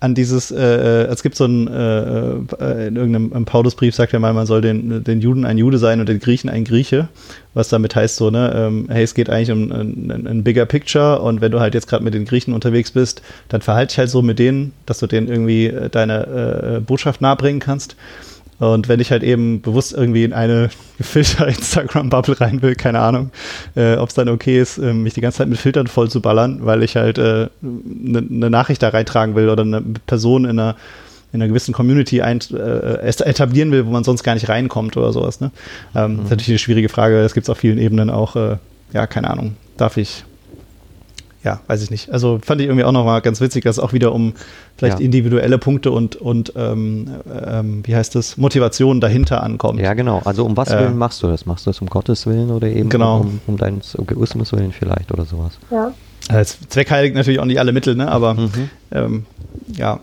an 0.00 0.14
dieses, 0.14 0.50
äh, 0.50 0.56
äh 0.56 1.06
es 1.06 1.22
gibt 1.22 1.36
so 1.36 1.46
ein, 1.46 1.68
äh, 1.68 2.30
äh, 2.60 2.88
in 2.88 2.96
irgendeinem 2.96 3.44
Paulusbrief 3.44 3.94
sagt 3.94 4.12
er 4.12 4.20
mal, 4.20 4.32
man 4.32 4.46
soll 4.46 4.60
den, 4.60 5.02
den 5.02 5.20
Juden 5.20 5.44
ein 5.44 5.58
Jude 5.58 5.78
sein 5.78 6.00
und 6.00 6.08
den 6.08 6.18
Griechen 6.18 6.50
ein 6.50 6.64
Grieche, 6.64 7.08
was 7.54 7.68
damit 7.68 7.96
heißt 7.96 8.16
so, 8.16 8.30
ne, 8.30 8.52
ähm, 8.54 8.86
hey, 8.90 9.02
es 9.02 9.14
geht 9.14 9.30
eigentlich 9.30 9.50
um 9.50 9.72
ein, 9.72 10.26
ein 10.26 10.44
bigger 10.44 10.66
picture 10.66 11.20
und 11.20 11.40
wenn 11.40 11.52
du 11.52 11.60
halt 11.60 11.74
jetzt 11.74 11.88
gerade 11.88 12.04
mit 12.04 12.14
den 12.14 12.26
Griechen 12.26 12.52
unterwegs 12.52 12.90
bist, 12.90 13.22
dann 13.48 13.62
verhalte 13.62 13.92
dich 13.92 13.98
halt 13.98 14.10
so 14.10 14.22
mit 14.22 14.38
denen, 14.38 14.72
dass 14.84 14.98
du 14.98 15.06
denen 15.06 15.28
irgendwie 15.28 15.66
äh, 15.66 15.88
deine 15.88 16.82
Botschaft 16.86 17.20
nahebringen 17.20 17.60
kannst. 17.60 17.96
Und 18.58 18.88
wenn 18.88 19.00
ich 19.00 19.10
halt 19.10 19.22
eben 19.22 19.60
bewusst 19.60 19.92
irgendwie 19.92 20.24
in 20.24 20.32
eine 20.32 20.70
gefilterte 20.98 21.50
Instagram-Bubble 21.50 22.40
rein 22.40 22.62
will, 22.62 22.74
keine 22.74 23.00
Ahnung, 23.00 23.30
äh, 23.74 23.96
ob 23.96 24.08
es 24.08 24.14
dann 24.14 24.28
okay 24.28 24.60
ist, 24.60 24.78
äh, 24.78 24.92
mich 24.92 25.14
die 25.14 25.20
ganze 25.20 25.38
Zeit 25.38 25.48
mit 25.48 25.58
Filtern 25.58 25.86
voll 25.86 26.10
zu 26.10 26.20
ballern, 26.20 26.60
weil 26.62 26.82
ich 26.82 26.96
halt 26.96 27.18
eine 27.18 27.50
äh, 27.62 27.66
ne, 27.82 28.22
ne 28.22 28.50
Nachricht 28.50 28.82
da 28.82 28.88
reintragen 28.88 29.34
will 29.34 29.48
oder 29.48 29.62
eine 29.62 29.82
Person 30.06 30.44
in 30.44 30.58
einer, 30.58 30.76
in 31.32 31.42
einer 31.42 31.48
gewissen 31.48 31.74
Community 31.74 32.22
ein, 32.22 32.40
äh, 32.52 33.06
etablieren 33.06 33.70
will, 33.72 33.86
wo 33.86 33.90
man 33.90 34.04
sonst 34.04 34.22
gar 34.22 34.34
nicht 34.34 34.48
reinkommt 34.48 34.96
oder 34.96 35.12
sowas. 35.12 35.40
Ne? 35.40 35.50
Ähm, 35.94 36.12
mhm. 36.12 36.16
Das 36.16 36.24
ist 36.24 36.30
natürlich 36.30 36.48
eine 36.48 36.58
schwierige 36.58 36.88
Frage. 36.88 37.22
Das 37.22 37.34
gibt 37.34 37.44
es 37.44 37.50
auf 37.50 37.58
vielen 37.58 37.78
Ebenen 37.78 38.10
auch. 38.10 38.36
Äh, 38.36 38.56
ja, 38.92 39.06
keine 39.06 39.30
Ahnung. 39.30 39.56
Darf 39.76 39.96
ich 39.98 40.24
ja, 41.46 41.60
weiß 41.68 41.80
ich 41.80 41.92
nicht. 41.92 42.10
Also 42.10 42.40
fand 42.42 42.60
ich 42.60 42.66
irgendwie 42.66 42.82
auch 42.82 42.90
nochmal 42.90 43.20
ganz 43.20 43.40
witzig, 43.40 43.62
dass 43.62 43.76
es 43.76 43.82
auch 43.82 43.92
wieder 43.92 44.12
um 44.12 44.34
vielleicht 44.76 44.98
ja. 44.98 45.04
individuelle 45.04 45.58
Punkte 45.58 45.92
und, 45.92 46.16
und 46.16 46.52
ähm, 46.56 47.08
ähm, 47.46 47.82
wie 47.86 47.94
heißt 47.94 48.16
das, 48.16 48.36
Motivation 48.36 49.00
dahinter 49.00 49.44
ankommt. 49.44 49.78
Ja, 49.78 49.94
genau. 49.94 50.20
Also 50.24 50.44
um 50.44 50.56
was 50.56 50.72
äh, 50.72 50.78
Willen 50.80 50.98
machst 50.98 51.22
du 51.22 51.28
das? 51.28 51.46
Machst 51.46 51.64
du 51.64 51.70
das 51.70 51.80
um 51.80 51.86
Gottes 51.86 52.26
Willen 52.26 52.50
oder 52.50 52.66
eben 52.66 52.88
genau. 52.88 53.20
um, 53.20 53.40
um 53.46 53.56
deinen 53.56 53.80
Egoismus 53.96 54.52
Willen 54.52 54.72
vielleicht 54.72 55.12
oder 55.12 55.24
sowas? 55.24 55.52
Ja. 55.70 55.92
Als 56.28 56.58
Zweck 56.68 56.90
heiligt 56.90 57.14
natürlich 57.14 57.38
auch 57.38 57.44
nicht 57.44 57.60
alle 57.60 57.70
Mittel, 57.70 57.94
ne? 57.94 58.10
aber 58.10 58.34
mhm. 58.34 58.70
ähm, 58.90 59.26
ja, 59.72 60.00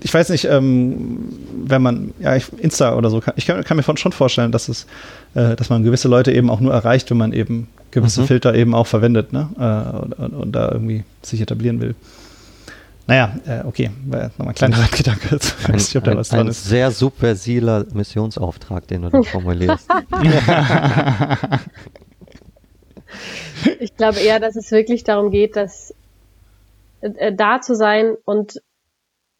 ich 0.00 0.14
weiß 0.14 0.30
nicht, 0.30 0.46
ähm, 0.46 1.28
wenn 1.66 1.82
man, 1.82 2.14
ja, 2.18 2.34
ich, 2.34 2.50
Insta 2.58 2.94
oder 2.94 3.10
so, 3.10 3.20
kann, 3.20 3.34
ich 3.36 3.44
kann, 3.44 3.62
kann, 3.62 3.76
mir 3.76 3.82
schon 3.82 4.12
vorstellen, 4.12 4.52
dass 4.52 4.70
es, 4.70 4.86
äh, 5.34 5.54
dass 5.54 5.68
man 5.68 5.82
gewisse 5.82 6.08
Leute 6.08 6.32
eben 6.32 6.48
auch 6.48 6.60
nur 6.60 6.72
erreicht, 6.72 7.10
wenn 7.10 7.18
man 7.18 7.34
eben 7.34 7.68
gewisse 7.96 8.20
mhm. 8.20 8.26
Filter 8.26 8.54
eben 8.54 8.74
auch 8.74 8.86
verwendet, 8.86 9.32
ne? 9.32 9.48
Äh, 9.58 9.96
und, 9.96 10.12
und, 10.12 10.34
und, 10.34 10.52
da 10.52 10.70
irgendwie 10.70 11.04
sich 11.22 11.40
etablieren 11.40 11.80
will. 11.80 11.94
Naja, 13.06 13.34
äh, 13.46 13.62
okay, 13.64 13.90
nochmal 14.04 14.48
ein 14.48 14.54
kleiner 14.54 14.86
Gedanke. 14.92 15.36
Ich 15.36 15.68
weiß 15.68 15.72
nicht, 15.72 15.96
ob 15.96 16.04
da 16.04 16.16
was 16.16 16.28
dran 16.28 16.40
ein 16.40 16.48
ist. 16.48 16.64
sehr 16.64 16.90
subversiler 16.90 17.86
Missionsauftrag, 17.94 18.86
den 18.86 19.02
du 19.02 19.08
da 19.08 19.22
formulierst. 19.22 19.88
ich 23.80 23.96
glaube 23.96 24.18
eher, 24.18 24.40
dass 24.40 24.56
es 24.56 24.70
wirklich 24.70 25.04
darum 25.04 25.30
geht, 25.30 25.56
dass 25.56 25.94
äh, 27.00 27.32
da 27.32 27.62
zu 27.62 27.74
sein 27.74 28.14
und, 28.26 28.60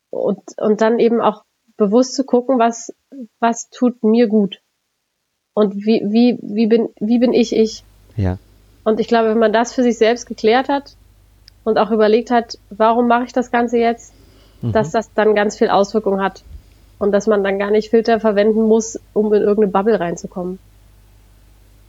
und, 0.09 0.41
und 0.57 0.81
dann 0.81 0.99
eben 0.99 1.21
auch 1.21 1.45
bewusst 1.77 2.15
zu 2.15 2.25
gucken, 2.25 2.59
was, 2.59 2.95
was 3.39 3.69
tut 3.69 4.03
mir 4.03 4.29
gut. 4.29 4.63
Und 5.53 5.75
wie, 5.75 6.03
wie, 6.09 6.39
wie 6.43 6.67
bin, 6.67 6.89
wie 7.01 7.19
bin 7.19 7.35
ich 7.35 7.55
ich? 7.55 7.85
Ja. 8.17 8.39
Und 8.87 9.01
ich 9.01 9.09
glaube, 9.09 9.31
wenn 9.31 9.41
man 9.41 9.53
das 9.53 9.73
für 9.73 9.83
sich 9.83 9.99
selbst 9.99 10.27
geklärt 10.27 10.69
hat 10.69 10.95
und 11.65 11.77
auch 11.77 11.91
überlegt 11.91 12.31
hat, 12.31 12.57
warum 12.71 13.09
mache 13.09 13.25
ich 13.25 13.33
das 13.33 13.51
Ganze 13.51 13.79
jetzt, 13.79 14.15
mhm. 14.63 14.71
dass 14.71 14.93
das 14.93 15.13
dann 15.13 15.35
ganz 15.35 15.59
viel 15.59 15.71
Auswirkung 15.71 16.23
hat. 16.23 16.45
Und 17.01 17.11
dass 17.11 17.27
man 17.27 17.43
dann 17.43 17.59
gar 17.59 17.73
nicht 17.73 17.91
Filter 17.91 18.21
verwenden 18.21 18.63
muss, 18.63 19.01
um 19.13 19.35
in 19.35 19.43
irgendeine 19.43 19.73
Bubble 19.73 19.99
reinzukommen. 19.99 20.61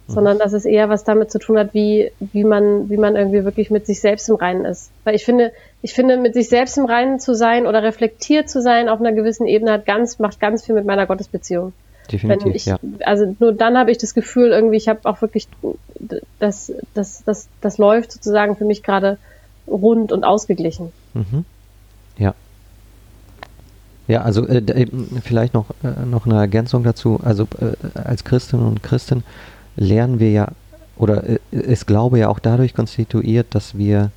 Mhm. 0.07 0.11
Sondern 0.11 0.39
dass 0.39 0.53
es 0.53 0.65
eher 0.65 0.89
was 0.89 1.03
damit 1.03 1.29
zu 1.29 1.37
tun 1.37 1.59
hat, 1.59 1.75
wie, 1.75 2.11
wie 2.19 2.43
man, 2.43 2.89
wie 2.89 2.97
man 2.97 3.15
irgendwie 3.15 3.45
wirklich 3.45 3.69
mit 3.69 3.85
sich 3.85 4.01
selbst 4.01 4.27
im 4.27 4.35
Reinen 4.35 4.65
ist. 4.65 4.89
Weil 5.03 5.13
ich 5.13 5.23
finde, 5.23 5.51
ich 5.83 5.93
finde, 5.93 6.17
mit 6.17 6.33
sich 6.33 6.49
selbst 6.49 6.79
im 6.79 6.85
Reinen 6.85 7.19
zu 7.19 7.35
sein 7.35 7.67
oder 7.67 7.83
reflektiert 7.83 8.49
zu 8.49 8.59
sein 8.59 8.89
auf 8.89 8.99
einer 8.99 9.13
gewissen 9.13 9.45
Ebene 9.45 9.71
hat 9.71 9.85
ganz, 9.85 10.17
macht 10.17 10.39
ganz 10.39 10.65
viel 10.65 10.73
mit 10.73 10.85
meiner 10.85 11.05
Gottesbeziehung. 11.05 11.73
Definitiv, 12.11 12.55
ich, 12.55 12.65
ja. 12.65 12.77
Also 13.05 13.35
nur 13.39 13.53
dann 13.53 13.77
habe 13.77 13.91
ich 13.91 13.97
das 13.97 14.13
Gefühl, 14.13 14.49
irgendwie, 14.49 14.77
ich 14.77 14.87
habe 14.87 14.99
auch 15.03 15.21
wirklich, 15.21 15.47
das, 16.39 16.71
das, 16.93 17.23
das, 17.25 17.47
das 17.61 17.77
läuft 17.77 18.11
sozusagen 18.11 18.55
für 18.55 18.65
mich 18.65 18.83
gerade 18.83 19.17
rund 19.67 20.11
und 20.11 20.23
ausgeglichen. 20.23 20.91
Mhm. 21.13 21.45
Ja. 22.17 22.33
Ja, 24.07 24.21
also 24.21 24.47
äh, 24.47 24.87
vielleicht 25.21 25.53
noch, 25.53 25.65
äh, 25.83 26.05
noch 26.05 26.25
eine 26.25 26.35
Ergänzung 26.35 26.83
dazu. 26.83 27.19
Also 27.23 27.43
äh, 27.59 27.99
als 27.99 28.23
Christinnen 28.23 28.65
und 28.65 28.81
Christen 28.81 29.23
lernen 29.75 30.19
wir 30.19 30.31
ja, 30.31 30.47
oder 30.97 31.23
äh, 31.27 31.39
ist 31.51 31.87
Glaube 31.87 32.19
ja 32.19 32.29
auch 32.29 32.39
dadurch 32.39 32.73
konstituiert, 32.73 33.47
dass 33.53 33.77
wir 33.77 34.11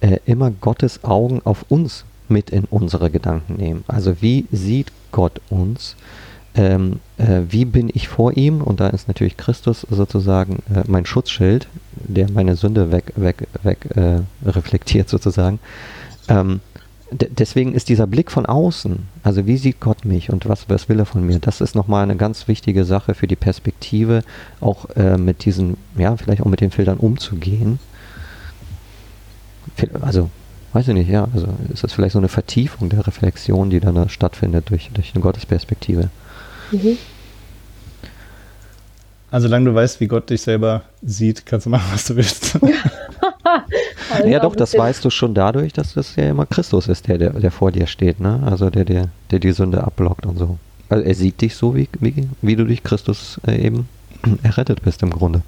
äh, 0.00 0.18
immer 0.26 0.50
Gottes 0.50 1.02
Augen 1.04 1.40
auf 1.44 1.64
uns 1.70 2.04
mit 2.28 2.50
in 2.50 2.64
unsere 2.64 3.10
Gedanken 3.10 3.54
nehmen. 3.56 3.84
Also 3.88 4.20
wie 4.20 4.46
sieht 4.52 4.92
Gott 5.12 5.40
uns? 5.48 5.96
Ähm, 6.54 7.00
äh, 7.16 7.40
wie 7.48 7.64
bin 7.64 7.90
ich 7.92 8.08
vor 8.08 8.36
ihm? 8.36 8.60
Und 8.60 8.80
da 8.80 8.88
ist 8.88 9.08
natürlich 9.08 9.36
Christus 9.36 9.86
sozusagen 9.90 10.62
äh, 10.74 10.82
mein 10.86 11.06
Schutzschild, 11.06 11.66
der 11.92 12.30
meine 12.30 12.56
Sünde 12.56 12.92
weg, 12.92 13.12
weg, 13.16 13.48
weg 13.62 13.88
äh, 13.96 14.20
reflektiert 14.44 15.08
sozusagen. 15.08 15.58
Ähm, 16.28 16.60
deswegen 17.12 17.74
ist 17.74 17.88
dieser 17.88 18.06
Blick 18.06 18.30
von 18.30 18.46
außen, 18.46 19.08
also 19.22 19.46
wie 19.46 19.56
sieht 19.56 19.80
Gott 19.80 20.04
mich 20.04 20.30
und 20.30 20.48
was, 20.48 20.68
was 20.68 20.88
will 20.88 20.98
er 20.98 21.06
von 21.06 21.26
mir, 21.26 21.38
das 21.38 21.60
ist 21.60 21.74
nochmal 21.74 22.02
eine 22.02 22.16
ganz 22.16 22.48
wichtige 22.48 22.84
Sache 22.84 23.14
für 23.14 23.26
die 23.26 23.36
Perspektive, 23.36 24.22
auch 24.60 24.88
äh, 24.96 25.16
mit 25.18 25.44
diesen, 25.44 25.76
ja, 25.96 26.16
vielleicht 26.16 26.42
auch 26.42 26.46
mit 26.46 26.60
den 26.60 26.70
Filtern 26.70 26.98
umzugehen. 26.98 27.78
Also, 30.00 30.30
weiß 30.72 30.88
ich 30.88 30.94
nicht, 30.94 31.10
ja, 31.10 31.28
also 31.32 31.48
ist 31.72 31.84
das 31.84 31.92
vielleicht 31.92 32.12
so 32.12 32.18
eine 32.18 32.28
Vertiefung 32.28 32.88
der 32.88 33.06
Reflexion, 33.06 33.70
die 33.70 33.80
dann 33.80 33.94
da 33.94 34.08
stattfindet 34.08 34.70
durch, 34.70 34.90
durch 34.92 35.12
eine 35.14 35.22
Gottesperspektive. 35.22 36.10
Mhm. 36.72 36.98
Also, 39.30 39.48
solange 39.48 39.70
du 39.70 39.74
weißt, 39.74 40.00
wie 40.00 40.08
Gott 40.08 40.28
dich 40.28 40.42
selber 40.42 40.82
sieht, 41.00 41.46
kannst 41.46 41.64
du 41.64 41.70
machen, 41.70 41.88
was 41.90 42.04
du 42.04 42.16
willst. 42.16 42.58
ja, 44.26 44.40
doch, 44.40 44.54
das 44.54 44.76
weißt 44.76 45.02
du 45.04 45.08
schon 45.08 45.34
dadurch, 45.34 45.72
dass 45.72 45.94
das 45.94 46.16
ja 46.16 46.28
immer 46.28 46.44
Christus 46.44 46.86
ist, 46.86 47.08
der, 47.08 47.16
der, 47.16 47.30
der 47.30 47.50
vor 47.50 47.72
dir 47.72 47.86
steht, 47.86 48.20
ne? 48.20 48.42
Also 48.44 48.68
der, 48.68 48.84
der, 48.84 49.08
der 49.30 49.38
die 49.38 49.52
Sünde 49.52 49.84
abblockt 49.84 50.26
und 50.26 50.38
so. 50.38 50.58
Also 50.90 51.04
er 51.04 51.14
sieht 51.14 51.40
dich 51.40 51.56
so, 51.56 51.74
wie, 51.74 51.88
wie, 52.00 52.28
wie 52.42 52.56
du 52.56 52.66
durch 52.66 52.82
Christus 52.82 53.40
äh, 53.46 53.56
eben 53.56 53.88
errettet 54.42 54.82
bist 54.82 55.02
im 55.02 55.10
Grunde. 55.10 55.40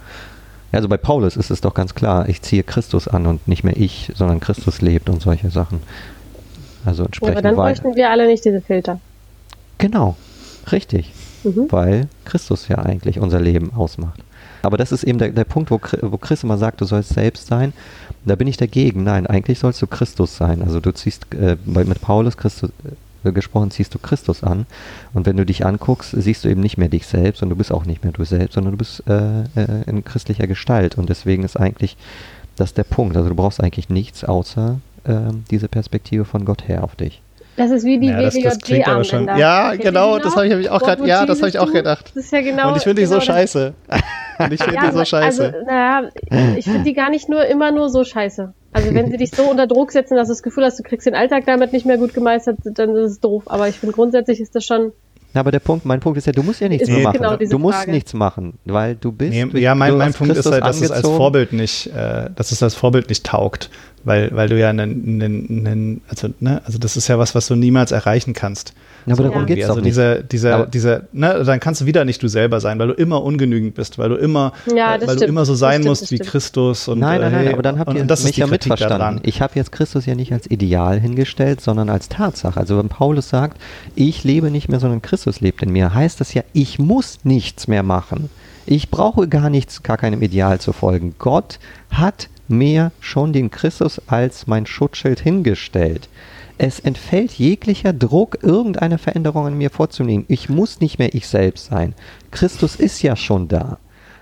Also 0.72 0.89
bei 0.89 0.97
Paulus 0.97 1.37
ist 1.37 1.51
es 1.51 1.61
doch 1.61 1.75
ganz 1.75 1.95
klar, 1.95 2.29
ich 2.29 2.41
ziehe 2.41 2.62
Christus 2.62 3.07
an 3.07 3.27
und 3.27 3.47
nicht 3.47 3.64
mehr 3.64 3.77
ich, 3.77 4.11
sondern 4.14 4.41
Christus 4.41 4.81
lebt 4.81 5.11
und 5.11 5.20
solche 5.20 5.51
Sachen. 5.51 5.81
Also 6.87 7.05
entsprechend. 7.05 7.35
Ja, 7.35 7.39
aber 7.39 7.49
dann 7.49 7.57
bräuchten 7.57 7.95
wir 7.95 8.11
alle 8.11 8.27
nicht 8.27 8.45
diese 8.45 8.62
Filter. 8.62 8.99
Genau, 9.79 10.16
richtig. 10.73 11.12
Mhm. 11.45 11.67
Weil 11.71 12.09
Christus 12.25 12.69
ja 12.69 12.79
eigentlich 12.79 13.19
unser 13.19 13.41
Leben 13.41 13.73
ausmacht. 13.75 14.21
Aber 14.62 14.79
das 14.79 14.93
ist 14.93 15.05
eben 15.05 15.19
der, 15.19 15.31
der 15.31 15.45
Punkt, 15.45 15.71
wo, 15.71 15.79
wo 16.01 16.17
Chris 16.17 16.43
immer 16.43 16.57
sagt, 16.57 16.81
du 16.81 16.87
sollst 16.87 17.11
selbst 17.11 17.47
sein. 17.47 17.75
Da 18.25 18.35
bin 18.35 18.49
ich 18.49 18.57
dagegen. 18.57 19.05
Nein, 19.05 19.27
eigentlich 19.27 19.59
sollst 19.59 19.83
du 19.83 19.87
Christus 19.87 20.37
sein. 20.37 20.62
Also 20.62 20.81
du 20.81 20.93
ziehst 20.93 21.27
äh, 21.35 21.57
mit 21.67 22.01
Paulus 22.01 22.37
Christus, 22.39 22.71
äh, 23.25 23.33
gesprochen, 23.33 23.71
ziehst 23.71 23.95
du 23.95 23.99
Christus 23.99 24.43
an. 24.43 24.67
Und 25.12 25.27
wenn 25.27 25.37
du 25.37 25.45
dich 25.45 25.67
anguckst, 25.67 26.15
siehst 26.17 26.45
du 26.45 26.49
eben 26.49 26.61
nicht 26.61 26.79
mehr 26.79 26.89
dich 26.89 27.07
selbst 27.07 27.43
und 27.43 27.51
du 27.51 27.57
bist 27.57 27.73
auch 27.73 27.85
nicht 27.85 28.05
mehr 28.05 28.12
du 28.12 28.25
selbst, 28.25 28.55
sondern 28.55 28.73
du 28.73 28.79
bist 28.79 29.03
äh, 29.07 29.43
äh 29.43 29.83
in 29.87 30.05
christlicher 30.05 30.47
Gestalt. 30.47 30.97
Und 30.97 31.11
deswegen 31.11 31.45
ist 31.45 31.57
eigentlich 31.59 31.97
das 32.57 32.73
der 32.73 32.85
Punkt. 32.85 33.17
Also 33.17 33.29
du 33.29 33.35
brauchst 33.35 33.62
eigentlich 33.62 33.91
nichts 33.91 34.25
außer 34.25 34.81
ähm, 35.07 35.45
diese 35.51 35.69
Perspektive 35.69 36.25
von 36.25 36.45
Gott 36.45 36.69
her 36.69 36.85
auf 36.85 36.97
dich. 36.97 37.21
Das 37.57 37.71
ist 37.71 37.85
wie 37.85 37.99
die 37.99 38.09
ja, 38.09 38.19
WWJD-Armbänder. 38.19 39.37
Ja, 39.37 39.75
genau, 39.77 40.19
das 40.19 40.35
habe 40.37 40.47
ich 40.49 40.71
auch 40.71 40.81
gerade, 40.81 41.07
ja, 41.07 41.25
das 41.25 41.39
habe 41.39 41.49
ich 41.49 41.59
auch 41.59 41.73
gedacht. 41.73 42.13
Das 42.15 42.25
ist 42.25 42.33
ja 42.33 42.41
genau. 42.41 42.71
Und 42.71 42.77
ich 42.77 42.83
finde 42.83 43.03
genau 43.03 43.15
die 43.15 43.21
so 43.21 43.27
scheiße. 43.27 43.75
Und 44.39 44.53
ich 44.53 44.61
finde 44.61 44.75
ja, 44.75 44.91
die 44.91 44.97
so 44.97 45.05
scheiße. 45.05 45.45
Also, 45.45 45.65
naja, 45.67 46.11
ich 46.57 46.65
finde 46.65 46.83
die 46.83 46.95
gar 46.95 47.11
nicht 47.11 47.29
nur 47.29 47.47
immer 47.47 47.71
nur 47.71 47.89
so 47.89 48.05
scheiße. 48.05 48.53
Also 48.73 48.93
wenn 48.93 49.09
sie 49.09 49.17
dich 49.17 49.31
so 49.31 49.45
unter 49.45 49.69
Druck 49.69 49.93
setzen, 49.93 50.17
dass 50.17 50.27
du 50.27 50.33
das 50.33 50.43
Gefühl 50.43 50.65
hast, 50.65 50.79
du 50.81 50.83
kriegst 50.83 51.07
den 51.07 51.15
Alltag 51.15 51.45
damit 51.47 51.73
nicht 51.73 51.87
mehr 51.87 51.97
gut 51.97 52.13
gemeistert, 52.13 52.59
dann 52.65 52.97
ist 52.97 53.13
es 53.13 53.21
doof. 53.21 53.45
Aber 53.47 53.69
ich 53.69 53.79
finde 53.79 53.95
grundsätzlich 53.95 54.41
ist 54.41 54.57
das 54.57 54.65
schon 54.65 54.93
na, 55.35 55.41
aber 55.41 55.51
der 55.51 55.59
Punkt, 55.59 55.85
mein 55.85 55.99
Punkt 55.99 56.17
ist 56.17 56.27
ja, 56.29 56.33
du 56.33 56.45
musst 56.45 56.61
ja 56.61 56.69
nichts 56.69 56.89
mehr 56.89 57.01
machen. 57.01 57.17
Genau 57.17 57.37
du 57.37 57.59
musst 57.59 57.79
Frage. 57.79 57.91
nichts 57.91 58.15
machen, 58.15 58.57
weil 58.67 58.95
du 58.95 59.11
bist. 59.11 59.33
Nee, 59.33 59.61
ja, 59.61 59.75
mein, 59.75 59.97
mein 59.97 60.13
Punkt 60.15 60.33
Christus 60.33 60.47
ist 60.47 60.53
halt, 60.53 60.63
dass 60.63 60.77
angezogen. 60.77 61.01
es 61.01 61.05
als 61.05 61.17
Vorbild 61.17 61.53
nicht, 61.53 61.87
äh, 61.89 62.31
dass 62.37 62.53
es 62.53 62.63
als 62.63 62.77
Vorbild 62.77 63.09
nicht 63.09 63.27
taugt, 63.27 63.69
weil, 64.05 64.31
weil 64.35 64.49
du 64.49 64.59
ja 64.59 64.71
einen, 64.71 65.23
einen, 65.23 65.67
einen 65.67 66.01
also, 66.09 66.29
ne, 66.41 66.61
also 66.65 66.79
das 66.79 66.97
ist 66.97 67.09
ja 67.09 67.19
was, 67.19 67.35
was 67.35 67.47
du 67.47 67.55
niemals 67.55 67.91
erreichen 67.91 68.35
kannst. 68.35 68.75
Ja, 69.07 69.15
aber 69.15 69.25
so 69.25 69.29
darum 69.31 69.47
geht 69.47 69.59
es 69.59 69.65
also 69.65 69.77
doch 69.77 69.85
dieser, 69.85 70.17
nicht. 70.17 70.33
Dieser, 70.33 70.67
dieser, 70.67 71.03
ne, 71.13 71.43
dann 71.45 71.61
kannst 71.61 71.81
du 71.81 71.87
wieder 71.87 72.05
nicht 72.05 72.23
du 72.23 72.29
selber 72.29 72.61
sein, 72.61 72.79
weil 72.79 72.89
du 72.89 72.95
immer 72.95 73.23
ungenügend 73.23 73.75
bist, 73.75 73.99
weil 73.99 74.11
du 74.11 74.17
immer, 74.17 74.53
ja, 74.67 74.93
weil 74.93 75.03
stimmt. 75.03 75.21
du 75.21 75.25
immer 75.27 75.45
so 75.45 75.55
sein 75.55 75.83
stimmt, 75.83 75.87
musst 75.87 76.11
wie 76.11 76.19
Christus 76.19 76.89
und 76.89 76.99
Nein, 76.99 77.21
nein, 77.21 77.33
nein, 77.33 77.45
hey, 77.45 77.53
aber 77.53 77.63
dann 77.63 77.79
habt 77.79 77.95
ihr 77.95 78.05
das 78.05 78.25
mich 78.25 78.37
ja 78.37 78.47
missverstanden. 78.47 78.99
Daran. 78.99 79.21
Ich 79.23 79.41
habe 79.41 79.55
jetzt 79.57 79.73
Christus 79.73 80.07
ja 80.07 80.15
nicht 80.15 80.33
als 80.33 80.51
Ideal 80.51 81.01
hingestellt, 81.01 81.61
sondern 81.61 81.89
als 81.89 82.09
Tatsache. 82.09 82.59
Also 82.59 82.79
wenn 82.79 82.89
Paulus 82.89 83.29
sagt, 83.29 83.61
ich 83.95 84.25
lebe 84.25 84.51
nicht 84.51 84.69
mehr, 84.69 84.81
sondern 84.81 85.03
Christus 85.03 85.41
lebt 85.41 85.63
in 85.63 85.71
mir, 85.71 85.95
heißt 85.95 86.21
das 86.21 86.35
ja, 86.35 86.43
ich 86.53 86.79
muss 86.79 87.21
nichts 87.25 87.69
mehr 87.69 87.83
machen. 87.83 88.31
Ich 88.67 88.91
brauche 88.91 89.29
gar 89.29 89.51
nichts, 89.51 89.83
gar 89.83 89.99
keinem 89.99 90.23
Ideal 90.23 90.59
zu 90.59 90.73
folgen. 90.73 91.15
Gott 91.19 91.59
hat 91.91 92.29
mir 92.49 92.92
schon 93.01 93.32
den 93.32 93.51
Christus 93.51 94.01
als 94.07 94.47
mein 94.47 94.66
Schutzschild 94.66 95.20
hingestellt. 95.20 96.09
Es 96.57 96.78
entfällt 96.78 97.32
jeglicher 97.32 97.92
Druck, 97.92 98.38
irgendeine 98.42 98.99
Veränderung 98.99 99.47
an 99.47 99.59
mir 99.59 99.70
vorzunehmen. 99.70 100.24
Ich 100.28 100.49
muss 100.49 100.80
nicht 100.80 100.99
mehr 100.99 101.12
ich 101.14 101.26
selbst 101.26 101.66
sein. 101.66 101.95
Christus 102.30 102.76
ist 102.76 103.03
ja 103.03 103.16
schon 103.16 103.49
da. 103.49 103.78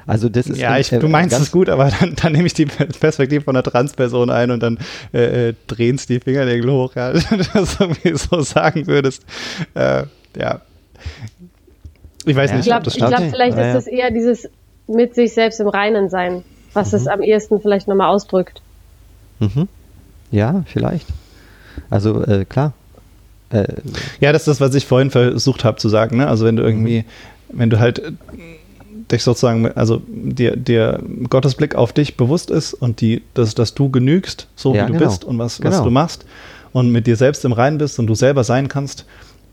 Also 0.06 0.28
das 0.28 0.48
ist 0.48 0.58
ja, 0.58 0.78
ich, 0.78 0.88
du 0.88 1.08
meinst 1.08 1.38
es 1.38 1.52
gut, 1.52 1.68
aber 1.68 1.90
dann, 2.00 2.14
dann 2.16 2.32
nehme 2.32 2.46
ich 2.46 2.54
die 2.54 2.66
Perspektive 2.66 3.42
von 3.42 3.54
einer 3.54 3.62
Transperson 3.62 4.30
ein 4.30 4.50
und 4.50 4.62
dann 4.62 4.78
äh, 5.12 5.48
äh 5.48 5.54
drehenst 5.66 6.08
die 6.08 6.18
Fingernägel 6.18 6.70
hoch, 6.70 6.94
ja, 6.96 7.12
das 7.54 7.76
irgendwie 7.78 8.16
so 8.16 8.40
sagen 8.40 8.86
würdest. 8.86 9.24
Äh, 9.74 10.04
ja. 10.36 10.62
Ich 12.24 12.36
weiß 12.36 12.50
ja, 12.50 12.56
nicht, 12.56 12.66
ich 12.66 12.72
glaube, 12.72 12.90
glaub, 12.90 13.30
vielleicht 13.30 13.56
ja, 13.56 13.70
ist 13.70 13.86
es 13.86 13.86
eher 13.86 14.10
dieses 14.10 14.48
mit 14.86 15.14
sich 15.14 15.32
selbst 15.32 15.60
im 15.60 15.68
Reinen 15.68 16.08
sein, 16.10 16.42
was 16.74 16.92
mhm. 16.92 16.98
es 16.98 17.06
am 17.06 17.22
ehesten 17.22 17.60
vielleicht 17.60 17.88
nochmal 17.88 18.08
ausdrückt. 18.08 18.62
Mhm. 19.40 19.68
Ja, 20.30 20.64
vielleicht. 20.66 21.06
Also 21.90 22.24
äh, 22.24 22.44
klar. 22.44 22.72
Äh, 23.50 23.66
ja, 24.20 24.32
das 24.32 24.42
ist 24.42 24.48
das, 24.48 24.60
was 24.60 24.74
ich 24.74 24.86
vorhin 24.86 25.10
versucht 25.10 25.64
habe 25.64 25.76
zu 25.76 25.88
sagen. 25.88 26.16
Ne? 26.16 26.26
Also 26.26 26.44
wenn 26.44 26.56
du 26.56 26.62
irgendwie, 26.62 27.00
mhm. 27.00 27.58
wenn 27.58 27.70
du 27.70 27.78
halt 27.78 27.98
äh, 27.98 28.12
dich 29.10 29.22
sozusagen, 29.22 29.70
also 29.72 30.02
dir, 30.08 30.56
dir 30.56 31.00
Gottes 31.28 31.54
Blick 31.54 31.74
auf 31.74 31.92
dich 31.92 32.16
bewusst 32.16 32.50
ist 32.50 32.72
und 32.74 33.00
die, 33.00 33.22
dass, 33.34 33.54
dass 33.54 33.74
du 33.74 33.90
genügst, 33.90 34.48
so 34.56 34.74
ja, 34.74 34.84
wie 34.84 34.92
du 34.92 34.98
genau. 34.98 35.10
bist 35.10 35.24
und 35.24 35.38
was, 35.38 35.58
genau. 35.58 35.70
was 35.70 35.82
du 35.82 35.90
machst 35.90 36.24
und 36.72 36.90
mit 36.90 37.06
dir 37.06 37.16
selbst 37.16 37.44
im 37.44 37.52
Reinen 37.52 37.78
bist 37.78 37.98
und 37.98 38.06
du 38.06 38.14
selber 38.14 38.44
sein 38.44 38.68
kannst, 38.68 39.04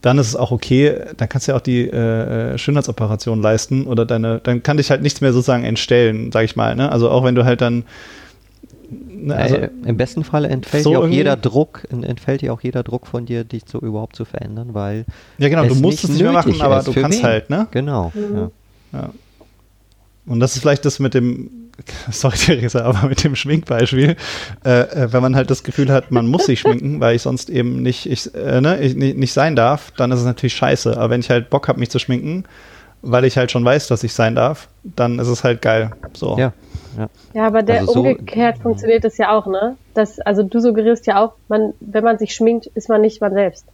dann 0.02 0.18
ist 0.18 0.28
es 0.28 0.36
auch 0.36 0.52
okay, 0.52 0.95
dann 1.18 1.28
kannst 1.28 1.47
du 1.47 1.52
ja 1.52 1.58
auch 1.58 1.62
die 1.62 1.82
äh, 1.82 2.54
äh 2.54 2.58
Schönheitsoperation 2.58 3.41
leisten 3.41 3.86
oder 3.86 4.06
deine, 4.06 4.39
dann 4.39 4.64
kann 4.64 4.78
dich 4.78 4.91
halt 4.91 5.02
nichts 5.02 5.22
mehr 5.22 5.34
sozusagen 5.34 5.64
entstellen, 5.64 6.32
sag 6.32 6.45
ich 6.45 6.56
mal. 6.56 6.76
Ne? 6.76 6.91
Also 6.91 7.10
auch 7.10 7.24
wenn 7.24 7.36
du 7.36 7.45
halt 7.45 7.62
dann 7.62 7.84
Ne, 8.91 9.36
also 9.36 9.56
äh, 9.56 9.70
Im 9.86 9.97
besten 9.97 10.24
Fall 10.24 10.45
entfällt 10.45 10.84
so 10.84 10.91
dir 10.91 11.00
auch 11.00 11.08
jeder 11.08 11.36
Druck, 11.36 11.84
entfällt 11.91 12.41
dir 12.41 12.54
auch 12.54 12.62
jeder 12.62 12.84
Druck 12.84 13.06
von 13.06 13.26
dir, 13.26 13.43
dich 13.43 13.64
so 13.68 13.80
überhaupt 13.80 14.16
zu 14.16 14.26
verändern, 14.26 14.74
weil. 14.74 15.06
Ja, 15.38 15.50
genau, 15.50 15.66
du 15.66 15.76
musst 15.76 16.04
es 16.04 16.10
nicht 16.10 16.24
mehr 16.24 16.32
machen, 16.32 16.60
aber 16.62 16.82
du 16.82 16.93
kannst 16.93 17.20
wen? 17.20 17.26
halt, 17.26 17.50
ne? 17.50 17.68
Genau. 17.72 18.12
Mhm. 18.16 18.36
Ja. 18.36 18.52
ja. 18.93 19.10
Und 20.26 20.39
das 20.39 20.56
ist 20.56 20.62
vielleicht 20.62 20.86
das 20.86 21.00
mit 21.00 21.14
dem, 21.14 21.68
sorry 22.12 22.38
Theresa, 22.38 22.84
aber 22.84 23.08
mit 23.08 23.24
dem 23.24 23.36
Schminkbeispiel, 23.36 24.16
äh, 24.66 24.70
äh, 24.70 25.14
wenn 25.14 25.22
man 25.22 25.36
halt 25.36 25.50
das 25.50 25.64
Gefühl 25.64 25.92
hat, 25.92 26.12
man 26.12 26.28
muss 26.28 26.46
sich 26.46 26.60
schminken, 26.60 27.00
weil 27.00 27.16
ich 27.16 27.22
sonst 27.22 27.50
eben 27.50 27.82
nicht, 27.82 28.06
ich, 28.06 28.34
äh, 28.36 28.62
ne, 28.62 28.80
ich 28.80 28.96
nicht, 28.96 29.18
nicht 29.18 29.34
sein 29.34 29.56
darf, 29.56 29.92
dann 29.92 30.12
ist 30.12 30.20
es 30.20 30.26
natürlich 30.26 30.56
scheiße. 30.56 30.98
Aber 30.98 31.10
wenn 31.10 31.22
ich 31.22 31.30
halt 31.30 31.50
Bock 31.50 31.68
habe, 31.68 31.80
mich 31.80 31.90
zu 31.90 32.00
schminken, 32.00 32.46
weil 33.02 33.26
ich 33.26 33.38
halt 33.38 33.52
schon 33.52 33.64
weiß, 33.64 33.88
dass 33.88 34.04
ich 34.04 34.14
sein 34.14 34.36
darf, 34.36 34.68
dann 34.84 35.20
ist 35.20 35.28
es 35.28 35.44
halt 35.44 35.62
geil. 35.62 35.92
So. 36.14 36.38
Ja. 36.38 36.54
Ja, 36.98 37.10
ja 37.34 37.48
aber 37.48 37.62
der 37.62 37.82
also 37.82 37.94
so, 37.94 38.00
umgekehrt 38.02 38.58
funktioniert 38.60 39.04
das 39.04 39.18
ja 39.18 39.32
auch, 39.32 39.46
ne? 39.46 39.78
Das, 39.94 40.20
also 40.20 40.44
du 40.44 40.60
suggerierst 40.60 41.08
ja 41.08 41.24
auch, 41.24 41.34
man, 41.48 41.74
wenn 41.80 42.04
man 42.04 42.18
sich 42.18 42.34
schminkt, 42.34 42.66
ist 42.68 42.90
man 42.90 43.02
nicht 43.02 43.22
man 43.22 43.34
selbst. 43.34 43.66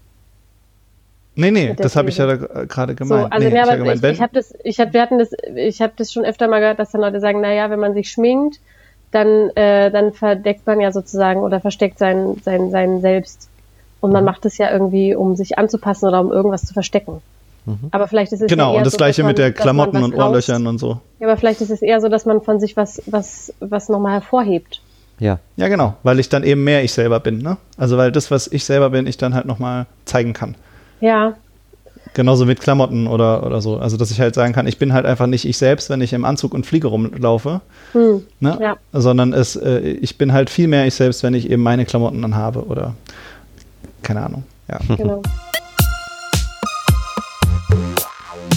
Nee, 1.36 1.52
nee, 1.52 1.74
das 1.76 1.96
habe 1.96 2.10
ich 2.10 2.18
ja 2.18 2.34
gerade 2.36 2.96
gemeint. 2.96 3.24
So, 3.24 3.30
also 3.30 3.50
nee, 3.50 3.60
aber 3.60 3.94
ich, 3.94 4.04
ich, 4.04 4.12
ich 4.12 4.22
habe 4.22 4.34
das, 4.34 4.54
ich 4.64 4.80
hab, 4.80 4.94
wir 4.94 5.02
hatten 5.02 5.20
das, 5.20 5.32
ich 5.56 5.82
habe 5.82 5.94
das 5.98 6.14
schon 6.14 6.24
öfter 6.24 6.48
mal 6.48 6.60
gehört, 6.60 6.80
dass 6.80 6.92
dann 6.92 7.02
Leute 7.02 7.20
sagen, 7.20 7.42
naja, 7.42 7.70
wenn 7.70 7.80
man 7.80 7.94
sich 7.94 8.10
schminkt, 8.10 8.60
dann, 9.12 9.50
äh, 9.56 9.92
dann 9.92 10.14
verdeckt 10.14 10.66
man 10.66 10.80
ja 10.80 10.92
sozusagen 10.92 11.42
oder 11.42 11.60
versteckt 11.60 12.00
sein, 12.00 12.36
sein, 12.44 12.72
sein 12.72 13.02
Selbst. 13.02 13.50
Und 14.00 14.12
man 14.12 14.24
mhm. 14.24 14.26
macht 14.26 14.46
es 14.46 14.58
ja 14.58 14.72
irgendwie, 14.72 15.16
um 15.16 15.36
sich 15.36 15.58
anzupassen 15.58 16.08
oder 16.08 16.22
um 16.22 16.32
irgendwas 16.32 16.66
zu 16.66 16.74
verstecken. 16.74 17.22
Mhm. 17.66 17.90
Aber 17.92 18.08
vielleicht 18.08 18.32
ist 18.32 18.42
es 18.42 18.48
genau 18.48 18.74
ja 18.74 18.78
und 18.78 18.86
das 18.86 18.94
so, 18.94 18.98
gleiche 18.98 19.24
man, 19.24 19.30
mit 19.30 19.38
der 19.38 19.52
Klamotten 19.52 20.04
und 20.04 20.14
Ohrlöchern 20.14 20.68
und 20.68 20.78
so. 20.78 21.00
Ja, 21.20 21.28
aber 21.28 21.38
vielleicht 21.38 21.62
ist 21.62 21.72
es 21.72 21.82
eher 21.82 22.00
so, 22.00 22.10
dass 22.10 22.26
man 22.26 22.42
von 22.42 22.60
sich 22.60 22.78
was 22.78 23.02
was 23.08 23.54
was 23.60 23.90
nochmal 23.90 24.14
hervorhebt. 24.14 24.82
Ja. 25.20 25.40
Ja, 25.56 25.68
genau, 25.68 25.96
weil 26.04 26.20
ich 26.20 26.30
dann 26.30 26.44
eben 26.44 26.64
mehr 26.64 26.84
ich 26.84 26.94
selber 26.94 27.20
bin, 27.20 27.40
ne? 27.40 27.58
Also 27.78 27.98
weil 27.98 28.12
das, 28.12 28.32
was 28.32 28.48
ich 28.48 28.66
selber 28.66 28.90
bin, 28.90 29.08
ich 29.08 29.18
dann 29.18 29.34
halt 29.34 29.46
nochmal 29.46 29.88
zeigen 30.06 30.34
kann. 30.34 30.56
Ja. 31.02 31.36
Genauso 32.14 32.46
mit 32.46 32.62
Klamotten 32.62 33.08
oder, 33.08 33.46
oder 33.46 33.62
so. 33.62 33.78
Also, 33.78 33.98
dass 33.98 34.10
ich 34.12 34.22
halt 34.22 34.36
sagen 34.36 34.54
kann, 34.54 34.68
ich 34.68 34.78
bin 34.78 34.94
halt 34.94 35.06
einfach 35.06 35.28
nicht 35.28 35.46
ich 35.46 35.58
selbst, 35.58 35.90
wenn 35.90 36.00
ich 36.00 36.14
im 36.14 36.24
Anzug 36.24 36.54
und 36.54 36.66
Fliege 36.66 36.88
rumlaufe. 36.88 37.62
Hm. 37.92 38.26
Ne? 38.40 38.58
Ja. 38.62 38.78
Sondern 38.94 39.34
es, 39.34 39.56
äh, 39.58 39.80
ich 39.80 40.18
bin 40.18 40.32
halt 40.32 40.50
viel 40.50 40.68
mehr 40.68 40.86
ich 40.86 40.94
selbst, 40.94 41.24
wenn 41.24 41.34
ich 41.34 41.50
eben 41.50 41.62
meine 41.62 41.86
Klamotten 41.86 42.22
dann 42.22 42.36
habe 42.36 42.66
oder 42.66 42.96
keine 44.02 44.22
Ahnung. 44.22 44.44
Ja. 44.70 44.80
Genau. 44.96 45.22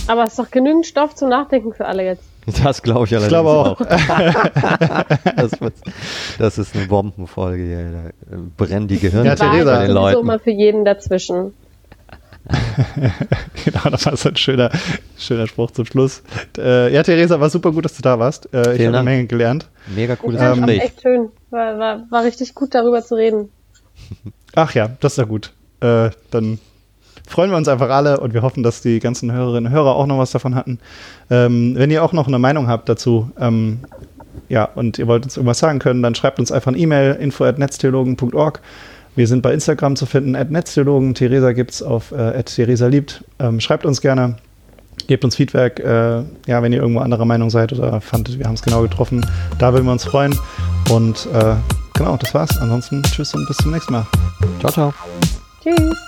Aber 0.07 0.25
es 0.25 0.31
ist 0.31 0.39
doch 0.39 0.51
genügend 0.51 0.87
Stoff 0.87 1.15
zum 1.15 1.29
Nachdenken 1.29 1.75
für 1.75 1.85
alle 1.87 2.05
jetzt. 2.05 2.23
Das 2.65 2.83
glaube 2.83 3.05
ich 3.05 3.15
allerdings 3.15 3.25
ich 3.25 3.29
glaube 3.29 3.51
auch. 3.51 3.79
das, 5.37 5.51
das, 6.39 6.59
ist 6.59 6.75
eine 6.75 6.87
Bombenfolge 6.87 7.63
hier. 7.63 8.13
Da 8.31 8.37
brennen 8.57 8.89
die 8.89 8.99
Gehirne 8.99 9.29
ja, 9.29 9.35
Theresa. 9.35 9.77
bei 9.77 9.87
den 9.87 9.95
Leuten. 9.95 10.27
mal 10.27 10.39
für 10.39 10.51
jeden 10.51 10.87
dazwischen. 10.87 11.53
genau, 13.65 13.91
das 13.91 14.07
war 14.07 14.17
so 14.17 14.31
ein 14.31 14.37
schöner, 14.37 14.71
schöner 15.19 15.47
Spruch 15.47 15.71
zum 15.73 15.85
Schluss. 15.85 16.23
Äh, 16.57 16.93
ja, 16.93 17.03
Theresa, 17.03 17.39
war 17.39 17.51
super 17.51 17.73
gut, 17.73 17.85
dass 17.85 17.95
du 17.95 18.03
da 18.03 18.19
warst. 18.19 18.53
Äh, 18.55 18.77
ich 18.77 18.87
habe 18.87 18.97
eine 18.97 19.03
Menge 19.03 19.27
gelernt. 19.27 19.69
Mega 19.95 20.17
cooles 20.17 20.41
ja, 20.41 20.55
Gespräch. 20.55 20.83
Echt 20.83 21.03
schön. 21.03 21.29
War, 21.51 21.79
war, 21.79 22.07
war 22.11 22.25
richtig 22.25 22.55
gut, 22.55 22.75
darüber 22.75 23.03
zu 23.05 23.17
reden. 23.17 23.51
Ach 24.55 24.75
ja, 24.75 24.89
das 25.01 25.13
ist 25.15 25.19
ja 25.19 25.25
gut. 25.25 25.53
Äh, 25.81 26.11
dann 26.31 26.59
freuen 27.29 27.51
wir 27.51 27.57
uns 27.57 27.69
einfach 27.69 27.91
alle 27.91 28.21
und 28.21 28.33
wir 28.35 28.43
hoffen, 28.43 28.63
dass 28.63 28.81
die 28.81 28.99
ganzen 29.01 29.31
Hörerinnen 29.31 29.67
und 29.67 29.73
Hörer 29.73 29.95
auch 29.95 30.07
noch 30.07 30.19
was 30.19 30.31
davon 30.31 30.55
hatten. 30.55 30.79
Ähm, 31.31 31.75
wenn 31.77 31.91
ihr 31.91 32.03
auch 32.03 32.13
noch 32.13 32.27
eine 32.27 32.39
Meinung 32.39 32.69
habt 32.69 32.89
dazu, 32.89 33.31
ähm, 33.39 33.81
ja, 34.49 34.65
und 34.65 34.99
ihr 34.99 35.07
wollt 35.07 35.25
uns 35.25 35.37
irgendwas 35.37 35.59
sagen 35.59 35.79
können, 35.79 36.03
dann 36.03 36.15
schreibt 36.15 36.39
uns 36.39 36.51
einfach 36.51 36.69
eine 36.69 36.79
E-Mail, 36.79 37.15
info.netztheologen.org. 37.15 38.61
Wir 39.19 39.27
sind 39.27 39.43
bei 39.43 39.53
Instagram 39.53 39.97
zu 39.97 40.07
finden, 40.07 40.37
at 40.37 40.53
Netztheologen. 40.53 41.13
Theresa 41.13 41.51
gibt 41.51 41.73
es 41.73 41.83
auf 41.83 42.13
äh, 42.13 42.41
Theresa 42.45 42.87
liebt. 42.87 43.25
Ähm, 43.41 43.59
schreibt 43.59 43.85
uns 43.85 44.01
gerne, 44.01 44.37
gebt 45.09 45.25
uns 45.25 45.35
Feedback, 45.35 45.81
äh, 45.81 46.23
ja, 46.47 46.63
wenn 46.63 46.73
ihr 46.73 46.81
irgendwo 46.81 47.01
anderer 47.01 47.25
Meinung 47.25 47.51
seid 47.51 47.73
oder 47.73 48.01
fandet, 48.01 48.39
wir 48.39 48.47
haben 48.47 48.55
es 48.55 48.63
genau 48.63 48.81
getroffen. 48.83 49.27
Da 49.59 49.73
würden 49.73 49.87
wir 49.87 49.93
uns 49.93 50.05
freuen. 50.05 50.39
Und 50.89 51.27
äh, 51.35 51.57
genau, 51.95 52.17
das 52.17 52.33
war's. 52.33 52.57
Ansonsten 52.61 53.03
tschüss 53.03 53.35
und 53.35 53.45
bis 53.49 53.57
zum 53.57 53.73
nächsten 53.73 53.93
Mal. 53.93 54.07
Ciao, 54.61 54.71
ciao. 54.71 54.95
Tschüss. 55.65 56.08